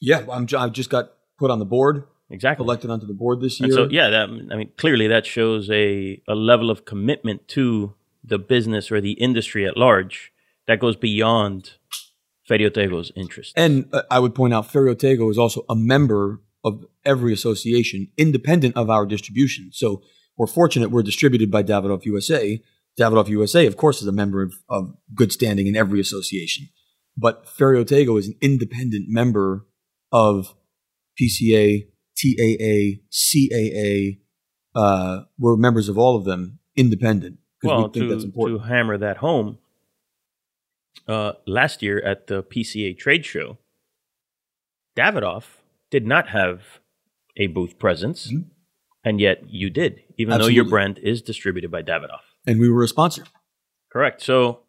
Yeah, 0.00 0.24
I'm 0.30 0.46
I 0.56 0.68
just 0.68 0.90
got 0.90 1.12
put 1.38 1.50
on 1.50 1.58
the 1.58 1.64
board, 1.64 2.04
Exactly. 2.32 2.64
elected 2.64 2.90
onto 2.90 3.06
the 3.06 3.14
board 3.14 3.40
this 3.40 3.60
year. 3.60 3.66
And 3.66 3.74
so, 3.74 3.88
yeah, 3.90 4.08
that, 4.08 4.28
I 4.50 4.56
mean, 4.56 4.70
clearly 4.76 5.06
that 5.08 5.26
shows 5.26 5.70
a, 5.70 6.20
a 6.26 6.34
level 6.34 6.70
of 6.70 6.84
commitment 6.84 7.46
to 7.48 7.94
the 8.24 8.38
business 8.38 8.90
or 8.90 9.00
the 9.00 9.12
industry 9.12 9.66
at 9.66 9.76
large 9.76 10.32
that 10.66 10.80
goes 10.80 10.96
beyond 10.96 11.72
Ferio 12.48 12.70
Tego's 12.70 13.12
interest. 13.14 13.52
And 13.56 13.88
uh, 13.92 14.02
I 14.10 14.18
would 14.18 14.34
point 14.34 14.54
out 14.54 14.68
Ferio 14.68 14.94
Tego 14.94 15.30
is 15.30 15.38
also 15.38 15.64
a 15.68 15.76
member 15.76 16.40
of 16.64 16.84
every 17.04 17.32
association, 17.32 18.08
independent 18.16 18.76
of 18.76 18.88
our 18.88 19.06
distribution. 19.06 19.70
So 19.72 20.02
we're 20.36 20.46
fortunate 20.46 20.90
we're 20.90 21.02
distributed 21.02 21.50
by 21.50 21.62
Davidoff 21.62 22.04
USA. 22.04 22.62
Davidoff 22.98 23.28
USA, 23.28 23.66
of 23.66 23.76
course, 23.76 24.02
is 24.02 24.08
a 24.08 24.12
member 24.12 24.42
of, 24.42 24.54
of 24.68 24.94
good 25.14 25.32
standing 25.32 25.66
in 25.66 25.76
every 25.76 26.00
association. 26.00 26.68
But 27.16 27.46
Ferio 27.46 27.84
Tego 27.84 28.18
is 28.18 28.28
an 28.28 28.36
independent 28.40 29.06
member 29.08 29.66
of 30.10 30.54
PCA, 31.20 31.86
TAA, 32.22 33.00
CAA. 33.10 34.18
Uh, 34.74 35.24
we're 35.38 35.56
members 35.56 35.88
of 35.88 35.98
all 35.98 36.16
of 36.16 36.24
them, 36.24 36.58
independent, 36.76 37.38
well, 37.62 37.78
we 37.88 37.92
think 37.92 37.94
to, 37.94 38.08
that's 38.08 38.24
important. 38.24 38.60
to 38.62 38.66
hammer 38.68 38.96
that 38.98 39.18
home, 39.18 39.58
uh, 41.08 41.32
last 41.46 41.82
year 41.82 42.00
at 42.02 42.26
the 42.26 42.42
PCA 42.42 42.96
trade 42.96 43.24
show, 43.24 43.58
Davidoff 44.96 45.44
did 45.90 46.06
not 46.06 46.28
have 46.28 46.80
a 47.36 47.46
booth 47.48 47.78
presence, 47.78 48.30
Mhm. 48.32 48.44
and 49.04 49.20
yet 49.20 49.44
you 49.48 49.70
did, 49.70 50.02
even 50.16 50.38
though 50.38 50.46
your 50.48 50.64
brand 50.64 50.98
is 50.98 51.22
distributed 51.22 51.70
by 51.70 51.82
Davidoff. 51.82 52.20
and 52.46 52.58
we 52.58 52.68
were 52.68 52.82
a 52.82 52.88
sponsor. 52.88 53.24
Correct. 53.92 54.20
So, 54.20 54.64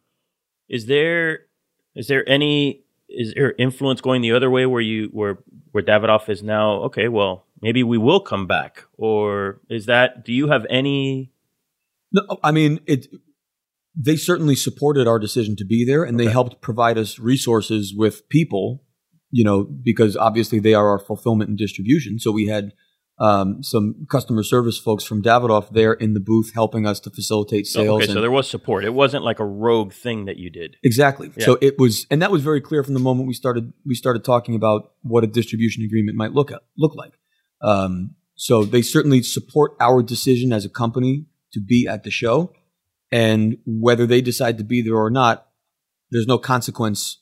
is 0.69 0.85
there 0.85 1.47
is 1.95 2.07
there 2.07 2.27
any 2.29 2.82
is 3.13 3.33
there 3.35 3.53
influence 3.57 4.01
going 4.01 4.21
the 4.21 4.31
other 4.31 4.49
way 4.49 4.65
where 4.65 4.81
you 4.81 5.09
where 5.11 5.39
where 5.71 5.83
Davidoff 5.83 6.29
is 6.29 6.43
now 6.43 6.83
okay? 6.83 7.07
Well, 7.07 7.45
maybe 7.61 7.83
we 7.83 7.97
will 7.97 8.19
come 8.19 8.47
back, 8.47 8.85
or 8.97 9.61
is 9.69 9.85
that? 9.85 10.25
Do 10.25 10.33
you 10.33 10.49
have 10.49 10.65
any? 10.69 11.31
No, 12.11 12.23
I 12.43 12.51
mean 12.51 12.79
it. 12.85 13.07
They 13.95 14.15
certainly 14.15 14.55
supported 14.55 15.07
our 15.07 15.19
decision 15.19 15.55
to 15.57 15.65
be 15.65 15.85
there, 15.85 16.03
and 16.03 16.19
they 16.19 16.25
helped 16.25 16.61
provide 16.61 16.97
us 16.97 17.19
resources 17.19 17.93
with 17.95 18.27
people. 18.29 18.83
You 19.35 19.43
know, 19.43 19.63
because 19.63 20.15
obviously 20.15 20.59
they 20.59 20.75
are 20.75 20.89
our 20.89 20.99
fulfillment 20.99 21.49
and 21.49 21.57
distribution. 21.57 22.19
So 22.19 22.31
we 22.31 22.45
had 22.45 22.71
um, 23.19 23.61
some 23.61 24.05
customer 24.09 24.43
service 24.43 24.77
folks 24.77 25.03
from 25.03 25.21
Davidoff 25.21 25.71
there 25.71 25.93
in 25.93 26.13
the 26.13 26.19
booth 26.19 26.51
helping 26.53 26.85
us 26.87 26.99
to 27.01 27.09
facilitate 27.09 27.65
Oh, 27.69 27.81
sales. 27.81 28.03
okay, 28.03 28.11
so 28.13 28.21
there 28.21 28.31
was 28.31 28.49
support. 28.49 28.83
It 28.83 28.93
wasn't 28.93 29.23
like 29.23 29.39
a 29.39 29.45
rogue 29.45 29.93
thing 29.93 30.25
that 30.25 30.37
you 30.37 30.49
did. 30.49 30.77
Exactly. 30.83 31.31
Yeah. 31.37 31.45
So 31.45 31.57
it 31.61 31.77
was, 31.77 32.07
and 32.09 32.21
that 32.21 32.31
was 32.31 32.41
very 32.43 32.59
clear 32.59 32.83
from 32.83 32.95
the 32.95 32.99
moment 32.99 33.27
we 33.27 33.33
started. 33.33 33.71
We 33.85 33.95
started 33.95 34.23
talking 34.23 34.55
about 34.55 34.93
what 35.03 35.23
a 35.23 35.27
distribution 35.27 35.83
agreement 35.83 36.17
might 36.17 36.33
look 36.33 36.51
at, 36.51 36.63
look 36.77 36.95
like. 36.95 37.13
Um, 37.61 38.15
so 38.35 38.63
they 38.63 38.81
certainly 38.81 39.21
support 39.21 39.73
our 39.79 40.01
decision 40.01 40.51
as 40.51 40.65
a 40.65 40.69
company 40.69 41.27
to 41.53 41.61
be 41.61 41.87
at 41.87 42.03
the 42.03 42.09
show, 42.11 42.51
and 43.11 43.57
whether 43.65 44.07
they 44.07 44.21
decide 44.21 44.57
to 44.57 44.63
be 44.63 44.81
there 44.81 44.95
or 44.97 45.11
not, 45.11 45.47
there's 46.09 46.25
no 46.27 46.39
consequence 46.39 47.21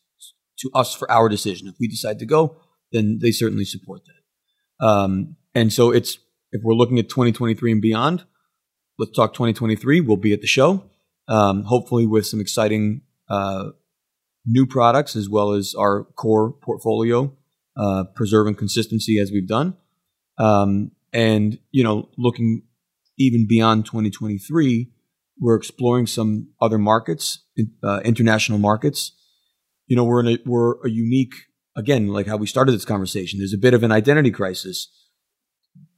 to 0.60 0.70
us 0.74 0.96
for 0.96 1.12
our 1.12 1.28
decision. 1.28 1.68
If 1.68 1.76
we 1.80 1.88
decide 1.90 2.18
to 2.20 2.26
go, 2.26 2.56
then 2.94 3.20
they 3.22 3.32
certainly 3.32 3.66
support 3.66 4.02
that. 4.06 4.86
Um, 4.88 5.36
and 5.54 5.72
so 5.72 5.92
it's 5.92 6.18
if 6.52 6.62
we're 6.64 6.74
looking 6.74 7.00
at 7.00 7.10
2023 7.10 7.72
and 7.72 7.82
beyond, 7.82 8.26
let's 8.98 9.12
talk 9.12 9.34
2023. 9.34 10.02
We'll 10.02 10.18
be 10.18 10.34
at 10.34 10.42
the 10.42 10.48
show, 10.48 10.84
um, 11.28 11.64
hopefully 11.64 12.06
with 12.06 12.26
some 12.26 12.42
exciting 12.42 13.02
uh, 13.30 13.70
new 14.46 14.66
products 14.66 15.16
as 15.16 15.30
well 15.30 15.54
as 15.54 15.74
our 15.78 16.04
core 16.04 16.52
portfolio, 16.52 17.36
uh, 17.78 18.06
preserving 18.16 18.56
consistency 18.56 19.20
as 19.20 19.32
we've 19.32 19.48
done. 19.48 19.78
Um, 20.38 20.92
and, 21.14 21.60
you 21.72 21.84
know, 21.84 22.10
looking 22.18 22.64
even 23.18 23.46
beyond 23.48 23.86
2023, 23.86 24.92
we're 25.40 25.56
exploring 25.56 26.08
some 26.08 26.50
other 26.62 26.78
markets, 26.78 27.44
uh, 27.84 28.02
international 28.04 28.60
markets. 28.60 29.12
You 29.88 29.96
know, 29.96 30.04
we're 30.04 30.22
in 30.22 30.28
a, 30.28 30.38
we're 30.46 30.82
a 30.86 30.90
unique, 30.90 31.34
again, 31.76 32.08
like 32.08 32.28
how 32.28 32.38
we 32.38 32.48
started 32.48 32.74
this 32.74 32.86
conversation, 32.86 33.40
there's 33.40 33.54
a 33.54 33.58
bit 33.58 33.74
of 33.74 33.84
an 33.84 33.92
identity 33.92 34.32
crisis. 34.32 34.90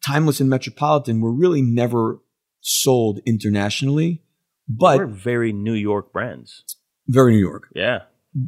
Timeless 0.06 0.40
and 0.40 0.50
Metropolitan 0.50 1.22
were 1.22 1.32
really 1.34 1.62
never 1.62 2.20
sold 2.62 3.20
internationally, 3.26 4.24
but 4.68 4.98
We're 4.98 5.08
very 5.08 5.52
New 5.54 5.74
York 5.74 6.12
brands. 6.14 6.64
very 7.08 7.34
New 7.34 7.40
York 7.40 7.70
Yeah. 7.76 8.04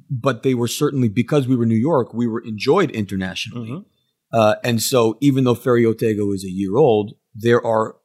but 0.09 0.43
they 0.43 0.53
were 0.53 0.67
certainly 0.67 1.09
because 1.09 1.47
we 1.47 1.55
were 1.55 1.65
New 1.65 1.75
York, 1.75 2.13
we 2.13 2.27
were 2.27 2.41
enjoyed 2.41 2.89
internationally. 2.91 3.69
Mhm. 3.69 3.85
Uh, 4.33 4.55
and 4.63 4.81
so, 4.81 5.17
even 5.21 5.43
though 5.43 5.55
Ferio 5.55 5.93
Tego 5.93 6.33
is 6.33 6.43
a 6.43 6.49
year 6.49 6.75
old, 6.77 7.13
there 7.33 7.63
are 7.65 7.95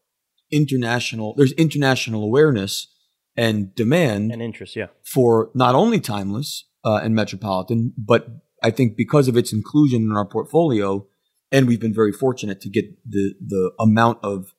international. 0.51 1.35
There's 1.36 1.52
international 1.52 2.22
awareness 2.24 2.89
and 3.36 3.74
demand 3.74 4.32
And 4.32 4.43
interest. 4.43 4.77
Yeah. 4.77 4.89
for 5.05 5.51
not 5.55 5.74
only 5.74 6.01
timeless 6.01 6.66
uh, 6.85 6.97
and 7.02 7.14
metropolitan, 7.14 7.93
but 7.97 8.28
I 8.62 8.70
think 8.70 8.97
because 8.97 9.28
of 9.28 9.36
its 9.36 9.52
inclusion 9.52 10.02
in 10.02 10.12
our 10.12 10.27
portfolio, 10.27 11.06
and 11.52 11.66
we've 11.66 11.81
been 11.81 11.94
very 11.94 12.12
fortunate 12.12 12.60
to 12.62 12.68
get 12.68 12.86
the 13.09 13.35
the 13.44 13.72
amount 13.78 14.18
of 14.22 14.55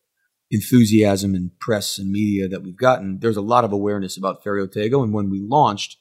enthusiasm 0.49 1.33
and 1.33 1.57
press 1.59 1.97
and 1.97 2.11
media 2.11 2.47
that 2.47 2.61
we've 2.61 2.77
gotten. 2.77 3.19
There's 3.19 3.37
a 3.37 3.41
lot 3.41 3.63
of 3.63 3.71
awareness 3.71 4.17
about 4.17 4.43
Ferio 4.43 4.67
Tego, 4.67 5.03
and 5.03 5.13
when 5.13 5.29
we 5.29 5.39
launched, 5.41 5.97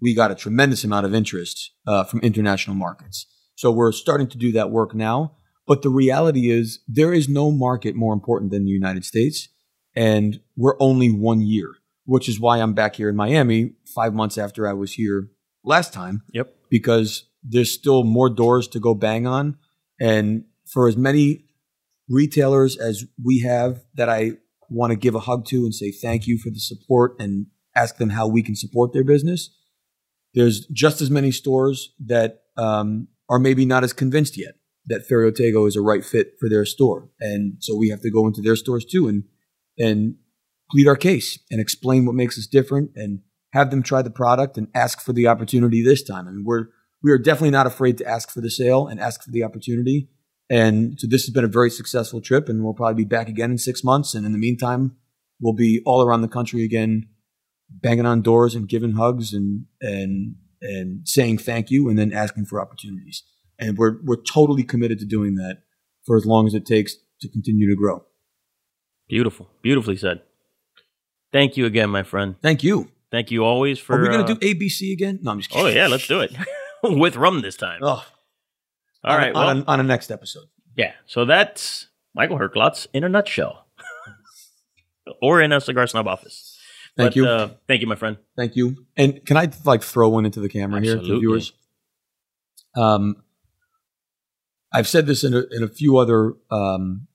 we 0.00 0.14
got 0.14 0.30
a 0.30 0.36
tremendous 0.36 0.84
amount 0.84 1.06
of 1.06 1.14
interest 1.14 1.72
uh, 1.86 2.04
from 2.04 2.20
international 2.20 2.76
markets. 2.76 3.26
So 3.56 3.70
we're 3.70 3.92
starting 3.92 4.28
to 4.28 4.38
do 4.38 4.52
that 4.52 4.70
work 4.70 4.94
now. 4.94 5.36
But 5.66 5.82
the 5.82 5.90
reality 5.90 6.50
is, 6.50 6.80
there 6.88 7.12
is 7.12 7.28
no 7.28 7.50
market 7.52 7.94
more 7.94 8.12
important 8.12 8.50
than 8.50 8.64
the 8.64 8.70
United 8.70 9.04
States, 9.04 9.48
and 9.94 10.40
we're 10.56 10.76
only 10.80 11.10
one 11.10 11.40
year 11.40 11.74
which 12.10 12.28
is 12.28 12.40
why 12.40 12.58
I'm 12.58 12.72
back 12.72 12.96
here 12.96 13.08
in 13.08 13.14
Miami 13.14 13.74
five 13.94 14.12
months 14.12 14.36
after 14.36 14.66
I 14.66 14.72
was 14.72 14.94
here 14.94 15.28
last 15.62 15.92
time, 15.92 16.22
Yep. 16.32 16.52
because 16.68 17.24
there's 17.44 17.70
still 17.70 18.02
more 18.02 18.28
doors 18.28 18.66
to 18.68 18.80
go 18.80 18.94
bang 18.94 19.28
on. 19.28 19.58
And 20.00 20.44
for 20.66 20.88
as 20.88 20.96
many 20.96 21.44
retailers 22.08 22.76
as 22.76 23.04
we 23.22 23.40
have 23.40 23.82
that 23.94 24.08
I 24.08 24.32
want 24.68 24.90
to 24.90 24.96
give 24.96 25.14
a 25.14 25.20
hug 25.20 25.44
to 25.46 25.64
and 25.64 25.74
say 25.74 25.92
thank 25.92 26.26
you 26.26 26.38
for 26.38 26.50
the 26.50 26.58
support 26.58 27.16
and 27.18 27.46
ask 27.76 27.96
them 27.98 28.10
how 28.10 28.26
we 28.26 28.42
can 28.42 28.56
support 28.56 28.92
their 28.92 29.04
business, 29.04 29.50
there's 30.34 30.66
just 30.66 31.00
as 31.00 31.10
many 31.10 31.30
stores 31.30 31.92
that 32.04 32.42
um, 32.56 33.08
are 33.28 33.38
maybe 33.38 33.64
not 33.64 33.84
as 33.84 33.92
convinced 33.92 34.36
yet 34.36 34.54
that 34.86 35.08
Ferio 35.08 35.30
Tego 35.30 35.68
is 35.68 35.76
a 35.76 35.80
right 35.80 36.04
fit 36.04 36.34
for 36.40 36.48
their 36.48 36.64
store. 36.64 37.10
And 37.20 37.54
so 37.60 37.76
we 37.76 37.88
have 37.90 38.00
to 38.00 38.10
go 38.10 38.26
into 38.26 38.40
their 38.40 38.56
stores 38.56 38.84
too 38.84 39.08
and 39.08 39.24
and 39.78 40.16
plead 40.70 40.86
our 40.86 40.96
case 40.96 41.38
and 41.50 41.60
explain 41.60 42.06
what 42.06 42.14
makes 42.14 42.38
us 42.38 42.46
different 42.46 42.90
and 42.94 43.20
have 43.52 43.70
them 43.70 43.82
try 43.82 44.02
the 44.02 44.10
product 44.10 44.56
and 44.56 44.68
ask 44.74 45.00
for 45.00 45.12
the 45.12 45.26
opportunity 45.26 45.82
this 45.82 46.02
time. 46.02 46.28
I 46.28 46.30
mean, 46.30 46.44
we're 46.44 46.66
we 47.02 47.10
are 47.10 47.18
definitely 47.18 47.50
not 47.50 47.66
afraid 47.66 47.98
to 47.98 48.06
ask 48.06 48.30
for 48.30 48.40
the 48.40 48.50
sale 48.50 48.86
and 48.86 49.00
ask 49.00 49.22
for 49.22 49.30
the 49.30 49.42
opportunity. 49.42 50.08
And 50.50 50.98
so 50.98 51.06
this 51.08 51.24
has 51.24 51.30
been 51.30 51.44
a 51.44 51.48
very 51.48 51.70
successful 51.70 52.20
trip, 52.20 52.48
and 52.48 52.64
we'll 52.64 52.74
probably 52.74 53.04
be 53.04 53.08
back 53.08 53.28
again 53.28 53.52
in 53.52 53.58
six 53.58 53.84
months. 53.84 54.14
And 54.14 54.26
in 54.26 54.32
the 54.32 54.38
meantime, 54.38 54.96
we'll 55.40 55.54
be 55.54 55.80
all 55.86 56.02
around 56.02 56.22
the 56.22 56.28
country 56.28 56.64
again, 56.64 57.08
banging 57.70 58.06
on 58.06 58.20
doors 58.20 58.54
and 58.54 58.68
giving 58.68 58.92
hugs 58.92 59.32
and 59.32 59.66
and 59.80 60.34
and 60.60 61.08
saying 61.08 61.38
thank 61.38 61.70
you, 61.70 61.88
and 61.88 61.98
then 61.98 62.12
asking 62.12 62.46
for 62.46 62.60
opportunities. 62.60 63.22
And 63.58 63.78
we're 63.78 63.98
we're 64.04 64.20
totally 64.20 64.64
committed 64.64 64.98
to 64.98 65.06
doing 65.06 65.36
that 65.36 65.58
for 66.04 66.16
as 66.16 66.26
long 66.26 66.46
as 66.46 66.54
it 66.54 66.66
takes 66.66 66.96
to 67.20 67.28
continue 67.28 67.68
to 67.70 67.76
grow. 67.76 68.04
Beautiful. 69.08 69.48
Beautifully 69.62 69.96
said. 69.96 70.22
Thank 71.32 71.56
you 71.56 71.64
again, 71.64 71.90
my 71.90 72.02
friend. 72.02 72.34
Thank 72.42 72.64
you. 72.64 72.90
Thank 73.12 73.30
you 73.30 73.44
always 73.44 73.78
for. 73.78 73.96
Are 73.96 74.02
we 74.02 74.08
going 74.08 74.22
uh, 74.22 74.26
to 74.26 74.34
do 74.34 74.54
ABC 74.54 74.92
again? 74.92 75.20
No, 75.22 75.30
I'm 75.30 75.38
just 75.38 75.50
kidding. 75.50 75.66
Oh 75.66 75.68
yeah, 75.68 75.86
let's 75.86 76.08
do 76.08 76.20
it 76.20 76.32
with 76.98 77.16
rum 77.16 77.42
this 77.42 77.56
time. 77.56 77.80
Oh, 77.82 78.04
All 79.04 79.16
right. 79.16 79.34
on, 79.34 79.58
Well, 79.58 79.64
a, 79.66 79.70
on 79.72 79.80
a 79.80 79.82
next 79.82 80.10
episode. 80.10 80.46
yeah. 80.76 80.92
So 81.06 81.24
that's 81.24 81.88
Michael 82.14 82.38
Herklotz 82.38 82.86
in 82.92 83.04
a 83.04 83.08
nutshell, 83.08 83.66
or 85.22 85.40
in 85.40 85.52
a 85.52 85.60
cigar 85.60 85.86
snob 85.86 86.06
office. 86.08 86.58
Thank 86.96 87.10
But, 87.10 87.16
you. 87.16 87.26
Uh, 87.26 87.50
thank 87.68 87.80
you, 87.80 87.86
my 87.86 87.94
friend. 87.94 88.16
Thank 88.36 88.56
you. 88.56 88.84
And 88.96 89.24
can 89.24 89.36
I 89.36 89.48
like 89.64 89.82
throw 89.82 90.08
one 90.08 90.26
into 90.26 90.40
the 90.40 90.48
camera 90.48 90.80
here 90.82 90.94
to 90.94 90.98
Absolutely. 91.00 91.20
viewers? 91.20 91.52
Um, 92.76 93.22
I've 94.72 94.88
said 94.88 95.06
this 95.06 95.24
in 95.24 95.34
a, 95.34 95.42
in 95.50 95.62
a 95.62 95.68
few 95.68 95.96
other 95.96 96.34
um, 96.50 97.06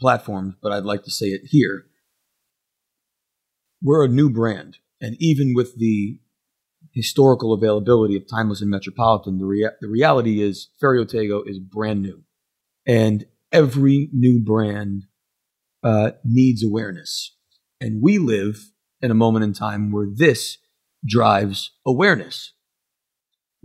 platforms, 0.00 0.54
but 0.62 0.72
I'd 0.72 0.84
like 0.84 1.02
to 1.04 1.10
say 1.10 1.26
it 1.26 1.42
here. 1.46 1.86
We're 3.82 4.04
a 4.04 4.08
new 4.08 4.30
brand, 4.30 4.78
and 5.00 5.16
even 5.20 5.52
with 5.54 5.76
the 5.78 6.18
historical 6.96 7.52
availability 7.52 8.16
of 8.16 8.26
Timeless 8.26 8.62
and 8.62 8.70
Metropolitan, 8.70 9.38
the, 9.38 9.44
rea- 9.44 9.76
the 9.82 9.88
reality 9.88 10.40
is 10.40 10.70
Ferio 10.82 11.04
Tego 11.04 11.42
is 11.46 11.58
brand 11.58 12.00
new, 12.02 12.24
and 12.86 13.26
every 13.52 14.08
new 14.12 14.40
brand 14.42 15.04
uh, 15.84 16.12
needs 16.24 16.64
awareness, 16.64 17.36
and 17.80 18.02
we 18.02 18.18
live 18.18 18.70
in 19.02 19.10
a 19.10 19.14
moment 19.14 19.44
in 19.44 19.52
time 19.52 19.92
where 19.92 20.06
this 20.10 20.56
drives 21.06 21.70
awareness, 21.86 22.54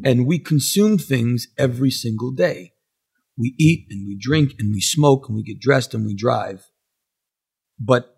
and 0.03 0.27
we 0.27 0.37
consume 0.37 0.97
things 0.97 1.47
every 1.57 1.89
single 1.89 2.31
day. 2.31 2.73
We 3.37 3.55
eat 3.57 3.87
and 3.89 4.05
we 4.05 4.17
drink 4.19 4.55
and 4.59 4.73
we 4.73 4.81
smoke 4.81 5.27
and 5.29 5.37
we 5.37 5.43
get 5.43 5.59
dressed 5.59 5.93
and 5.93 6.05
we 6.05 6.13
drive. 6.13 6.69
But 7.79 8.17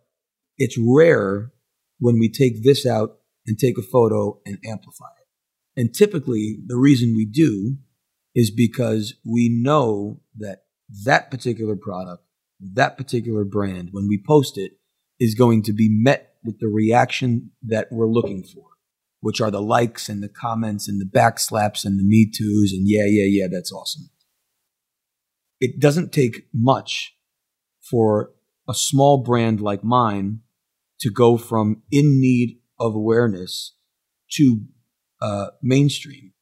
it's 0.58 0.78
rare 0.78 1.52
when 2.00 2.18
we 2.18 2.30
take 2.30 2.64
this 2.64 2.86
out 2.86 3.20
and 3.46 3.58
take 3.58 3.78
a 3.78 3.82
photo 3.82 4.40
and 4.46 4.58
amplify 4.66 5.08
it. 5.20 5.80
And 5.80 5.94
typically, 5.94 6.60
the 6.66 6.78
reason 6.78 7.16
we 7.16 7.26
do 7.26 7.78
is 8.36 8.52
because 8.52 9.16
we 9.26 9.50
know 9.50 10.22
that 10.38 10.64
that 11.06 11.30
particular 11.30 11.76
product, 11.76 12.24
that 12.60 12.98
particular 12.98 13.44
brand, 13.44 13.90
when 13.92 14.08
we 14.08 14.22
post 14.26 14.58
it, 14.58 14.74
is 15.20 15.36
going 15.36 15.64
to 15.64 15.74
be 15.74 15.90
met 15.90 16.36
with 16.44 16.60
the 16.60 16.68
reaction 16.68 17.52
that 17.64 17.88
we're 17.92 18.08
looking 18.08 18.44
for, 18.44 18.66
which 19.22 19.40
are 19.40 19.52
the 19.52 19.62
likes 19.62 20.10
and 20.10 20.22
the 20.22 20.30
comments 20.30 20.88
and 20.88 21.00
the 21.00 21.06
backslaps 21.06 21.86
and 21.86 22.00
the 22.00 22.04
me 22.04 22.30
toos 22.30 22.74
and 22.74 22.88
yeah, 22.88 23.06
yeah, 23.06 23.26
yeah, 23.26 23.48
that's 23.52 23.72
awesome 23.72 24.10
it 25.64 25.80
doesn't 25.80 26.12
take 26.12 26.46
much 26.54 27.16
for 27.80 28.32
a 28.68 28.74
small 28.74 29.24
brand 29.24 29.62
like 29.62 29.82
mine 29.82 30.42
to 31.00 31.10
go 31.10 31.38
from 31.38 31.82
in 31.90 32.20
need 32.20 32.60
of 32.84 32.96
awareness 32.96 33.74
to 34.34 34.62
uh, 35.22 35.48
mainstream. 35.62 36.34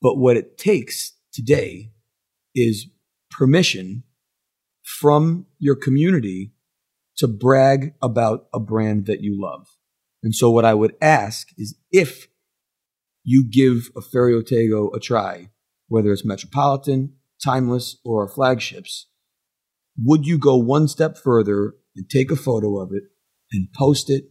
But 0.00 0.16
what 0.16 0.36
it 0.36 0.56
takes 0.56 1.14
today 1.32 1.90
is 2.54 2.86
permission 3.30 4.04
from 4.82 5.46
your 5.58 5.74
community 5.74 6.52
to 7.16 7.26
brag 7.26 7.94
about 8.00 8.46
a 8.54 8.60
brand 8.60 9.06
that 9.06 9.20
you 9.20 9.36
love. 9.40 9.66
And 10.22 10.34
so 10.34 10.50
what 10.50 10.64
I 10.64 10.74
would 10.74 10.94
ask 11.00 11.48
is 11.58 11.76
if 11.90 12.28
you 13.24 13.44
give 13.50 13.90
a 13.96 14.00
Ferio 14.00 14.42
Tego 14.42 14.94
a 14.94 15.00
try, 15.00 15.50
whether 15.88 16.12
it's 16.12 16.24
Metropolitan, 16.24 17.14
Timeless, 17.42 17.96
or 18.04 18.22
our 18.22 18.28
flagships, 18.28 19.06
would 19.98 20.26
you 20.26 20.38
go 20.38 20.56
one 20.56 20.88
step 20.88 21.16
further 21.16 21.74
and 21.96 22.08
take 22.08 22.30
a 22.30 22.36
photo 22.36 22.78
of 22.78 22.90
it 22.92 23.04
and 23.50 23.68
post 23.76 24.10
it 24.10 24.24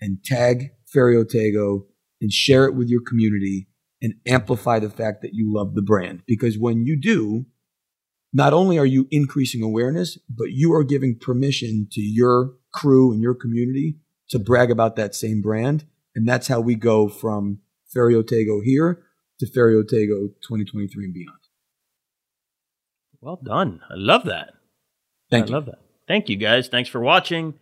and 0.00 0.22
tag 0.24 0.70
Ferio 0.94 1.24
Tego 1.24 1.86
and 2.20 2.32
share 2.32 2.64
it 2.66 2.74
with 2.74 2.88
your 2.88 3.02
community 3.02 3.68
and 4.02 4.14
amplify 4.26 4.78
the 4.78 4.90
fact 4.90 5.22
that 5.22 5.34
you 5.34 5.52
love 5.52 5.74
the 5.74 5.82
brand? 5.82 6.22
Because 6.26 6.58
when 6.58 6.84
you 6.84 6.96
do, 6.96 7.46
not 8.32 8.52
only 8.52 8.78
are 8.78 8.86
you 8.86 9.08
increasing 9.10 9.62
awareness, 9.62 10.18
but 10.28 10.50
you 10.50 10.72
are 10.74 10.84
giving 10.84 11.18
permission 11.18 11.88
to 11.92 12.00
your 12.00 12.54
crew 12.72 13.12
and 13.12 13.22
your 13.22 13.34
community 13.34 13.96
to 14.28 14.38
brag 14.38 14.70
about 14.70 14.96
that 14.96 15.14
same 15.14 15.40
brand. 15.40 15.84
And 16.14 16.28
that's 16.28 16.48
how 16.48 16.60
we 16.60 16.74
go 16.74 17.08
from 17.08 17.60
Ferio 17.94 18.22
Tego 18.22 18.62
here 18.62 19.02
to 19.38 19.46
Ferio 19.46 19.82
Tego 19.82 20.28
2023 20.42 21.04
and 21.04 21.14
beyond. 21.14 21.38
Well 23.20 23.40
done. 23.42 23.80
I 23.90 23.94
love 23.94 24.24
that. 24.24 24.54
Thank 25.30 25.44
I 25.44 25.48
you. 25.48 25.54
love 25.54 25.66
that. 25.66 25.80
Thank 26.06 26.28
you, 26.28 26.36
guys. 26.36 26.68
Thanks 26.68 26.88
for 26.88 27.00
watching. 27.00 27.54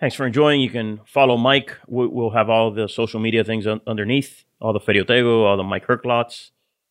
Thanks 0.00 0.14
for 0.16 0.26
enjoying. 0.26 0.60
You 0.60 0.70
can 0.70 1.00
follow 1.06 1.36
Mike. 1.36 1.76
We- 1.86 2.06
We'll 2.08 2.30
have 2.30 2.50
all 2.50 2.70
the 2.70 2.88
social 2.88 3.20
media 3.20 3.44
things 3.44 3.66
underneath, 3.66 4.44
all 4.60 4.72
the 4.72 4.80
Ferio 4.80 5.04
Tego, 5.04 5.44
all 5.44 5.56
the 5.56 5.62
Mike 5.62 5.86
Herklots. 5.86 6.50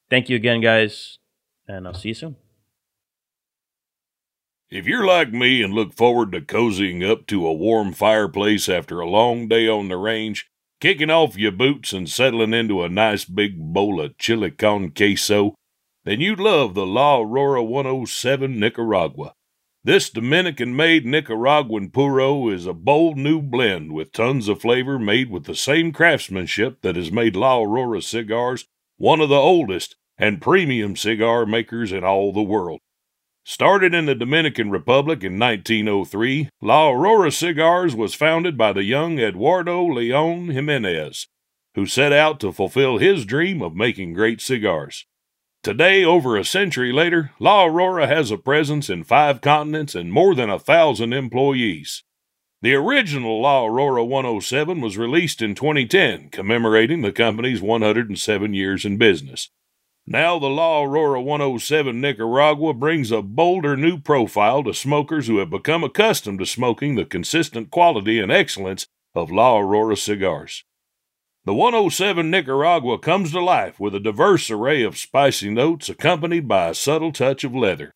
Thank 0.10 0.30
you 0.30 0.36
again, 0.36 0.62
guys, 0.62 1.18
and 1.68 1.88
I'll 1.88 1.94
see 1.94 2.10
you 2.10 2.14
soon. 2.14 2.36
If 4.70 4.88
you're 4.88 5.06
like 5.06 5.32
me 5.32 5.62
and 5.62 5.74
look 5.74 5.94
forward 5.94 6.32
to 6.32 6.42
cozying 6.42 7.08
up 7.08 7.28
to 7.28 7.46
a 7.46 7.54
warm 7.54 7.94
fireplace 7.94 8.68
after 8.68 9.00
a 9.00 9.08
long 9.10 9.48
day 9.48 9.68
on 9.68 9.88
the 9.88 9.98
range, 9.98 10.50
kicking 10.82 11.12
off 11.12 11.38
your 11.38 11.52
boots 11.52 11.94
and 11.94 12.10
settling 12.10 12.54
into 12.54 12.82
a 12.84 12.90
nice 12.90 13.24
big 13.26 13.58
bowl 13.60 14.02
of 14.02 14.18
chili 14.18 14.50
con 14.50 14.90
queso, 14.90 15.54
then 16.06 16.22
you'd 16.22 16.40
love 16.40 16.74
the 16.74 16.86
La 16.88 17.20
Aurora 17.20 17.64
107 17.64 18.60
Nicaragua. 18.60 19.34
This 19.86 20.10
Dominican 20.10 20.78
made 20.78 21.06
Nicaraguan 21.06 21.90
puro 21.90 22.48
is 22.48 22.66
a 22.66 22.72
bold 22.72 23.18
new 23.18 23.42
blend 23.42 23.92
with 23.92 24.14
tons 24.14 24.48
of 24.48 24.62
flavor 24.62 24.98
made 24.98 25.30
with 25.30 25.44
the 25.44 25.58
same 25.58 25.92
craftsmanship 25.92 26.82
that 26.84 26.96
has 26.96 27.12
made 27.12 27.36
La 27.36 27.62
Aurora 27.62 28.02
cigars 28.02 28.66
one 28.96 29.20
of 29.20 29.28
the 29.28 29.36
oldest 29.36 29.98
and 30.18 30.42
premium 30.42 30.96
cigar 30.96 31.46
makers 31.46 31.92
in 31.92 32.02
all 32.02 32.32
the 32.32 32.42
world. 32.42 32.80
Started 33.44 33.94
in 33.94 34.06
the 34.06 34.16
Dominican 34.16 34.72
Republic 34.72 35.22
in 35.22 35.38
1903, 35.38 36.48
La 36.62 36.90
Aurora 36.90 37.30
Cigars 37.30 37.94
was 37.94 38.14
founded 38.14 38.58
by 38.58 38.72
the 38.72 38.86
young 38.86 39.20
Eduardo 39.20 39.86
Leon 39.86 40.48
Jimenez, 40.48 41.28
who 41.76 41.86
set 41.86 42.14
out 42.14 42.40
to 42.40 42.54
fulfill 42.54 43.00
his 43.00 43.26
dream 43.26 43.62
of 43.62 43.76
making 43.76 44.14
great 44.14 44.40
cigars. 44.40 45.06
Today, 45.64 46.04
over 46.04 46.36
a 46.36 46.44
century 46.44 46.92
later, 46.92 47.32
La 47.40 47.64
Aurora 47.64 48.06
has 48.06 48.32
a 48.32 48.38
presence 48.38 48.90
in 48.90 49.06
five 49.06 49.40
continents 49.40 49.96
and 49.96 50.12
more 50.12 50.36
than 50.36 50.50
a 50.50 50.60
thousand 50.60 51.14
employees. 51.14 52.04
The 52.62 52.74
original 52.74 53.42
La 53.42 53.66
Aurora 53.66 54.04
107 54.04 54.82
was 54.82 54.98
released 54.98 55.42
in 55.42 55.56
2010, 55.56 56.32
commemorating 56.32 57.02
the 57.02 57.14
company's 57.14 57.62
107 57.62 58.54
years 58.54 58.84
in 58.84 58.98
business. 58.98 59.52
Now, 60.06 60.38
the 60.38 60.50
La 60.50 60.84
Aurora 60.84 61.22
107 61.22 62.02
Nicaragua 62.02 62.74
brings 62.74 63.10
a 63.10 63.22
bolder 63.22 63.78
new 63.78 63.98
profile 64.00 64.66
to 64.66 64.74
smokers 64.74 65.28
who 65.28 65.38
have 65.38 65.50
become 65.50 65.86
accustomed 65.86 66.40
to 66.40 66.46
smoking 66.46 66.96
the 66.96 67.06
consistent 67.06 67.72
quality 67.72 68.20
and 68.20 68.34
excellence 68.34 68.88
of 69.16 69.32
La 69.32 69.60
Aurora 69.60 69.96
cigars. 69.96 70.66
The 71.46 71.54
107 71.54 72.32
Nicaragua 72.32 72.98
comes 73.00 73.32
to 73.34 73.42
life 73.42 73.78
with 73.78 73.94
a 73.94 74.00
diverse 74.00 74.50
array 74.50 74.82
of 74.82 74.98
spicy 74.98 75.50
notes 75.50 75.90
accompanied 75.90 76.48
by 76.48 76.70
a 76.70 76.74
subtle 76.74 77.12
touch 77.12 77.44
of 77.44 77.54
leather. 77.54 77.92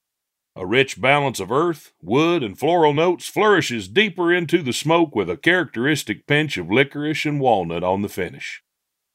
A 0.57 0.65
rich 0.65 0.99
balance 0.99 1.39
of 1.39 1.49
earth, 1.49 1.93
wood, 2.01 2.43
and 2.43 2.59
floral 2.59 2.93
notes 2.93 3.29
flourishes 3.29 3.87
deeper 3.87 4.33
into 4.33 4.61
the 4.61 4.73
smoke 4.73 5.15
with 5.15 5.29
a 5.29 5.37
characteristic 5.37 6.27
pinch 6.27 6.57
of 6.57 6.69
licorice 6.69 7.25
and 7.25 7.39
walnut 7.39 7.85
on 7.85 8.01
the 8.01 8.09
finish. 8.09 8.63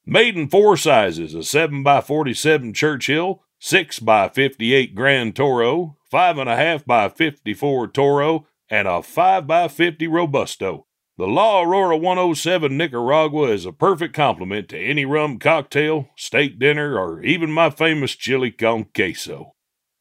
Made 0.07 0.39
in 0.39 0.49
four 0.49 0.79
sizes 0.79 1.35
a 1.35 1.39
7x47 1.39 2.75
Churchill, 2.75 3.43
6x58 3.61 4.95
Grand 4.95 5.37
Toro, 5.37 5.99
5.5 6.11 6.87
by 6.87 7.11
54 7.11 7.89
Toro, 7.89 8.47
and 8.71 8.89
a 8.89 9.03
5x50 9.03 10.11
Robusto. 10.11 10.87
The 11.23 11.29
La 11.29 11.63
Aurora 11.63 11.97
107 11.97 12.77
Nicaragua 12.77 13.53
is 13.53 13.65
a 13.65 13.71
perfect 13.73 14.13
complement 14.13 14.69
to 14.71 14.77
any 14.77 15.05
rum 15.05 15.39
cocktail, 15.39 16.09
steak 16.17 16.59
dinner, 16.59 16.99
or 16.99 17.23
even 17.23 17.53
my 17.53 17.71
famous 17.71 18.17
chili 18.17 18.51
con 18.51 18.87
queso. 18.93 19.53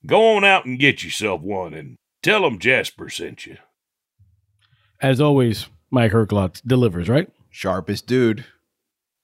Go 0.03 0.35
on 0.35 0.43
out 0.43 0.65
and 0.65 0.79
get 0.79 1.03
yourself 1.03 1.41
one 1.41 1.75
and 1.75 1.97
tell 2.23 2.43
'em 2.43 2.57
Jasper 2.57 3.07
sent 3.07 3.45
you. 3.45 3.57
As 4.99 5.21
always, 5.21 5.67
Mike 5.91 6.11
Herklots 6.11 6.59
delivers, 6.65 7.07
right? 7.07 7.29
Sharpest 7.51 8.07
dude. 8.07 8.45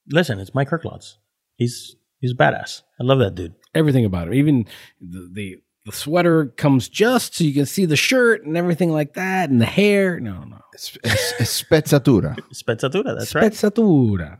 Listen, 0.08 0.38
it's 0.38 0.54
Mike 0.54 0.70
Herklots. 0.70 1.16
He's 1.56 1.96
he's 2.20 2.36
badass. 2.36 2.84
I 3.02 3.06
love 3.06 3.18
that 3.18 3.34
dude. 3.34 3.56
Everything 3.74 4.06
about 4.06 4.28
him. 4.28 4.36
Even 4.36 4.68
the, 5.02 5.32
the 5.34 5.56
the 5.88 5.92
sweater 5.92 6.46
comes 6.46 6.90
just 6.90 7.34
so 7.34 7.44
you 7.44 7.56
can 7.56 7.66
see 7.66 7.86
the 7.86 7.96
shirt 7.96 8.46
and 8.46 8.56
everything 8.56 8.92
like 8.92 9.16
that, 9.16 9.50
and 9.50 9.60
the 9.60 9.66
hair. 9.66 10.20
No 10.20 10.44
no, 10.44 10.44
no. 10.44 10.62
Spezzatura. 10.78 12.38
Spezzatura, 12.54 13.18
that's 13.18 13.34
right. 13.36 13.52
Spezzatura. 13.52 14.40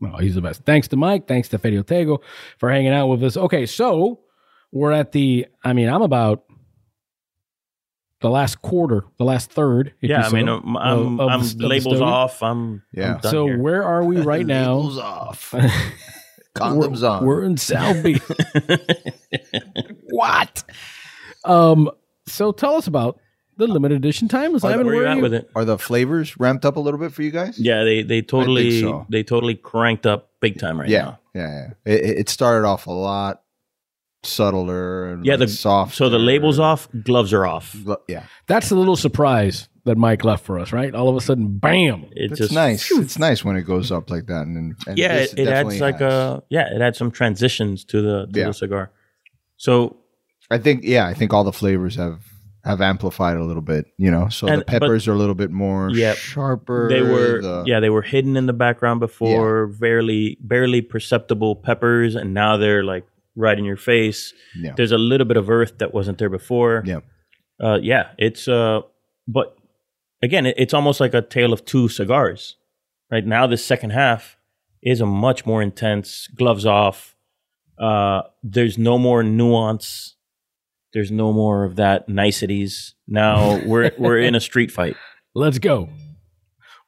No, 0.00 0.16
he's 0.16 0.34
the 0.34 0.40
best. 0.40 0.64
Thanks 0.64 0.88
to 0.88 0.96
Mike. 0.96 1.28
Thanks 1.28 1.48
to 1.50 1.58
Ferio 1.58 1.82
Tego 1.84 2.18
for 2.58 2.70
hanging 2.70 2.92
out 2.92 3.06
with 3.08 3.22
us. 3.22 3.36
Okay, 3.36 3.66
so 3.66 4.20
we're 4.72 4.92
at 4.92 5.12
the. 5.12 5.46
I 5.64 5.72
mean, 5.72 5.88
I'm 5.88 6.02
about 6.02 6.44
the 8.20 8.30
last 8.30 8.62
quarter, 8.62 9.04
the 9.18 9.24
last 9.24 9.50
third. 9.52 9.94
if 10.00 10.10
Yeah, 10.10 10.20
you 10.20 10.24
I 10.26 10.30
mean, 10.30 10.46
so, 10.46 10.56
I'm, 10.64 10.76
I'm, 10.76 10.98
of- 10.98 11.20
of 11.20 11.28
I'm 11.30 11.40
of 11.40 11.54
labels 11.60 11.96
story. 11.96 12.10
off. 12.10 12.42
I'm, 12.42 12.82
Yeah. 12.92 13.14
I'm 13.14 13.20
done 13.20 13.30
So 13.32 13.46
here. 13.46 13.58
where 13.60 13.82
are 13.84 14.04
we 14.04 14.18
right 14.20 14.46
now? 14.58 14.74
Labels 14.76 14.98
off. 14.98 15.54
Condoms 16.56 17.00
we're, 17.02 17.08
on. 17.08 17.24
We're 17.24 17.44
in 17.44 17.56
South 17.56 18.02
Beach. 18.04 18.20
what? 20.10 20.64
Um. 21.44 21.90
So 22.26 22.52
tell 22.52 22.76
us 22.76 22.86
about 22.86 23.18
the 23.66 23.72
limited 23.72 23.96
edition 23.96 24.28
timeless. 24.28 24.64
Are 24.64 24.68
I 24.68 24.70
haven't 24.72 24.86
where 24.86 24.94
you 24.96 25.00
where 25.02 25.08
at 25.10 25.20
with 25.22 25.34
it? 25.34 25.50
Are 25.54 25.64
the 25.64 25.78
flavors 25.78 26.38
ramped 26.38 26.64
up 26.64 26.76
a 26.76 26.80
little 26.80 27.00
bit 27.00 27.12
for 27.12 27.22
you 27.22 27.30
guys? 27.30 27.58
Yeah, 27.58 27.84
they 27.84 28.02
they 28.02 28.22
totally 28.22 28.80
so. 28.80 29.06
they 29.10 29.22
totally 29.22 29.54
cranked 29.54 30.06
up 30.06 30.30
big 30.40 30.58
time 30.58 30.78
right 30.80 30.88
yeah, 30.88 31.02
now. 31.02 31.18
yeah, 31.34 31.48
yeah. 31.84 31.92
It, 31.94 32.00
it- 32.04 32.18
it 32.18 32.28
started 32.28 32.66
off 32.66 32.86
a 32.86 32.90
lot 32.92 33.42
subtler 34.24 35.12
and 35.12 35.24
Yeah, 35.26 35.32
like 35.34 35.40
the 35.40 35.48
soft. 35.48 35.94
So 35.96 36.08
the 36.08 36.18
labels 36.18 36.58
off, 36.58 36.88
gloves 37.02 37.32
are 37.32 37.46
off. 37.46 37.76
Yeah, 38.08 38.24
That's 38.46 38.68
the 38.68 38.76
little 38.76 38.96
surprise 38.96 39.68
that 39.84 39.96
Mike 39.96 40.24
left 40.24 40.44
for 40.44 40.58
us, 40.60 40.72
right? 40.72 40.94
All 40.94 41.08
of 41.08 41.16
a 41.16 41.20
sudden, 41.20 41.58
bam. 41.58 42.04
It's 42.12 42.32
it's 42.32 42.38
just 42.38 42.52
nice. 42.52 42.90
It's 42.92 43.18
nice 43.18 43.44
when 43.44 43.56
it 43.56 43.62
goes 43.62 43.90
up 43.90 44.10
like 44.10 44.26
that, 44.26 44.42
and, 44.46 44.76
and 44.86 44.96
yeah, 44.98 45.14
it, 45.14 45.32
it 45.32 45.44
definitely 45.46 45.74
adds 45.76 45.80
like 45.80 45.98
has. 45.98 46.12
a 46.12 46.42
yeah, 46.50 46.72
it 46.74 46.80
adds 46.80 46.98
some 46.98 47.10
transitions 47.10 47.84
to 47.86 48.00
the 48.00 48.26
to 48.32 48.40
Yeah. 48.40 48.46
the 48.46 48.54
cigar. 48.54 48.92
So 49.56 49.96
I 50.50 50.58
think 50.58 50.84
yeah, 50.84 51.06
I 51.06 51.14
think 51.14 51.32
all 51.32 51.42
the 51.44 51.52
flavors 51.52 51.96
have 51.96 52.20
have 52.64 52.80
amplified 52.80 53.36
a 53.36 53.44
little 53.44 53.62
bit. 53.62 53.86
You 53.98 54.10
know, 54.10 54.28
so 54.28 54.46
And- 54.46 54.60
the 54.60 54.64
but- 54.64 54.80
peppers 54.80 55.08
are 55.08 55.12
a 55.12 55.16
little 55.16 55.34
bit 55.34 55.50
more 55.50 55.90
Yep. 55.90 56.16
sharper. 56.16 56.88
they 56.88 57.02
were 57.02 57.40
the- 57.42 57.64
yeah 57.66 57.80
they 57.80 57.90
were 57.90 58.02
hidden 58.02 58.36
in 58.36 58.46
the 58.46 58.52
background 58.52 59.00
before, 59.00 59.66
barely 59.66 60.38
barely 60.40 60.80
perceptible 60.80 61.56
peppers, 61.56 62.14
and 62.14 62.32
now 62.34 62.56
they're 62.56 62.84
like 62.84 63.04
right 63.36 63.58
in 63.58 63.64
your 63.64 63.76
face. 63.76 64.32
Yeah. 64.56 64.74
There's 64.76 64.92
a 64.92 64.98
little 64.98 65.26
bit 65.26 65.36
of 65.36 65.48
earth 65.50 65.78
that 65.78 65.92
wasn't 65.94 66.18
there 66.18 66.28
before. 66.30 66.82
yeah, 66.86 67.00
uh, 67.60 67.78
yeah, 67.82 68.08
it's 68.18 68.46
uh, 68.48 68.80
but 69.26 69.56
again, 70.22 70.46
it, 70.46 70.54
it's 70.58 70.74
almost 70.74 71.00
like 71.00 71.14
a 71.14 71.22
tale 71.22 71.52
of 71.52 71.64
two 71.64 71.88
cigars. 71.88 72.56
Right 73.10 73.26
now, 73.26 73.46
the 73.46 73.56
second 73.56 73.90
half 73.90 74.36
is 74.82 75.00
a 75.00 75.06
much 75.06 75.44
more 75.46 75.62
intense. 75.62 76.28
Gloves 76.34 76.64
off. 76.66 77.14
Uh, 77.78 78.22
there's 78.42 78.78
no 78.78 78.98
more 78.98 79.22
nuance. 79.22 80.14
There's 80.92 81.10
no 81.10 81.32
more 81.32 81.64
of 81.64 81.76
that 81.76 82.08
niceties. 82.08 82.94
Now 83.08 83.60
we're 83.64 83.90
we're 83.98 84.18
in 84.18 84.34
a 84.34 84.40
street 84.40 84.70
fight. 84.70 84.96
Let's 85.34 85.58
go. 85.58 85.88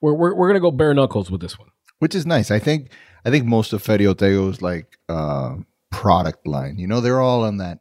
We're, 0.00 0.12
we're, 0.12 0.34
we're 0.34 0.48
going 0.48 0.54
to 0.54 0.60
go 0.60 0.70
bare 0.70 0.92
knuckles 0.92 1.30
with 1.30 1.40
this 1.40 1.58
one. 1.58 1.68
which 2.00 2.14
is 2.14 2.26
nice. 2.26 2.50
I 2.50 2.58
think 2.58 2.90
I 3.24 3.30
think 3.30 3.46
most 3.46 3.72
of 3.72 3.82
Ferio 3.82 4.14
Tego's 4.14 4.60
like 4.60 4.98
uh, 5.08 5.56
product 5.90 6.46
line. 6.46 6.78
You 6.78 6.86
know, 6.86 7.00
they're 7.00 7.22
all 7.22 7.44
on 7.44 7.56
that 7.58 7.78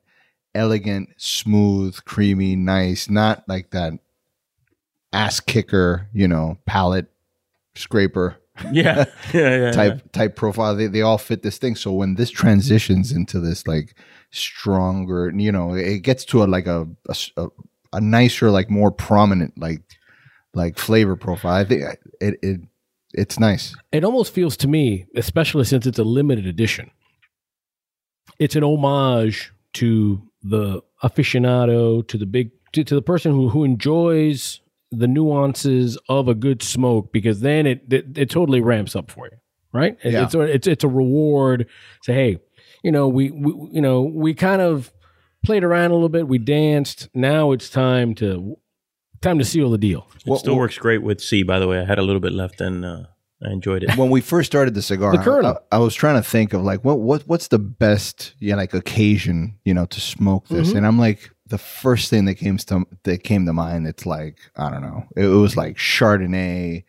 elegant, 0.56 1.10
smooth, 1.18 1.98
creamy, 2.06 2.56
nice, 2.56 3.10
not 3.10 3.44
like 3.50 3.72
that 3.72 3.94
ass 5.12 5.42
kicker. 5.42 6.08
You 6.14 6.28
know, 6.30 6.58
palate 6.66 7.08
scraper 7.76 8.38
Yeah, 8.72 9.06
yeah, 9.34 9.58
yeah. 9.58 9.72
type 9.72 10.12
type 10.14 10.36
profile. 10.38 10.76
They 10.76 10.88
they 10.88 11.02
all 11.02 11.18
fit 11.18 11.42
this 11.44 11.58
thing. 11.58 11.76
So 11.76 11.92
when 11.92 12.16
this 12.16 12.30
transitions 12.30 13.12
into 13.12 13.40
this 13.42 13.68
like 13.68 13.96
stronger, 14.34 15.32
you 15.36 15.52
know, 15.52 15.74
it 15.74 16.00
gets 16.00 16.26
to 16.26 16.44
a 16.44 16.46
like 16.46 16.68
a 16.68 16.88
a 17.94 18.02
nicer, 18.02 18.50
like 18.50 18.70
more 18.70 18.92
prominent, 18.92 19.58
like 19.58 19.82
like 20.54 20.78
flavor 20.78 21.16
profile. 21.16 21.54
I 21.54 21.64
think 21.64 21.84
it 22.20 22.40
it 22.42 22.62
it's 23.14 23.40
nice. 23.40 23.76
It 23.92 24.04
almost 24.04 24.34
feels 24.34 24.58
to 24.58 24.68
me, 24.68 25.06
especially 25.16 25.66
since 25.66 25.86
it's 25.86 26.00
a 26.00 26.04
limited 26.04 26.48
edition, 26.48 26.90
it's 28.40 28.56
an 28.56 28.64
homage 28.64 29.54
to 29.74 30.22
the 30.42 30.82
aficionado, 31.04 32.08
to 32.08 32.18
the 32.18 32.26
big, 32.26 32.52
to, 32.74 32.84
to 32.84 32.96
the 32.96 33.02
person 33.02 33.32
who, 33.32 33.50
who 33.50 33.64
enjoys 33.64 34.62
the 34.92 35.08
nuances 35.08 35.98
of 36.10 36.28
a 36.28 36.34
good 36.34 36.62
smoke, 36.64 37.14
because 37.14 37.42
then 37.42 37.68
it 37.68 37.82
it, 37.92 38.18
it 38.18 38.30
totally 38.30 38.62
ramps 38.62 38.96
up 38.96 39.12
for 39.12 39.28
you, 39.28 39.38
right? 39.72 39.98
Yeah. 40.04 40.24
It's 40.24 40.34
a, 40.34 40.42
it's 40.42 40.68
it's 40.68 40.84
a 40.84 40.88
reward. 40.88 41.68
Say, 42.02 42.14
hey, 42.14 42.40
you 42.84 42.92
know, 42.92 43.08
we, 43.08 43.32
we 43.32 43.52
you 43.72 43.82
know 43.82 44.02
we 44.02 44.34
kind 44.34 44.62
of 44.62 44.92
played 45.44 45.64
around 45.64 45.92
a 45.92 45.94
little 45.96 46.10
bit, 46.10 46.28
we 46.28 46.38
danced. 46.38 47.10
Now 47.14 47.52
it's 47.52 47.70
time 47.70 48.14
to 48.16 48.58
time 49.22 49.40
to 49.40 49.46
seal 49.46 49.70
the 49.72 49.78
deal. 49.78 50.08
It 50.26 50.38
still 50.38 50.56
works 50.56 50.78
great 50.78 51.02
with 51.02 51.20
C. 51.22 51.44
By 51.44 51.60
the 51.60 51.68
way, 51.68 51.80
I 51.80 51.86
had 51.86 51.98
a 52.00 52.04
little 52.04 52.20
bit 52.22 52.34
left 52.34 52.62
and 52.62 52.86
uh, 52.86 53.04
I 53.46 53.52
enjoyed 53.52 53.84
it. 53.84 53.98
when 53.98 54.10
we 54.10 54.22
first 54.22 54.50
started 54.52 54.74
the 54.74 54.82
cigar, 54.82 55.12
The 55.18 55.24
Colonel. 55.24 55.58
I, 55.72 55.76
I 55.78 55.80
was 55.80 55.96
trying 55.96 56.16
to 56.22 56.30
think 56.30 56.54
of 56.54 56.62
like 56.64 56.84
what 56.86 57.00
what 57.00 57.24
what's 57.24 57.48
the 57.50 57.60
best 57.60 58.36
yeah 58.40 58.56
like 58.56 58.74
occasion 58.74 59.58
you 59.66 59.74
know 59.74 59.86
to 59.88 60.00
smoke 60.02 60.48
this, 60.48 60.70
Mm-hmm. 60.70 60.78
and 60.78 60.88
I'm 60.88 61.00
like 61.00 61.30
the 61.48 61.58
first 61.58 62.10
thing 62.10 62.26
that 62.26 62.36
came 62.36 62.58
to 62.58 62.86
that 63.04 63.24
came 63.24 63.46
to 63.46 63.54
mind. 63.54 63.86
It's 63.88 64.06
like 64.06 64.38
I 64.56 64.70
don't 64.70 64.82
know, 64.82 65.04
it, 65.16 65.26
was 65.28 65.56
like 65.58 65.78
Chardonnay. 65.78 66.84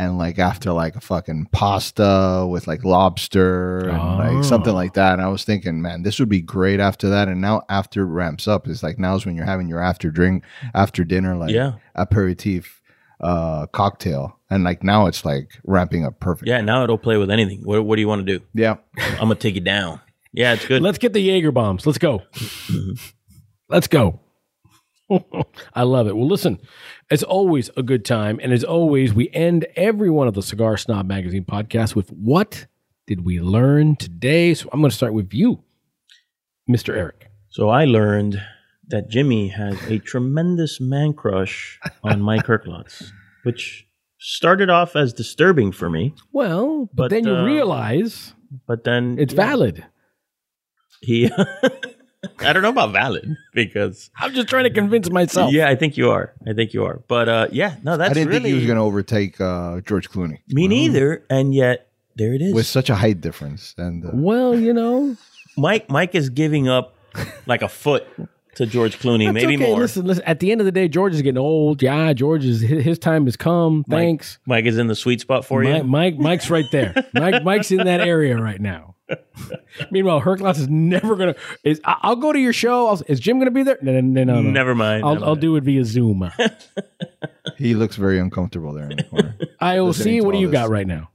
And 0.00 0.16
like 0.16 0.38
after 0.38 0.70
like 0.72 0.94
a 0.94 1.00
fucking 1.00 1.48
pasta 1.50 2.46
with 2.48 2.68
like 2.68 2.84
lobster 2.84 3.88
and 3.88 3.98
Oh. 3.98 4.16
like 4.36 4.44
something 4.44 4.72
like 4.72 4.94
that, 4.94 5.14
and 5.14 5.22
I 5.22 5.26
was 5.26 5.42
thinking, 5.42 5.82
man, 5.82 6.02
this 6.04 6.20
would 6.20 6.28
be 6.28 6.40
great 6.40 6.78
after 6.78 7.08
that. 7.10 7.26
And 7.26 7.40
now 7.40 7.62
after 7.68 8.02
it 8.02 8.06
ramps 8.06 8.46
up, 8.46 8.68
it's 8.68 8.82
like 8.84 8.98
now's 8.98 9.26
when 9.26 9.34
you're 9.34 9.44
having 9.44 9.68
your 9.68 9.80
after 9.80 10.10
drink, 10.12 10.44
after 10.72 11.02
dinner, 11.02 11.34
like 11.36 11.50
Yeah. 11.50 11.72
aperitif 11.96 12.80
uh 13.20 13.66
cocktail, 13.72 14.38
and 14.48 14.62
like 14.62 14.84
now 14.84 15.06
it's 15.06 15.24
like 15.24 15.50
ramping 15.64 16.04
up 16.04 16.20
perfect. 16.20 16.46
Yeah, 16.46 16.60
now 16.60 16.84
it'll 16.84 16.96
play 16.96 17.16
with 17.16 17.32
anything. 17.32 17.62
What, 17.64 17.84
what 17.84 17.96
do 17.96 18.00
you 18.00 18.06
want 18.06 18.24
to 18.24 18.38
do? 18.38 18.44
Yeah. 18.54 18.76
I'm 18.98 19.18
gonna 19.18 19.34
take 19.34 19.56
you 19.56 19.60
down. 19.60 20.00
Yeah, 20.32 20.52
it's 20.52 20.64
good. 20.66 20.80
Let's 20.80 20.98
get 20.98 21.12
the 21.12 21.20
Jaeger 21.20 21.50
bombs. 21.50 21.84
Let's 21.86 21.98
go. 21.98 22.22
Let's 23.68 23.88
go. 23.88 24.20
I 25.74 25.82
love 25.82 26.06
it. 26.06 26.14
Well, 26.16 26.28
listen, 26.28 26.58
it's 27.10 27.22
always 27.22 27.70
a 27.76 27.82
good 27.82 28.04
time. 28.04 28.38
And 28.42 28.52
as 28.52 28.64
always, 28.64 29.14
we 29.14 29.30
end 29.30 29.66
every 29.76 30.10
one 30.10 30.28
of 30.28 30.34
the 30.34 30.42
Cigar 30.42 30.76
Snob 30.76 31.06
Magazine 31.06 31.44
podcasts 31.44 31.94
with 31.94 32.10
what 32.10 32.66
did 33.06 33.24
we 33.24 33.40
learn 33.40 33.96
today? 33.96 34.54
So 34.54 34.68
I'm 34.72 34.80
going 34.80 34.90
to 34.90 34.96
start 34.96 35.14
with 35.14 35.32
you, 35.32 35.62
Mr. 36.68 36.94
Eric. 36.94 37.30
So 37.48 37.70
I 37.70 37.84
learned 37.86 38.40
that 38.88 39.08
Jimmy 39.08 39.48
has 39.48 39.82
a 39.90 39.98
tremendous 39.98 40.80
man 40.80 41.12
crush 41.12 41.78
on 42.02 42.20
Mike 42.20 42.46
Herklots, 42.46 43.10
which 43.42 43.86
started 44.18 44.68
off 44.70 44.96
as 44.96 45.12
disturbing 45.12 45.72
for 45.72 45.88
me, 45.88 46.14
Well, 46.32 46.88
but, 46.92 47.04
But, 47.04 47.10
then 47.10 47.24
you 47.24 47.34
uh, 47.34 47.44
realize 47.44 48.34
but 48.66 48.84
then 48.84 49.16
it's 49.18 49.32
yeah, 49.34 49.46
valid. 49.46 49.86
He, 51.00 51.30
I 52.40 52.52
don't 52.52 52.62
know 52.62 52.68
about 52.70 52.92
valid 52.92 53.36
because 53.54 54.10
I'm 54.16 54.32
just 54.34 54.48
trying 54.48 54.64
to 54.64 54.70
convince 54.70 55.10
myself. 55.10 55.52
yeah, 55.52 55.68
I 55.68 55.74
think 55.74 55.96
you 55.96 56.10
are. 56.10 56.32
I 56.46 56.52
think 56.52 56.72
you 56.72 56.84
are. 56.84 57.00
But 57.08 57.28
uh, 57.28 57.48
yeah, 57.52 57.76
no, 57.82 57.96
that's 57.96 58.10
I 58.10 58.14
didn't 58.14 58.28
really 58.28 58.40
think 58.40 58.46
he 58.48 58.54
was 58.54 58.66
going 58.66 58.76
to 58.76 58.82
overtake 58.82 59.40
uh, 59.40 59.80
George 59.82 60.10
Clooney 60.10 60.38
me 60.48 60.68
neither. 60.68 61.24
And 61.30 61.54
yet 61.54 61.88
there 62.16 62.34
it 62.34 62.42
is. 62.42 62.54
with 62.54 62.66
such 62.66 62.90
a 62.90 62.94
height 62.94 63.20
difference. 63.20 63.74
And 63.78 64.04
uh, 64.04 64.10
Well, 64.12 64.58
you 64.58 64.72
know, 64.72 65.16
Mike, 65.56 65.88
Mike 65.90 66.14
is 66.14 66.30
giving 66.30 66.68
up 66.68 66.94
like 67.46 67.62
a 67.62 67.68
foot 67.68 68.06
to 68.58 68.66
George 68.66 68.98
Clooney, 68.98 69.24
that's 69.26 69.34
maybe 69.34 69.56
okay. 69.56 69.66
more. 69.70 69.78
Listen, 69.80 70.04
listen. 70.06 70.22
At 70.24 70.40
the 70.40 70.52
end 70.52 70.60
of 70.60 70.64
the 70.64 70.72
day, 70.72 70.86
George 70.88 71.14
is 71.14 71.22
getting 71.22 71.38
old. 71.38 71.82
Yeah, 71.82 72.12
George 72.12 72.44
is 72.44 72.60
his, 72.60 72.84
his 72.84 72.98
time 72.98 73.24
has 73.24 73.36
come. 73.36 73.84
Mike- 73.88 73.98
Thanks. 73.98 74.38
Mike 74.46 74.66
is 74.66 74.78
in 74.78 74.86
the 74.88 74.94
sweet 74.94 75.20
spot 75.20 75.44
for 75.44 75.62
Mike, 75.62 75.78
you. 75.78 75.84
Mike, 75.84 76.18
Mike's 76.18 76.50
right 76.50 76.66
there. 76.70 76.94
Mike, 77.14 77.42
Mike's 77.42 77.70
in 77.70 77.78
that 77.78 78.00
area 78.00 78.36
right 78.36 78.60
now. 78.60 78.94
Meanwhile, 79.90 80.20
Herklots 80.20 80.58
is 80.58 80.68
never 80.68 81.16
gonna. 81.16 81.34
Is 81.64 81.80
I- 81.84 81.96
I'll 82.02 82.16
go 82.16 82.32
to 82.32 82.38
your 82.38 82.52
show. 82.52 82.88
I'll, 82.88 83.00
is 83.08 83.20
Jim 83.20 83.38
gonna 83.38 83.50
be 83.50 83.62
there? 83.62 83.78
No, 83.80 83.92
no, 83.92 84.00
no, 84.00 84.24
no. 84.24 84.42
no. 84.42 84.50
Never 84.50 84.74
mind. 84.74 85.04
I'll, 85.04 85.14
never 85.14 85.24
I'll 85.24 85.30
mind. 85.32 85.40
do 85.40 85.56
it 85.56 85.64
via 85.64 85.84
Zoom. 85.84 86.30
he 87.56 87.74
looks 87.74 87.96
very 87.96 88.18
uncomfortable 88.18 88.72
there 88.74 88.90
in 88.90 88.96
the 88.98 89.04
corner. 89.04 89.36
IOC. 89.62 89.86
Listening 89.86 90.20
to 90.20 90.26
What 90.26 90.32
do 90.32 90.36
all 90.36 90.42
you 90.42 90.50
got 90.50 90.68
right 90.68 90.86
now? 90.86 91.08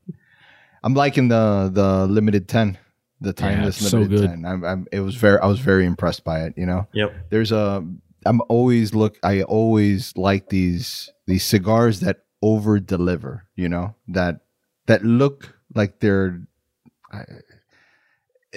I'm 0.84 0.94
liking 0.96 1.28
the 1.28 1.70
the 1.72 2.08
limited 2.08 2.48
ten, 2.48 2.78
the 3.24 3.34
timeless 3.34 3.80
it's 3.82 3.90
so 3.90 4.00
limited 4.00 4.20
good. 4.20 4.30
ten. 4.30 4.46
I'm, 4.46 4.64
I'm, 4.64 4.88
it 4.92 5.00
was 5.00 5.16
very, 5.16 5.40
I 5.40 5.48
was 5.48 5.60
very 5.60 5.86
impressed 5.86 6.24
by 6.24 6.44
it. 6.44 6.54
You 6.58 6.66
know, 6.66 6.88
Yep. 6.94 7.30
there's 7.32 7.52
a. 7.52 7.86
I'm 8.26 8.42
always 8.50 8.94
look. 8.94 9.18
I 9.24 9.42
always 9.44 10.14
like 10.16 10.50
these 10.50 11.10
these 11.26 11.44
cigars 11.44 12.00
that 12.02 12.24
over 12.42 12.80
deliver. 12.80 13.48
You 13.56 13.70
know 13.70 13.96
that 14.10 14.42
that 14.86 15.04
look 15.04 15.58
like 15.74 16.00
they're. 16.00 16.42
I, 17.12 17.24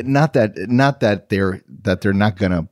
not 0.02 0.34
that 0.34 0.52
not 0.68 1.01
that 1.01 1.28
they're 1.30 1.62
that 1.82 2.01
they're 2.02 2.12
not 2.12 2.36
gonna 2.36 2.68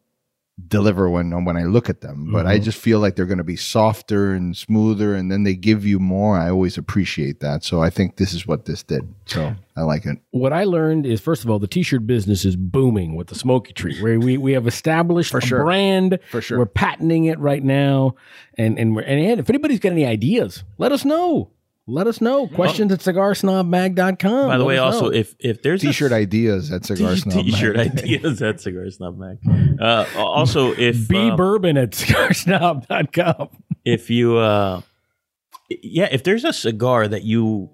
deliver 0.68 1.10
when 1.10 1.44
when 1.44 1.56
I 1.56 1.64
look 1.64 1.90
at 1.90 2.00
them, 2.00 2.30
but 2.30 2.46
I 2.46 2.54
mm-hmm. 2.54 2.64
just 2.64 2.78
feel 2.78 3.00
like 3.00 3.16
they're 3.16 3.26
going 3.26 3.38
to 3.38 3.44
be 3.44 3.56
softer 3.56 4.32
and 4.32 4.56
smoother, 4.56 5.14
and 5.14 5.30
then 5.30 5.42
they 5.42 5.54
give 5.54 5.84
you 5.84 5.98
more. 5.98 6.38
I 6.38 6.50
always 6.50 6.78
appreciate 6.78 7.40
that, 7.40 7.64
so 7.64 7.82
I 7.82 7.90
think 7.90 8.16
this 8.16 8.32
is 8.32 8.46
what 8.46 8.64
this 8.64 8.82
did. 8.84 9.12
So 9.26 9.56
I 9.76 9.82
like 9.82 10.06
it. 10.06 10.18
What 10.30 10.52
I 10.52 10.64
learned 10.64 11.06
is, 11.06 11.20
first 11.20 11.42
of 11.42 11.50
all, 11.50 11.58
the 11.58 11.66
T-shirt 11.66 12.06
business 12.06 12.44
is 12.44 12.54
booming 12.54 13.16
with 13.16 13.28
the 13.28 13.34
Smoky 13.34 13.72
Tree. 13.72 14.00
Where 14.00 14.20
we 14.20 14.36
we 14.36 14.52
have 14.52 14.68
established 14.68 15.34
a 15.34 15.40
sure. 15.40 15.64
brand. 15.64 16.20
For 16.30 16.40
sure. 16.40 16.58
we're 16.58 16.66
patenting 16.66 17.24
it 17.24 17.38
right 17.40 17.62
now, 17.62 18.14
and 18.56 18.78
and 18.78 18.94
we're 18.94 19.02
and 19.02 19.40
if 19.40 19.50
anybody's 19.50 19.80
got 19.80 19.92
any 19.92 20.06
ideas, 20.06 20.62
let 20.78 20.92
us 20.92 21.04
know. 21.04 21.50
Let 21.86 22.06
us 22.06 22.20
know. 22.22 22.46
Questions 22.48 22.90
at 22.92 23.00
cigarsnobmag.com. 23.00 24.46
By 24.48 24.56
the 24.56 24.64
Let 24.64 24.66
way, 24.66 24.78
also 24.78 25.10
if 25.10 25.34
if 25.38 25.62
there's 25.62 25.82
a 25.84 25.88
T-shirt 25.88 26.12
ideas 26.12 26.72
at 26.72 26.84
Cigar 26.86 27.14
Snob. 27.16 27.44
T-shirt 27.44 27.76
ideas 27.76 28.40
at 28.40 28.60
Cigar 28.60 28.88
Snob 28.90 29.18
Mag. 29.18 29.38
Uh, 29.80 30.06
also, 30.16 30.72
if 30.78 31.06
be 31.08 31.28
uh, 31.30 31.36
bourbon 31.36 31.76
at 31.76 31.90
cigarsnob.com. 31.92 33.48
if 33.84 34.08
you 34.08 34.38
uh, 34.38 34.80
yeah, 35.68 36.08
if 36.10 36.22
there's 36.24 36.44
a 36.44 36.52
cigar 36.54 37.06
that 37.06 37.22
you 37.24 37.68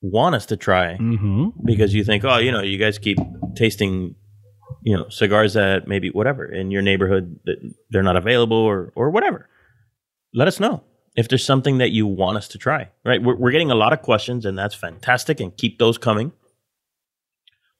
want 0.00 0.36
us 0.36 0.46
to 0.46 0.56
try 0.56 0.96
Mm-hmm. 0.96 1.64
because 1.64 1.92
you 1.92 2.04
think, 2.04 2.24
oh, 2.24 2.36
you 2.38 2.52
know, 2.52 2.62
you 2.62 2.78
guys 2.78 2.98
keep 2.98 3.18
tasting, 3.56 4.14
you 4.82 4.96
know, 4.96 5.08
cigars 5.08 5.54
that 5.54 5.88
maybe 5.88 6.10
whatever 6.10 6.44
in 6.44 6.70
your 6.70 6.82
neighborhood 6.82 7.40
that 7.46 7.56
they're 7.90 8.04
not 8.04 8.16
available 8.16 8.56
or 8.58 8.92
or 8.94 9.10
whatever. 9.10 9.48
Let 10.32 10.46
us 10.46 10.60
know 10.60 10.84
if 11.16 11.28
there's 11.28 11.44
something 11.44 11.78
that 11.78 11.90
you 11.90 12.06
want 12.06 12.36
us 12.36 12.48
to 12.48 12.58
try. 12.58 12.90
Right, 13.04 13.22
we're, 13.22 13.36
we're 13.36 13.50
getting 13.50 13.70
a 13.70 13.74
lot 13.74 13.92
of 13.92 14.02
questions, 14.02 14.44
and 14.44 14.56
that's 14.58 14.74
fantastic, 14.74 15.40
and 15.40 15.56
keep 15.56 15.78
those 15.78 15.98
coming. 15.98 16.32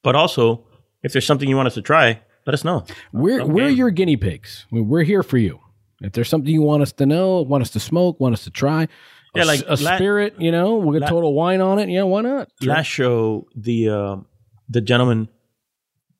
But 0.02 0.14
also, 0.14 0.64
if 1.02 1.12
there's 1.12 1.26
something 1.26 1.48
you 1.48 1.56
want 1.56 1.66
us 1.68 1.74
to 1.74 1.82
try, 1.82 2.20
let 2.46 2.54
us 2.54 2.64
know. 2.64 2.84
We're 3.12 3.40
Okay. 3.42 3.50
we're 3.52 3.68
your 3.68 3.90
guinea 3.90 4.16
pigs. 4.16 4.66
We- 4.70 4.80
We're 4.80 5.02
here 5.02 5.22
for 5.22 5.38
you. 5.38 5.60
If 6.00 6.12
there's 6.12 6.28
something 6.28 6.52
you 6.52 6.62
want 6.62 6.82
us 6.82 6.92
to 6.92 7.06
know, 7.06 7.40
want 7.42 7.62
us 7.62 7.70
to 7.70 7.80
smoke, 7.80 8.20
want 8.20 8.34
us 8.34 8.44
to 8.44 8.50
try, 8.50 8.86
Yeah, 9.34 9.44
a, 9.44 9.46
like 9.46 9.62
a 9.66 9.70
la- 9.70 9.96
spirit, 9.96 10.34
you 10.38 10.52
know, 10.52 10.76
we'll 10.76 10.92
get 10.92 11.02
la- 11.02 11.08
total 11.08 11.32
wine 11.34 11.60
on 11.60 11.78
it. 11.78 11.88
Yeah, 11.88 12.02
why 12.04 12.20
not? 12.20 12.48
Last 12.62 12.86
show, 12.86 13.46
the 13.56 13.88
uh, 13.88 14.16
the 14.68 14.80
gentleman 14.80 15.28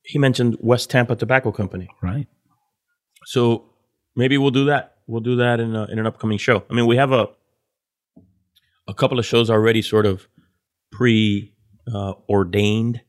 he 0.03 0.19
mentioned 0.19 0.57
West 0.61 0.89
Tampa 0.91 1.15
Tobacco 1.17 1.53
Company. 1.53 1.89
Right. 2.03 2.27
So 3.27 3.65
maybe 4.15 4.39
we'll 4.39 4.51
do 4.53 4.67
that. 4.67 4.96
We'll 5.07 5.21
do 5.21 5.37
that 5.37 5.61
in 5.61 5.75
a, 5.75 5.85
in 5.85 5.99
an 5.99 6.07
upcoming 6.07 6.39
show. 6.39 6.65
I 6.69 6.75
mean, 6.75 6.87
we 6.87 6.97
have 6.97 7.13
a 7.13 7.29
a 8.89 8.95
couple 8.95 9.19
of 9.19 9.27
shows 9.27 9.51
already, 9.51 9.83
sort 9.83 10.07
of 10.07 10.29
pre 10.91 11.53
uh, 11.93 12.15
ordained, 12.29 13.01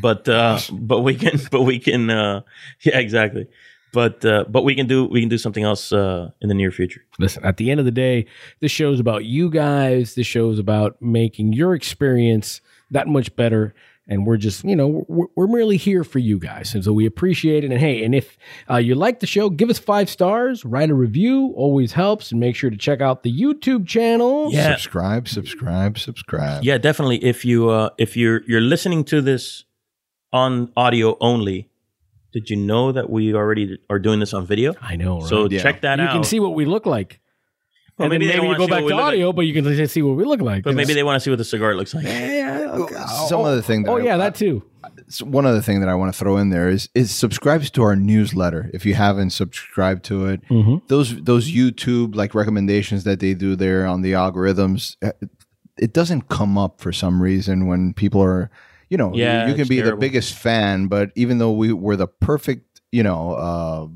but 0.00 0.28
uh, 0.28 0.58
but 0.72 1.00
we 1.00 1.14
can 1.14 1.40
but 1.50 1.62
we 1.62 1.78
can 1.78 2.10
uh, 2.10 2.42
yeah 2.84 2.98
exactly. 2.98 3.46
But 3.92 4.24
uh, 4.24 4.44
but 4.48 4.62
we 4.62 4.74
can 4.74 4.86
do 4.86 5.06
we 5.06 5.20
can 5.20 5.28
do 5.28 5.38
something 5.38 5.64
else 5.64 5.92
uh, 5.92 6.30
in 6.40 6.48
the 6.48 6.54
near 6.54 6.70
future. 6.70 7.02
Listen, 7.18 7.44
at 7.44 7.56
the 7.56 7.70
end 7.70 7.80
of 7.80 7.86
the 7.86 7.92
day, 7.92 8.26
this 8.60 8.70
show's 8.70 9.00
about 9.00 9.24
you 9.24 9.48
guys. 9.48 10.14
This 10.14 10.26
show's 10.26 10.58
about 10.58 11.00
making 11.00 11.54
your 11.54 11.74
experience 11.74 12.60
that 12.90 13.08
much 13.08 13.34
better. 13.36 13.74
And 14.08 14.24
we're 14.24 14.36
just, 14.36 14.62
you 14.62 14.76
know, 14.76 15.04
we're, 15.08 15.26
we're 15.34 15.46
merely 15.48 15.76
here 15.76 16.04
for 16.04 16.20
you 16.20 16.38
guys. 16.38 16.74
And 16.74 16.84
so 16.84 16.92
we 16.92 17.06
appreciate 17.06 17.64
it. 17.64 17.72
And 17.72 17.80
hey, 17.80 18.04
and 18.04 18.14
if 18.14 18.38
uh, 18.70 18.76
you 18.76 18.94
like 18.94 19.18
the 19.18 19.26
show, 19.26 19.50
give 19.50 19.68
us 19.68 19.80
five 19.80 20.08
stars, 20.08 20.64
write 20.64 20.90
a 20.90 20.94
review, 20.94 21.52
always 21.56 21.92
helps. 21.92 22.30
And 22.30 22.40
make 22.40 22.54
sure 22.54 22.70
to 22.70 22.76
check 22.76 23.00
out 23.00 23.24
the 23.24 23.32
YouTube 23.36 23.86
channel. 23.86 24.52
Yeah. 24.52 24.70
Subscribe, 24.76 25.26
subscribe, 25.28 25.98
subscribe. 25.98 26.62
Yeah, 26.62 26.78
definitely. 26.78 27.24
If 27.24 27.44
you 27.44 27.68
uh, 27.68 27.90
if 27.98 28.16
you're 28.16 28.42
you're 28.46 28.60
listening 28.60 29.02
to 29.06 29.20
this 29.20 29.64
on 30.32 30.70
audio 30.76 31.16
only, 31.20 31.68
did 32.32 32.48
you 32.48 32.56
know 32.56 32.92
that 32.92 33.10
we 33.10 33.34
already 33.34 33.78
are 33.90 33.98
doing 33.98 34.20
this 34.20 34.32
on 34.34 34.46
video? 34.46 34.74
I 34.80 34.94
know, 34.94 35.18
right? 35.20 35.28
So 35.28 35.48
Yeah. 35.48 35.62
check 35.62 35.80
that 35.80 35.98
you 35.98 36.04
out. 36.04 36.12
You 36.12 36.18
can 36.20 36.24
see 36.24 36.38
what 36.38 36.54
we 36.54 36.64
look 36.64 36.86
like. 36.86 37.20
Well, 37.98 38.04
and 38.06 38.12
then 38.12 38.18
maybe 38.20 38.26
they 38.26 38.34
maybe 38.34 38.42
you 38.42 38.48
wanna 38.48 38.58
go 38.58 38.66
back 38.68 38.80
to 38.80 38.84
look 38.84 38.94
like. 38.94 39.04
audio, 39.04 39.32
but 39.32 39.42
you 39.42 39.54
can 39.54 39.86
see 39.88 40.02
what 40.02 40.16
we 40.16 40.24
look 40.24 40.42
like. 40.42 40.64
but 40.64 40.74
maybe 40.74 40.92
they 40.92 41.02
want 41.02 41.16
to 41.16 41.20
see 41.20 41.30
what 41.30 41.38
the 41.38 41.44
cigar 41.44 41.74
looks 41.74 41.94
like. 41.94 42.04
Some 43.28 43.40
other 43.40 43.62
thing 43.62 43.84
that 43.84 43.90
Oh 43.90 43.96
I- 43.98 44.02
yeah, 44.02 44.16
that 44.18 44.34
too. 44.34 44.62
s- 45.08 45.22
one 45.22 45.46
other 45.46 45.60
thing 45.62 45.80
that 45.80 45.88
I 45.88 45.94
want 45.94 46.12
to 46.12 46.18
throw 46.18 46.36
in 46.36 46.50
there 46.50 46.68
is 46.68 46.88
is 46.94 47.10
subscribe 47.10 47.62
to 47.62 47.82
our 47.82 47.96
newsletter 47.96 48.70
if 48.74 48.84
you 48.84 48.94
haven't 48.94 49.30
subscribed 49.30 50.04
to 50.04 50.26
it. 50.26 50.40
Mhm. 50.50 50.82
Those 50.88 51.16
those 51.22 51.50
YouTube 51.50 52.14
like 52.14 52.34
recommendations 52.34 53.04
that 53.04 53.20
they 53.20 53.34
do 53.34 53.56
there 53.56 53.86
on 53.86 54.02
the 54.02 54.12
algorithms, 54.12 54.96
uh, 55.02 55.12
it 55.78 55.92
doesn't 55.92 56.28
come 56.28 56.58
up 56.58 56.80
for 56.80 56.92
some 56.92 57.22
reason 57.22 57.66
when 57.66 57.94
people 57.94 58.22
are, 58.22 58.50
you 58.90 58.96
know, 58.98 59.12
you- 59.14 59.22
Yeah, 59.22 59.46
you, 59.48 59.52
can 59.54 59.60
it's 59.62 59.68
be 59.70 59.80
the 59.80 59.96
biggest 59.96 60.34
fan, 60.34 60.86
but 60.88 61.10
even 61.16 61.38
though 61.38 61.52
we 61.52 61.72
were 61.72 61.96
the 61.96 62.06
perfect, 62.08 62.80
you 62.92 63.02
know, 63.02 63.32
uh, 63.32 63.86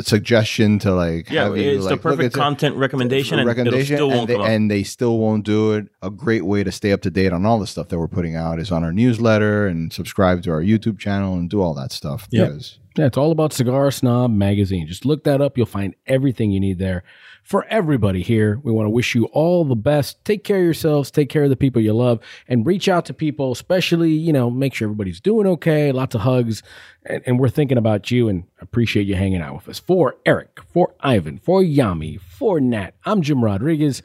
suggestion 0.00 0.78
to 0.80 0.94
like 0.94 1.30
Yeah, 1.30 1.44
have 1.44 1.56
you, 1.56 1.70
it's 1.70 1.84
like, 1.84 1.88
the 1.88 1.94
look 1.94 2.16
perfect 2.16 2.36
at 2.36 2.40
content 2.40 2.76
recommendation, 2.76 3.38
and 3.38 3.46
recommendation, 3.46 3.96
it'll 3.96 4.10
still 4.10 4.20
and, 4.20 4.28
won't 4.28 4.46
they, 4.46 4.54
and 4.54 4.70
they 4.70 4.82
still 4.82 5.18
won't 5.18 5.44
do 5.44 5.72
it. 5.72 5.88
A 6.02 6.10
great 6.10 6.44
way 6.44 6.64
to 6.64 6.72
stay 6.72 6.92
up 6.92 7.02
to 7.02 7.10
date 7.10 7.32
on 7.32 7.46
all 7.46 7.58
the 7.58 7.66
stuff 7.66 7.88
that 7.88 7.98
we're 7.98 8.08
putting 8.08 8.36
out 8.36 8.58
is 8.58 8.70
on 8.70 8.84
our 8.84 8.92
newsletter 8.92 9.66
and 9.66 9.92
subscribe 9.92 10.42
to 10.42 10.50
our 10.50 10.62
YouTube 10.62 10.98
channel 10.98 11.34
and 11.34 11.48
do 11.48 11.60
all 11.60 11.74
that 11.74 11.92
stuff. 11.92 12.26
Yeah. 12.30 12.56
Yeah, 12.96 13.06
it's 13.06 13.16
all 13.16 13.30
about 13.30 13.52
Cigar 13.52 13.92
Snob 13.92 14.32
Magazine. 14.32 14.88
Just 14.88 15.06
look 15.06 15.22
that 15.22 15.40
up. 15.40 15.56
You'll 15.56 15.66
find 15.66 15.94
everything 16.06 16.50
you 16.50 16.58
need 16.58 16.80
there. 16.80 17.04
For 17.48 17.64
everybody 17.70 18.22
here, 18.22 18.60
we 18.62 18.70
want 18.72 18.84
to 18.84 18.90
wish 18.90 19.14
you 19.14 19.24
all 19.32 19.64
the 19.64 19.74
best. 19.74 20.22
Take 20.26 20.44
care 20.44 20.58
of 20.58 20.64
yourselves, 20.64 21.10
take 21.10 21.30
care 21.30 21.44
of 21.44 21.48
the 21.48 21.56
people 21.56 21.80
you 21.80 21.94
love, 21.94 22.20
and 22.46 22.66
reach 22.66 22.90
out 22.90 23.06
to 23.06 23.14
people, 23.14 23.52
especially, 23.52 24.10
you 24.10 24.34
know, 24.34 24.50
make 24.50 24.74
sure 24.74 24.84
everybody's 24.84 25.18
doing 25.18 25.46
okay. 25.46 25.90
Lots 25.90 26.14
of 26.14 26.20
hugs. 26.20 26.62
And, 27.06 27.22
and 27.24 27.40
we're 27.40 27.48
thinking 27.48 27.78
about 27.78 28.10
you 28.10 28.28
and 28.28 28.44
appreciate 28.60 29.06
you 29.06 29.14
hanging 29.14 29.40
out 29.40 29.54
with 29.54 29.68
us. 29.70 29.78
For 29.78 30.16
Eric, 30.26 30.60
for 30.70 30.94
Ivan, 31.00 31.38
for 31.38 31.62
Yami, 31.62 32.20
for 32.20 32.60
Nat, 32.60 32.90
I'm 33.06 33.22
Jim 33.22 33.42
Rodriguez. 33.42 34.02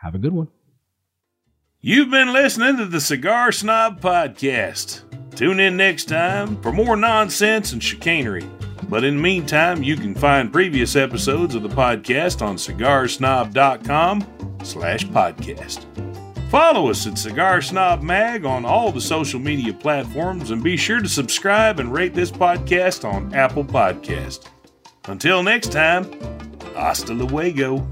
Have 0.00 0.16
a 0.16 0.18
good 0.18 0.32
one. 0.32 0.48
You've 1.80 2.10
been 2.10 2.32
listening 2.32 2.76
to 2.78 2.86
the 2.86 3.00
Cigar 3.00 3.52
Snob 3.52 4.00
Podcast. 4.00 5.02
Tune 5.36 5.60
in 5.60 5.76
next 5.76 6.06
time 6.06 6.60
for 6.60 6.72
more 6.72 6.96
nonsense 6.96 7.72
and 7.72 7.80
chicanery. 7.80 8.48
But 8.92 9.04
in 9.04 9.16
the 9.16 9.22
meantime, 9.22 9.82
you 9.82 9.96
can 9.96 10.14
find 10.14 10.52
previous 10.52 10.96
episodes 10.96 11.54
of 11.54 11.62
the 11.62 11.68
podcast 11.70 12.46
on 12.46 12.56
cigarsnob.com 12.56 14.26
slash 14.62 15.06
podcast. 15.06 15.86
Follow 16.50 16.90
us 16.90 17.06
at 17.06 17.16
Cigar 17.16 17.62
Snob 17.62 18.02
Mag 18.02 18.44
on 18.44 18.66
all 18.66 18.92
the 18.92 19.00
social 19.00 19.40
media 19.40 19.72
platforms 19.72 20.50
and 20.50 20.62
be 20.62 20.76
sure 20.76 21.00
to 21.00 21.08
subscribe 21.08 21.80
and 21.80 21.90
rate 21.90 22.12
this 22.12 22.30
podcast 22.30 23.10
on 23.10 23.34
Apple 23.34 23.64
Podcast. 23.64 24.48
Until 25.06 25.42
next 25.42 25.72
time, 25.72 26.04
hasta 26.74 27.14
luego. 27.14 27.88